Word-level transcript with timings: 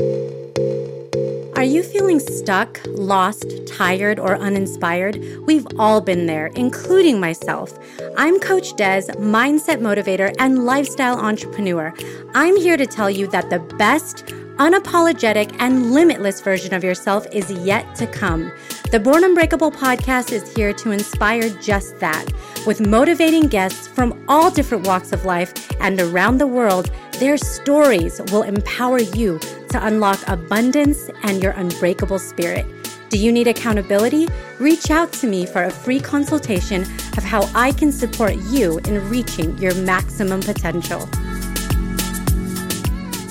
Are 0.00 1.64
you 1.64 1.82
feeling 1.82 2.18
stuck, 2.18 2.80
lost, 2.86 3.46
tired, 3.66 4.18
or 4.18 4.36
uninspired? 4.36 5.22
We've 5.46 5.66
all 5.78 6.00
been 6.00 6.26
there, 6.26 6.46
including 6.48 7.20
myself. 7.20 7.78
I'm 8.16 8.40
Coach 8.40 8.74
Des, 8.74 9.02
mindset 9.18 9.80
motivator 9.80 10.34
and 10.38 10.64
lifestyle 10.64 11.18
entrepreneur. 11.18 11.94
I'm 12.34 12.56
here 12.56 12.76
to 12.76 12.86
tell 12.86 13.10
you 13.10 13.28
that 13.28 13.50
the 13.50 13.60
best, 13.76 14.26
unapologetic, 14.56 15.54
and 15.60 15.92
limitless 15.92 16.40
version 16.40 16.74
of 16.74 16.82
yourself 16.82 17.26
is 17.32 17.50
yet 17.50 17.94
to 17.96 18.06
come. 18.06 18.50
The 18.92 19.00
Born 19.00 19.24
Unbreakable 19.24 19.72
podcast 19.72 20.32
is 20.32 20.54
here 20.54 20.74
to 20.74 20.90
inspire 20.90 21.48
just 21.62 21.98
that. 22.00 22.26
With 22.66 22.86
motivating 22.86 23.48
guests 23.48 23.88
from 23.88 24.22
all 24.28 24.50
different 24.50 24.86
walks 24.86 25.12
of 25.12 25.24
life 25.24 25.54
and 25.80 25.98
around 25.98 26.36
the 26.36 26.46
world, 26.46 26.90
their 27.12 27.38
stories 27.38 28.20
will 28.30 28.42
empower 28.42 29.00
you 29.00 29.38
to 29.70 29.86
unlock 29.86 30.18
abundance 30.28 31.08
and 31.22 31.42
your 31.42 31.52
unbreakable 31.52 32.18
spirit. 32.18 32.66
Do 33.08 33.16
you 33.16 33.32
need 33.32 33.48
accountability? 33.48 34.28
Reach 34.58 34.90
out 34.90 35.10
to 35.14 35.26
me 35.26 35.46
for 35.46 35.64
a 35.64 35.70
free 35.70 35.98
consultation 35.98 36.82
of 37.16 37.24
how 37.24 37.48
I 37.54 37.72
can 37.72 37.92
support 37.92 38.34
you 38.50 38.76
in 38.80 39.08
reaching 39.08 39.56
your 39.56 39.74
maximum 39.74 40.40
potential. 40.40 41.08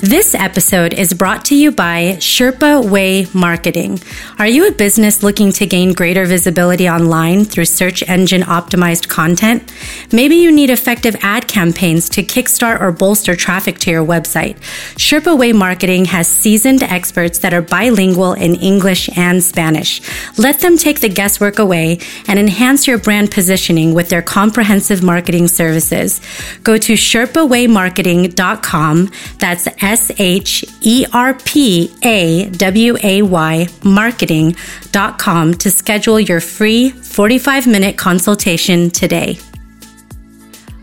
This 0.02 0.34
episode 0.34 0.96
is 0.96 1.14
brought 1.14 1.46
to 1.46 1.56
you 1.56 1.72
by 1.72 2.16
Sherpa 2.18 2.90
Way 2.90 3.28
Marketing. 3.36 4.00
Are 4.40 4.48
you 4.48 4.68
a 4.68 4.72
business 4.72 5.22
looking 5.22 5.52
to 5.52 5.68
gain 5.68 5.94
greater 5.94 6.26
visibility 6.26 6.90
online 6.90 7.46
through 7.46 7.66
search 7.66 8.02
engine 8.10 8.42
optimized 8.42 9.10
content? 9.10 9.72
Maybe 10.12 10.38
you 10.38 10.52
need 10.52 10.72
effective 10.72 11.16
ad 11.22 11.48
campaigns 11.48 12.10
to 12.10 12.24
kickstart 12.24 12.82
or 12.82 12.92
bolster 12.92 13.36
traffic 13.36 13.78
to 13.82 13.92
your 13.92 14.04
website. 14.04 14.56
Sherpa 14.96 15.38
Way 15.38 15.54
Marketing 15.54 16.06
has 16.06 16.28
seasoned 16.28 16.82
experts 16.82 17.38
that 17.38 17.54
are 17.54 17.62
bilingual 17.62 18.34
in 18.34 18.56
English 18.56 19.08
and 19.16 19.44
Spanish. 19.44 20.02
Let 20.36 20.62
them 20.62 20.80
take 20.80 21.02
the 21.02 21.10
guesswork 21.10 21.60
away 21.60 22.00
and 22.28 22.40
enhance 22.40 22.88
your 22.88 22.98
brand 22.98 23.30
positioning 23.30 23.94
with 23.94 24.10
their 24.10 24.24
comprehensive 24.24 25.04
marketing 25.04 25.48
services. 25.48 26.22
Go 26.64 26.80
to 26.80 26.94
sherpawaymarketing.com. 26.94 29.12
That's 29.38 29.68
H 29.92 30.64
E 30.82 31.06
R 31.12 31.34
P 31.34 31.92
A 32.04 32.50
W 32.50 32.96
A 33.04 33.22
Y 33.22 33.68
marketing.com 33.84 35.54
to 35.56 35.70
schedule 35.70 36.20
your 36.20 36.40
free 36.40 36.92
45 36.92 37.68
minute 37.68 37.98
consultation 37.98 38.90
today. 38.90 39.38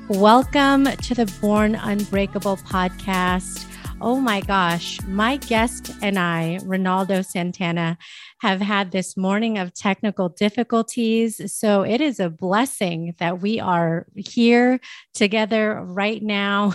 Welcome 0.09 0.85
to 0.85 1.15
the 1.15 1.33
Born 1.41 1.75
Unbreakable 1.75 2.59
podcast. 2.59 3.65
Oh 4.01 4.21
my 4.21 4.41
gosh, 4.43 5.01
my 5.07 5.39
guest 5.39 5.91
and 6.03 6.19
I, 6.19 6.59
Ronaldo 6.63 7.25
Santana, 7.25 7.99
have 8.41 8.61
had 8.61 8.93
this 8.93 9.17
morning 9.17 9.59
of 9.59 9.75
technical 9.75 10.29
difficulties. 10.29 11.41
So 11.53 11.83
it 11.83 12.01
is 12.01 12.21
a 12.21 12.31
blessing 12.31 13.15
that 13.19 13.41
we 13.41 13.59
are 13.59 14.07
here 14.15 14.81
together 15.15 15.83
right 15.83 16.23
now. 16.23 16.75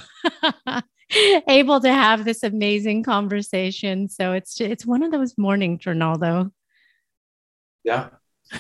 able 1.48 1.80
to 1.82 1.92
have 1.92 2.26
this 2.26 2.44
amazing 2.44 3.04
conversation. 3.04 4.10
So 4.10 4.34
it's 4.34 4.60
it's 4.60 4.86
one 4.86 5.04
of 5.04 5.12
those 5.12 5.38
mornings, 5.38 5.84
Ronaldo. 5.84 6.52
Yeah, 7.84 8.10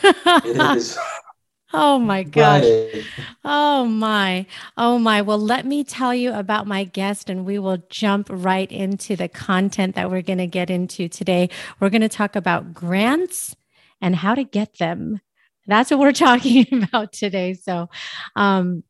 it 0.04 0.78
is. 0.78 0.98
Oh 1.76 1.98
my 1.98 2.22
gosh. 2.22 2.66
Oh 3.44 3.86
my. 3.86 4.46
Oh 4.78 5.00
my. 5.00 5.22
Well, 5.24 5.40
let 5.40 5.66
me 5.66 5.84
tell 5.84 6.14
you 6.14 6.32
about 6.32 6.68
my 6.68 6.84
guest 6.84 7.32
and 7.32 7.46
we 7.46 7.58
will 7.58 7.80
jump 7.90 8.28
right 8.30 8.72
into 8.72 9.16
the 9.16 9.28
content 9.28 9.96
that 9.96 10.12
we're 10.12 10.22
going 10.22 10.38
to 10.38 10.46
get 10.46 10.70
into 10.70 11.10
today. 11.10 11.50
We're 11.80 11.90
going 11.90 12.02
to 12.02 12.10
talk 12.10 12.36
about 12.36 12.76
grants 12.76 13.56
and 14.00 14.16
how 14.16 14.36
to 14.36 14.44
get 14.44 14.78
them. 14.78 15.20
That's 15.66 15.90
what 15.90 16.00
we're 16.00 16.12
talking 16.12 16.84
about 16.84 17.12
today. 17.12 17.56
So, 17.56 17.90
um, 18.36 18.84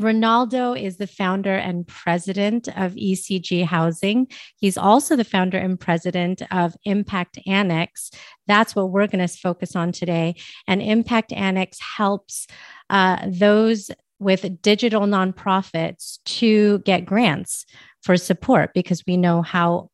Ronaldo 0.00 0.80
is 0.80 0.96
the 0.96 1.06
founder 1.06 1.54
and 1.54 1.86
president 1.86 2.68
of 2.68 2.94
ECG 2.94 3.64
Housing. 3.64 4.26
He's 4.56 4.76
also 4.76 5.14
the 5.14 5.24
founder 5.24 5.58
and 5.58 5.78
president 5.78 6.42
of 6.50 6.74
Impact 6.84 7.38
Annex. 7.46 8.10
That's 8.46 8.74
what 8.74 8.90
we're 8.90 9.06
going 9.06 9.26
to 9.26 9.38
focus 9.38 9.76
on 9.76 9.92
today. 9.92 10.34
And 10.66 10.82
Impact 10.82 11.32
Annex 11.32 11.78
helps 11.80 12.46
uh, 12.90 13.26
those 13.26 13.90
with 14.18 14.62
digital 14.62 15.02
nonprofits 15.02 16.18
to 16.24 16.78
get 16.80 17.04
grants 17.04 17.66
for 18.02 18.16
support 18.16 18.72
because 18.74 19.02
we 19.06 19.16
know 19.16 19.42
how 19.42 19.90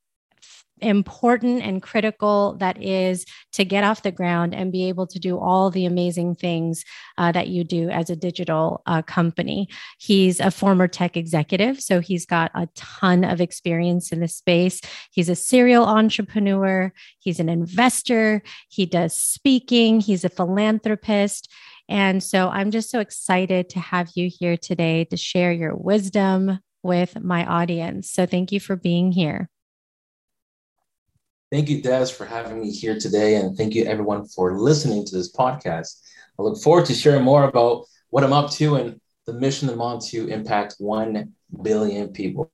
important 0.82 1.62
and 1.62 1.82
critical 1.82 2.56
that 2.58 2.82
is 2.82 3.24
to 3.52 3.64
get 3.64 3.84
off 3.84 4.02
the 4.02 4.12
ground 4.12 4.54
and 4.54 4.72
be 4.72 4.88
able 4.88 5.06
to 5.06 5.18
do 5.18 5.38
all 5.38 5.70
the 5.70 5.86
amazing 5.86 6.34
things 6.34 6.84
uh, 7.18 7.32
that 7.32 7.48
you 7.48 7.64
do 7.64 7.88
as 7.90 8.10
a 8.10 8.16
digital 8.16 8.82
uh, 8.86 9.02
company. 9.02 9.68
He's 9.98 10.40
a 10.40 10.50
former 10.50 10.88
tech 10.88 11.16
executive, 11.16 11.80
so 11.80 12.00
he's 12.00 12.26
got 12.26 12.50
a 12.54 12.68
ton 12.74 13.24
of 13.24 13.40
experience 13.40 14.12
in 14.12 14.20
the 14.20 14.28
space. 14.28 14.80
He's 15.10 15.28
a 15.28 15.34
serial 15.34 15.84
entrepreneur, 15.84 16.92
he's 17.18 17.40
an 17.40 17.48
investor, 17.48 18.42
he 18.68 18.86
does 18.86 19.16
speaking, 19.16 20.00
he's 20.00 20.24
a 20.24 20.28
philanthropist. 20.28 21.50
And 21.88 22.22
so 22.22 22.48
I'm 22.48 22.70
just 22.70 22.90
so 22.90 23.00
excited 23.00 23.68
to 23.70 23.80
have 23.80 24.10
you 24.14 24.30
here 24.32 24.56
today 24.56 25.04
to 25.06 25.16
share 25.16 25.52
your 25.52 25.74
wisdom 25.74 26.60
with 26.82 27.20
my 27.20 27.44
audience. 27.44 28.10
So 28.10 28.26
thank 28.26 28.52
you 28.52 28.60
for 28.60 28.76
being 28.76 29.12
here. 29.12 29.50
Thank 31.50 31.68
you, 31.68 31.82
Des, 31.82 32.06
for 32.06 32.24
having 32.24 32.60
me 32.60 32.70
here 32.70 32.96
today. 32.98 33.34
And 33.34 33.56
thank 33.56 33.74
you, 33.74 33.84
everyone, 33.84 34.24
for 34.26 34.56
listening 34.56 35.04
to 35.04 35.16
this 35.16 35.32
podcast. 35.32 36.00
I 36.38 36.42
look 36.42 36.62
forward 36.62 36.86
to 36.86 36.94
sharing 36.94 37.24
more 37.24 37.42
about 37.42 37.86
what 38.10 38.22
I'm 38.22 38.32
up 38.32 38.52
to 38.52 38.76
and 38.76 39.00
the 39.26 39.32
mission 39.32 39.68
I'm 39.68 39.80
on 39.80 39.98
to 40.10 40.28
impact 40.28 40.76
1 40.78 41.32
billion 41.62 42.08
people. 42.12 42.52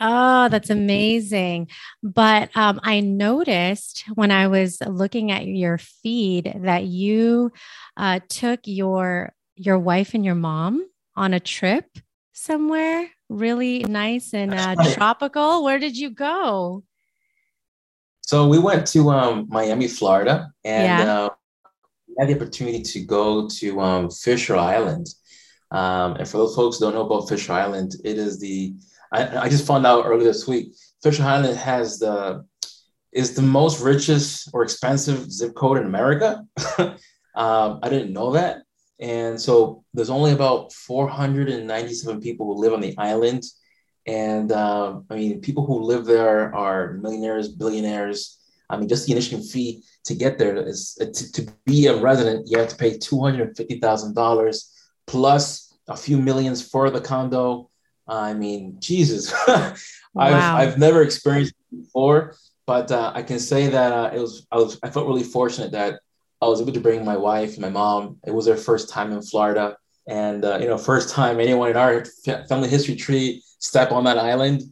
Oh, 0.00 0.48
that's 0.48 0.70
amazing. 0.70 1.68
But 2.04 2.56
um, 2.56 2.78
I 2.84 3.00
noticed 3.00 4.04
when 4.14 4.30
I 4.30 4.46
was 4.46 4.78
looking 4.86 5.32
at 5.32 5.44
your 5.46 5.78
feed 5.78 6.52
that 6.60 6.84
you 6.84 7.50
uh, 7.96 8.20
took 8.28 8.60
your 8.64 9.32
your 9.56 9.80
wife 9.80 10.14
and 10.14 10.24
your 10.24 10.36
mom 10.36 10.88
on 11.16 11.34
a 11.34 11.40
trip 11.40 11.86
somewhere 12.32 13.10
really 13.28 13.80
nice 13.80 14.32
and 14.32 14.54
uh, 14.54 14.76
tropical. 14.92 15.64
Where 15.64 15.80
did 15.80 15.96
you 15.96 16.10
go? 16.10 16.84
So 18.28 18.46
we 18.46 18.58
went 18.58 18.86
to 18.88 19.08
um, 19.08 19.46
Miami, 19.48 19.88
Florida, 19.88 20.52
and 20.62 20.84
yeah. 20.84 21.14
uh, 21.14 21.30
had 22.18 22.28
the 22.28 22.34
opportunity 22.34 22.82
to 22.82 23.00
go 23.00 23.48
to 23.48 23.80
um, 23.80 24.10
Fisher 24.10 24.54
Island. 24.54 25.06
Um, 25.70 26.16
and 26.16 26.28
for 26.28 26.36
those 26.36 26.54
folks 26.54 26.76
who 26.76 26.84
don't 26.84 26.94
know 26.94 27.06
about 27.06 27.26
Fisher 27.26 27.54
Island, 27.54 27.94
it 28.04 28.18
is 28.18 28.38
the 28.38 28.74
I, 29.10 29.38
I 29.44 29.48
just 29.48 29.66
found 29.66 29.86
out 29.86 30.04
earlier 30.04 30.28
this 30.28 30.46
week. 30.46 30.74
Fisher 31.02 31.22
Island 31.22 31.56
has 31.56 32.00
the 32.00 32.44
is 33.12 33.34
the 33.34 33.40
most 33.40 33.80
richest 33.80 34.50
or 34.52 34.62
expensive 34.62 35.32
zip 35.32 35.54
code 35.54 35.78
in 35.78 35.86
America. 35.86 36.44
um, 36.78 37.80
I 37.82 37.88
didn't 37.88 38.12
know 38.12 38.32
that, 38.32 38.58
and 39.00 39.40
so 39.40 39.84
there's 39.94 40.10
only 40.10 40.32
about 40.32 40.74
497 40.74 42.20
people 42.20 42.44
who 42.44 42.60
live 42.60 42.74
on 42.74 42.82
the 42.82 42.94
island, 42.98 43.44
and 44.08 44.52
uh, 44.52 45.00
I 45.10 45.14
mean, 45.16 45.40
people 45.42 45.66
who 45.66 45.82
live 45.82 46.06
there 46.06 46.54
are 46.54 46.94
millionaires, 46.94 47.50
billionaires. 47.50 48.38
I 48.70 48.78
mean, 48.78 48.88
just 48.88 49.06
the 49.06 49.12
initial 49.12 49.42
fee 49.42 49.84
to 50.04 50.14
get 50.14 50.38
there 50.38 50.56
is 50.56 50.96
uh, 51.00 51.04
to, 51.04 51.32
to 51.32 51.52
be 51.66 51.86
a 51.88 51.96
resident, 51.96 52.48
you 52.48 52.58
have 52.58 52.68
to 52.68 52.76
pay 52.76 52.96
$250,000 52.96 54.64
plus 55.06 55.78
a 55.88 55.96
few 55.96 56.18
millions 56.18 56.66
for 56.66 56.88
the 56.88 57.02
condo. 57.02 57.68
I 58.08 58.32
mean, 58.32 58.76
Jesus, 58.78 59.30
wow. 59.48 59.74
I've, 60.16 60.68
I've 60.68 60.78
never 60.78 61.02
experienced 61.02 61.52
before, 61.70 62.34
but 62.66 62.90
uh, 62.90 63.12
I 63.14 63.22
can 63.22 63.38
say 63.38 63.68
that 63.68 63.92
uh, 63.92 64.10
it 64.14 64.20
was 64.20 64.46
I 64.50 64.56
was 64.56 64.78
I 64.82 64.88
felt 64.88 65.06
really 65.06 65.22
fortunate 65.22 65.72
that 65.72 66.00
I 66.40 66.46
was 66.46 66.62
able 66.62 66.72
to 66.72 66.80
bring 66.80 67.04
my 67.04 67.18
wife, 67.18 67.58
my 67.58 67.68
mom. 67.68 68.16
It 68.26 68.30
was 68.30 68.46
their 68.46 68.56
first 68.56 68.88
time 68.88 69.12
in 69.12 69.20
Florida, 69.20 69.76
and 70.08 70.46
uh, 70.46 70.58
you 70.62 70.68
know, 70.68 70.78
first 70.78 71.10
time 71.10 71.40
anyone 71.40 71.68
in 71.68 71.76
our 71.76 72.06
family 72.48 72.70
history 72.70 72.96
tree 72.96 73.42
step 73.58 73.92
on 73.92 74.04
that 74.04 74.18
island. 74.18 74.62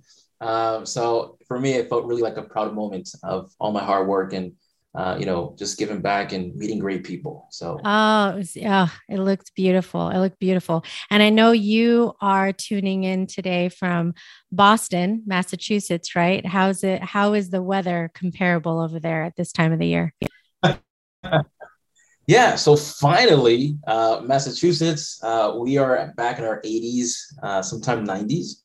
Um, 0.41 0.87
so 0.87 1.39
for 1.49 1.59
me, 1.59 1.73
it 1.73 1.89
felt 1.89 2.05
really 2.05 2.23
like 2.23 2.37
a 2.37 2.43
proud 2.43 2.75
moment 2.75 3.11
of 3.23 3.53
all 3.59 3.73
my 3.73 3.83
hard 3.83 4.07
work 4.07 4.33
and 4.33 4.53
uh, 4.97 5.15
you 5.19 5.27
know, 5.27 5.55
just 5.59 5.79
giving 5.79 6.01
back 6.01 6.33
and 6.33 6.57
meeting 6.57 6.79
great 6.79 7.05
people. 7.05 7.47
So, 7.51 7.79
oh, 7.85 8.31
it, 8.31 8.37
was, 8.37 8.57
oh, 8.65 8.91
it 9.11 9.19
looked 9.19 9.55
beautiful. 9.55 10.09
It 10.09 10.19
looked 10.19 10.39
beautiful. 10.39 10.85
And 11.11 11.23
I 11.23 11.29
know 11.29 11.53
you 11.53 12.15
are 12.23 12.53
tuning 12.53 13.05
in 13.05 13.27
today 13.27 13.69
from 13.69 14.15
Boston, 14.51 15.23
Massachusetts, 15.27 16.17
right? 16.17 16.45
How's 16.47 16.83
it? 16.83 17.03
How 17.03 17.35
is 17.35 17.51
the 17.51 17.63
weather 17.63 18.11
comparable 18.15 18.81
over 18.81 18.99
there 18.99 19.23
at 19.23 19.37
this 19.37 19.53
time 19.53 19.71
of 19.75 19.79
the 19.79 19.87
year? 19.87 20.15
yeah. 22.27 22.55
So 22.57 22.75
finally, 22.75 23.77
uh, 23.87 24.23
Massachusetts, 24.25 25.21
uh, 25.23 25.57
we 25.59 25.77
are 25.77 26.15
back 26.17 26.39
in 26.39 26.47
our 26.47 26.63
80s, 26.63 27.17
uh, 27.43 27.61
sometime 27.61 28.07
90s 28.07 28.63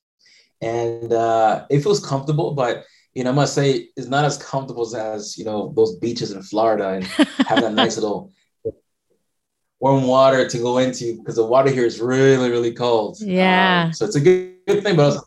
and 0.61 1.11
uh, 1.11 1.65
it 1.69 1.81
feels 1.81 2.05
comfortable. 2.05 2.53
But 2.53 2.85
you 3.13 3.23
know, 3.23 3.31
I 3.31 3.33
must 3.33 3.53
say 3.53 3.89
it's 3.97 4.07
not 4.07 4.25
as 4.25 4.37
comfortable 4.37 4.95
as, 4.95 5.37
you 5.37 5.43
know, 5.43 5.73
those 5.75 5.95
beaches 5.97 6.31
in 6.31 6.41
Florida 6.41 6.89
and 6.89 7.03
having 7.45 7.63
that 7.65 7.73
nice 7.73 7.97
little 7.97 8.31
warm 9.79 10.03
water 10.03 10.47
to 10.47 10.57
go 10.57 10.77
into 10.77 11.17
because 11.17 11.35
the 11.35 11.45
water 11.45 11.69
here 11.69 11.85
is 11.85 11.99
really, 11.99 12.49
really 12.49 12.73
cold. 12.73 13.17
Yeah. 13.19 13.85
Um, 13.87 13.93
so 13.93 14.05
it's 14.05 14.15
a 14.15 14.21
good, 14.21 14.55
good 14.65 14.83
thing, 14.83 14.95
but 14.95 15.21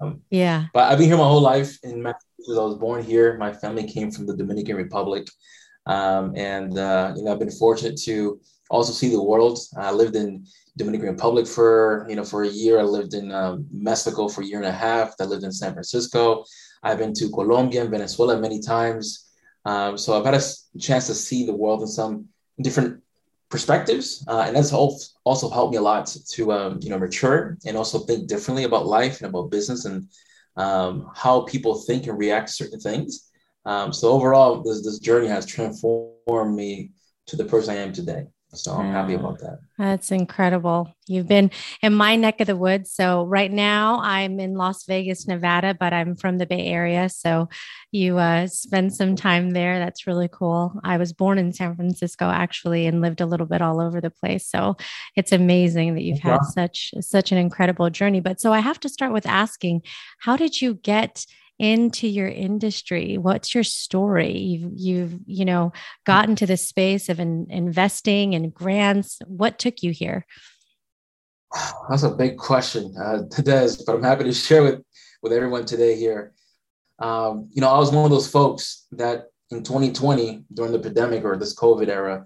um, 0.00 0.20
yeah. 0.30 0.66
But 0.74 0.92
I've 0.92 0.98
been 0.98 1.08
here 1.08 1.16
my 1.16 1.24
whole 1.24 1.40
life 1.40 1.78
in 1.82 2.02
Massachusetts. 2.02 2.58
I 2.58 2.62
was 2.62 2.76
born 2.76 3.02
here. 3.02 3.38
My 3.38 3.52
family 3.52 3.84
came 3.84 4.10
from 4.10 4.26
the 4.26 4.36
Dominican 4.36 4.76
Republic. 4.76 5.26
Um, 5.86 6.34
and, 6.36 6.76
uh, 6.78 7.14
you 7.16 7.24
know, 7.24 7.32
I've 7.32 7.38
been 7.38 7.50
fortunate 7.50 7.98
to 8.02 8.40
also 8.68 8.92
see 8.92 9.08
the 9.08 9.22
world. 9.22 9.58
I 9.78 9.92
lived 9.92 10.16
in 10.16 10.46
Dominican 10.76 11.08
Republic 11.08 11.46
for, 11.46 12.06
you 12.08 12.16
know, 12.16 12.24
for 12.24 12.42
a 12.42 12.48
year. 12.48 12.80
I 12.80 12.82
lived 12.82 13.14
in 13.14 13.30
um, 13.32 13.66
Mexico 13.70 14.28
for 14.28 14.42
a 14.42 14.44
year 14.44 14.58
and 14.58 14.66
a 14.66 14.72
half. 14.72 15.14
I 15.20 15.24
lived 15.24 15.44
in 15.44 15.52
San 15.52 15.72
Francisco. 15.72 16.44
I've 16.82 16.98
been 16.98 17.14
to 17.14 17.30
Colombia 17.30 17.82
and 17.82 17.90
Venezuela 17.90 18.40
many 18.40 18.60
times. 18.60 19.30
Um, 19.64 19.96
so 19.96 20.18
I've 20.18 20.24
had 20.24 20.34
a 20.34 20.78
chance 20.78 21.06
to 21.06 21.14
see 21.14 21.46
the 21.46 21.54
world 21.54 21.80
in 21.82 21.86
some 21.86 22.26
different 22.60 23.02
perspectives, 23.48 24.24
uh, 24.28 24.44
and 24.46 24.56
that's 24.56 24.72
also 24.72 25.50
helped 25.50 25.72
me 25.72 25.78
a 25.78 25.82
lot 25.82 26.06
to 26.06 26.52
um, 26.52 26.78
you 26.82 26.90
know 26.90 26.98
mature 26.98 27.56
and 27.64 27.76
also 27.76 28.00
think 28.00 28.28
differently 28.28 28.64
about 28.64 28.86
life 28.86 29.20
and 29.20 29.28
about 29.28 29.50
business 29.50 29.84
and 29.84 30.08
um, 30.56 31.10
how 31.14 31.42
people 31.42 31.74
think 31.74 32.06
and 32.06 32.18
react 32.18 32.48
to 32.48 32.54
certain 32.54 32.80
things. 32.80 33.30
Um, 33.64 33.92
so 33.92 34.10
overall, 34.10 34.62
this 34.62 34.82
this 34.84 34.98
journey 34.98 35.28
has 35.28 35.46
transformed 35.46 36.54
me 36.54 36.90
to 37.26 37.36
the 37.36 37.44
person 37.44 37.74
I 37.74 37.78
am 37.78 37.92
today. 37.92 38.26
So 38.56 38.72
I'm 38.72 38.92
happy 38.92 39.14
about 39.14 39.38
that. 39.40 39.60
That's 39.78 40.10
incredible. 40.12 40.94
You've 41.06 41.26
been 41.26 41.50
in 41.82 41.94
my 41.94 42.16
neck 42.16 42.40
of 42.40 42.46
the 42.46 42.56
woods. 42.56 42.92
So 42.92 43.24
right 43.24 43.50
now 43.50 44.00
I'm 44.00 44.38
in 44.40 44.54
Las 44.54 44.84
Vegas, 44.84 45.26
Nevada, 45.26 45.74
but 45.74 45.92
I'm 45.92 46.14
from 46.14 46.38
the 46.38 46.46
Bay 46.46 46.66
Area. 46.66 47.08
So 47.08 47.48
you 47.90 48.18
uh, 48.18 48.46
spend 48.46 48.94
some 48.94 49.16
time 49.16 49.50
there. 49.50 49.78
That's 49.78 50.06
really 50.06 50.28
cool. 50.28 50.80
I 50.84 50.96
was 50.96 51.12
born 51.12 51.38
in 51.38 51.52
San 51.52 51.74
Francisco 51.74 52.30
actually 52.30 52.86
and 52.86 53.00
lived 53.00 53.20
a 53.20 53.26
little 53.26 53.46
bit 53.46 53.62
all 53.62 53.80
over 53.80 54.00
the 54.00 54.10
place. 54.10 54.46
So 54.46 54.76
it's 55.16 55.32
amazing 55.32 55.94
that 55.94 56.02
you've 56.02 56.20
had 56.20 56.44
such 56.44 56.94
such 57.00 57.32
an 57.32 57.38
incredible 57.38 57.90
journey. 57.90 58.20
But 58.20 58.40
so 58.40 58.52
I 58.52 58.60
have 58.60 58.80
to 58.80 58.88
start 58.88 59.12
with 59.12 59.26
asking, 59.26 59.82
how 60.18 60.36
did 60.36 60.60
you 60.60 60.74
get 60.74 61.26
into 61.58 62.08
your 62.08 62.28
industry? 62.28 63.16
What's 63.18 63.54
your 63.54 63.64
story? 63.64 64.36
You've 64.36 64.72
you've 64.74 65.20
you 65.26 65.44
know 65.44 65.72
gotten 66.04 66.36
to 66.36 66.46
the 66.46 66.56
space 66.56 67.08
of 67.08 67.20
in, 67.20 67.46
investing 67.50 68.34
and 68.34 68.52
grants. 68.52 69.18
What 69.26 69.58
took 69.58 69.82
you 69.82 69.92
here? 69.92 70.26
That's 71.88 72.02
a 72.02 72.10
big 72.10 72.36
question 72.38 72.94
uh, 73.00 73.22
Des, 73.42 73.76
but 73.86 73.94
i'm 73.94 74.02
happy 74.02 74.24
to 74.24 74.32
share 74.32 74.62
with 74.62 74.82
with 75.22 75.32
everyone 75.32 75.64
today 75.64 75.96
here. 75.96 76.32
Um, 77.00 77.48
you 77.52 77.60
know 77.60 77.68
i 77.68 77.78
was 77.78 77.90
one 77.90 78.04
of 78.04 78.10
those 78.10 78.30
folks 78.30 78.86
that 78.92 79.26
in 79.50 79.64
2020 79.64 80.44
during 80.54 80.70
the 80.70 80.78
pandemic 80.78 81.24
or 81.24 81.36
this 81.36 81.54
covid 81.54 81.88
era 81.88 82.24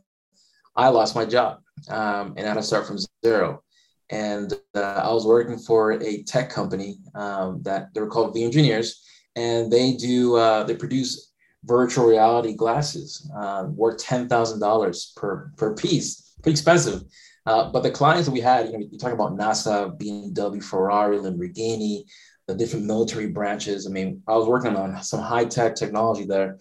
i 0.77 0.89
lost 0.89 1.15
my 1.15 1.25
job 1.25 1.61
um, 1.89 2.35
and 2.37 2.41
i 2.41 2.49
had 2.49 2.55
to 2.55 2.63
start 2.63 2.87
from 2.87 2.99
zero. 3.25 3.63
And 4.11 4.53
uh, 4.75 4.81
I 4.81 5.13
was 5.13 5.27
working 5.27 5.59
for 5.59 5.93
a 5.93 6.23
tech 6.23 6.51
company 6.51 6.99
um, 7.15 7.63
that 7.63 7.93
they 7.93 8.01
were 8.01 8.09
called 8.09 8.35
VRgineers, 8.35 8.95
and 9.37 9.73
they 9.73 9.93
do 9.93 10.37
uh, 10.37 10.65
they 10.65 10.75
produce 10.75 11.33
virtual 11.65 12.07
reality 12.07 12.55
glasses 12.55 13.31
uh, 13.37 13.67
worth 13.69 13.99
ten 13.99 14.29
thousand 14.29 14.61
dollars 14.61 15.13
per 15.17 15.51
per 15.57 15.75
piece, 15.75 16.35
pretty 16.43 16.55
expensive. 16.55 17.03
Uh, 17.47 17.71
but 17.71 17.83
the 17.83 17.91
clients 17.91 18.27
that 18.27 18.33
we 18.33 18.41
had, 18.41 18.67
you 18.67 18.73
know, 18.73 18.87
you 18.91 18.99
talk 18.99 19.13
about 19.13 19.39
NASA, 19.39 19.99
BMW, 19.99 20.63
Ferrari, 20.63 21.17
Lamborghini, 21.17 22.05
the 22.47 22.55
different 22.55 22.85
military 22.85 23.29
branches. 23.29 23.87
I 23.87 23.91
mean, 23.91 24.23
I 24.29 24.37
was 24.37 24.47
working 24.47 24.77
on 24.77 25.03
some 25.03 25.21
high 25.21 25.47
tech 25.47 25.75
technology 25.75 26.25
there, 26.25 26.59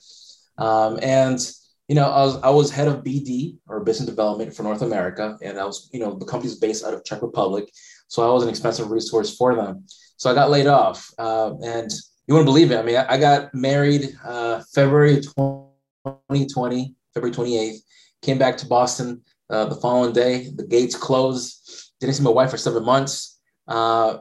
um, 0.58 1.00
and 1.02 1.40
you 1.88 1.96
know, 1.96 2.10
I 2.10 2.24
was 2.24 2.38
I 2.44 2.50
was 2.50 2.72
head 2.72 2.88
of 2.88 3.04
BD 3.04 3.58
or 3.68 3.84
business 3.84 4.10
development 4.10 4.54
for 4.54 4.64
North 4.64 4.82
America, 4.82 5.38
and 5.42 5.58
I 5.58 5.66
was, 5.66 5.90
you 5.94 6.00
know, 6.00 6.18
the 6.18 6.26
company's 6.26 6.60
based 6.60 6.86
out 6.86 6.94
of 6.94 7.04
Czech 7.06 7.22
Republic, 7.22 7.70
so 8.08 8.30
I 8.30 8.34
was 8.34 8.44
an 8.44 8.50
expensive 8.50 8.92
resource 8.92 9.36
for 9.36 9.56
them. 9.56 9.86
So 10.18 10.30
I 10.30 10.34
got 10.34 10.50
laid 10.50 10.68
off, 10.68 11.10
uh, 11.18 11.54
and 11.64 11.90
you 12.28 12.34
wouldn't 12.34 12.48
believe 12.48 12.72
it. 12.72 12.78
I 12.78 12.82
mean, 12.82 12.98
I, 12.98 13.14
I 13.14 13.18
got 13.18 13.54
married 13.54 14.16
uh, 14.24 14.62
February 14.74 15.22
2020, 15.22 16.94
February 17.14 17.36
28th, 17.36 17.78
came 18.22 18.38
back 18.38 18.58
to 18.58 18.66
Boston 18.66 19.22
uh, 19.50 19.66
the 19.66 19.76
following 19.76 20.14
day. 20.14 20.50
The 20.56 20.68
gates 20.68 20.96
closed. 20.96 21.94
Didn't 22.00 22.16
see 22.16 22.24
my 22.24 22.30
wife 22.30 22.52
for 22.52 22.58
seven 22.58 22.84
months. 22.84 23.40
Uh, 23.68 24.20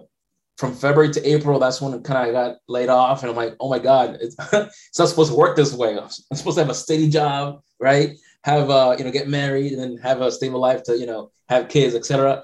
from 0.57 0.75
February 0.75 1.13
to 1.13 1.29
April, 1.29 1.59
that's 1.59 1.83
when 1.83 1.93
I 1.93 1.99
kind 1.99 2.29
of 2.29 2.33
got 2.33 2.57
laid 2.69 2.89
off. 2.89 3.23
And 3.23 3.31
I'm 3.31 3.37
like, 3.37 3.55
oh 3.61 3.69
my 3.69 3.79
God, 3.79 4.19
it's, 4.21 4.37
it's 4.53 4.99
not 4.99 5.09
supposed 5.09 5.31
to 5.31 5.37
work 5.37 5.57
this 5.57 5.75
way. 5.75 5.99
I'm 5.99 6.09
supposed 6.09 6.57
to 6.57 6.63
have 6.63 6.71
a 6.71 6.75
steady 6.75 7.11
job, 7.11 7.61
right? 7.79 8.13
Have, 8.45 8.71
uh, 8.71 8.95
you 8.97 9.05
know, 9.05 9.11
get 9.11 9.29
married 9.29 9.73
and 9.73 9.83
then 9.83 9.97
have 9.99 10.23
a 10.23 10.31
stable 10.31 10.61
life 10.61 10.83
to, 10.85 10.97
you 10.97 11.07
know, 11.07 11.31
have 11.49 11.69
kids, 11.69 11.95
etc. 11.95 12.43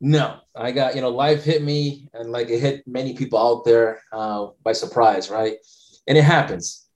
No, 0.00 0.38
I 0.54 0.72
got, 0.72 0.94
you 0.94 1.00
know, 1.00 1.08
life 1.08 1.44
hit 1.44 1.62
me 1.62 2.08
and 2.14 2.30
like 2.30 2.48
it 2.50 2.60
hit 2.60 2.86
many 2.86 3.14
people 3.14 3.38
out 3.38 3.64
there 3.64 4.02
uh, 4.12 4.48
by 4.62 4.72
surprise, 4.72 5.30
right? 5.30 5.56
And 6.06 6.18
it 6.18 6.24
happens. 6.24 6.86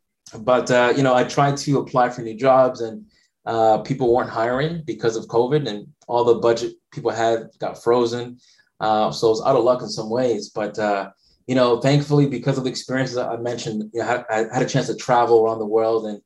But, 0.41 0.71
uh, 0.71 0.93
you 0.97 1.03
know, 1.03 1.15
I 1.15 1.25
tried 1.25 1.57
to 1.59 1.79
apply 1.79 2.11
for 2.11 2.23
new 2.23 2.37
jobs 2.37 2.81
and 2.81 3.07
uh, 3.47 3.79
people 3.79 4.15
weren't 4.15 4.31
hiring 4.31 4.83
because 4.85 5.17
of 5.17 5.27
COVID 5.27 5.67
and 5.67 5.87
all 6.07 6.25
the 6.25 6.35
budget 6.35 6.75
people 6.93 7.11
had 7.11 7.49
got 7.59 7.83
frozen. 7.83 8.39
Uh, 8.81 9.11
so 9.11 9.29
I 9.29 9.31
was 9.31 9.43
out 9.47 9.57
of 9.57 9.65
luck 9.65 9.81
in 9.83 9.89
some 9.89 10.11
ways. 10.11 10.51
But, 10.51 10.79
uh, 10.79 11.11
you 11.47 11.55
know, 11.55 11.81
thankfully, 11.81 12.27
because 12.27 12.59
of 12.59 12.65
the 12.65 12.71
experiences 12.71 13.17
I 13.17 13.37
mentioned, 13.37 13.91
you 13.95 14.01
know, 14.01 14.25
I, 14.31 14.41
I 14.41 14.55
had 14.55 14.63
a 14.63 14.69
chance 14.69 14.87
to 14.89 14.95
travel 14.95 15.43
around 15.43 15.61
the 15.61 15.67
world 15.67 16.07
and 16.07 16.21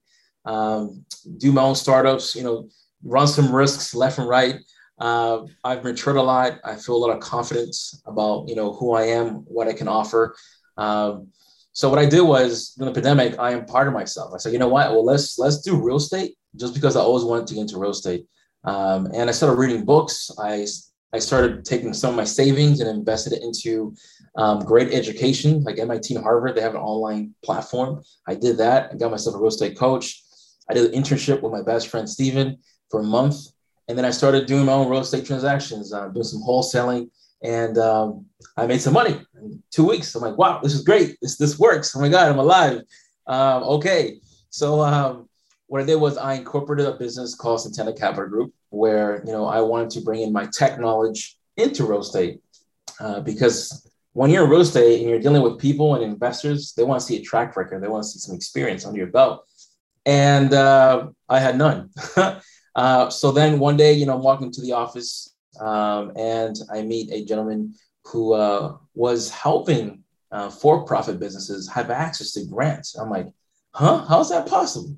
um, 0.45 1.05
do 1.39 1.53
my 1.53 1.63
own 1.63 1.77
startups, 1.77 2.35
you 2.35 2.43
know, 2.43 2.69
run 3.05 3.29
some 3.29 3.55
risks 3.55 3.95
left 3.95 4.19
and 4.19 4.29
right. 4.29 4.57
Uh, 5.03 5.45
I've 5.65 5.83
matured 5.83 6.15
a 6.15 6.23
lot. 6.23 6.61
I 6.65 6.77
feel 6.77 6.95
a 6.95 7.03
lot 7.05 7.11
of 7.11 7.19
confidence 7.19 8.01
about 8.07 8.49
you 8.49 8.55
know 8.55 8.73
who 8.73 8.93
I 8.93 9.03
am, 9.03 9.45
what 9.57 9.67
I 9.67 9.73
can 9.73 9.89
offer. 9.89 10.37
Um, 10.77 11.27
so 11.73 11.91
what 11.91 11.99
I 11.99 12.07
did 12.07 12.21
was 12.21 12.77
in 12.79 12.87
the 12.87 12.93
pandemic, 12.93 13.37
I 13.37 13.53
imparted 13.53 13.95
myself. 13.95 14.33
I 14.33 14.39
said, 14.39 14.53
you 14.53 14.61
know 14.61 14.69
what? 14.69 14.93
Well, 14.93 15.05
let's 15.05 15.41
let's 15.41 15.61
do 15.61 15.83
real 15.83 15.97
estate 15.97 16.37
just 16.55 16.73
because 16.73 16.95
I 16.95 17.01
always 17.01 17.25
wanted 17.25 17.49
to 17.49 17.55
get 17.55 17.63
into 17.63 17.81
real 17.81 17.91
estate. 17.91 18.27
Um, 18.63 19.09
and 19.13 19.29
I 19.29 19.33
started 19.33 19.59
reading 19.59 19.85
books. 19.85 20.31
I 20.39 20.67
I 21.13 21.19
started 21.19 21.65
taking 21.65 21.93
some 21.95 22.11
of 22.11 22.17
my 22.17 22.25
savings 22.25 22.79
and 22.79 22.89
invested 22.89 23.33
it 23.33 23.43
into 23.43 23.97
um, 24.37 24.61
great 24.61 24.95
education, 24.95 25.65
like 25.65 25.81
MIT 25.81 26.15
and 26.15 26.23
Harvard. 26.23 26.55
They 26.55 26.61
have 26.61 26.77
an 26.77 26.81
online 26.81 27.35
platform. 27.45 28.05
I 28.29 28.37
did 28.37 28.57
that. 28.59 28.93
I 28.93 28.95
got 28.95 29.11
myself 29.11 29.35
a 29.35 29.39
real 29.39 29.49
estate 29.49 29.77
coach. 29.77 30.23
I 30.71 30.75
did 30.75 30.95
an 30.95 31.03
internship 31.03 31.43
with 31.43 31.51
my 31.51 31.63
best 31.63 31.89
friend 31.89 32.09
Steven 32.09 32.59
for 32.89 33.01
a 33.01 33.05
month. 33.05 33.35
And 33.89 33.99
then 33.99 34.05
I 34.05 34.11
started 34.11 34.47
doing 34.47 34.67
my 34.67 34.73
own 34.73 34.89
real 34.89 35.01
estate 35.01 35.27
transactions, 35.27 35.93
uh, 35.93 36.09
doing 36.09 36.25
some 36.25 36.43
wholesaling, 36.43 37.11
and 37.43 37.77
um, 37.79 38.27
I 38.57 38.67
made 38.67 38.81
some 38.81 38.95
money 38.95 39.21
in 39.41 39.63
two 39.71 39.89
weeks. 39.89 40.15
I'm 40.15 40.23
like, 40.23 40.39
wow, 40.39 40.61
this 40.63 40.75
is 40.75 40.83
great. 40.83 41.19
This 41.21 41.37
this 41.37 41.59
works. 41.59 41.95
Oh 41.97 42.01
my 42.01 42.09
god, 42.09 42.31
I'm 42.31 42.39
alive. 42.39 42.83
Um, 43.27 43.63
okay, 43.65 44.21
so 44.51 44.81
um, 44.81 45.29
what 45.67 45.83
I 45.83 45.87
did 45.87 45.97
was 45.97 46.17
I 46.17 46.35
incorporated 46.35 46.87
a 46.87 46.93
business 46.93 47.35
called 47.35 47.61
Centennial 47.61 47.97
Capital 47.97 48.29
Group, 48.29 48.53
where 48.71 49.23
you 49.27 49.33
know 49.33 49.47
I 49.47 49.61
wanted 49.61 49.91
to 49.91 50.01
bring 50.01 50.23
in 50.23 50.33
my 50.33 50.47
tech 50.53 50.79
knowledge 50.79 51.37
into 51.57 51.85
real 51.85 52.01
estate 52.01 52.41
uh, 53.01 53.21
because 53.21 53.89
when 54.13 54.31
you're 54.31 54.45
in 54.45 54.51
real 54.51 54.61
estate 54.61 55.01
and 55.01 55.11
you're 55.11 55.19
dealing 55.19 55.43
with 55.43 55.59
people 55.59 55.95
and 55.95 56.05
investors, 56.05 56.75
they 56.75 56.85
want 56.85 57.01
to 57.01 57.07
see 57.07 57.17
a 57.17 57.23
track 57.23 57.57
record. 57.57 57.83
They 57.83 57.89
want 57.89 58.05
to 58.05 58.09
see 58.09 58.19
some 58.19 58.35
experience 58.35 58.87
under 58.87 58.99
your 58.99 59.09
belt, 59.09 59.45
and 60.07 60.55
uh, 60.55 61.09
I 61.29 61.41
had 61.41 61.59
none. 61.59 61.91
Uh, 62.75 63.11
so 63.11 63.31
then 63.33 63.59
one 63.59 63.77
day, 63.77 63.93
you 63.93 64.07
know, 64.07 64.15
I'm 64.15 64.23
walking 64.23 64.51
to 64.53 64.61
the 64.61 64.73
office 64.73 65.35
um, 65.61 66.13
and 66.17 66.57
I 66.73 66.83
meet 66.83 67.13
a 67.13 67.25
gentleman 67.25 67.75
who 68.07 68.33
uh, 68.33 68.77
was 68.95 69.31
helping 69.31 70.03
uh, 70.31 70.49
for-profit 70.49 71.21
businesses 71.21 71.69
have 71.69 71.91
access 71.91 72.33
to 72.33 72.45
grants. 72.47 72.97
I'm 72.97 73.11
like, 73.11 73.29
huh? 73.75 74.05
How's 74.09 74.31
that 74.31 74.49
possible? 74.49 74.97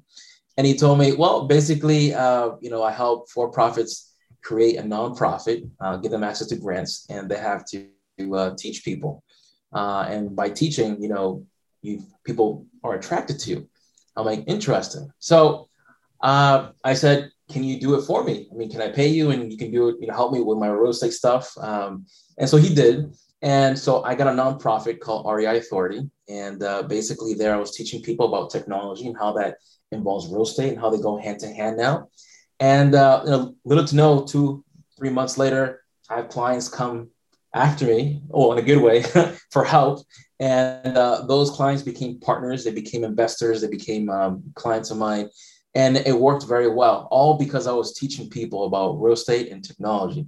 And 0.56 0.66
he 0.66 0.76
told 0.76 1.00
me, 1.00 1.12
well, 1.12 1.46
basically, 1.46 2.14
uh, 2.14 2.52
you 2.60 2.70
know, 2.70 2.82
I 2.82 2.92
help 2.92 3.28
for-profits 3.30 4.12
create 4.44 4.76
a 4.76 4.82
nonprofit, 4.82 5.68
uh, 5.80 5.96
give 5.96 6.12
them 6.12 6.22
access 6.22 6.46
to 6.48 6.56
grants, 6.56 7.06
and 7.10 7.28
they 7.28 7.38
have 7.38 7.64
to 7.70 7.88
uh, 8.32 8.54
teach 8.56 8.84
people. 8.84 9.24
and 9.72 10.36
by 10.36 10.48
teaching, 10.50 11.02
you 11.02 11.08
know, 11.08 11.44
you 11.82 12.02
people 12.24 12.66
are 12.84 12.94
attracted 12.94 13.38
to 13.40 13.50
you. 13.50 13.68
I'm 14.16 14.24
like, 14.24 14.44
interesting. 14.46 15.10
So 15.18 15.68
I 16.22 16.94
said, 16.94 17.30
can 17.50 17.62
you 17.62 17.78
do 17.78 17.94
it 17.94 18.02
for 18.02 18.24
me? 18.24 18.48
I 18.50 18.54
mean, 18.54 18.70
can 18.70 18.80
I 18.80 18.88
pay 18.88 19.08
you 19.08 19.30
and 19.30 19.52
you 19.52 19.58
can 19.58 19.70
do 19.70 19.88
it, 19.88 19.96
you 20.00 20.06
know, 20.06 20.14
help 20.14 20.32
me 20.32 20.40
with 20.40 20.58
my 20.58 20.68
real 20.68 20.90
estate 20.90 21.12
stuff? 21.12 21.56
Um, 21.58 22.06
and 22.38 22.48
so 22.48 22.56
he 22.56 22.74
did. 22.74 23.12
And 23.42 23.78
so 23.78 24.02
I 24.02 24.14
got 24.14 24.28
a 24.28 24.30
nonprofit 24.30 25.00
called 25.00 25.26
REI 25.30 25.58
Authority. 25.58 26.08
And 26.28 26.62
uh, 26.62 26.84
basically, 26.84 27.34
there 27.34 27.54
I 27.54 27.58
was 27.58 27.76
teaching 27.76 28.02
people 28.02 28.26
about 28.26 28.50
technology 28.50 29.06
and 29.06 29.16
how 29.16 29.32
that 29.34 29.58
involves 29.92 30.28
real 30.28 30.42
estate 30.44 30.70
and 30.70 30.80
how 30.80 30.88
they 30.88 31.00
go 31.00 31.18
hand 31.18 31.40
to 31.40 31.48
hand 31.48 31.76
now. 31.76 32.08
And 32.60 32.94
uh, 32.94 33.22
you 33.24 33.30
know, 33.30 33.54
little 33.64 33.84
to 33.84 33.96
know, 33.96 34.24
two, 34.24 34.64
three 34.96 35.10
months 35.10 35.36
later, 35.36 35.82
I 36.08 36.16
have 36.16 36.28
clients 36.28 36.68
come 36.68 37.10
after 37.54 37.86
me, 37.86 38.22
oh, 38.32 38.52
in 38.52 38.58
a 38.58 38.62
good 38.62 38.82
way, 38.82 39.02
for 39.50 39.64
help. 39.64 40.04
And 40.40 40.96
uh, 40.96 41.24
those 41.26 41.50
clients 41.50 41.82
became 41.82 42.18
partners, 42.20 42.64
they 42.64 42.72
became 42.72 43.04
investors, 43.04 43.60
they 43.60 43.68
became 43.68 44.10
um, 44.10 44.42
clients 44.54 44.90
of 44.90 44.98
mine. 44.98 45.28
And 45.74 45.96
it 45.96 46.16
worked 46.16 46.46
very 46.46 46.68
well, 46.68 47.08
all 47.10 47.36
because 47.36 47.66
I 47.66 47.72
was 47.72 47.94
teaching 47.94 48.30
people 48.30 48.64
about 48.64 49.00
real 49.00 49.14
estate 49.14 49.50
and 49.50 49.64
technology. 49.64 50.26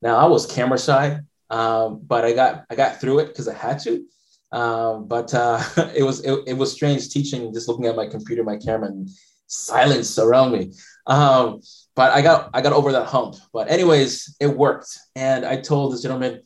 Now 0.00 0.16
I 0.16 0.26
was 0.26 0.46
camera 0.46 0.78
shy, 0.78 1.20
um, 1.50 2.00
but 2.06 2.24
I 2.24 2.32
got 2.32 2.64
I 2.70 2.74
got 2.74 3.00
through 3.00 3.20
it 3.20 3.28
because 3.28 3.48
I 3.48 3.54
had 3.54 3.78
to. 3.80 4.04
Um, 4.52 5.08
but 5.08 5.34
uh, 5.34 5.60
it 5.96 6.04
was 6.04 6.24
it, 6.24 6.38
it, 6.46 6.56
was 6.56 6.72
strange 6.72 7.08
teaching, 7.08 7.52
just 7.52 7.66
looking 7.66 7.86
at 7.86 7.96
my 7.96 8.06
computer, 8.06 8.44
my 8.44 8.56
camera, 8.56 8.88
and 8.88 9.10
silence 9.48 10.18
around 10.18 10.52
me. 10.52 10.72
Um, 11.06 11.60
but 11.96 12.12
I 12.12 12.22
got 12.22 12.50
I 12.54 12.60
got 12.60 12.72
over 12.72 12.92
that 12.92 13.06
hump. 13.06 13.36
But 13.52 13.70
anyways, 13.70 14.36
it 14.40 14.46
worked, 14.46 14.96
and 15.16 15.44
I 15.44 15.56
told 15.56 15.92
this 15.92 16.02
gentleman, 16.02 16.42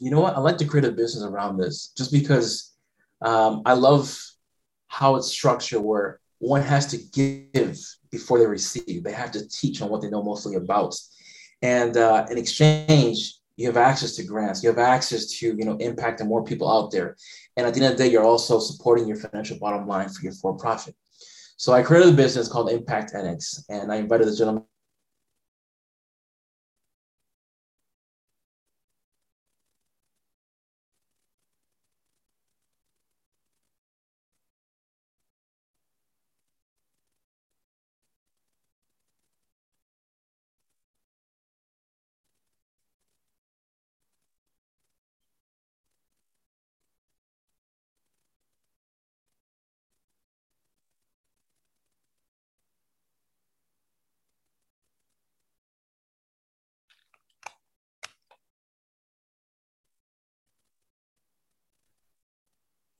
you 0.00 0.10
know 0.10 0.20
what? 0.20 0.36
I'd 0.36 0.40
like 0.40 0.58
to 0.58 0.64
create 0.64 0.84
a 0.84 0.92
business 0.92 1.24
around 1.24 1.58
this, 1.58 1.92
just 1.96 2.10
because 2.10 2.72
um, 3.22 3.62
I 3.64 3.74
love 3.74 4.18
how 4.88 5.16
it's 5.16 5.28
structured, 5.28 5.82
where 5.82 6.20
one 6.44 6.62
has 6.62 6.86
to 6.86 6.98
give 7.12 7.78
before 8.10 8.38
they 8.38 8.46
receive. 8.46 9.02
They 9.02 9.12
have 9.12 9.30
to 9.32 9.48
teach 9.48 9.80
on 9.82 9.88
what 9.88 10.02
they 10.02 10.10
know 10.10 10.22
mostly 10.22 10.56
about, 10.56 10.94
and 11.62 11.96
uh, 11.96 12.26
in 12.30 12.38
exchange, 12.38 13.34
you 13.56 13.66
have 13.66 13.76
access 13.76 14.16
to 14.16 14.24
grants. 14.24 14.62
You 14.62 14.68
have 14.68 14.78
access 14.78 15.26
to 15.38 15.46
you 15.46 15.64
know 15.64 15.76
impacting 15.78 16.26
more 16.26 16.44
people 16.44 16.70
out 16.70 16.90
there, 16.90 17.16
and 17.56 17.66
at 17.66 17.74
the 17.74 17.80
end 17.80 17.92
of 17.92 17.98
the 17.98 18.04
day, 18.04 18.10
you're 18.10 18.24
also 18.24 18.58
supporting 18.58 19.08
your 19.08 19.16
financial 19.16 19.58
bottom 19.58 19.86
line 19.86 20.08
for 20.08 20.22
your 20.22 20.32
for 20.32 20.54
profit. 20.54 20.94
So 21.56 21.72
I 21.72 21.82
created 21.82 22.12
a 22.12 22.16
business 22.16 22.48
called 22.48 22.70
Impact 22.70 23.14
Annex, 23.14 23.64
and 23.68 23.90
I 23.92 23.96
invited 23.96 24.28
the 24.28 24.36
gentleman 24.36 24.64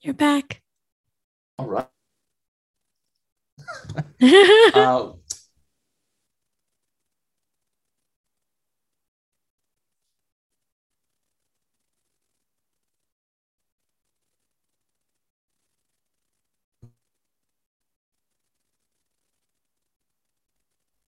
You're 0.05 0.15
back. 0.15 0.63
All 1.59 1.67
right. 1.67 1.89
uh, 4.75 5.13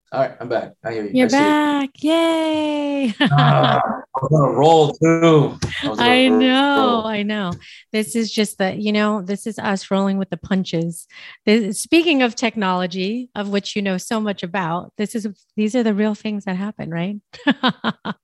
All 0.09 0.21
right, 0.21 0.37
I'm 0.39 0.47
back. 0.47 0.71
I 0.85 0.93
hear 0.93 1.03
you. 1.03 1.11
You're 1.13 1.29
back. 1.29 1.89
You. 2.01 2.11
Yay. 2.11 3.13
I 3.19 3.81
was 4.21 4.29
going 4.29 4.51
to 4.51 4.57
roll 4.57 4.93
too. 4.93 5.59
I, 5.83 6.23
I 6.23 6.27
know. 6.29 6.77
Roll. 6.77 7.07
I 7.07 7.23
know. 7.23 7.51
This 7.91 8.15
is 8.15 8.31
just 8.31 8.57
the, 8.57 8.73
you 8.73 8.93
know, 8.93 9.21
this 9.21 9.45
is 9.45 9.59
us 9.59 9.91
rolling 9.91 10.17
with 10.17 10.29
the 10.29 10.37
punches. 10.37 11.07
This, 11.45 11.81
speaking 11.81 12.21
of 12.21 12.35
technology, 12.35 13.29
of 13.35 13.49
which 13.49 13.75
you 13.75 13.81
know 13.81 13.97
so 13.97 14.21
much 14.21 14.43
about, 14.43 14.93
this 14.97 15.13
is 15.13 15.27
these 15.57 15.75
are 15.75 15.83
the 15.83 15.93
real 15.93 16.15
things 16.15 16.45
that 16.45 16.55
happen, 16.55 16.89
right? 16.89 17.17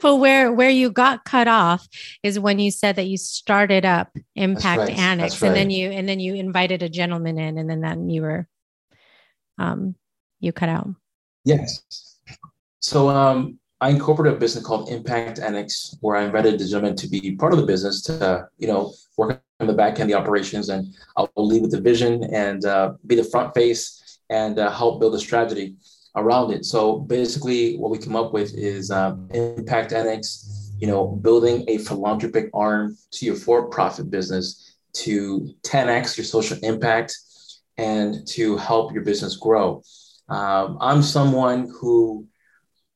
but 0.00 0.16
where 0.16 0.52
where 0.52 0.70
you 0.70 0.88
got 0.88 1.24
cut 1.24 1.48
off 1.48 1.88
is 2.22 2.38
when 2.38 2.60
you 2.60 2.70
said 2.70 2.94
that 2.94 3.08
you 3.08 3.16
started 3.16 3.84
up 3.84 4.16
Impact 4.36 4.78
right. 4.78 4.96
Annex, 4.96 5.42
right. 5.42 5.48
and 5.48 5.56
then 5.56 5.70
you 5.70 5.90
and 5.90 6.08
then 6.08 6.20
you 6.20 6.34
invited 6.34 6.84
a 6.84 6.88
gentleman 6.88 7.38
in, 7.40 7.58
and 7.58 7.68
then 7.68 7.80
then 7.80 8.08
you 8.08 8.22
were 8.22 8.46
um 9.58 9.96
you 10.40 10.52
cut 10.52 10.68
out. 10.68 10.88
Yes. 11.44 11.82
So 12.80 13.08
um, 13.08 13.58
I 13.80 13.90
incorporated 13.90 14.36
a 14.36 14.40
business 14.40 14.64
called 14.64 14.88
Impact 14.88 15.38
Annex, 15.38 15.96
where 16.00 16.16
I 16.16 16.24
invited 16.24 16.58
the 16.58 16.66
gentleman 16.66 16.96
to 16.96 17.08
be 17.08 17.36
part 17.36 17.52
of 17.52 17.58
the 17.58 17.66
business 17.66 18.02
to, 18.02 18.48
you 18.58 18.68
know, 18.68 18.92
work 19.16 19.42
on 19.60 19.66
the 19.66 19.72
back 19.72 20.00
end, 20.00 20.10
the 20.10 20.14
operations, 20.14 20.68
and 20.68 20.94
I'll 21.16 21.30
lead 21.36 21.62
with 21.62 21.70
the 21.70 21.80
vision 21.80 22.24
and 22.24 22.64
uh, 22.64 22.94
be 23.06 23.14
the 23.14 23.24
front 23.24 23.54
face 23.54 24.20
and 24.30 24.58
uh, 24.58 24.70
help 24.70 25.00
build 25.00 25.14
a 25.14 25.18
strategy 25.18 25.76
around 26.16 26.52
it. 26.52 26.64
So 26.64 26.98
basically, 26.98 27.76
what 27.76 27.90
we 27.90 27.98
come 27.98 28.16
up 28.16 28.32
with 28.32 28.54
is 28.54 28.90
um, 28.90 29.28
Impact 29.32 29.92
Annex, 29.92 30.72
you 30.78 30.86
know, 30.86 31.06
building 31.06 31.64
a 31.68 31.78
philanthropic 31.78 32.50
arm 32.54 32.96
to 33.12 33.26
your 33.26 33.34
for-profit 33.34 34.10
business 34.10 34.76
to 34.92 35.54
10x 35.62 36.16
your 36.16 36.24
social 36.24 36.58
impact 36.62 37.16
and 37.76 38.26
to 38.28 38.56
help 38.56 38.92
your 38.92 39.04
business 39.04 39.36
grow. 39.36 39.82
Um, 40.30 40.78
I'm 40.80 41.02
someone 41.02 41.72
who 41.80 42.26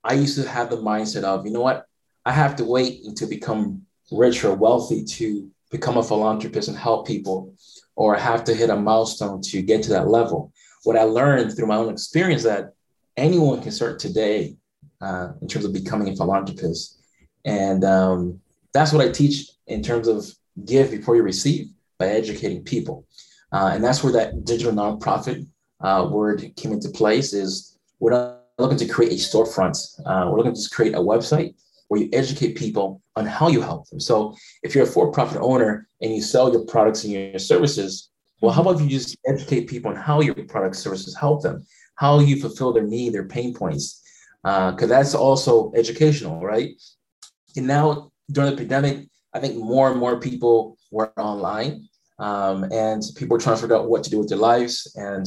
I 0.05 0.15
used 0.15 0.41
to 0.41 0.49
have 0.49 0.71
the 0.71 0.77
mindset 0.77 1.25
of, 1.25 1.45
you 1.45 1.53
know 1.53 1.61
what, 1.61 1.85
I 2.25 2.33
have 2.33 2.57
to 2.57 2.65
wait 2.65 3.17
to 3.17 3.27
become 3.27 3.83
rich 4.13 4.45
or 4.45 4.55
wealthy 4.55 5.05
to 5.05 5.51
become 5.71 5.97
a 5.97 6.03
philanthropist 6.03 6.69
and 6.69 6.77
help 6.77 7.07
people, 7.07 7.53
or 7.97 8.15
have 8.15 8.45
to 8.45 8.55
hit 8.55 8.71
a 8.71 8.77
milestone 8.77 9.41
to 9.41 9.63
get 9.63 9.83
to 9.83 9.91
that 9.91 10.09
level. 10.09 10.53
What 10.85 10.97
I 10.97 11.03
learned 11.03 11.57
through 11.57 11.67
my 11.67 11.77
own 11.77 11.93
experience 11.93 12.45
that 12.45 12.73
anyone 13.17 13.61
can 13.61 13.73
start 13.73 13.99
today 13.99 14.57
uh, 15.01 15.33
in 15.43 15.49
terms 15.49 15.65
of 15.65 15.73
becoming 15.73 16.09
a 16.09 16.17
philanthropist, 16.17 17.01
and 17.45 17.83
um, 17.85 18.41
that's 18.73 18.93
what 18.93 19.05
I 19.05 19.11
teach 19.11 19.51
in 19.67 19.83
terms 19.83 20.07
of 20.07 20.25
give 20.65 20.91
before 20.91 21.17
you 21.17 21.23
receive 21.23 21.69
by 21.99 22.07
educating 22.07 22.63
people, 22.63 23.07
uh, 23.53 23.71
and 23.73 23.83
that's 23.83 24.05
where 24.05 24.13
that 24.13 24.45
digital 24.45 24.73
nonprofit 24.73 25.47
uh, 25.85 26.09
word 26.11 26.39
came 26.57 26.73
into 26.73 26.89
place 26.89 27.33
is 27.33 27.79
we're 28.01 28.11
not 28.11 28.41
looking 28.59 28.79
to 28.79 28.87
create 28.87 29.13
a 29.13 29.17
storefront. 29.17 29.77
Uh, 30.07 30.29
we're 30.29 30.39
looking 30.39 30.55
to 30.55 30.71
create 30.71 30.95
a 30.95 30.99
website 31.13 31.55
where 31.89 32.01
you 32.01 32.09
educate 32.13 32.57
people 32.65 33.03
on 33.17 33.27
how 33.27 33.49
you 33.49 33.61
help 33.61 33.89
them. 33.91 34.01
So 34.01 34.35
if 34.63 34.75
you're 34.75 34.85
a 34.85 34.95
for-profit 34.95 35.39
owner 35.41 35.87
and 36.01 36.15
you 36.15 36.23
sell 36.23 36.51
your 36.53 36.65
products 36.65 37.05
and 37.05 37.13
your 37.13 37.39
services, 37.39 38.11
well, 38.41 38.53
how 38.53 38.63
about 38.63 38.81
you 38.81 38.89
just 38.89 39.17
educate 39.27 39.69
people 39.69 39.91
on 39.91 39.97
how 39.97 40.21
your 40.21 40.35
product 40.35 40.77
services 40.77 41.15
help 41.15 41.43
them, 41.43 41.67
how 41.97 42.21
you 42.21 42.41
fulfill 42.41 42.73
their 42.73 42.89
need, 42.95 43.13
their 43.13 43.29
pain 43.37 43.55
points, 43.55 44.03
because 44.43 44.83
uh, 44.83 44.87
that's 44.87 45.15
also 45.15 45.73
educational, 45.75 46.41
right? 46.41 46.71
And 47.57 47.67
now 47.67 48.11
during 48.31 48.51
the 48.51 48.57
pandemic, 48.57 49.09
I 49.33 49.41
think 49.41 49.57
more 49.57 49.91
and 49.91 50.01
more 50.01 50.21
people 50.21 50.77
were 50.91 51.13
online, 51.19 51.89
um, 52.19 52.65
and 52.73 53.03
people 53.17 53.35
were 53.35 53.41
trying 53.41 53.57
to 53.57 53.63
figure 53.63 53.77
out 53.77 53.89
what 53.89 54.05
to 54.05 54.11
do 54.11 54.19
with 54.19 54.29
their 54.29 54.39
lives. 54.39 54.93
And 54.97 55.27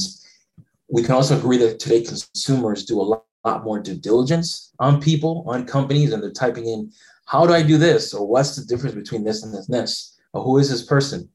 we 0.88 1.02
can 1.02 1.12
also 1.12 1.38
agree 1.38 1.58
that 1.58 1.78
today 1.78 2.02
consumers 2.02 2.84
do 2.84 3.00
a 3.00 3.02
lot, 3.02 3.24
lot 3.44 3.64
more 3.64 3.78
due 3.78 3.96
diligence 3.96 4.74
on 4.78 5.00
people, 5.00 5.44
on 5.46 5.66
companies, 5.66 6.12
and 6.12 6.22
they're 6.22 6.30
typing 6.30 6.66
in, 6.66 6.90
how 7.26 7.46
do 7.46 7.52
I 7.52 7.62
do 7.62 7.78
this? 7.78 8.14
Or 8.14 8.26
what's 8.26 8.56
the 8.56 8.64
difference 8.64 8.94
between 8.94 9.24
this 9.24 9.42
and 9.42 9.52
this 9.52 9.68
and 9.68 9.74
this? 9.78 10.18
Or 10.32 10.42
who 10.42 10.58
is 10.58 10.70
this 10.70 10.82
person? 10.82 11.28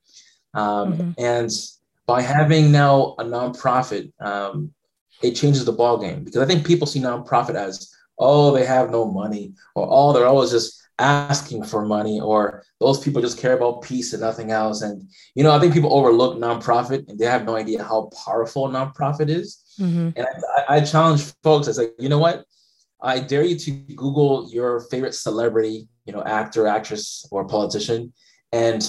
Um, 0.54 0.94
mm-hmm. 0.94 1.12
And 1.18 1.52
by 2.06 2.22
having 2.22 2.72
now 2.72 3.16
a 3.20 3.24
nonprofit, 3.24 4.12
um, 4.20 4.74
it 5.22 5.32
changes 5.32 5.66
the 5.66 5.72
ball 5.72 5.98
game 5.98 6.24
because 6.24 6.42
I 6.42 6.46
think 6.46 6.66
people 6.66 6.88
see 6.88 7.00
nonprofit 7.00 7.56
as, 7.56 7.94
oh, 8.20 8.52
they 8.52 8.66
have 8.66 8.92
no 8.92 9.06
money, 9.06 9.54
or 9.76 9.88
oh, 9.90 10.14
they're 10.14 10.28
always 10.28 10.52
just 10.52 10.83
asking 11.00 11.64
for 11.64 11.86
money 11.86 12.20
or 12.22 12.64
those 12.80 13.00
people 13.00 13.22
just 13.22 13.40
care 13.40 13.54
about 13.54 13.82
peace 13.82 14.14
and 14.14 14.22
nothing 14.22 14.52
else. 14.52 14.82
And 14.82 15.10
you 15.36 15.44
know 15.44 15.52
i 15.52 15.60
think 15.60 15.74
people 15.74 15.94
overlook 15.94 16.38
nonprofit 16.38 17.08
and 17.10 17.18
they 17.18 17.26
have 17.26 17.46
no 17.46 17.56
idea 17.56 17.84
how 17.84 18.10
powerful 18.26 18.70
nonprofit 18.70 19.30
is. 19.30 19.60
Mm-hmm. 19.80 20.10
and 20.16 20.28
I, 20.58 20.76
I, 20.76 20.82
challenge 20.82 21.34
folks 21.42 21.68
i 21.68 21.72
say 21.72 21.90
you 21.98 22.08
know 22.10 22.20
what? 22.20 22.46
I 23.02 23.20
dare 23.20 23.44
you 23.44 23.58
to 23.58 23.72
google 23.96 24.48
your 24.52 24.82
favorite 24.82 25.16
celebrity 25.16 25.88
you 26.06 26.14
know 26.14 26.24
actor 26.24 26.68
actress 26.68 27.26
or 27.32 27.48
politician 27.48 28.14
and 28.52 28.82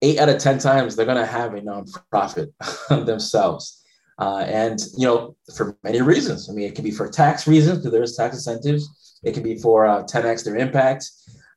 eight 0.00 0.18
out 0.18 0.30
of 0.30 0.38
ten 0.38 0.58
times 0.58 0.96
they're 0.96 1.06
going 1.06 1.18
to 1.18 1.26
have 1.26 1.54
a 1.54 1.60
nonprofit 1.60 2.48
themselves. 3.06 3.80
Uh, 4.18 4.44
and 4.46 4.78
you 4.96 5.06
know 5.06 5.36
for 5.54 5.76
many 5.82 6.00
reasons. 6.00 6.48
I 6.48 6.54
mean 6.54 6.66
it 6.66 6.74
can 6.74 6.84
be 6.84 6.90
for 6.90 7.08
tax 7.10 7.46
reasons 7.46 7.78
because 7.78 7.92
there's 7.92 8.16
tax 8.16 8.36
incentives. 8.36 9.18
It 9.22 9.34
can 9.34 9.42
be 9.42 9.56
for 9.58 9.86
uh, 9.86 10.02
10x 10.04 10.44
their 10.44 10.56
impact 10.56 11.08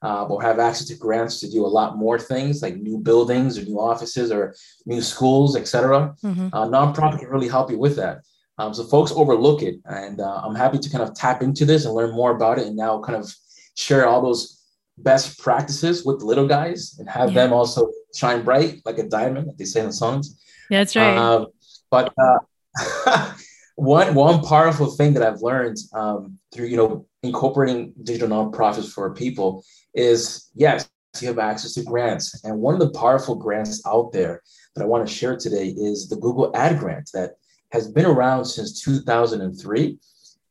uh, 0.03 0.25
or 0.25 0.41
have 0.41 0.59
access 0.59 0.87
to 0.87 0.95
grants 0.95 1.39
to 1.39 1.49
do 1.49 1.65
a 1.65 1.67
lot 1.67 1.97
more 1.97 2.19
things 2.19 2.61
like 2.61 2.75
new 2.75 2.97
buildings 2.97 3.57
or 3.57 3.63
new 3.63 3.79
offices 3.79 4.31
or 4.31 4.55
new 4.85 5.01
schools, 5.01 5.55
etc. 5.55 6.15
Mm-hmm. 6.23 6.49
Uh, 6.53 6.67
nonprofit 6.67 7.19
can 7.19 7.29
really 7.29 7.47
help 7.47 7.71
you 7.71 7.79
with 7.79 7.95
that. 7.95 8.21
Um, 8.57 8.73
so 8.73 8.83
folks 8.85 9.11
overlook 9.11 9.61
it, 9.63 9.75
and 9.85 10.21
uh, 10.21 10.41
I'm 10.43 10.55
happy 10.55 10.79
to 10.79 10.89
kind 10.89 11.03
of 11.03 11.13
tap 11.13 11.41
into 11.41 11.65
this 11.65 11.85
and 11.85 11.93
learn 11.93 12.15
more 12.15 12.31
about 12.31 12.57
it, 12.57 12.67
and 12.67 12.75
now 12.75 13.01
kind 13.01 13.17
of 13.17 13.33
share 13.75 14.07
all 14.07 14.21
those 14.21 14.61
best 14.97 15.39
practices 15.39 16.05
with 16.05 16.19
the 16.19 16.25
little 16.25 16.47
guys 16.47 16.95
and 16.99 17.09
have 17.09 17.33
yeah. 17.33 17.43
them 17.43 17.53
also 17.53 17.91
shine 18.15 18.43
bright 18.43 18.81
like 18.85 18.97
a 18.97 19.07
diamond, 19.07 19.47
like 19.47 19.57
they 19.57 19.65
say 19.65 19.81
in 19.81 19.87
the 19.87 19.93
songs. 19.93 20.39
That's 20.69 20.95
right. 20.95 21.17
Um, 21.17 21.47
but 21.91 22.13
uh, 22.17 23.33
one 23.75 24.15
one 24.15 24.41
powerful 24.41 24.87
thing 24.87 25.13
that 25.13 25.23
I've 25.23 25.41
learned 25.41 25.77
um, 25.93 26.39
through 26.53 26.67
you 26.67 26.77
know 26.77 27.05
incorporating 27.25 27.93
digital 28.03 28.29
nonprofits 28.29 28.91
for 28.91 29.13
people 29.13 29.63
is 29.93 30.49
yes, 30.55 30.89
you 31.21 31.27
have 31.27 31.39
access 31.39 31.73
to 31.73 31.83
grants, 31.83 32.43
and 32.43 32.59
one 32.59 32.73
of 32.73 32.79
the 32.79 32.97
powerful 32.97 33.35
grants 33.35 33.81
out 33.85 34.11
there 34.11 34.41
that 34.75 34.83
I 34.83 34.87
want 34.87 35.07
to 35.07 35.13
share 35.13 35.37
today 35.37 35.69
is 35.69 36.09
the 36.09 36.17
Google 36.17 36.51
Ad 36.55 36.77
Grant 36.79 37.09
that 37.13 37.35
has 37.71 37.87
been 37.87 38.05
around 38.05 38.45
since 38.45 38.81
2003. 38.81 39.97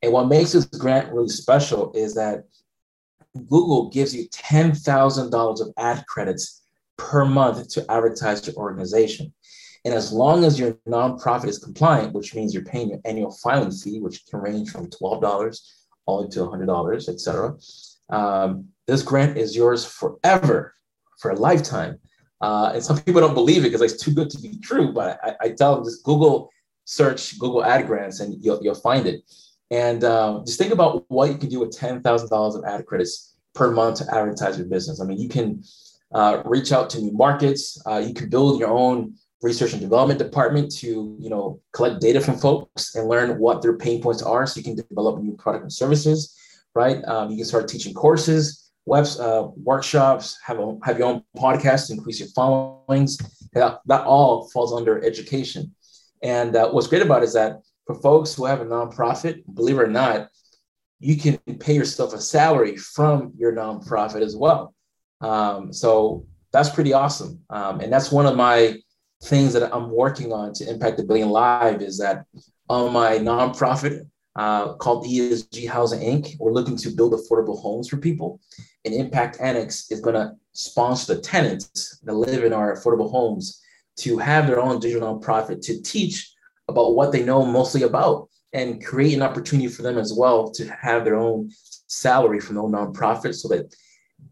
And 0.02 0.12
what 0.12 0.28
makes 0.28 0.52
this 0.52 0.64
grant 0.66 1.12
really 1.12 1.28
special 1.28 1.92
is 1.92 2.14
that 2.14 2.44
Google 3.48 3.90
gives 3.90 4.14
you 4.14 4.28
$10,000 4.28 5.60
of 5.60 5.72
ad 5.76 6.04
credits 6.06 6.62
per 6.96 7.24
month 7.24 7.68
to 7.68 7.90
advertise 7.90 8.46
your 8.46 8.56
organization. 8.56 9.32
And 9.84 9.92
as 9.92 10.12
long 10.12 10.44
as 10.44 10.58
your 10.58 10.72
nonprofit 10.88 11.48
is 11.48 11.58
compliant, 11.58 12.14
which 12.14 12.34
means 12.34 12.54
you're 12.54 12.64
paying 12.64 12.90
your 12.90 13.00
annual 13.04 13.32
filing 13.42 13.70
fee, 13.70 14.00
which 14.00 14.24
can 14.26 14.40
range 14.40 14.70
from 14.70 14.88
$12 14.88 15.58
all 16.06 16.28
to 16.28 16.40
$100, 16.40 17.08
et 17.08 17.20
cetera, 17.20 17.54
um, 18.10 18.66
this 18.86 19.02
grant 19.02 19.36
is 19.38 19.56
yours 19.56 19.84
forever, 19.84 20.74
for 21.18 21.30
a 21.30 21.36
lifetime. 21.36 21.98
Uh, 22.40 22.72
and 22.74 22.84
some 22.84 23.00
people 23.00 23.20
don't 23.20 23.34
believe 23.34 23.64
it 23.64 23.68
because 23.68 23.80
it's 23.80 24.02
too 24.02 24.12
good 24.12 24.28
to 24.30 24.38
be 24.38 24.58
true. 24.58 24.92
But 24.92 25.18
I, 25.22 25.34
I, 25.40 25.48
tell 25.50 25.76
them 25.76 25.84
just 25.84 26.04
Google 26.04 26.50
search 26.84 27.38
Google 27.38 27.64
Ad 27.64 27.86
Grants 27.86 28.20
and 28.20 28.36
you'll, 28.44 28.62
you'll 28.62 28.74
find 28.74 29.06
it. 29.06 29.22
And 29.70 30.04
uh, 30.04 30.42
just 30.44 30.58
think 30.58 30.72
about 30.72 31.04
what 31.08 31.30
you 31.30 31.38
can 31.38 31.48
do 31.48 31.60
with 31.60 31.76
$10,000 31.76 32.58
of 32.58 32.64
ad 32.64 32.84
credits 32.84 33.34
per 33.54 33.70
month 33.70 33.98
to 33.98 34.14
advertise 34.14 34.58
your 34.58 34.66
business. 34.66 35.00
I 35.00 35.04
mean, 35.04 35.18
you 35.18 35.28
can 35.28 35.62
uh, 36.12 36.42
reach 36.44 36.70
out 36.70 36.90
to 36.90 37.00
new 37.00 37.12
markets. 37.12 37.80
Uh, 37.86 37.96
you 37.98 38.12
can 38.12 38.28
build 38.28 38.60
your 38.60 38.70
own 38.70 39.14
research 39.42 39.72
and 39.72 39.80
development 39.80 40.18
department 40.18 40.74
to, 40.76 41.16
you 41.18 41.28
know, 41.28 41.60
collect 41.72 42.00
data 42.00 42.20
from 42.20 42.36
folks 42.38 42.94
and 42.94 43.08
learn 43.08 43.38
what 43.38 43.60
their 43.62 43.76
pain 43.76 44.02
points 44.02 44.22
are 44.22 44.46
so 44.46 44.58
you 44.58 44.64
can 44.64 44.74
develop 44.74 45.20
new 45.20 45.36
product 45.36 45.62
and 45.62 45.72
services, 45.72 46.36
right? 46.74 47.04
Um, 47.04 47.30
you 47.30 47.36
can 47.36 47.44
start 47.44 47.68
teaching 47.68 47.94
courses, 47.94 48.72
webs, 48.86 49.20
uh, 49.20 49.48
workshops, 49.56 50.38
have, 50.44 50.58
a, 50.58 50.76
have 50.84 50.98
your 50.98 51.08
own 51.08 51.22
podcast, 51.36 51.90
increase 51.90 52.20
your 52.20 52.28
followings. 52.30 53.18
That, 53.52 53.80
that 53.86 54.04
all 54.04 54.48
falls 54.50 54.72
under 54.72 55.04
education. 55.04 55.74
And 56.22 56.56
uh, 56.56 56.70
what's 56.70 56.86
great 56.86 57.02
about 57.02 57.22
it 57.22 57.26
is 57.26 57.34
that 57.34 57.60
for 57.86 57.94
folks 58.00 58.34
who 58.34 58.46
have 58.46 58.60
a 58.60 58.64
nonprofit, 58.64 59.42
believe 59.54 59.78
it 59.78 59.82
or 59.82 59.86
not, 59.86 60.28
you 61.00 61.16
can 61.16 61.38
pay 61.58 61.74
yourself 61.74 62.14
a 62.14 62.20
salary 62.20 62.76
from 62.76 63.32
your 63.36 63.52
nonprofit 63.52 64.22
as 64.22 64.34
well. 64.34 64.74
Um, 65.20 65.72
so 65.72 66.26
that's 66.52 66.70
pretty 66.70 66.92
awesome. 66.92 67.40
Um, 67.50 67.80
and 67.80 67.92
that's 67.92 68.10
one 68.10 68.26
of 68.26 68.36
my 68.36 68.78
things 69.24 69.52
that 69.54 69.74
I'm 69.74 69.90
working 69.90 70.32
on 70.32 70.52
to 70.54 70.68
impact 70.68 71.00
a 71.00 71.02
billion 71.02 71.30
live 71.30 71.80
is 71.80 71.98
that 71.98 72.24
on 72.68 72.92
my 72.92 73.18
nonprofit 73.18 74.06
uh, 74.36 74.74
called 74.74 75.06
ESG 75.06 75.68
Housing 75.68 76.00
Inc., 76.00 76.36
we're 76.38 76.52
looking 76.52 76.76
to 76.78 76.90
build 76.90 77.12
affordable 77.12 77.60
homes 77.60 77.88
for 77.88 77.96
people. 77.96 78.40
And 78.84 78.94
Impact 78.94 79.38
Annex 79.40 79.90
is 79.90 80.00
going 80.00 80.16
to 80.16 80.32
sponsor 80.52 81.14
the 81.14 81.20
tenants 81.20 82.00
that 82.00 82.14
live 82.14 82.44
in 82.44 82.52
our 82.52 82.74
affordable 82.74 83.10
homes 83.10 83.62
to 83.96 84.18
have 84.18 84.46
their 84.46 84.60
own 84.60 84.80
digital 84.80 85.18
nonprofit 85.18 85.62
to 85.62 85.80
teach 85.82 86.32
about 86.68 86.94
what 86.94 87.12
they 87.12 87.22
know 87.22 87.44
mostly 87.44 87.82
about 87.82 88.28
and 88.52 88.84
create 88.84 89.14
an 89.14 89.22
opportunity 89.22 89.68
for 89.68 89.82
them 89.82 89.98
as 89.98 90.12
well 90.12 90.50
to 90.50 90.66
have 90.68 91.04
their 91.04 91.16
own 91.16 91.50
salary 91.86 92.40
from 92.40 92.56
their 92.56 92.64
own 92.64 92.72
nonprofit 92.72 93.34
so 93.34 93.48
that 93.48 93.74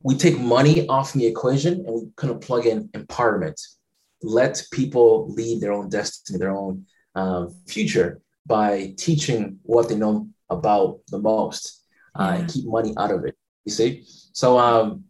we 0.02 0.16
take 0.16 0.38
money 0.38 0.86
off 0.88 1.12
the 1.12 1.26
equation 1.26 1.74
and 1.86 1.94
we 1.94 2.08
kind 2.16 2.32
of 2.32 2.40
plug 2.40 2.66
in 2.66 2.88
empowerment. 2.88 3.60
Let 4.22 4.62
people 4.72 5.32
lead 5.32 5.60
their 5.60 5.72
own 5.72 5.88
destiny, 5.88 6.38
their 6.38 6.56
own 6.56 6.86
um, 7.14 7.54
future 7.66 8.20
by 8.46 8.94
teaching 8.96 9.58
what 9.62 9.88
they 9.88 9.96
know 9.96 10.28
about 10.50 11.00
the 11.08 11.18
most 11.18 11.84
uh, 12.18 12.36
and 12.38 12.48
keep 12.48 12.66
money 12.66 12.94
out 12.98 13.10
of 13.10 13.24
it. 13.24 13.36
You 13.64 13.72
see? 13.72 14.04
So 14.32 14.58
um, 14.58 15.04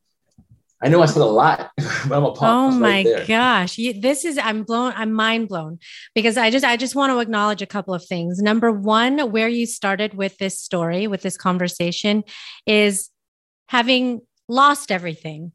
I 0.83 0.89
know 0.89 1.01
I 1.01 1.07
said 1.07 1.23
a 1.23 1.27
lot, 1.27 1.71
but 1.77 2.13
I'm 2.13 2.25
a 2.25 2.35
Oh 2.41 2.71
my 2.73 3.05
right 3.05 3.27
gosh. 3.27 3.79
You, 3.79 4.01
this 4.01 4.25
is, 4.25 4.37
I'm 4.37 4.65
blown, 4.65 4.93
I'm 4.97 5.13
mind 5.13 5.49
blown 5.49 5.79
because 6.15 6.37
I 6.37 6.51
just, 6.51 6.65
I 6.65 6.77
just 6.77 6.95
want 6.95 7.13
to 7.13 7.21
acknowledge 7.21 7.63
a 7.63 7.67
couple 7.67 7.95
of 7.95 8.05
things. 8.05 8.41
Number 8.41 8.73
one, 8.73 9.31
where 9.31 9.49
you 9.49 9.67
started 9.67 10.15
with 10.15 10.37
this 10.39 10.61
story, 10.61 11.07
with 11.07 11.23
this 11.23 11.37
conversation 11.37 12.25
is 12.67 13.11
having 13.69 14.23
lost 14.49 14.91
everything. 14.91 15.53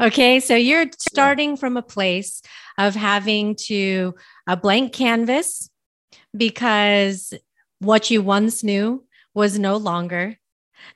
Okay. 0.00 0.40
So 0.40 0.54
you're 0.54 0.86
starting 0.98 1.58
from 1.58 1.76
a 1.76 1.82
place 1.82 2.40
of 2.78 2.94
having 2.94 3.54
to 3.66 4.14
a 4.46 4.56
blank 4.56 4.94
canvas 4.94 5.68
because 6.34 7.34
what 7.80 8.10
you 8.10 8.22
once 8.22 8.64
knew 8.64 9.04
was 9.34 9.58
no 9.58 9.76
longer. 9.76 10.36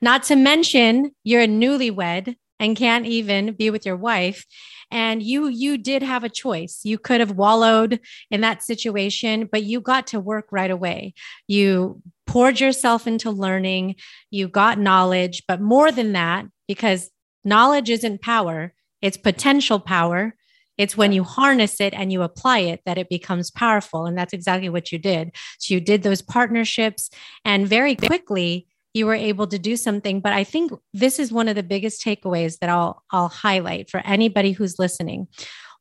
Not 0.00 0.22
to 0.24 0.36
mention, 0.36 1.10
you're 1.22 1.42
a 1.42 1.46
newlywed 1.46 2.34
and 2.58 2.76
can't 2.76 3.04
even 3.04 3.52
be 3.52 3.68
with 3.68 3.84
your 3.84 3.96
wife 3.96 4.46
and 4.90 5.22
you 5.22 5.48
you 5.48 5.76
did 5.76 6.02
have 6.02 6.24
a 6.24 6.28
choice 6.28 6.80
you 6.84 6.98
could 6.98 7.20
have 7.20 7.32
wallowed 7.32 8.00
in 8.30 8.42
that 8.42 8.62
situation 8.62 9.48
but 9.50 9.64
you 9.64 9.80
got 9.80 10.06
to 10.06 10.20
work 10.20 10.46
right 10.52 10.70
away 10.70 11.14
you 11.48 12.00
poured 12.26 12.60
yourself 12.60 13.06
into 13.06 13.30
learning 13.30 13.96
you 14.30 14.46
got 14.46 14.78
knowledge 14.78 15.42
but 15.48 15.60
more 15.60 15.90
than 15.90 16.12
that 16.12 16.46
because 16.68 17.10
knowledge 17.44 17.90
isn't 17.90 18.22
power 18.22 18.72
it's 19.04 19.18
potential 19.18 19.78
power. 19.78 20.34
It's 20.78 20.96
when 20.96 21.12
you 21.12 21.24
harness 21.24 21.78
it 21.78 21.92
and 21.92 22.10
you 22.10 22.22
apply 22.22 22.60
it 22.60 22.80
that 22.86 22.96
it 22.96 23.10
becomes 23.10 23.50
powerful. 23.50 24.06
And 24.06 24.16
that's 24.16 24.32
exactly 24.32 24.70
what 24.70 24.90
you 24.90 24.98
did. 24.98 25.36
So 25.58 25.74
you 25.74 25.80
did 25.80 26.02
those 26.02 26.22
partnerships 26.22 27.10
and 27.44 27.68
very 27.68 27.96
quickly 27.96 28.66
you 28.94 29.04
were 29.04 29.14
able 29.14 29.46
to 29.48 29.58
do 29.58 29.76
something. 29.76 30.20
But 30.20 30.32
i 30.32 30.42
think 30.42 30.72
this 30.94 31.18
is 31.18 31.30
one 31.30 31.48
of 31.48 31.54
the 31.54 31.62
biggest 31.62 32.02
takeaways 32.02 32.58
that 32.60 32.70
i'll 32.70 33.02
i'll 33.10 33.28
highlight 33.28 33.90
for 33.90 34.00
anybody 34.06 34.52
who's 34.52 34.78
listening. 34.78 35.28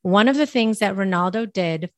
One 0.02 0.28
of 0.28 0.36
the 0.36 0.46
things 0.46 0.80
that 0.80 0.98
ronaldo 0.98 1.52
did 1.52 1.92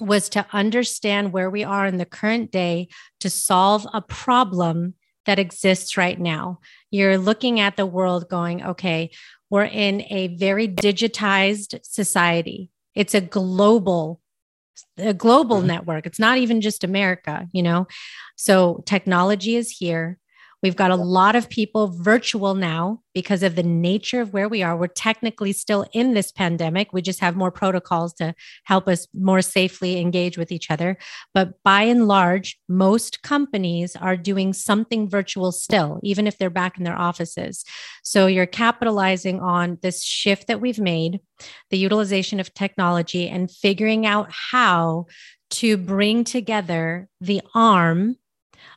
was 0.00 0.28
to 0.28 0.46
understand 0.52 1.32
where 1.32 1.50
we 1.50 1.64
are 1.64 1.86
in 1.86 1.96
the 1.96 2.04
current 2.04 2.52
day 2.52 2.86
to 3.18 3.30
solve 3.30 3.84
a 3.92 4.00
problem 4.00 4.94
that 5.26 5.38
exists 5.38 5.96
right 5.96 6.18
now. 6.18 6.60
You're 6.90 7.18
looking 7.18 7.60
at 7.60 7.76
the 7.76 7.86
world 7.86 8.28
going 8.28 8.62
okay 8.62 9.10
we're 9.50 9.64
in 9.64 10.02
a 10.10 10.36
very 10.36 10.68
digitized 10.68 11.78
society. 11.84 12.70
It's 12.94 13.14
a 13.14 13.20
global 13.20 14.20
a 14.98 15.14
global 15.14 15.58
mm-hmm. 15.58 15.68
network. 15.68 16.06
It's 16.06 16.18
not 16.18 16.38
even 16.38 16.60
just 16.60 16.84
america 16.84 17.48
you 17.52 17.62
know? 17.62 17.86
So 18.36 18.82
technology 18.86 19.56
is 19.56 19.70
here 19.70 20.18
We've 20.66 20.74
got 20.74 20.90
a 20.90 20.96
lot 20.96 21.36
of 21.36 21.48
people 21.48 21.86
virtual 21.96 22.56
now 22.56 23.00
because 23.14 23.44
of 23.44 23.54
the 23.54 23.62
nature 23.62 24.20
of 24.20 24.32
where 24.32 24.48
we 24.48 24.64
are. 24.64 24.76
We're 24.76 24.88
technically 24.88 25.52
still 25.52 25.86
in 25.92 26.14
this 26.14 26.32
pandemic. 26.32 26.92
We 26.92 27.02
just 27.02 27.20
have 27.20 27.36
more 27.36 27.52
protocols 27.52 28.14
to 28.14 28.34
help 28.64 28.88
us 28.88 29.06
more 29.14 29.42
safely 29.42 30.00
engage 30.00 30.36
with 30.36 30.50
each 30.50 30.68
other. 30.68 30.98
But 31.32 31.62
by 31.62 31.82
and 31.82 32.08
large, 32.08 32.58
most 32.68 33.22
companies 33.22 33.94
are 33.94 34.16
doing 34.16 34.52
something 34.52 35.08
virtual 35.08 35.52
still, 35.52 36.00
even 36.02 36.26
if 36.26 36.36
they're 36.36 36.50
back 36.50 36.78
in 36.78 36.82
their 36.82 36.98
offices. 36.98 37.64
So 38.02 38.26
you're 38.26 38.44
capitalizing 38.44 39.38
on 39.38 39.78
this 39.82 40.02
shift 40.02 40.48
that 40.48 40.60
we've 40.60 40.80
made, 40.80 41.20
the 41.70 41.78
utilization 41.78 42.40
of 42.40 42.52
technology, 42.54 43.28
and 43.28 43.48
figuring 43.48 44.04
out 44.04 44.32
how 44.32 45.06
to 45.50 45.76
bring 45.76 46.24
together 46.24 47.08
the 47.20 47.40
arm 47.54 48.16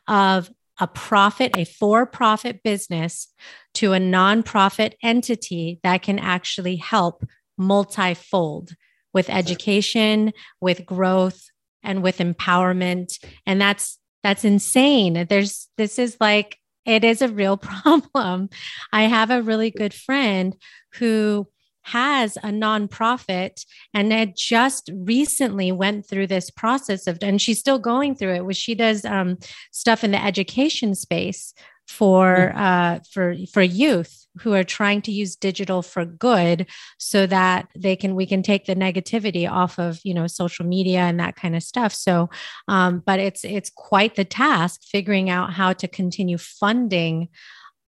of 0.06 0.48
a 0.80 0.86
profit, 0.86 1.56
a 1.56 1.64
for 1.64 2.06
profit 2.06 2.62
business 2.62 3.28
to 3.74 3.92
a 3.92 3.98
nonprofit 3.98 4.94
entity 5.02 5.78
that 5.82 6.02
can 6.02 6.18
actually 6.18 6.76
help 6.76 7.24
multifold 7.58 8.74
with 9.12 9.28
education, 9.28 10.32
with 10.60 10.86
growth, 10.86 11.50
and 11.82 12.02
with 12.02 12.18
empowerment. 12.18 13.18
And 13.46 13.60
that's 13.60 13.98
that's 14.22 14.44
insane. 14.44 15.26
There's 15.28 15.68
this 15.76 15.98
is 15.98 16.16
like 16.20 16.58
it 16.86 17.04
is 17.04 17.22
a 17.22 17.28
real 17.28 17.56
problem. 17.58 18.48
I 18.92 19.02
have 19.04 19.30
a 19.30 19.42
really 19.42 19.70
good 19.70 19.94
friend 19.94 20.56
who 20.94 21.46
has 21.82 22.36
a 22.38 22.48
nonprofit 22.48 23.64
and 23.94 24.12
had 24.12 24.34
just 24.36 24.90
recently 24.94 25.72
went 25.72 26.06
through 26.06 26.26
this 26.26 26.50
process 26.50 27.06
of 27.06 27.18
and 27.22 27.40
she's 27.40 27.58
still 27.58 27.78
going 27.78 28.14
through 28.14 28.34
it 28.34 28.44
where 28.44 28.54
she 28.54 28.74
does 28.74 29.04
um, 29.04 29.38
stuff 29.72 30.04
in 30.04 30.10
the 30.10 30.22
education 30.22 30.94
space 30.94 31.54
for 31.88 32.52
mm. 32.54 32.56
uh, 32.56 33.00
for 33.10 33.34
for 33.52 33.62
youth 33.62 34.26
who 34.40 34.54
are 34.54 34.62
trying 34.62 35.02
to 35.02 35.10
use 35.10 35.34
digital 35.34 35.82
for 35.82 36.04
good 36.04 36.68
so 36.98 37.26
that 37.26 37.68
they 37.74 37.96
can 37.96 38.14
we 38.14 38.26
can 38.26 38.42
take 38.42 38.66
the 38.66 38.76
negativity 38.76 39.50
off 39.50 39.78
of 39.78 39.98
you 40.04 40.14
know 40.14 40.26
social 40.28 40.64
media 40.64 41.00
and 41.00 41.18
that 41.18 41.34
kind 41.34 41.56
of 41.56 41.62
stuff 41.62 41.92
so 41.92 42.30
um, 42.68 43.02
but 43.04 43.18
it's 43.18 43.44
it's 43.44 43.70
quite 43.70 44.14
the 44.14 44.24
task 44.24 44.82
figuring 44.84 45.28
out 45.30 45.52
how 45.52 45.72
to 45.72 45.88
continue 45.88 46.38
funding 46.38 47.28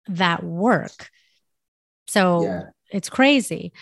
that 0.08 0.42
work 0.42 1.10
So 2.08 2.42
yeah. 2.42 2.62
It's 2.92 3.08
crazy. 3.08 3.72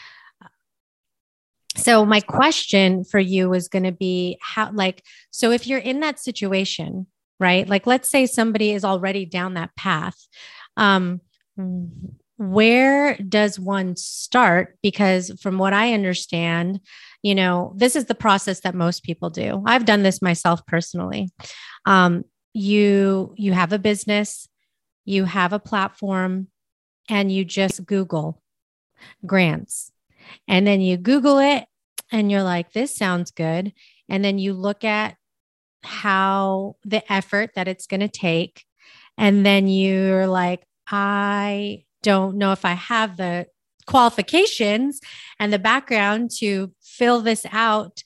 So 1.77 2.05
my 2.05 2.21
question 2.21 3.05
for 3.05 3.21
you 3.21 3.53
is 3.55 3.69
going 3.69 3.85
to 3.85 3.93
be 3.93 4.39
how 4.41 4.71
like 4.73 5.05
so 5.31 5.51
if 5.51 5.67
you're 5.67 5.79
in 5.79 6.01
that 6.01 6.19
situation, 6.19 7.07
right? 7.39 7.69
Like 7.69 7.87
let's 7.87 8.11
say 8.11 8.27
somebody 8.27 8.73
is 8.73 8.85
already 8.85 9.25
down 9.25 9.55
that 9.55 9.75
path. 9.77 10.17
Um 10.77 11.21
where 12.39 13.17
does 13.17 13.59
one 13.59 13.97
start 13.97 14.79
because 14.83 15.31
from 15.43 15.59
what 15.59 15.75
I 15.75 15.93
understand, 15.93 16.81
you 17.23 17.35
know, 17.35 17.75
this 17.77 17.95
is 17.95 18.07
the 18.07 18.15
process 18.15 18.61
that 18.61 18.75
most 18.75 19.03
people 19.03 19.29
do. 19.29 19.63
I've 19.67 19.85
done 19.85 20.03
this 20.03 20.23
myself 20.23 20.65
personally. 20.67 21.31
Um 21.87 22.25
you 22.53 23.35
you 23.37 23.53
have 23.53 23.73
a 23.73 23.79
business, 23.79 24.49
you 25.05 25.25
have 25.25 25.53
a 25.53 25.61
platform 25.61 26.49
and 27.09 27.31
you 27.31 27.45
just 27.45 27.85
Google 27.87 28.43
grants 29.27 29.93
and 30.49 30.67
then 30.67 30.81
you 30.81 30.97
Google 30.97 31.39
it 31.39 31.67
and 32.13 32.31
you're 32.31 32.43
like, 32.43 32.73
this 32.73 32.95
sounds 32.95 33.31
good. 33.31 33.73
And 34.09 34.25
then 34.25 34.39
you 34.39 34.53
look 34.53 34.85
at 34.85 35.17
how 35.83 36.77
the 36.85 37.11
effort 37.13 37.51
that 37.55 37.69
it's 37.69 37.87
going 37.87 38.01
to 38.01 38.09
take. 38.09 38.65
And 39.17 39.45
then 39.47 39.69
you're 39.69 40.27
like, 40.27 40.63
I 40.89 41.85
don't 42.03 42.37
know 42.37 42.53
if 42.53 42.65
I 42.65 42.73
have 42.73 43.17
the 43.17 43.47
qualifications 43.87 45.01
and 45.39 45.53
the 45.53 45.59
background 45.59 46.31
to 46.39 46.73
fill 46.83 47.21
this 47.21 47.47
out 47.53 48.03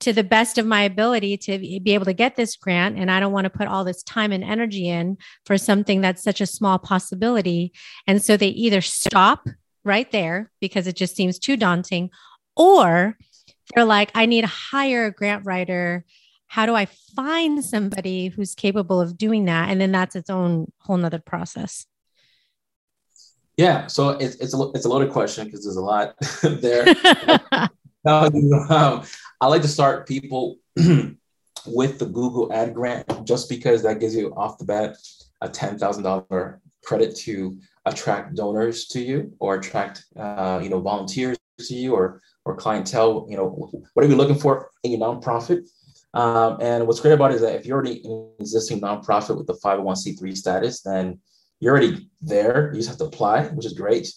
to 0.00 0.12
the 0.12 0.24
best 0.24 0.58
of 0.58 0.66
my 0.66 0.82
ability 0.82 1.36
to 1.36 1.58
be 1.58 1.94
able 1.94 2.04
to 2.04 2.12
get 2.12 2.36
this 2.36 2.56
grant. 2.56 2.98
And 2.98 3.10
I 3.10 3.20
don't 3.20 3.32
want 3.32 3.44
to 3.44 3.50
put 3.50 3.68
all 3.68 3.84
this 3.84 4.02
time 4.02 4.32
and 4.32 4.44
energy 4.44 4.88
in 4.88 5.16
for 5.46 5.56
something 5.56 6.00
that's 6.00 6.22
such 6.22 6.40
a 6.40 6.46
small 6.46 6.78
possibility. 6.78 7.72
And 8.06 8.22
so 8.22 8.36
they 8.36 8.48
either 8.48 8.80
stop 8.80 9.46
right 9.84 10.10
there 10.10 10.50
because 10.60 10.86
it 10.86 10.96
just 10.96 11.16
seems 11.16 11.38
too 11.38 11.56
daunting, 11.56 12.10
or 12.56 13.16
they're 13.74 13.84
like, 13.84 14.10
I 14.14 14.26
need 14.26 14.42
to 14.42 14.46
hire 14.46 15.06
a 15.06 15.10
grant 15.10 15.46
writer. 15.46 16.04
How 16.46 16.66
do 16.66 16.74
I 16.74 16.86
find 17.16 17.64
somebody 17.64 18.28
who's 18.28 18.54
capable 18.54 19.00
of 19.00 19.18
doing 19.18 19.46
that? 19.46 19.70
And 19.70 19.80
then 19.80 19.92
that's 19.92 20.16
its 20.16 20.30
own 20.30 20.70
whole 20.78 20.96
nother 20.96 21.18
process. 21.18 21.86
Yeah, 23.56 23.86
so 23.86 24.10
it's 24.10 24.36
it's 24.36 24.54
a 24.54 24.70
it's 24.74 24.84
a 24.84 24.88
loaded 24.88 25.12
question 25.12 25.46
because 25.46 25.64
there's 25.64 25.76
a 25.76 25.80
lot 25.80 26.14
there. 26.42 26.88
um, 28.06 29.02
I 29.40 29.46
like 29.46 29.62
to 29.62 29.68
start 29.68 30.08
people 30.08 30.58
with 31.66 31.98
the 31.98 32.06
Google 32.06 32.52
Ad 32.52 32.74
Grant 32.74 33.24
just 33.24 33.48
because 33.48 33.82
that 33.82 34.00
gives 34.00 34.16
you 34.16 34.34
off 34.34 34.58
the 34.58 34.64
bat 34.64 34.96
a 35.40 35.48
ten 35.48 35.78
thousand 35.78 36.02
dollar 36.02 36.60
credit 36.84 37.14
to 37.16 37.56
attract 37.86 38.34
donors 38.34 38.86
to 38.88 39.00
you 39.00 39.32
or 39.38 39.56
attract 39.56 40.04
uh, 40.16 40.60
you 40.62 40.68
know 40.68 40.80
volunteers 40.80 41.36
to 41.58 41.74
you 41.74 41.94
or 41.94 42.20
or 42.44 42.56
clientele 42.56 43.26
you 43.28 43.36
know 43.36 43.48
what 43.94 44.04
are 44.04 44.08
you 44.08 44.16
looking 44.16 44.38
for 44.38 44.70
in 44.82 44.92
your 44.92 45.00
nonprofit. 45.00 45.68
Um, 46.14 46.58
and 46.60 46.86
what's 46.86 47.00
great 47.00 47.12
about 47.12 47.32
it 47.32 47.36
is 47.36 47.40
that 47.40 47.56
if 47.56 47.66
you're 47.66 47.76
already 47.76 48.00
an 48.04 48.30
existing 48.38 48.80
nonprofit 48.80 49.36
with 49.36 49.48
the 49.48 49.54
501c3 49.54 50.36
status 50.36 50.80
then 50.82 51.18
you're 51.60 51.72
already 51.72 52.08
there. 52.20 52.70
You 52.72 52.78
just 52.78 52.88
have 52.88 52.98
to 52.98 53.04
apply 53.04 53.46
which 53.48 53.66
is 53.66 53.72
great. 53.72 54.12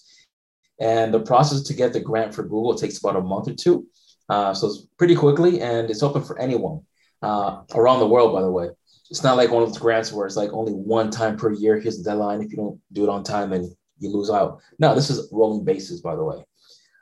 And 0.79 1.11
the 1.11 1.21
process 1.21 1.63
to 1.63 1.73
get 1.73 1.93
the 1.93 1.99
grant 1.99 2.35
for 2.35 2.43
google 2.43 2.75
takes 2.75 2.99
about 2.99 3.15
a 3.15 3.21
month 3.21 3.47
or 3.47 3.55
two. 3.55 3.87
Uh, 4.29 4.53
so 4.53 4.67
it's 4.67 4.85
pretty 4.97 5.15
quickly 5.15 5.61
and 5.61 5.89
it's 5.89 6.03
open 6.03 6.23
for 6.23 6.37
anyone 6.39 6.81
uh, 7.21 7.61
around 7.73 7.99
the 7.99 8.07
world 8.07 8.33
by 8.33 8.41
the 8.41 8.51
way 8.51 8.69
it's 9.09 9.23
not 9.23 9.37
like 9.37 9.51
one 9.51 9.63
of 9.63 9.69
those 9.69 9.77
grants 9.77 10.11
where 10.11 10.25
it's 10.25 10.35
like 10.35 10.51
only 10.53 10.73
one 10.73 11.09
time 11.09 11.37
per 11.37 11.51
year. 11.51 11.79
Here's 11.79 11.97
the 11.97 12.03
deadline. 12.03 12.41
If 12.41 12.51
you 12.51 12.57
don't 12.57 12.79
do 12.91 13.03
it 13.03 13.09
on 13.09 13.23
time, 13.23 13.53
and 13.53 13.75
you 13.99 14.09
lose 14.09 14.29
out. 14.29 14.59
No, 14.79 14.93
this 14.95 15.09
is 15.09 15.29
rolling 15.31 15.63
basis, 15.63 16.01
by 16.01 16.15
the 16.15 16.23
way. 16.23 16.43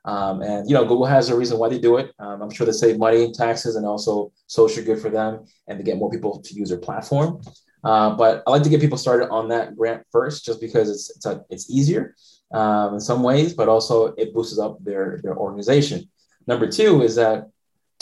Um, 0.06 0.42
and 0.42 0.70
you 0.70 0.76
know, 0.76 0.84
Google 0.84 1.06
has 1.06 1.30
a 1.30 1.36
reason 1.36 1.58
why 1.58 1.70
they 1.70 1.80
do 1.80 1.98
it. 1.98 2.12
Um, 2.20 2.42
I'm 2.42 2.52
sure 2.52 2.66
they 2.66 2.72
save 2.72 3.00
money, 3.00 3.32
taxes, 3.32 3.76
and 3.76 3.86
also 3.86 4.32
social 4.48 4.84
good 4.84 5.00
for 5.00 5.10
them, 5.10 5.46
and 5.68 5.78
to 5.80 5.84
get 5.84 5.98
more 5.98 6.12
people 6.12 6.40
to 6.42 6.54
use 6.54 6.70
their 6.70 6.78
platform. 6.78 7.42
Uh, 7.84 8.16
but 8.16 8.44
I 8.46 8.52
like 8.52 8.64
to 8.64 8.70
get 8.70 8.82
people 8.82 8.98
started 8.98 9.30
on 9.30 9.48
that 9.50 9.76
grant 9.76 10.04
first, 10.12 10.46
just 10.46 10.62
because 10.62 10.90
it's 10.90 11.16
it's, 11.16 11.26
a, 11.26 11.44
it's 11.50 11.70
easier 11.70 12.16
um, 12.52 12.96
in 12.96 13.00
some 13.00 13.24
ways, 13.24 13.54
but 13.54 13.68
also 13.68 14.14
it 14.14 14.34
boosts 14.34 14.60
up 14.60 14.78
their 14.84 15.20
their 15.24 15.36
organization. 15.36 16.10
Number 16.48 16.68
two 16.68 17.02
is 17.02 17.16
that 17.16 17.50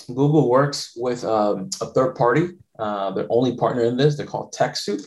Google 0.08 0.50
works 0.50 0.94
with 0.98 1.24
um, 1.24 1.70
a 1.80 1.86
third 1.88 2.16
party 2.16 2.50
uh, 2.80 3.12
their 3.12 3.28
only 3.30 3.56
partner 3.56 3.84
in 3.84 3.98
this. 3.98 4.18
They're 4.18 4.26
called 4.26 4.54
TechSoup. 4.54 5.06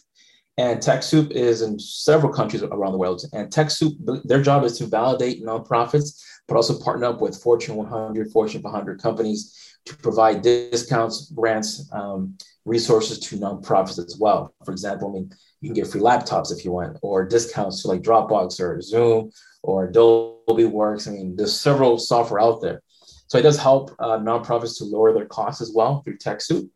And 0.59 0.81
TechSoup 0.81 1.33
is 1.33 1.61
in 1.61 1.79
several 1.79 2.33
countries 2.33 2.63
around 2.63 2.93
the 2.93 2.99
world. 2.99 3.23
And 3.33 3.51
TechSoup, 3.51 4.25
their 4.25 4.43
job 4.43 4.65
is 4.65 4.79
to 4.79 4.87
validate 4.87 5.45
nonprofits, 5.45 6.19
but 6.49 6.57
also 6.57 6.79
partner 6.79 7.07
up 7.07 7.21
with 7.21 7.37
Fortune 7.43 7.77
100, 7.77 8.31
Fortune 8.31 8.63
500 8.63 9.01
companies 9.01 9.77
to 9.85 9.97
provide 9.97 10.43
discounts, 10.43 11.31
grants, 11.31 11.89
um, 11.93 12.37
resources 12.65 13.19
to 13.21 13.37
nonprofits 13.37 13.99
as 13.99 14.17
well. 14.19 14.55
For 14.65 14.73
example, 14.73 15.11
I 15.11 15.13
mean, 15.13 15.31
you 15.61 15.69
can 15.69 15.75
get 15.75 15.87
free 15.87 16.01
laptops 16.01 16.53
if 16.53 16.65
you 16.65 16.73
want, 16.73 16.99
or 17.03 17.27
discounts 17.27 17.83
to 17.83 17.89
like 17.89 18.03
Dropbox 18.03 18.61
or 18.61 18.81
Zoom 18.81 19.31
or 19.63 19.87
Adobe 19.87 20.65
Works. 20.65 21.07
I 21.07 21.13
mean, 21.13 21.37
there's 21.37 21.59
several 21.59 21.99
software 21.99 22.41
out 22.41 22.61
there. 22.61 22.83
So 23.29 23.39
it 23.39 23.43
does 23.43 23.59
help 23.59 23.95
uh, 23.99 24.19
nonprofits 24.19 24.79
to 24.79 24.85
lower 24.85 25.13
their 25.13 25.27
costs 25.27 25.61
as 25.61 25.73
well 25.75 26.03
through 26.03 26.19
TechSoup. 26.19 26.69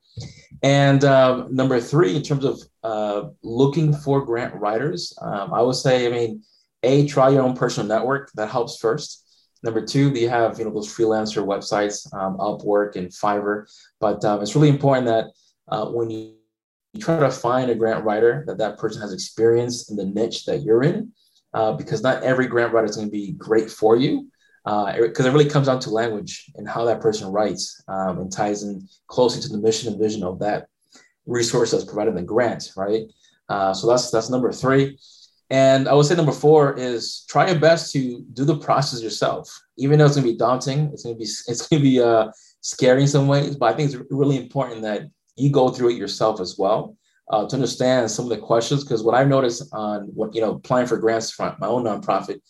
And 0.63 1.05
um, 1.05 1.55
number 1.55 1.81
three, 1.81 2.17
in 2.17 2.23
terms 2.23 2.45
of 2.45 2.61
uh, 2.83 3.29
looking 3.43 3.93
for 3.93 4.25
grant 4.25 4.55
writers, 4.55 5.17
um, 5.21 5.55
I 5.55 5.63
would 5.63 5.77
say, 5.77 6.07
I 6.07 6.11
mean, 6.11 6.43
a 6.83 7.07
try 7.07 7.31
your 7.31 7.43
own 7.43 7.57
personal 7.57 7.89
network. 7.89 8.31
That 8.35 8.51
helps 8.51 8.79
first. 8.79 9.27
Number 9.63 9.85
two, 9.85 10.11
you 10.11 10.29
have 10.29 10.59
you 10.59 10.65
know 10.65 10.73
those 10.73 10.95
freelancer 10.95 11.45
websites, 11.45 12.13
um, 12.15 12.39
Upwork 12.39 12.97
and 12.97 13.09
Fiverr. 13.09 13.67
But 14.01 14.25
um, 14.25 14.43
it's 14.43 14.55
really 14.55 14.71
important 14.71 15.07
that 15.07 15.27
uh, 15.69 15.87
when 15.87 16.11
you, 16.11 16.35
you 16.93 17.01
try 17.01 17.19
to 17.21 17.31
find 17.31 17.71
a 17.71 17.75
grant 17.75 18.05
writer, 18.05 18.45
that 18.47 18.59
that 18.59 18.79
person 18.79 19.03
has 19.03 19.13
experience 19.13 19.91
in 19.91 19.97
the 19.97 20.07
niche 20.07 20.45
that 20.47 20.63
you're 20.63 20.83
in, 20.83 21.13
uh, 21.53 21.73
because 21.73 22.03
not 22.03 22.23
every 22.23 22.47
grant 22.47 22.73
writer 22.73 22.87
is 22.87 22.97
going 22.97 23.09
to 23.09 23.13
be 23.13 23.33
great 23.33 23.71
for 23.71 23.97
you 23.97 24.31
because 24.65 25.27
uh, 25.27 25.29
it 25.29 25.33
really 25.33 25.49
comes 25.49 25.67
down 25.67 25.81
to 25.81 25.91
language 25.91 26.51
and 26.57 26.69
how 26.69 26.85
that 26.85 27.01
person 27.01 27.33
writes 27.33 27.83
um, 27.89 28.19
and 28.19 28.31
ties 28.33 28.63
in 28.63 28.87
closely 29.07 29.41
to 29.41 29.49
the 29.49 29.59
mission 29.59 29.91
and 29.91 30.01
vision 30.01 30.23
of 30.23 30.39
that 30.39 30.67
resource 31.27 31.71
that's 31.71 31.85
provided 31.85 32.11
in 32.11 32.17
the 32.17 32.23
grant, 32.23 32.71
right? 32.77 33.05
Uh, 33.49 33.73
so 33.73 33.89
that's 33.89 34.11
that's 34.11 34.31
number 34.31 34.53
three. 34.53 34.99
And 35.49 35.89
I 35.89 35.95
would 35.95 36.07
say 36.07 36.15
number 36.15 36.33
four 36.33 36.79
is 36.79 37.25
try 37.29 37.51
your 37.51 37.59
best 37.59 37.93
to 37.93 38.25
do 38.35 38.45
the 38.45 38.59
process 38.59 39.03
yourself, 39.03 39.51
even 39.77 39.99
though 39.99 40.07
it's 40.07 40.15
gonna 40.15 40.27
be 40.27 40.37
daunting. 40.37 40.91
It's 40.93 41.03
gonna 41.03 41.17
be 41.17 41.25
it's 41.49 41.67
gonna 41.67 41.83
be 41.83 42.01
uh, 42.01 42.31
scary 42.61 43.03
in 43.03 43.09
some 43.09 43.29
ways, 43.29 43.57
but 43.57 43.73
I 43.73 43.77
think 43.77 43.93
it's 43.93 44.03
really 44.11 44.37
important 44.37 44.83
that 44.83 45.09
you 45.37 45.51
go 45.51 45.71
through 45.71 45.91
it 45.91 45.97
yourself 45.97 46.41
as 46.41 46.57
well 46.59 46.97
uh, 47.31 47.47
to 47.49 47.57
understand 47.57 48.11
some 48.11 48.27
of 48.27 48.31
the 48.31 48.39
questions. 48.39 48.85
Because 48.85 49.03
what 49.03 49.15
I've 49.15 49.29
noticed 49.29 49.69
on 49.73 50.03
what 50.15 50.35
you 50.35 50.41
know 50.41 50.53
applying 50.53 50.87
for 50.87 50.99
grants 50.99 51.31
from 51.31 51.57
my 51.59 51.67
own 51.67 51.85
nonprofit 51.85 52.41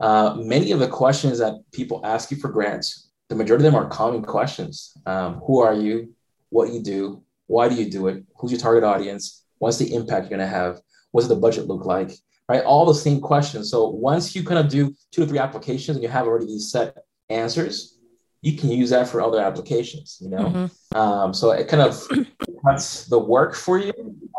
uh, 0.00 0.36
many 0.38 0.72
of 0.72 0.78
the 0.78 0.88
questions 0.88 1.38
that 1.38 1.54
people 1.72 2.00
ask 2.04 2.30
you 2.30 2.36
for 2.36 2.48
grants, 2.48 3.10
the 3.28 3.34
majority 3.34 3.66
of 3.66 3.72
them 3.72 3.82
are 3.82 3.88
common 3.88 4.22
questions. 4.22 4.96
Um, 5.06 5.40
who 5.46 5.60
are 5.60 5.74
you? 5.74 6.14
What 6.50 6.72
you 6.72 6.82
do? 6.82 7.22
Why 7.46 7.68
do 7.68 7.74
you 7.74 7.90
do 7.90 8.08
it? 8.08 8.24
Who's 8.36 8.52
your 8.52 8.60
target 8.60 8.84
audience? 8.84 9.44
What's 9.58 9.78
the 9.78 9.92
impact 9.94 10.30
you're 10.30 10.38
going 10.38 10.48
to 10.48 10.54
have? 10.54 10.80
What 11.10 11.22
does 11.22 11.28
the 11.28 11.36
budget 11.36 11.66
look 11.66 11.84
like? 11.84 12.12
Right? 12.48 12.62
All 12.62 12.86
the 12.86 12.94
same 12.94 13.20
questions. 13.20 13.70
So 13.70 13.88
once 13.88 14.34
you 14.34 14.44
kind 14.44 14.58
of 14.58 14.70
do 14.70 14.94
two 15.12 15.22
or 15.22 15.26
three 15.26 15.38
applications 15.38 15.96
and 15.96 16.02
you 16.02 16.08
have 16.08 16.26
already 16.26 16.46
these 16.46 16.70
set 16.70 16.96
answers, 17.28 17.98
you 18.40 18.56
can 18.56 18.70
use 18.70 18.90
that 18.90 19.08
for 19.08 19.20
other 19.20 19.40
applications, 19.40 20.18
you 20.20 20.30
know? 20.30 20.38
Mm-hmm. 20.38 20.96
Um, 20.96 21.34
so 21.34 21.50
it 21.50 21.68
kind 21.68 21.82
of 21.82 22.08
cuts 22.64 23.06
the 23.06 23.18
work 23.18 23.54
for 23.54 23.78
you. 23.78 23.92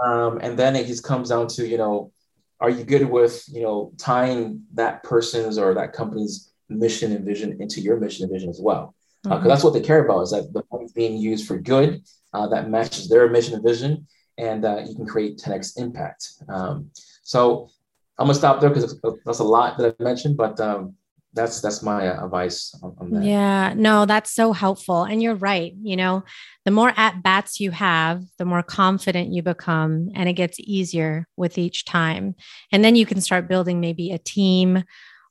Um, 0.04 0.40
and 0.42 0.58
then 0.58 0.76
it 0.76 0.88
just 0.88 1.04
comes 1.04 1.30
down 1.30 1.48
to, 1.50 1.68
you 1.68 1.78
know, 1.78 2.12
are 2.60 2.70
you 2.70 2.84
good 2.84 3.10
with 3.10 3.44
you 3.52 3.62
know 3.62 3.92
tying 3.98 4.64
that 4.74 5.04
person's 5.04 5.58
or 5.58 5.74
that 5.74 5.94
company's 5.94 6.52
mission 6.70 7.12
and 7.12 7.26
vision 7.26 7.58
into 7.60 7.82
your 7.82 8.00
mission 8.00 8.24
and 8.24 8.32
vision 8.32 8.50
as 8.50 8.60
well 8.62 8.94
because 9.24 9.32
uh, 9.32 9.38
mm-hmm. 9.38 9.46
uh, 9.46 9.50
that's 9.50 9.64
what 9.64 9.74
they 9.74 9.82
care 9.82 10.04
about 10.06 10.22
is 10.22 10.32
that 10.32 10.52
the 10.54 10.64
money's 10.72 10.94
being 10.94 11.18
used 11.18 11.48
for 11.48 11.58
good 11.58 12.02
uh, 12.34 12.48
that 12.48 12.70
matches 12.70 13.10
their 13.10 13.30
mission 13.30 13.56
and 13.56 13.64
vision 13.64 14.06
and 14.38 14.66
uh, 14.66 14.82
you 14.88 14.96
can 14.96 15.06
create 15.06 15.38
10x 15.38 15.78
impact 15.78 16.34
um, 16.50 16.90
so 17.24 17.70
i'm 18.18 18.28
gonna 18.28 18.36
stop 18.36 18.60
there 18.60 18.70
because 18.70 19.00
that's 19.26 19.40
a 19.40 19.44
lot 19.44 19.78
that 19.78 19.88
i've 19.88 20.00
mentioned 20.00 20.38
but 20.38 20.60
um, 20.60 20.94
that's 21.34 21.62
that's 21.62 21.84
my 21.84 22.04
advice 22.04 22.74
on, 22.82 22.96
on, 23.00 23.12
that. 23.12 23.24
Yeah, 23.24 23.74
no, 23.76 24.06
that's 24.06 24.32
so 24.32 24.52
helpful. 24.52 25.04
And 25.04 25.22
you're 25.22 25.36
right. 25.36 25.74
You 25.82 25.96
know, 25.96 26.24
the 26.66 26.72
more 26.72 26.92
at 26.98 27.22
bats 27.22 27.60
you 27.60 27.72
have, 27.72 28.24
the 28.38 28.46
more 28.46 28.64
confident 28.64 29.34
you 29.34 29.44
become, 29.44 30.10
and 30.16 30.28
it 30.28 30.34
gets 30.34 30.60
easier 30.60 31.28
with 31.38 31.58
each 31.58 31.86
time. 31.86 32.36
And 32.72 32.84
then 32.84 32.96
you 32.96 33.06
can 33.06 33.22
start 33.22 33.48
building 33.48 33.80
maybe 33.80 34.12
a 34.12 34.18
team, 34.18 34.84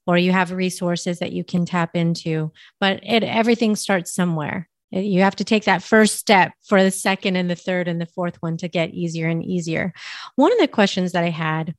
or 0.06 0.16
you 0.16 0.30
have 0.32 0.52
resources 0.52 1.18
that 1.18 1.32
you 1.32 1.42
can 1.42 1.66
tap 1.66 1.96
into. 1.96 2.52
But 2.78 3.00
it 3.02 3.24
everything 3.24 3.74
starts 3.74 4.14
somewhere. 4.14 4.68
You 4.90 5.20
have 5.22 5.36
to 5.36 5.44
take 5.44 5.64
that 5.64 5.82
first 5.82 6.16
step 6.16 6.52
for 6.64 6.82
the 6.82 6.90
second 6.90 7.36
and 7.36 7.50
the 7.50 7.56
third 7.56 7.88
and 7.88 8.00
the 8.00 8.06
fourth 8.06 8.36
one 8.40 8.56
to 8.58 8.68
get 8.68 8.94
easier 8.94 9.28
and 9.28 9.44
easier. 9.44 9.92
One 10.36 10.52
of 10.52 10.58
the 10.58 10.68
questions 10.68 11.12
that 11.12 11.24
I 11.24 11.30
had 11.30 11.74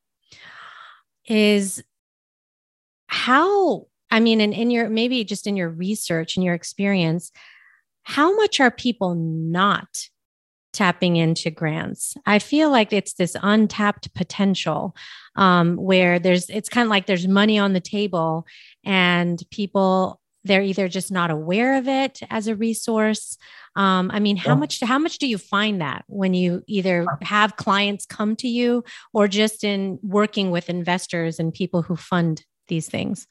is 1.26 1.84
how 3.08 3.88
I 4.12 4.19
mean, 4.19 4.41
and 4.41 4.54
in 4.54 4.72
your 4.72 4.89
maybe 4.89 5.24
just 5.24 5.48
in 5.48 5.56
your 5.56 5.69
research 5.69 6.36
and 6.36 6.43
your 6.43 6.56
experience, 6.56 7.32
how 8.04 8.36
much 8.36 8.60
are 8.60 8.72
people 8.72 9.15
not 9.15 10.08
tapping 10.74 11.15
into 11.15 11.50
grants? 11.50 12.15
I 12.26 12.39
feel 12.39 12.69
like 12.72 12.93
it's 12.93 13.13
this 13.13 13.36
untapped 13.41 14.13
potential 14.13 14.95
um, 15.36 15.76
where 15.76 16.19
there's 16.19 16.50
it's 16.50 16.69
kind 16.69 16.86
of 16.86 16.89
like 16.89 17.06
there's 17.06 17.28
money 17.28 17.60
on 17.60 17.74
the 17.74 17.80
table 17.80 18.45
and 18.86 19.41
people 19.52 20.19
they're 20.45 20.62
either 20.62 20.88
just 20.88 21.12
not 21.12 21.30
aware 21.32 21.78
of 21.78 21.88
it 21.88 22.22
as 22.30 22.48
a 22.48 22.56
resource. 22.56 23.38
Um, 23.76 24.10
i 24.12 24.19
mean 24.19 24.36
how 24.36 24.56
much 24.56 24.82
how 24.82 24.98
much 24.98 25.19
do 25.19 25.28
you 25.28 25.38
find 25.38 25.80
that 25.80 26.04
when 26.08 26.34
you 26.34 26.63
either 26.67 27.06
have 27.22 27.56
clients 27.56 28.06
come 28.06 28.36
to 28.38 28.48
you 28.48 28.84
or 29.13 29.28
just 29.28 29.63
in 29.63 30.00
working 30.02 30.50
with 30.50 30.69
investors 30.69 31.39
and 31.39 31.54
people 31.54 31.84
who 31.84 31.95
fund 31.95 32.43
these 32.67 32.89
things 32.89 33.28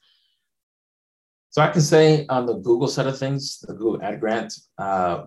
so 1.49 1.61
i 1.61 1.69
can 1.69 1.81
say 1.81 2.25
on 2.29 2.45
the 2.45 2.55
google 2.55 2.87
side 2.87 3.07
of 3.07 3.17
things 3.17 3.59
the 3.61 3.73
google 3.73 4.03
ad 4.03 4.19
grant 4.19 4.53
uh, 4.77 5.23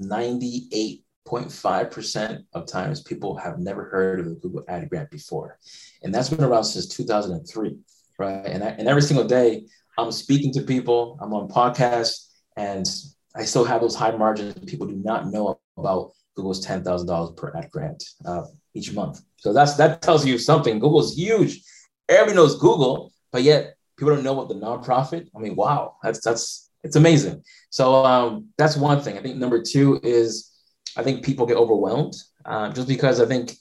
98.5% 0.00 2.44
of 2.54 2.66
times 2.66 3.02
people 3.02 3.36
have 3.36 3.58
never 3.58 3.84
heard 3.84 4.20
of 4.20 4.26
the 4.26 4.36
google 4.36 4.64
ad 4.68 4.88
grant 4.88 5.10
before 5.10 5.58
and 6.02 6.14
that's 6.14 6.30
been 6.30 6.44
around 6.44 6.64
since 6.64 6.88
2003 6.88 7.76
right 8.18 8.46
and, 8.46 8.64
I, 8.64 8.68
and 8.68 8.88
every 8.88 9.02
single 9.02 9.26
day 9.26 9.66
I'm 9.96 10.12
speaking 10.12 10.52
to 10.54 10.62
people, 10.62 11.18
I'm 11.20 11.32
on 11.34 11.48
podcasts, 11.48 12.28
and 12.56 12.86
I 13.34 13.44
still 13.44 13.64
have 13.64 13.80
those 13.80 13.94
high 13.94 14.16
margins. 14.16 14.54
People 14.66 14.86
do 14.86 14.96
not 14.96 15.28
know 15.28 15.60
about 15.76 16.12
Google's 16.36 16.64
$10,000 16.66 17.36
per 17.36 17.56
ad 17.56 17.70
grant 17.70 18.02
uh, 18.26 18.42
each 18.74 18.92
month. 18.92 19.20
So 19.36 19.52
that's 19.52 19.76
that 19.76 20.02
tells 20.02 20.26
you 20.26 20.38
something. 20.38 20.78
Google's 20.78 21.16
huge. 21.16 21.62
Everybody 22.08 22.36
knows 22.36 22.58
Google, 22.58 23.12
but 23.30 23.42
yet 23.42 23.73
people 23.96 24.14
don't 24.14 24.24
know 24.24 24.40
about 24.40 24.48
the 24.48 24.54
nonprofit. 24.54 25.28
I 25.36 25.38
mean, 25.38 25.56
wow, 25.56 25.96
that's 26.02 26.20
that's 26.20 26.70
it's 26.82 26.96
amazing. 26.96 27.42
So 27.70 28.04
um, 28.04 28.48
that's 28.58 28.76
one 28.76 29.00
thing. 29.00 29.18
I 29.18 29.22
think 29.22 29.36
number 29.36 29.62
two 29.62 30.00
is 30.02 30.52
I 30.96 31.02
think 31.02 31.24
people 31.24 31.46
get 31.46 31.56
overwhelmed 31.56 32.14
uh, 32.44 32.70
just 32.72 32.88
because 32.88 33.20
I 33.20 33.26
think 33.26 33.56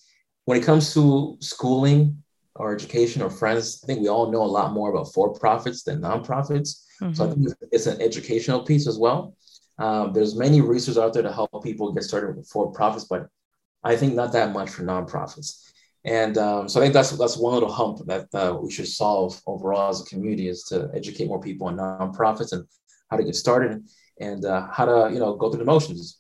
when 0.46 0.58
it 0.58 0.64
comes 0.64 0.94
to 0.94 1.38
schooling 1.40 2.22
or 2.56 2.74
education 2.74 3.22
or 3.22 3.30
friends, 3.30 3.82
I 3.84 3.88
think 3.88 4.02
we 4.02 4.10
all 4.10 4.32
know 4.32 4.44
a 4.44 4.46
lot 4.46 4.74
more 4.74 4.92
about 4.92 5.14
for 5.14 5.34
profits 5.34 5.84
than 5.84 6.02
nonprofits. 6.02 6.84
Mm-hmm. 7.02 7.14
So 7.14 7.26
I 7.26 7.34
think 7.34 7.48
it's 7.72 7.88
an 7.88 8.02
educational 8.02 8.64
piece 8.64 8.88
as 8.88 8.98
well. 8.98 9.36
Um, 9.80 10.14
there's 10.14 10.36
many 10.36 10.62
resources 10.62 10.98
out 11.00 11.14
there 11.14 11.24
to 11.24 11.34
help 11.34 11.64
people 11.64 11.92
get 11.94 12.04
started 12.04 12.36
with 12.36 12.48
for 12.48 12.72
profits, 12.72 13.06
but 13.06 13.28
I 13.84 13.96
think 13.96 14.14
not 14.14 14.32
that 14.34 14.54
much 14.54 14.70
for 14.70 14.84
nonprofits. 14.84 15.72
And 16.06 16.38
um, 16.38 16.68
so 16.68 16.80
I 16.80 16.84
think 16.84 16.94
that's 16.94 17.12
that's 17.12 17.38
one 17.38 17.54
little 17.54 17.72
hump 17.72 18.00
that 18.08 18.28
uh, 18.34 18.58
we 18.62 18.72
should 18.72 18.88
solve 18.88 19.42
overall 19.48 19.90
as 19.90 20.02
a 20.02 20.06
community 20.06 20.50
is 20.50 20.64
to 20.66 20.90
educate 20.94 21.28
more 21.28 21.40
people 21.40 21.68
on 21.68 21.78
nonprofits 21.78 22.52
and 22.52 22.66
how 23.10 23.18
to 23.18 23.24
get 23.24 23.36
started 23.36 23.84
and 24.20 24.44
uh, 24.44 24.68
how 24.70 24.86
to 24.86 25.14
you 25.14 25.20
know 25.20 25.36
go 25.36 25.50
through 25.50 25.60
the 25.60 25.66
motions. 25.66 26.20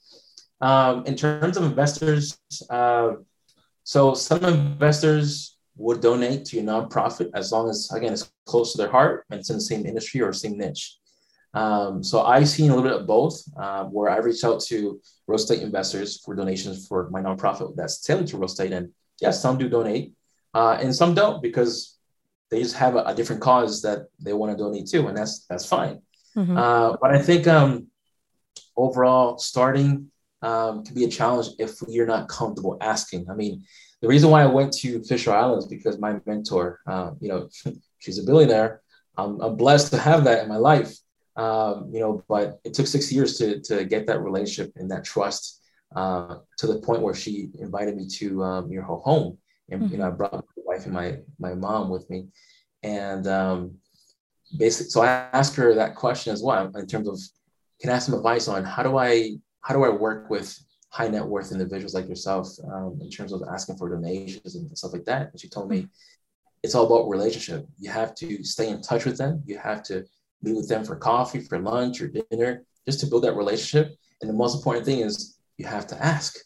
Um, 0.61 1.05
in 1.05 1.15
terms 1.15 1.57
of 1.57 1.65
investors, 1.65 2.39
uh, 2.69 3.13
so 3.83 4.13
some 4.13 4.45
investors 4.45 5.57
would 5.75 5.99
donate 5.99 6.45
to 6.45 6.55
your 6.55 6.65
nonprofit 6.65 7.29
as 7.33 7.51
long 7.51 7.69
as 7.69 7.91
again 7.91 8.13
it's 8.13 8.31
close 8.45 8.71
to 8.71 8.77
their 8.77 8.89
heart 8.89 9.25
and 9.29 9.39
it's 9.39 9.49
in 9.49 9.57
the 9.57 9.61
same 9.61 9.85
industry 9.85 10.21
or 10.21 10.31
same 10.31 10.57
niche. 10.57 10.97
Um, 11.53 12.03
so 12.03 12.23
I've 12.23 12.49
seen 12.49 12.71
a 12.71 12.75
little 12.75 12.89
bit 12.89 12.99
of 12.99 13.05
both, 13.05 13.43
uh, 13.57 13.83
where 13.85 14.09
I 14.09 14.17
reach 14.17 14.43
out 14.43 14.59
to 14.61 14.99
real 15.27 15.35
estate 15.35 15.61
investors 15.61 16.19
for 16.23 16.35
donations 16.35 16.87
for 16.87 17.09
my 17.11 17.21
nonprofit 17.21 17.75
that's 17.75 18.01
tailored 18.01 18.27
to 18.27 18.37
real 18.37 18.45
estate, 18.45 18.71
and 18.71 18.89
yes, 19.23 19.41
some 19.41 19.57
do 19.57 19.67
donate, 19.69 20.13
uh, 20.53 20.77
and 20.81 20.93
some 20.93 21.15
don't 21.15 21.41
because 21.41 21.97
they 22.51 22.61
just 22.61 22.75
have 22.75 22.95
a, 22.95 23.03
a, 23.11 23.15
different 23.15 23.41
cause 23.41 23.81
that 23.81 23.99
they 24.19 24.33
want 24.33 24.51
to 24.51 24.57
donate 24.63 24.87
to, 24.87 25.07
and 25.07 25.17
that's 25.17 25.45
that's 25.49 25.65
fine. 25.65 26.01
Mm-hmm. 26.35 26.57
Uh, 26.57 26.97
but 27.01 27.09
I 27.11 27.19
think 27.27 27.47
um, 27.47 27.87
overall, 28.75 29.37
starting 29.37 30.11
um, 30.41 30.83
can 30.83 30.93
be 30.93 31.05
a 31.05 31.15
challenge 31.19 31.47
if 31.57 31.71
you're 31.87 32.13
not 32.15 32.27
comfortable 32.27 32.77
asking. 32.81 33.29
I 33.29 33.33
mean, 33.33 33.63
the 34.01 34.09
reason 34.09 34.29
why 34.29 34.43
I 34.43 34.47
went 34.57 34.73
to 34.81 35.01
Fisher 35.03 35.31
Islands 35.31 35.65
because 35.67 35.97
my 35.97 36.19
mentor, 36.25 36.81
uh, 36.85 37.11
you 37.21 37.29
know, 37.29 37.49
she's 37.99 38.19
a 38.19 38.23
billionaire. 38.23 38.81
I'm, 39.17 39.39
I'm, 39.41 39.55
blessed 39.55 39.91
to 39.91 39.99
have 39.99 40.23
that 40.25 40.43
in 40.43 40.49
my 40.49 40.57
life. 40.57 40.91
Um, 41.35 41.89
you 41.93 41.99
know, 42.01 42.23
but 42.27 42.59
it 42.63 42.73
took 42.73 42.87
six 42.87 43.11
years 43.11 43.37
to 43.39 43.61
to 43.69 43.85
get 43.85 44.05
that 44.07 44.21
relationship 44.21 44.73
and 44.75 44.91
that 44.91 45.03
trust 45.03 45.62
uh, 45.95 46.37
to 46.57 46.67
the 46.67 46.79
point 46.79 47.01
where 47.01 47.13
she 47.13 47.49
invited 47.59 47.95
me 47.95 48.07
to 48.07 48.43
um, 48.43 48.71
her 48.71 48.81
home, 48.81 49.37
and 49.69 49.83
mm-hmm. 49.83 49.91
you 49.91 49.97
know, 49.99 50.07
I 50.07 50.11
brought 50.11 50.33
my 50.33 50.41
wife 50.57 50.85
and 50.85 50.93
my 50.93 51.19
my 51.39 51.53
mom 51.53 51.89
with 51.89 52.09
me, 52.09 52.27
and 52.83 53.27
um, 53.27 53.75
basically, 54.57 54.89
so 54.89 55.01
I 55.01 55.07
asked 55.33 55.55
her 55.55 55.73
that 55.75 55.95
question 55.95 56.33
as 56.33 56.43
well 56.43 56.71
in 56.75 56.87
terms 56.87 57.07
of, 57.07 57.19
can 57.79 57.89
I 57.89 57.95
ask 57.95 58.05
some 58.05 58.15
advice 58.15 58.47
on 58.47 58.63
how 58.63 58.83
do 58.83 58.97
I 58.97 59.37
how 59.61 59.73
do 59.73 59.83
I 59.83 59.89
work 59.89 60.29
with 60.29 60.57
high 60.93 61.07
net 61.07 61.25
worth 61.25 61.51
individuals 61.51 61.95
like 61.95 62.07
yourself 62.07 62.47
um, 62.71 62.99
in 63.01 63.09
terms 63.09 63.33
of 63.33 63.41
asking 63.51 63.77
for 63.77 63.89
donations 63.89 64.55
and 64.55 64.77
stuff 64.77 64.93
like 64.93 65.05
that. 65.05 65.31
And 65.31 65.41
she 65.41 65.49
told 65.49 65.67
me 65.67 65.87
it's 66.61 66.75
all 66.75 66.85
about 66.85 67.09
relationship. 67.09 67.65
You 67.79 67.89
have 67.89 68.13
to 68.15 68.43
stay 68.43 68.69
in 68.69 68.79
touch 68.79 69.05
with 69.05 69.17
them. 69.17 69.41
You 69.47 69.57
have 69.57 69.81
to 69.83 70.05
meet 70.43 70.55
with 70.55 70.69
them 70.69 70.83
for 70.83 70.95
coffee, 70.95 71.39
for 71.39 71.57
lunch, 71.57 71.99
or 71.99 72.09
dinner, 72.09 72.63
just 72.85 72.99
to 72.99 73.07
build 73.07 73.23
that 73.23 73.35
relationship. 73.35 73.95
And 74.21 74.29
the 74.29 74.35
most 74.35 74.55
important 74.55 74.85
thing 74.85 74.99
is 74.99 75.32
you 75.57 75.65
have 75.65 75.87
to 75.87 76.03
ask. 76.03 76.37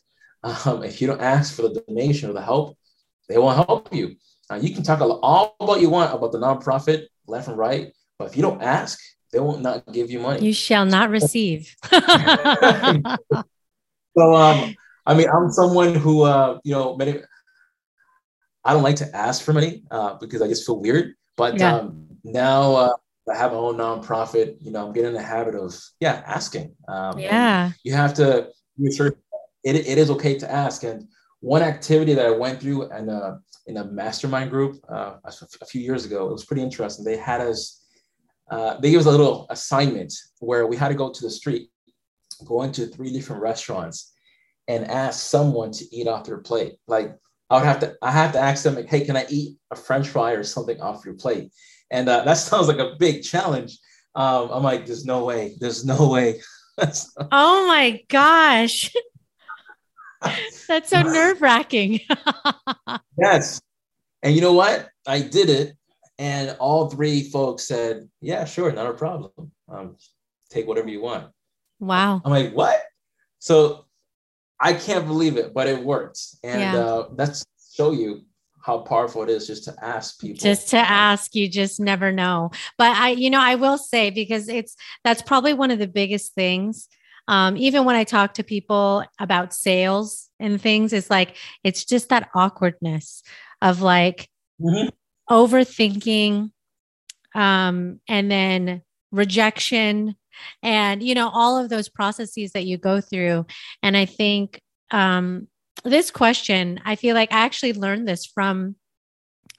Um, 0.43 0.83
if 0.83 1.01
you 1.01 1.07
don't 1.07 1.21
ask 1.21 1.55
for 1.55 1.63
the 1.63 1.83
donation 1.87 2.29
or 2.29 2.33
the 2.33 2.41
help, 2.41 2.77
they 3.27 3.37
won't 3.37 3.55
help 3.55 3.93
you. 3.93 4.15
Uh, 4.49 4.55
you 4.55 4.73
can 4.73 4.83
talk 4.83 5.01
all 5.01 5.55
about 5.59 5.81
you 5.81 5.89
want 5.89 6.13
about 6.13 6.31
the 6.31 6.39
nonprofit 6.39 7.07
left 7.27 7.47
and 7.47 7.57
right, 7.57 7.91
but 8.17 8.29
if 8.29 8.37
you 8.37 8.41
don't 8.41 8.61
ask, 8.61 8.99
they 9.33 9.39
won't 9.39 9.91
give 9.91 10.09
you 10.09 10.19
money. 10.19 10.45
You 10.45 10.53
shall 10.53 10.85
not 10.85 11.09
receive. 11.09 11.75
So, 14.17 14.33
um, 14.33 14.75
I 15.05 15.13
mean, 15.13 15.27
I'm 15.29 15.51
someone 15.51 15.93
who, 15.93 16.23
uh, 16.23 16.57
you 16.63 16.73
know, 16.73 16.97
many, 16.97 17.19
I 18.65 18.73
don't 18.73 18.81
like 18.81 18.95
to 18.97 19.15
ask 19.15 19.43
for 19.43 19.53
money 19.53 19.83
uh, 19.91 20.15
because 20.15 20.41
I 20.41 20.47
just 20.47 20.65
feel 20.65 20.79
weird. 20.79 21.13
But 21.35 21.59
yeah. 21.59 21.75
um, 21.75 22.07
now 22.23 22.75
uh, 22.75 22.93
I 23.31 23.37
have 23.37 23.51
my 23.51 23.59
own 23.59 23.77
nonprofit. 23.77 24.57
You 24.59 24.71
know, 24.71 24.87
I'm 24.87 24.93
getting 24.93 25.09
in 25.09 25.13
the 25.13 25.21
habit 25.21 25.53
of 25.53 25.79
yeah 25.99 26.23
asking. 26.25 26.75
Um, 26.87 27.19
yeah, 27.19 27.71
you 27.83 27.93
have 27.93 28.15
to. 28.15 28.49
It, 29.63 29.75
it 29.75 29.97
is 29.97 30.09
okay 30.11 30.37
to 30.37 30.51
ask. 30.51 30.83
And 30.83 31.07
one 31.39 31.61
activity 31.61 32.13
that 32.13 32.25
I 32.25 32.31
went 32.31 32.61
through 32.61 32.91
in 32.91 33.09
a 33.09 33.39
in 33.67 33.77
a 33.77 33.83
mastermind 33.85 34.49
group 34.49 34.79
uh, 34.87 35.15
a 35.25 35.65
few 35.65 35.81
years 35.81 36.05
ago, 36.05 36.29
it 36.29 36.31
was 36.31 36.45
pretty 36.45 36.61
interesting. 36.61 37.03
They 37.03 37.17
had 37.17 37.41
us. 37.41 37.83
Uh, 38.49 38.79
they 38.79 38.91
gave 38.91 38.99
us 39.01 39.05
a 39.07 39.11
little 39.11 39.45
assignment 39.49 40.13
where 40.39 40.67
we 40.67 40.77
had 40.77 40.87
to 40.87 40.95
go 40.95 41.11
to 41.11 41.21
the 41.21 41.29
street 41.29 41.69
go 42.45 42.63
into 42.63 42.87
three 42.87 43.11
different 43.11 43.41
restaurants 43.41 44.13
and 44.67 44.85
ask 44.85 45.25
someone 45.25 45.71
to 45.71 45.95
eat 45.95 46.07
off 46.07 46.25
their 46.25 46.39
plate. 46.39 46.75
Like 46.87 47.15
I 47.49 47.55
would 47.55 47.65
have 47.65 47.79
to, 47.79 47.95
I 48.01 48.11
have 48.11 48.33
to 48.33 48.39
ask 48.39 48.63
them, 48.63 48.75
like, 48.75 48.87
hey, 48.87 49.05
can 49.05 49.15
I 49.15 49.25
eat 49.29 49.57
a 49.71 49.75
French 49.75 50.09
fry 50.09 50.33
or 50.33 50.43
something 50.43 50.79
off 50.81 51.05
your 51.05 51.15
plate? 51.15 51.51
And 51.89 52.07
uh, 52.09 52.23
that 52.25 52.33
sounds 52.37 52.67
like 52.67 52.79
a 52.79 52.95
big 52.99 53.23
challenge. 53.23 53.79
Um, 54.15 54.49
I'm 54.51 54.63
like, 54.63 54.85
there's 54.85 55.05
no 55.05 55.23
way, 55.23 55.55
there's 55.59 55.85
no 55.85 56.09
way. 56.09 56.41
oh 57.31 57.67
my 57.67 58.03
gosh. 58.09 58.93
That's 60.67 60.89
so 60.89 61.01
nerve 61.01 61.41
wracking. 61.41 62.01
yes. 63.17 63.61
And 64.23 64.35
you 64.35 64.41
know 64.41 64.53
what? 64.53 64.89
I 65.05 65.21
did 65.21 65.49
it. 65.49 65.77
And 66.19 66.55
all 66.59 66.89
three 66.89 67.23
folks 67.23 67.63
said, 67.63 68.09
yeah, 68.21 68.45
sure, 68.45 68.71
not 68.71 68.87
a 68.87 68.93
problem. 68.93 69.51
Um, 69.69 69.97
take 70.49 70.67
whatever 70.67 70.89
you 70.89 71.01
want. 71.01 71.31
Wow. 71.79 72.21
I'm 72.25 72.31
like, 72.31 72.53
what? 72.53 72.81
So 73.39 73.85
I 74.59 74.73
can't 74.73 75.05
believe 75.05 75.37
it, 75.37 75.53
but 75.53 75.67
it 75.67 75.83
works. 75.83 76.37
And 76.43 76.61
yeah. 76.61 76.75
uh, 76.75 77.07
that's 77.15 77.45
show 77.71 77.91
you 77.91 78.23
how 78.67 78.79
powerful 78.79 79.23
it 79.23 79.29
is 79.29 79.47
just 79.47 79.63
to 79.63 79.73
ask 79.81 80.19
people. 80.19 80.37
Just 80.37 80.67
to 80.71 80.77
ask, 80.77 81.33
you 81.33 81.47
just 81.47 81.79
never 81.79 82.11
know. 82.11 82.51
But 82.77 82.97
I, 82.97 83.11
you 83.11 83.29
know, 83.29 83.39
I 83.39 83.55
will 83.55 83.77
say 83.77 84.09
because 84.09 84.49
it's 84.49 84.75
that's 85.05 85.21
probably 85.21 85.53
one 85.53 85.71
of 85.71 85.79
the 85.79 85.87
biggest 85.87 86.35
things. 86.35 86.89
Um, 87.29 87.55
even 87.55 87.85
when 87.85 87.95
I 87.95 88.03
talk 88.03 88.33
to 88.33 88.43
people 88.43 89.05
about 89.19 89.53
sales 89.53 90.29
and 90.37 90.61
things, 90.61 90.91
it's 90.91 91.09
like 91.09 91.37
it's 91.63 91.85
just 91.85 92.09
that 92.09 92.29
awkwardness 92.35 93.23
of 93.61 93.81
like 93.81 94.29
mm-hmm. 94.61 94.89
overthinking 95.33 96.51
um, 97.35 98.01
and 98.09 98.29
then 98.29 98.81
rejection 99.13 100.17
and 100.61 101.01
you 101.01 101.15
know 101.15 101.29
all 101.29 101.57
of 101.57 101.69
those 101.69 101.87
processes 101.87 102.51
that 102.51 102.65
you 102.65 102.77
go 102.77 102.99
through 103.01 103.45
and 103.81 103.97
i 103.97 104.05
think 104.05 104.61
um, 104.91 105.47
this 105.89 106.11
question 106.11 106.79
i 106.85 106.95
feel 106.95 107.15
like 107.15 107.31
i 107.31 107.37
actually 107.37 107.73
learned 107.73 108.07
this 108.07 108.25
from 108.25 108.75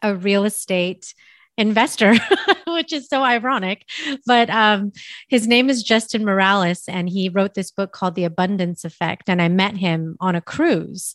a 0.02 0.14
real 0.14 0.44
estate 0.44 1.14
investor 1.56 2.14
which 2.68 2.92
is 2.92 3.08
so 3.08 3.24
ironic 3.24 3.84
but 4.26 4.48
um, 4.50 4.92
his 5.28 5.48
name 5.48 5.68
is 5.68 5.82
justin 5.82 6.24
morales 6.24 6.84
and 6.86 7.08
he 7.08 7.28
wrote 7.28 7.54
this 7.54 7.72
book 7.72 7.92
called 7.92 8.14
the 8.14 8.24
abundance 8.24 8.84
effect 8.84 9.28
and 9.28 9.42
i 9.42 9.48
met 9.48 9.76
him 9.76 10.16
on 10.20 10.36
a 10.36 10.40
cruise. 10.40 11.14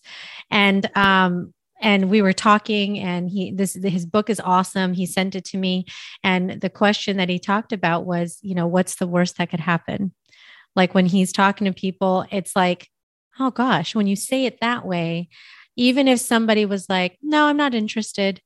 And 0.52 0.90
um, 0.96 1.54
and 1.82 2.10
we 2.10 2.22
were 2.22 2.34
talking 2.34 3.00
and 3.00 3.30
he 3.30 3.52
this 3.52 3.74
his 3.74 4.06
book 4.06 4.30
is 4.30 4.40
awesome. 4.40 4.94
He 4.94 5.06
sent 5.06 5.36
it 5.36 5.44
to 5.46 5.58
me 5.58 5.86
and 6.24 6.62
the 6.62 6.70
question 6.70 7.18
that 7.18 7.30
he 7.30 7.40
talked 7.40 7.74
about 7.74 8.06
was 8.06 8.40
you 8.42 8.56
know 8.56 8.68
what's 8.68 8.96
the 8.96 9.08
worst 9.08 9.38
that 9.38 9.50
could 9.50 9.60
happen? 9.60 10.14
Like 10.76 10.94
when 10.96 11.06
he's 11.06 11.34
talking 11.34 11.66
to 11.66 11.74
people 11.74 12.26
it's 12.32 12.56
like 12.56 12.90
oh 13.40 13.52
gosh 13.52 13.96
when 13.96 14.08
you 14.08 14.16
say 14.16 14.46
it 14.46 14.60
that 14.62 14.86
way 14.86 15.28
even 15.76 16.08
if 16.08 16.20
somebody 16.20 16.66
was 16.66 16.88
like 16.90 17.18
no 17.22 17.46
i'm 17.46 17.58
not 17.58 17.74
interested 17.74 18.42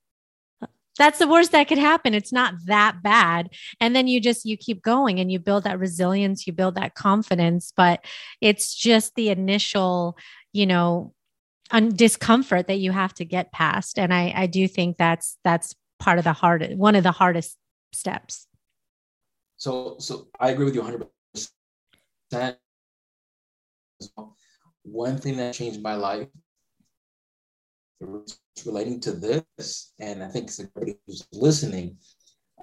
that's 0.97 1.19
the 1.19 1.27
worst 1.27 1.51
that 1.51 1.67
could 1.67 1.77
happen. 1.77 2.13
It's 2.13 2.33
not 2.33 2.55
that 2.65 3.01
bad. 3.03 3.49
And 3.79 3.95
then 3.95 4.07
you 4.07 4.19
just 4.19 4.45
you 4.45 4.57
keep 4.57 4.81
going 4.81 5.19
and 5.19 5.31
you 5.31 5.39
build 5.39 5.63
that 5.63 5.79
resilience 5.79 6.47
you 6.47 6.53
build 6.53 6.75
that 6.75 6.95
confidence 6.95 7.71
but 7.75 8.03
it's 8.41 8.75
just 8.75 9.15
the 9.15 9.29
initial 9.29 10.17
you 10.53 10.65
know 10.65 11.13
un- 11.71 11.89
discomfort 11.95 12.67
that 12.67 12.79
you 12.79 12.91
have 12.91 13.13
to 13.15 13.25
get 13.25 13.51
past. 13.51 13.99
And 13.99 14.13
i 14.13 14.33
i 14.35 14.47
do 14.47 14.67
think 14.67 14.97
that's 14.97 15.37
that's 15.43 15.75
part 15.99 16.17
of 16.17 16.23
the 16.23 16.33
hardest 16.33 16.75
one 16.75 16.95
of 16.95 17.03
the 17.03 17.11
hardest 17.11 17.57
steps. 17.93 18.47
So 19.57 19.97
so 19.99 20.27
i 20.39 20.49
agree 20.49 20.65
with 20.65 20.75
you 20.75 20.81
100% 20.81 22.57
one 24.91 25.17
thing 25.17 25.37
that 25.37 25.53
changed 25.53 25.81
my 25.81 25.95
life 25.95 26.27
relating 28.65 28.99
to 29.01 29.11
this, 29.11 29.93
and 29.99 30.23
I 30.23 30.27
think 30.27 30.49
everybody 30.59 30.97
who's 31.05 31.27
listening, 31.33 31.97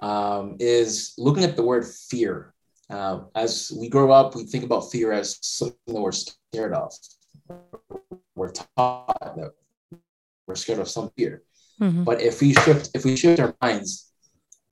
um, 0.01 0.57
is 0.59 1.13
looking 1.17 1.43
at 1.43 1.55
the 1.55 1.63
word 1.63 1.85
fear. 1.85 2.53
Uh, 2.89 3.21
as 3.35 3.71
we 3.77 3.89
grow 3.89 4.11
up, 4.11 4.35
we 4.35 4.43
think 4.45 4.63
about 4.63 4.91
fear 4.91 5.11
as 5.11 5.37
something 5.41 5.77
that 5.87 6.01
we're 6.01 6.11
scared 6.11 6.73
of. 6.73 6.93
We're 8.35 8.51
taught 8.51 9.35
that 9.35 9.51
we're 10.47 10.55
scared 10.55 10.79
of 10.79 10.89
some 10.89 11.11
fear. 11.17 11.43
Mm-hmm. 11.81 12.03
But 12.03 12.21
if 12.21 12.41
we 12.41 12.53
shift, 12.53 12.91
if 12.93 13.05
we 13.05 13.15
shift 13.15 13.39
our 13.39 13.55
minds 13.61 14.11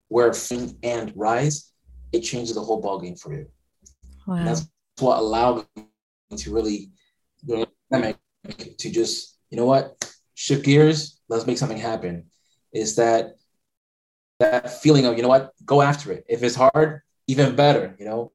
where 0.07 0.31
fear 0.33 0.77
and 0.83 1.11
rise, 1.15 1.71
it 2.11 2.21
changes 2.21 2.55
the 2.55 2.61
whole 2.61 2.81
ballgame 2.81 3.19
for 3.19 3.33
you. 3.33 3.47
Wow. 4.27 4.43
That's 4.43 4.69
what 4.99 5.17
allowed 5.19 5.65
me 5.75 5.87
to 6.37 6.53
really 6.53 6.91
you 7.45 7.65
know, 7.91 8.13
to 8.77 8.91
just, 8.91 9.38
you 9.49 9.58
know 9.58 9.65
what, 9.65 10.12
shift 10.34 10.65
gears, 10.65 11.19
let's 11.29 11.47
make 11.47 11.58
something 11.58 11.77
happen. 11.77 12.25
Is 12.73 12.95
that 12.95 13.36
that 14.39 14.82
feeling 14.82 15.06
of, 15.06 15.15
you 15.15 15.23
know 15.23 15.29
what, 15.29 15.51
go 15.65 15.82
after 15.82 16.12
it. 16.12 16.25
If 16.27 16.43
it's 16.43 16.56
hard, 16.56 17.01
even 17.27 17.56
better, 17.56 17.95
you 17.99 18.06
know, 18.06 18.32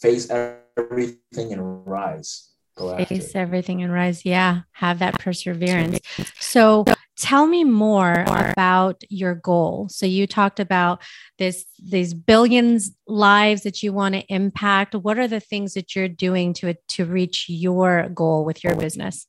face 0.00 0.30
everything 0.30 1.52
and 1.52 1.86
rise. 1.86 2.50
Go 2.76 2.96
face 3.04 3.34
everything 3.34 3.82
and 3.82 3.92
rise. 3.92 4.24
Yeah. 4.24 4.62
Have 4.72 4.98
that 4.98 5.18
perseverance. 5.18 6.00
So 6.38 6.84
tell 7.16 7.46
me 7.46 7.64
more 7.64 8.24
about 8.26 9.02
your 9.08 9.34
goal. 9.34 9.88
So 9.90 10.06
you 10.06 10.26
talked 10.26 10.60
about 10.60 11.02
this 11.38 11.64
these 11.82 12.14
billions 12.14 12.92
lives 13.06 13.62
that 13.62 13.82
you 13.82 13.92
want 13.92 14.14
to 14.14 14.24
impact. 14.26 14.94
What 14.94 15.18
are 15.18 15.28
the 15.28 15.40
things 15.40 15.74
that 15.74 15.96
you're 15.96 16.08
doing 16.08 16.52
to 16.54 16.74
to 16.88 17.04
reach 17.04 17.46
your 17.48 18.08
goal 18.10 18.44
with 18.44 18.62
your 18.62 18.74
business? 18.76 19.26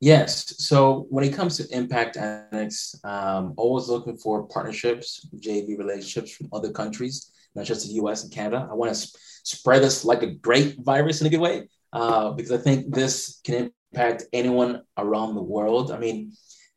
Yes. 0.00 0.54
So 0.58 1.06
when 1.08 1.24
it 1.24 1.32
comes 1.32 1.56
to 1.56 1.74
Impact 1.74 2.16
Annex, 2.18 2.94
um, 3.04 3.54
always 3.56 3.88
looking 3.88 4.18
for 4.18 4.46
partnerships, 4.48 5.26
JV 5.36 5.78
relationships 5.78 6.32
from 6.32 6.50
other 6.52 6.70
countries, 6.70 7.30
not 7.54 7.64
just 7.64 7.86
the 7.86 7.94
US 7.94 8.24
and 8.24 8.32
Canada. 8.32 8.68
I 8.70 8.74
want 8.74 8.90
to 8.90 8.94
sp- 9.00 9.16
spread 9.44 9.82
this 9.82 10.04
like 10.04 10.22
a 10.22 10.34
great 10.34 10.76
virus 10.80 11.20
in 11.20 11.26
a 11.26 11.30
good 11.30 11.40
way 11.40 11.68
uh, 11.94 12.32
because 12.32 12.52
I 12.52 12.58
think 12.58 12.94
this 12.94 13.40
can 13.44 13.70
impact 13.94 14.24
anyone 14.32 14.82
around 14.98 15.34
the 15.34 15.42
world. 15.42 15.92
I 15.92 15.98
mean, 15.98 16.32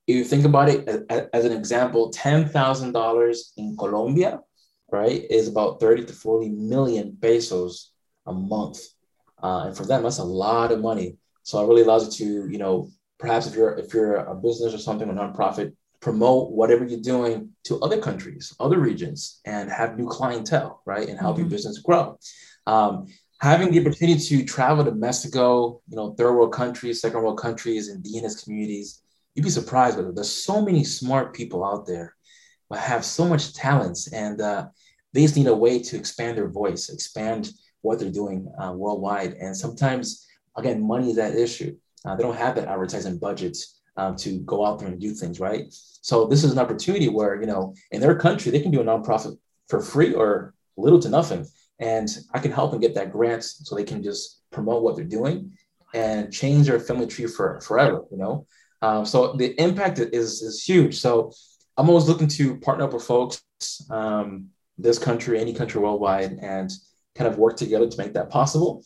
if 0.06 0.16
you 0.16 0.24
think 0.24 0.46
about 0.46 0.70
it 0.70 0.88
as, 1.34 1.46
an 1.46 1.52
example, 1.52 2.12
$10,000 2.12 3.38
in 3.58 3.76
Colombia, 3.76 4.40
right, 4.92 5.26
is 5.30 5.48
about 5.48 5.80
30 5.80 6.06
to 6.06 6.14
40 6.14 6.50
million 6.50 7.18
pesos 7.20 7.92
a 8.26 8.34
month. 8.34 8.80
Uh, 9.42 9.66
and 9.66 9.78
for 9.78 9.86
them, 9.86 10.04
that's 10.04 10.20
a 10.20 10.24
lot 10.24 10.72
of 10.72 10.80
money. 10.80 11.18
So 11.44 11.64
it 11.64 11.68
really 11.68 11.82
allows 11.82 12.20
you 12.20 12.26
to, 12.26 12.52
you 12.52 12.58
know, 12.58 12.90
perhaps 13.20 13.48
if 13.48 13.56
you're 13.56 13.76
if 13.78 13.94
you're 13.94 14.18
a 14.18 14.36
business 14.36 14.74
or 14.74 14.78
something, 14.78 15.10
a 15.10 15.14
nonprofit, 15.14 15.74
promote 16.00 16.52
whatever 16.52 16.86
you're 16.86 17.02
doing 17.02 17.50
to 17.64 17.80
other 17.82 18.00
countries, 18.00 18.54
other 18.60 18.80
regions, 18.80 19.42
and 19.46 19.70
have 19.72 19.98
new 19.98 20.08
clientele, 20.08 20.82
right, 20.86 21.08
and 21.10 21.20
help 21.20 21.36
mm-hmm. 21.36 21.44
your 21.44 21.50
business 21.50 21.80
grow. 21.80 22.18
Um, 22.66 23.08
having 23.40 23.72
the 23.72 23.80
opportunity 23.80 24.20
to 24.20 24.44
travel 24.44 24.84
to 24.84 24.92
Mexico, 24.92 25.82
you 25.90 25.96
know, 25.96 26.14
third 26.14 26.34
world 26.34 26.54
countries, 26.54 27.02
second 27.02 27.22
world 27.22 27.40
countries, 27.40 27.88
and 27.88 27.98
indigenous 27.98 28.44
communities, 28.44 29.02
you'd 29.36 29.44
be 29.44 29.50
surprised. 29.50 29.98
There's 30.16 30.32
so 30.32 30.62
many 30.62 30.84
smart 30.84 31.34
people 31.34 31.64
out 31.64 31.86
there 31.86 32.16
but 32.70 32.80
have 32.80 33.06
so 33.06 33.26
much 33.26 33.54
talents, 33.54 34.12
and 34.12 34.42
uh, 34.42 34.68
they 35.14 35.22
just 35.22 35.38
need 35.38 35.48
a 35.48 35.56
way 35.56 35.80
to 35.80 35.96
expand 35.96 36.38
their 36.38 36.50
voice, 36.50 36.90
expand 36.90 37.52
what 37.82 38.00
they're 38.00 38.12
doing 38.12 38.52
uh, 38.62 38.74
worldwide. 38.74 39.34
And 39.34 39.56
sometimes, 39.56 40.26
again, 40.58 40.86
money 40.86 41.12
is 41.12 41.16
that 41.16 41.36
issue. 41.36 41.78
Uh, 42.04 42.16
they 42.16 42.24
don't 42.24 42.36
have 42.36 42.56
that 42.56 42.68
advertising 42.68 43.20
budgets 43.20 43.80
um, 43.96 44.16
to 44.18 44.40
go 44.40 44.66
out 44.66 44.80
there 44.80 44.90
and 44.90 45.00
do 45.00 45.14
things, 45.14 45.40
right? 45.40 45.66
So 45.70 46.26
this 46.26 46.44
is 46.44 46.52
an 46.52 46.60
opportunity 46.60 47.08
where, 47.08 47.40
you 47.40 47.48
know, 47.48 47.74
in 47.92 48.02
their 48.02 48.16
country, 48.16 48.52
they 48.52 48.60
can 48.60 48.72
do 48.72 48.82
a 48.82 48.84
nonprofit 48.84 49.38
for 49.70 49.80
free 49.82 50.14
or 50.14 50.54
little 50.76 51.00
to 51.00 51.10
nothing. 51.10 51.46
And 51.80 52.10
I 52.34 52.40
can 52.40 52.52
help 52.52 52.72
them 52.72 52.80
get 52.80 52.96
that 52.96 53.12
grant 53.12 53.44
so 53.44 53.76
they 53.76 53.84
can 53.84 54.04
just 54.04 54.42
promote 54.52 54.84
what 54.84 54.96
they're 54.96 55.06
doing 55.06 55.54
and 55.94 56.34
change 56.34 56.68
their 56.68 56.80
family 56.80 57.08
tree 57.08 57.28
for 57.28 57.62
forever, 57.62 58.04
you 58.12 58.18
know? 58.18 58.46
Um, 58.82 59.06
so 59.06 59.34
the 59.34 59.60
impact 59.62 60.00
is, 60.00 60.42
is 60.42 60.64
huge. 60.64 61.00
So 61.00 61.32
I'm 61.78 61.90
always 61.90 62.08
looking 62.08 62.28
to 62.30 62.58
partner 62.58 62.86
up 62.86 62.94
with 62.94 63.04
folks, 63.04 63.44
um, 63.90 64.48
this 64.78 65.00
country, 65.00 65.40
any 65.40 65.54
country 65.54 65.82
worldwide, 65.82 66.40
and 66.42 66.72
kind 67.16 67.28
of 67.28 67.38
work 67.38 67.58
together 67.58 67.88
to 67.88 67.98
make 67.98 68.14
that 68.14 68.30
possible. 68.30 68.84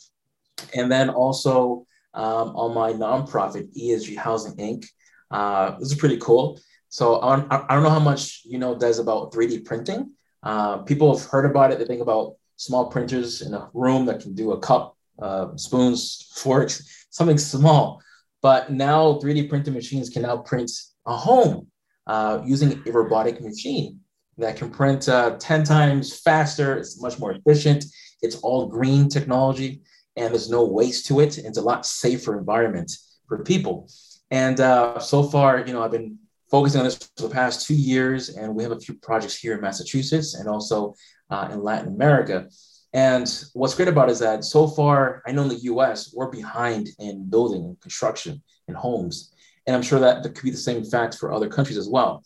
And 0.74 0.92
then 0.92 1.10
also 1.10 1.86
um, 2.14 2.56
on 2.56 2.74
my 2.74 2.92
nonprofit, 2.92 3.76
ESG 3.78 4.18
Housing 4.18 4.56
Inc. 4.58 4.86
Uh, 5.30 5.78
this 5.80 5.92
is 5.92 5.98
pretty 5.98 6.18
cool. 6.18 6.60
So 6.90 7.22
I 7.22 7.38
don't, 7.38 7.52
I 7.52 7.74
don't 7.74 7.84
know 7.84 7.90
how 7.90 8.00
much 8.00 8.42
you 8.44 8.58
know 8.60 8.78
does 8.78 9.00
about 9.00 9.32
3D 9.32 9.66
printing. 9.66 10.12
Uh, 10.44 10.80
people 10.80 11.16
have 11.16 11.26
heard 11.28 11.50
about 11.50 11.72
it. 11.72 11.80
They 11.80 11.86
think 11.86 12.02
about 12.02 12.36
small 12.62 12.86
printers 12.86 13.42
in 13.42 13.56
a 13.56 13.70
room 13.74 14.06
that 14.06 14.22
can 14.22 14.36
do 14.36 14.52
a 14.52 14.60
cup, 14.60 14.96
uh, 15.20 15.48
spoons, 15.56 16.32
forks, 16.36 17.08
something 17.10 17.40
small. 17.40 18.00
But 18.44 18.72
now 18.72 19.20
3D 19.20 19.50
printing 19.50 19.74
machines 19.74 20.10
can 20.10 20.22
now 20.22 20.38
print 20.38 20.72
a 21.08 21.16
home 21.16 21.68
uh, 22.06 22.42
using 22.46 22.80
a 22.86 22.92
robotic 22.92 23.42
machine 23.42 24.00
that 24.38 24.58
can 24.58 24.70
print 24.70 25.10
uh, 25.10 25.38
10 25.40 25.64
times 25.64 26.20
faster. 26.20 26.78
It's 26.78 27.02
much 27.02 27.18
more 27.18 27.32
efficient. 27.32 27.84
It's 28.22 28.36
all 28.38 28.68
green 28.68 29.10
technology 29.10 29.82
and 30.16 30.32
there's 30.32 30.50
no 30.50 30.64
waste 30.64 31.08
to 31.08 31.20
it. 31.20 31.40
It's 31.40 31.58
a 31.58 31.62
lot 31.64 31.86
safer 31.86 32.38
environment 32.38 32.92
for 33.28 33.44
people. 33.44 33.90
And 34.30 34.60
uh, 34.60 35.00
so 35.00 35.24
far, 35.24 35.60
you 35.66 35.74
know, 35.74 35.82
I've 35.82 35.92
been 35.92 36.20
focusing 36.52 36.80
on 36.80 36.86
this 36.86 36.98
for 37.18 37.28
the 37.30 37.34
past 37.34 37.66
two 37.66 37.74
years, 37.74 38.30
and 38.30 38.54
we 38.54 38.62
have 38.64 38.74
a 38.74 38.80
few 38.80 38.96
projects 38.96 39.38
here 39.38 39.56
in 39.56 39.62
Massachusetts 39.62 40.36
and 40.36 40.50
also 40.50 40.94
uh, 41.32 41.50
in 41.52 41.64
Latin 41.64 41.88
America. 41.88 42.48
And 42.94 43.26
what's 43.54 43.74
great 43.74 43.88
about 43.88 44.10
it 44.10 44.14
is 44.14 44.20
that 44.20 44.44
so 44.44 44.68
far, 44.68 45.24
I 45.26 45.32
know 45.32 45.44
in 45.44 45.50
the 45.50 45.64
US, 45.64 46.14
we're 46.14 46.30
behind 46.30 46.90
in 47.00 47.30
building 47.30 47.64
and 47.64 47.80
construction 47.80 48.44
and 48.68 48.76
homes. 48.76 49.34
And 49.66 49.76
I'm 49.76 49.82
sure 49.82 50.00
that 50.00 50.24
could 50.24 50.44
be 50.44 50.52
the 50.52 50.58
same 50.58 50.84
fact 50.84 51.16
for 51.16 51.32
other 51.32 51.48
countries 51.48 51.78
as 51.78 51.88
well. 51.88 52.24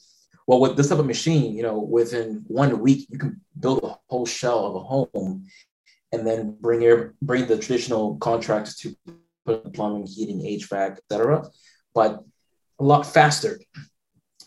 Well, 0.48 0.60
with 0.60 0.76
this 0.76 0.90
type 0.90 1.00
of 1.00 1.06
machine, 1.06 1.56
you 1.56 1.64
know, 1.64 1.80
within 1.80 2.44
one 2.48 2.80
week, 2.80 3.08
you 3.10 3.18
can 3.18 3.42
build 3.60 3.84
a 3.84 3.96
whole 4.10 4.26
shell 4.26 4.66
of 4.66 4.76
a 4.76 4.80
home 4.80 5.46
and 6.12 6.26
then 6.26 6.58
bring 6.60 6.84
air, 6.84 7.14
bring 7.22 7.46
the 7.48 7.58
traditional 7.58 8.18
contracts 8.18 8.80
to 8.80 8.96
put 9.46 9.74
plumbing, 9.74 10.08
heating, 10.08 10.40
HVAC, 10.40 10.98
etc. 10.98 11.44
But 11.94 12.24
a 12.80 12.84
lot 12.84 13.06
faster. 13.06 13.60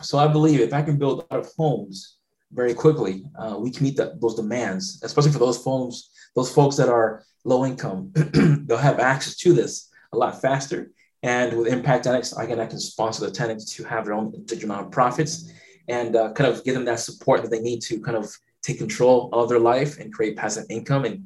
So 0.00 0.18
I 0.18 0.28
believe 0.28 0.60
if 0.60 0.72
I 0.72 0.82
can 0.82 0.98
build 0.98 1.26
lot 1.30 1.40
of 1.40 1.50
homes 1.56 2.17
very 2.52 2.74
quickly, 2.74 3.24
uh, 3.38 3.56
we 3.58 3.70
can 3.70 3.84
meet 3.84 3.98
those 4.20 4.34
demands, 4.34 5.00
especially 5.02 5.32
for 5.32 5.38
those 5.38 5.62
homes, 5.62 6.10
those 6.34 6.52
folks 6.52 6.76
that 6.76 6.88
are 6.88 7.24
low 7.44 7.64
income. 7.64 8.12
they'll 8.66 8.76
have 8.78 9.00
access 9.00 9.36
to 9.36 9.52
this 9.52 9.90
a 10.12 10.16
lot 10.16 10.40
faster. 10.40 10.90
And 11.22 11.58
with 11.58 11.68
Impact 11.68 12.06
Annex, 12.06 12.32
again, 12.36 12.60
I 12.60 12.66
can 12.66 12.78
sponsor 12.78 13.26
the 13.26 13.32
tenants 13.32 13.74
to 13.76 13.84
have 13.84 14.04
their 14.04 14.14
own 14.14 14.32
digital 14.44 14.76
nonprofits 14.76 15.50
and 15.88 16.14
uh, 16.16 16.32
kind 16.32 16.50
of 16.50 16.64
give 16.64 16.74
them 16.74 16.84
that 16.84 17.00
support 17.00 17.42
that 17.42 17.50
they 17.50 17.60
need 17.60 17.80
to 17.82 18.00
kind 18.00 18.16
of 18.16 18.30
take 18.62 18.78
control 18.78 19.28
of 19.32 19.48
their 19.48 19.58
life 19.58 19.98
and 19.98 20.12
create 20.12 20.36
passive 20.36 20.64
income 20.70 21.04
and 21.04 21.24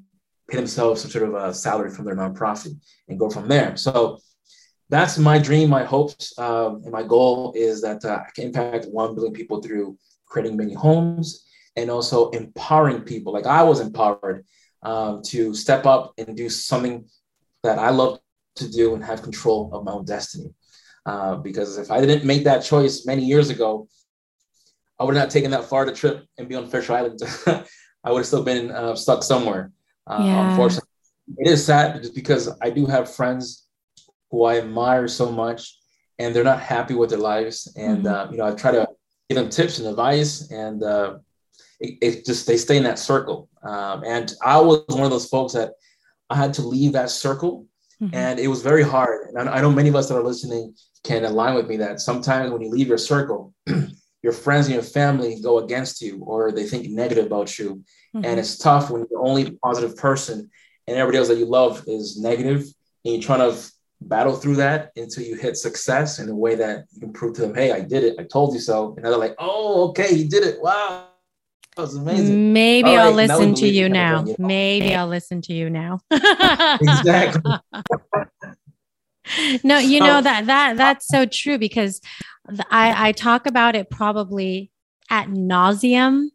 pay 0.48 0.56
themselves 0.56 1.02
some 1.02 1.10
sort 1.10 1.28
of 1.28 1.34
a 1.34 1.52
salary 1.52 1.90
from 1.90 2.04
their 2.04 2.16
nonprofit 2.16 2.74
and 3.08 3.18
go 3.18 3.28
from 3.28 3.48
there. 3.48 3.76
So 3.76 4.18
that's 4.88 5.18
my 5.18 5.38
dream, 5.38 5.70
my 5.70 5.84
hopes, 5.84 6.38
um, 6.38 6.82
and 6.84 6.92
my 6.92 7.02
goal 7.02 7.52
is 7.56 7.80
that 7.82 8.04
uh, 8.04 8.22
I 8.26 8.30
can 8.34 8.44
impact 8.44 8.86
1 8.86 9.14
billion 9.14 9.32
people 9.32 9.62
through 9.62 9.96
creating 10.32 10.56
many 10.56 10.72
homes 10.72 11.44
and 11.76 11.90
also 11.90 12.30
empowering 12.30 13.02
people. 13.02 13.32
Like 13.32 13.46
I 13.46 13.62
was 13.62 13.80
empowered 13.80 14.46
um, 14.82 15.22
to 15.26 15.54
step 15.54 15.84
up 15.84 16.14
and 16.16 16.36
do 16.36 16.48
something 16.48 17.04
that 17.62 17.78
I 17.78 17.90
love 17.90 18.18
to 18.56 18.70
do 18.70 18.94
and 18.94 19.04
have 19.04 19.22
control 19.22 19.70
of 19.72 19.84
my 19.84 19.92
own 19.92 20.04
destiny. 20.04 20.50
Uh, 21.04 21.36
because 21.36 21.78
if 21.78 21.90
I 21.90 22.00
didn't 22.00 22.24
make 22.24 22.44
that 22.44 22.64
choice 22.64 23.04
many 23.06 23.24
years 23.24 23.50
ago, 23.50 23.88
I 24.98 25.04
would 25.04 25.14
have 25.16 25.24
not 25.24 25.30
taken 25.30 25.50
that 25.50 25.64
far 25.64 25.84
to 25.84 25.92
trip 25.92 26.24
and 26.38 26.48
be 26.48 26.54
on 26.54 26.68
Fisher 26.68 26.92
Island. 26.92 27.20
I 28.04 28.10
would 28.10 28.20
have 28.20 28.26
still 28.26 28.44
been 28.44 28.70
uh, 28.70 28.94
stuck 28.94 29.22
somewhere. 29.22 29.72
Uh, 30.06 30.22
yeah. 30.24 30.50
Unfortunately, 30.50 30.88
it 31.38 31.48
is 31.48 31.64
sad 31.64 32.02
just 32.02 32.14
because 32.14 32.48
I 32.60 32.70
do 32.70 32.86
have 32.86 33.14
friends 33.14 33.66
who 34.30 34.44
I 34.44 34.58
admire 34.58 35.08
so 35.08 35.30
much, 35.30 35.78
and 36.18 36.34
they're 36.34 36.44
not 36.52 36.60
happy 36.60 36.94
with 36.94 37.10
their 37.10 37.18
lives. 37.18 37.72
And 37.76 38.04
mm-hmm. 38.04 38.28
uh, 38.28 38.30
you 38.30 38.38
know, 38.38 38.46
I 38.46 38.52
try 38.52 38.72
to 38.72 38.88
give 39.32 39.42
them 39.42 39.50
tips 39.50 39.78
and 39.78 39.88
advice, 39.88 40.50
and 40.50 40.82
uh, 40.82 41.18
it, 41.80 41.98
it, 42.00 42.26
just 42.26 42.46
they 42.46 42.56
stay 42.56 42.76
in 42.76 42.84
that 42.84 42.98
circle. 42.98 43.48
Um, 43.62 44.04
and 44.04 44.32
I 44.42 44.60
was 44.60 44.84
one 44.88 45.04
of 45.04 45.10
those 45.10 45.28
folks 45.28 45.52
that 45.54 45.72
I 46.30 46.36
had 46.36 46.54
to 46.54 46.62
leave 46.62 46.92
that 46.92 47.10
circle, 47.10 47.66
mm-hmm. 48.00 48.14
and 48.14 48.38
it 48.38 48.48
was 48.48 48.62
very 48.62 48.82
hard. 48.82 49.28
And 49.28 49.48
I, 49.48 49.56
I 49.56 49.60
know 49.60 49.70
many 49.70 49.88
of 49.88 49.96
us 49.96 50.08
that 50.08 50.16
are 50.16 50.22
listening 50.22 50.74
can 51.04 51.24
align 51.24 51.54
with 51.54 51.66
me 51.66 51.76
that 51.78 52.00
sometimes 52.00 52.50
when 52.50 52.62
you 52.62 52.70
leave 52.70 52.88
your 52.88 52.98
circle. 52.98 53.54
your 54.22 54.32
friends 54.32 54.66
and 54.66 54.74
your 54.74 54.84
family 54.84 55.40
go 55.42 55.58
against 55.58 56.00
you 56.00 56.22
or 56.24 56.52
they 56.52 56.62
think 56.62 56.88
negative 56.88 57.26
about 57.26 57.58
you. 57.58 57.82
Mm-hmm. 58.14 58.24
And 58.24 58.38
it's 58.38 58.56
tough 58.56 58.88
when 58.88 59.04
you're 59.10 59.20
only 59.26 59.50
positive 59.64 59.96
person 59.96 60.48
and 60.86 60.96
everybody 60.96 61.18
else 61.18 61.26
that 61.26 61.38
you 61.38 61.46
love 61.46 61.82
is 61.88 62.20
negative 62.20 62.60
and 63.04 63.14
you're 63.14 63.20
trying 63.20 63.40
to 63.40 63.58
battle 64.08 64.36
through 64.36 64.56
that 64.56 64.92
until 64.96 65.24
you 65.24 65.36
hit 65.36 65.56
success 65.56 66.18
in 66.18 66.28
a 66.28 66.34
way 66.34 66.54
that 66.54 66.84
you 66.92 67.00
can 67.00 67.12
prove 67.12 67.34
to 67.36 67.42
them, 67.42 67.54
hey, 67.54 67.72
I 67.72 67.80
did 67.80 68.04
it. 68.04 68.16
I 68.18 68.24
told 68.24 68.54
you 68.54 68.60
so. 68.60 68.94
And 68.96 69.04
they're 69.04 69.16
like, 69.16 69.34
oh, 69.38 69.88
okay, 69.90 70.14
he 70.14 70.28
did 70.28 70.44
it. 70.44 70.60
Wow. 70.60 71.08
That 71.76 71.82
was 71.82 71.96
amazing. 71.96 72.52
Maybe 72.52 72.90
All 72.90 72.98
I'll 72.98 73.12
listen 73.12 73.54
to 73.54 73.66
you 73.66 73.88
now. 73.88 74.24
You 74.24 74.36
Maybe 74.38 74.94
I'll 74.94 75.06
listen 75.06 75.40
to 75.42 75.54
you 75.54 75.70
now. 75.70 76.00
exactly. 76.10 77.42
no, 79.64 79.78
you 79.78 80.00
know 80.00 80.20
that 80.20 80.46
that 80.46 80.76
that's 80.76 81.06
so 81.08 81.24
true 81.24 81.56
because 81.56 82.02
I 82.70 83.08
I 83.08 83.12
talk 83.12 83.46
about 83.46 83.74
it 83.74 83.88
probably 83.88 84.70
at 85.08 85.28
nauseum, 85.28 86.28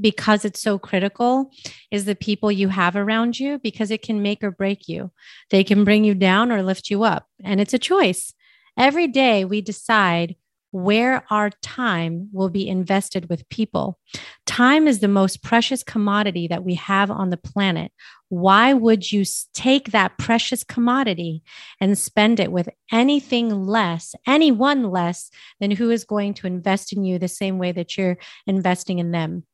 because 0.00 0.44
it's 0.44 0.62
so 0.62 0.78
critical 0.78 1.50
is 1.90 2.04
the 2.04 2.14
people 2.14 2.50
you 2.50 2.68
have 2.68 2.96
around 2.96 3.38
you 3.38 3.58
because 3.58 3.90
it 3.90 4.02
can 4.02 4.22
make 4.22 4.42
or 4.42 4.50
break 4.50 4.88
you. 4.88 5.10
They 5.50 5.64
can 5.64 5.84
bring 5.84 6.04
you 6.04 6.14
down 6.14 6.50
or 6.50 6.62
lift 6.62 6.90
you 6.90 7.02
up. 7.04 7.26
And 7.42 7.60
it's 7.60 7.74
a 7.74 7.78
choice. 7.78 8.32
Every 8.76 9.08
day 9.08 9.44
we 9.44 9.60
decide 9.60 10.36
where 10.72 11.24
our 11.30 11.50
time 11.62 12.28
will 12.32 12.48
be 12.48 12.68
invested 12.68 13.28
with 13.28 13.48
people. 13.48 13.98
Time 14.46 14.86
is 14.86 15.00
the 15.00 15.08
most 15.08 15.42
precious 15.42 15.82
commodity 15.82 16.46
that 16.46 16.64
we 16.64 16.74
have 16.74 17.10
on 17.10 17.30
the 17.30 17.36
planet. 17.36 17.92
Why 18.28 18.72
would 18.72 19.10
you 19.10 19.24
take 19.52 19.90
that 19.90 20.16
precious 20.18 20.62
commodity 20.62 21.42
and 21.80 21.98
spend 21.98 22.38
it 22.38 22.52
with 22.52 22.68
anything 22.92 23.66
less, 23.66 24.14
anyone 24.26 24.84
less 24.90 25.30
than 25.58 25.72
who 25.72 25.90
is 25.90 26.04
going 26.04 26.34
to 26.34 26.46
invest 26.46 26.92
in 26.92 27.02
you 27.02 27.18
the 27.18 27.28
same 27.28 27.58
way 27.58 27.72
that 27.72 27.96
you're 27.96 28.18
investing 28.46 29.00
in 29.00 29.10
them? 29.10 29.44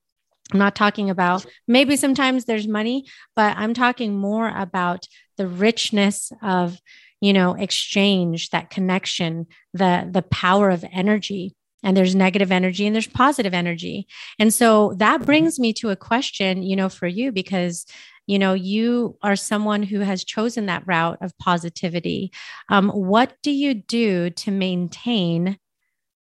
I'm 0.53 0.59
not 0.59 0.76
talking 0.76 1.11
about 1.11 1.44
maybe 1.66 1.97
sometimes 1.97 2.44
there's 2.44 2.68
money, 2.68 3.07
but 3.34 3.57
I'm 3.57 3.74
talking 3.74 4.14
more 4.14 4.49
about 4.49 5.07
the 5.36 5.49
richness 5.49 6.32
of, 6.42 6.80
you 7.20 7.32
know, 7.32 7.55
exchange, 7.55 8.51
that 8.51 8.70
connection, 8.70 9.47
the 9.74 10.09
the 10.11 10.22
power 10.22 10.70
of 10.70 10.84
energy. 10.92 11.55
And 11.82 11.97
there's 11.97 12.14
negative 12.14 12.51
energy 12.51 12.86
and 12.86 12.97
there's 12.97 13.07
positive 13.07 13.55
energy. 13.55 14.09
And 14.40 14.53
so 14.53 14.94
that 14.97 15.24
brings 15.24 15.61
me 15.61 15.72
to 15.74 15.90
a 15.90 15.97
question, 15.97 16.62
you 16.62 16.74
know, 16.74 16.88
for 16.88 17.07
you 17.07 17.30
because 17.32 17.86
you 18.26 18.40
know 18.40 18.55
you 18.55 19.16
are 19.22 19.36
someone 19.36 19.84
who 19.84 20.01
has 20.01 20.24
chosen 20.24 20.66
that 20.66 20.82
route 20.84 21.18
of 21.20 21.36
positivity 21.38 22.32
um, 22.68 22.88
what 22.90 23.34
do 23.42 23.53
you 23.53 23.72
do 23.72 24.30
to 24.30 24.51
maintain 24.51 25.57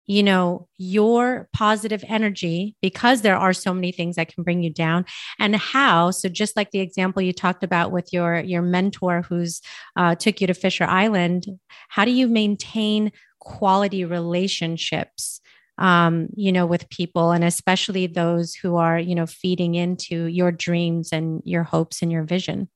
you 0.08 0.22
know 0.24 0.68
your 0.78 1.50
positive 1.54 2.04
energy 2.08 2.76
because 2.82 3.22
there 3.22 3.38
are 3.38 3.54
so 3.54 3.74
many 3.74 3.92
things 3.92 4.16
that 4.16 4.34
can 4.34 4.44
bring 4.44 4.64
you 4.64 4.70
down. 4.70 5.06
And 5.40 5.56
how 5.56 6.12
so 6.12 6.30
just 6.30 6.56
like 6.56 6.72
the 6.72 6.80
example 6.80 7.22
you 7.22 7.34
talked 7.34 7.64
about 7.64 7.92
with 7.92 8.12
your 8.14 8.40
your 8.40 8.62
mentor 8.62 9.24
who's 9.24 9.62
uh, 9.96 10.16
took 10.16 10.42
you 10.42 10.48
to 10.48 10.54
fisher 10.54 10.86
island 10.86 11.46
how 11.90 12.06
do 12.06 12.12
you 12.12 12.28
maintain 12.28 13.12
quality 13.40 14.06
relationships 14.06 15.42
um, 15.78 16.28
you 16.36 16.52
know 16.52 16.66
with 16.66 16.90
people 16.90 17.32
and 17.32 17.44
especially 17.44 18.08
those 18.08 18.54
who 18.54 18.76
are 18.76 19.00
you 19.00 19.16
know 19.16 19.26
feeding 19.26 19.76
into 19.76 20.26
your 20.26 20.52
dreams 20.52 21.10
and 21.12 21.42
your 21.46 21.64
hopes 21.64 22.02
and 22.02 22.12
your 22.12 22.24
vision? 22.24 22.70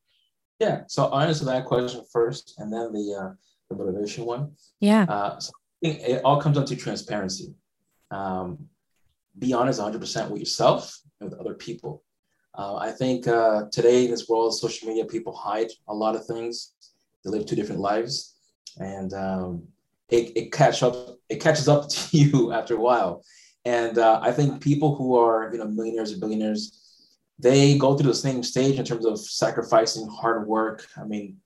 Yeah 0.60 0.82
so 0.88 1.06
i'll 1.06 1.22
answer 1.22 1.46
that 1.46 1.66
question 1.66 2.02
first 2.12 2.56
and 2.58 2.74
then 2.74 2.92
the 2.92 3.16
uh, 3.16 3.34
the 3.70 3.76
motivation 3.76 4.26
one. 4.26 4.52
Yeah. 4.80 5.06
Uh, 5.08 5.40
so 5.40 5.52
think 5.82 6.02
it 6.02 6.24
all 6.24 6.42
comes 6.42 6.58
down 6.58 6.66
to 6.66 6.76
transparency. 6.76 7.54
Um, 8.12 8.70
be 9.38 9.54
honest 9.54 9.80
100% 9.80 10.30
with 10.30 10.40
yourself 10.40 10.98
and 11.20 11.30
with 11.30 11.40
other 11.40 11.54
people. 11.54 12.04
Uh, 12.58 12.76
I 12.76 12.92
think 12.92 13.28
uh, 13.28 13.66
today 13.72 14.06
in 14.06 14.12
this 14.12 14.28
world 14.28 14.58
social 14.58 14.88
media, 14.88 15.06
people 15.06 15.36
hide 15.36 15.72
a 15.88 15.94
lot 15.94 16.16
of 16.16 16.26
things. 16.26 16.74
They 17.24 17.32
live 17.32 17.46
two 17.46 17.56
different 17.56 17.82
lives, 17.82 18.36
and 18.78 19.14
um, 19.14 19.64
it, 20.10 20.36
it 20.36 20.52
catch 20.52 20.82
up. 20.84 21.18
It 21.30 21.42
catches 21.42 21.68
up 21.68 21.90
to 21.90 22.18
you 22.18 22.52
after 22.52 22.76
a 22.76 22.80
while. 22.80 23.24
And 23.66 23.98
uh, 23.98 24.20
I 24.22 24.32
think 24.32 24.62
people 24.62 24.96
who 24.96 25.16
are 25.16 25.52
you 25.52 25.60
know 25.60 25.68
millionaires 25.68 26.12
or 26.12 26.20
billionaires, 26.20 27.08
they 27.38 27.78
go 27.78 27.96
through 27.96 28.10
the 28.10 28.16
same 28.16 28.42
stage 28.42 28.80
in 28.80 28.86
terms 28.86 29.06
of 29.06 29.20
sacrificing 29.20 30.08
hard 30.08 30.48
work. 30.48 30.88
I 30.98 31.04
mean, 31.04 31.38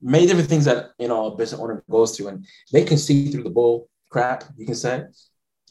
many 0.00 0.26
different 0.26 0.48
things 0.48 0.64
that 0.64 0.90
you 0.98 1.08
know 1.08 1.26
a 1.26 1.36
business 1.36 1.60
owner 1.60 1.82
goes 1.90 2.16
through, 2.16 2.28
and 2.28 2.46
they 2.72 2.84
can 2.84 2.98
see 2.98 3.30
through 3.30 3.42
the 3.42 3.50
bull 3.50 3.88
crap. 4.10 4.44
You 4.56 4.66
can 4.66 4.74
say 4.74 5.04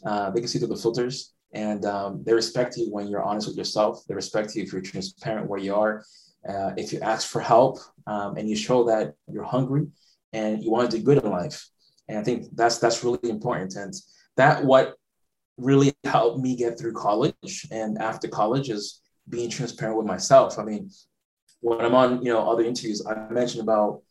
uh, 0.05 0.30
they 0.32 0.39
can 0.39 0.47
see 0.47 0.59
through 0.59 0.69
the 0.69 0.78
filters, 0.78 1.34
and 1.53 1.86
um, 1.86 2.23
they 2.25 2.34
respect 2.34 2.78
you 2.78 2.91
when 2.91 3.07
you're 3.07 3.23
honest 3.23 3.47
with 3.47 3.57
yourself. 3.57 4.03
They 4.07 4.15
respect 4.15 4.55
you 4.55 4.63
if 4.63 4.71
you're 4.71 4.82
transparent 4.82 5.49
where 5.49 5.59
you 5.59 5.75
are. 5.75 6.03
Uh, 6.47 6.71
if 6.78 6.93
you 6.93 6.99
ask 7.01 7.28
for 7.28 7.41
help 7.41 7.80
um, 8.05 8.38
and 8.38 8.49
you 8.49 8.55
show 8.55 8.86
that 8.86 9.13
you're 9.30 9.43
hungry 9.43 9.88
and 10.32 10.63
you 10.63 10.71
want 10.71 10.89
to 10.89 10.97
do 10.97 11.03
good 11.03 11.23
in 11.23 11.30
life, 11.30 11.67
and 12.07 12.17
I 12.17 12.23
think 12.23 12.45
that's 12.53 12.80
that's 12.80 13.03
really 13.03 13.30
important. 13.30 13.75
And 13.75 13.93
that 14.38 14.63
what 14.63 14.95
really 15.57 15.93
helped 16.03 16.39
me 16.39 16.55
get 16.55 16.78
through 16.80 16.93
college 16.93 17.65
and 17.71 17.97
after 17.97 18.28
college 18.28 18.69
is 18.69 19.01
being 19.28 19.49
transparent 19.49 19.97
with 19.97 20.05
myself. 20.05 20.59
I 20.59 20.63
mean, 20.63 20.91
when 21.61 21.82
I'm 21.82 21.95
on 21.95 22.23
you 22.23 22.32
know 22.32 22.49
other 22.49 22.63
interviews, 22.63 23.05
I 23.05 23.30
mentioned 23.32 23.63
about 23.63 24.01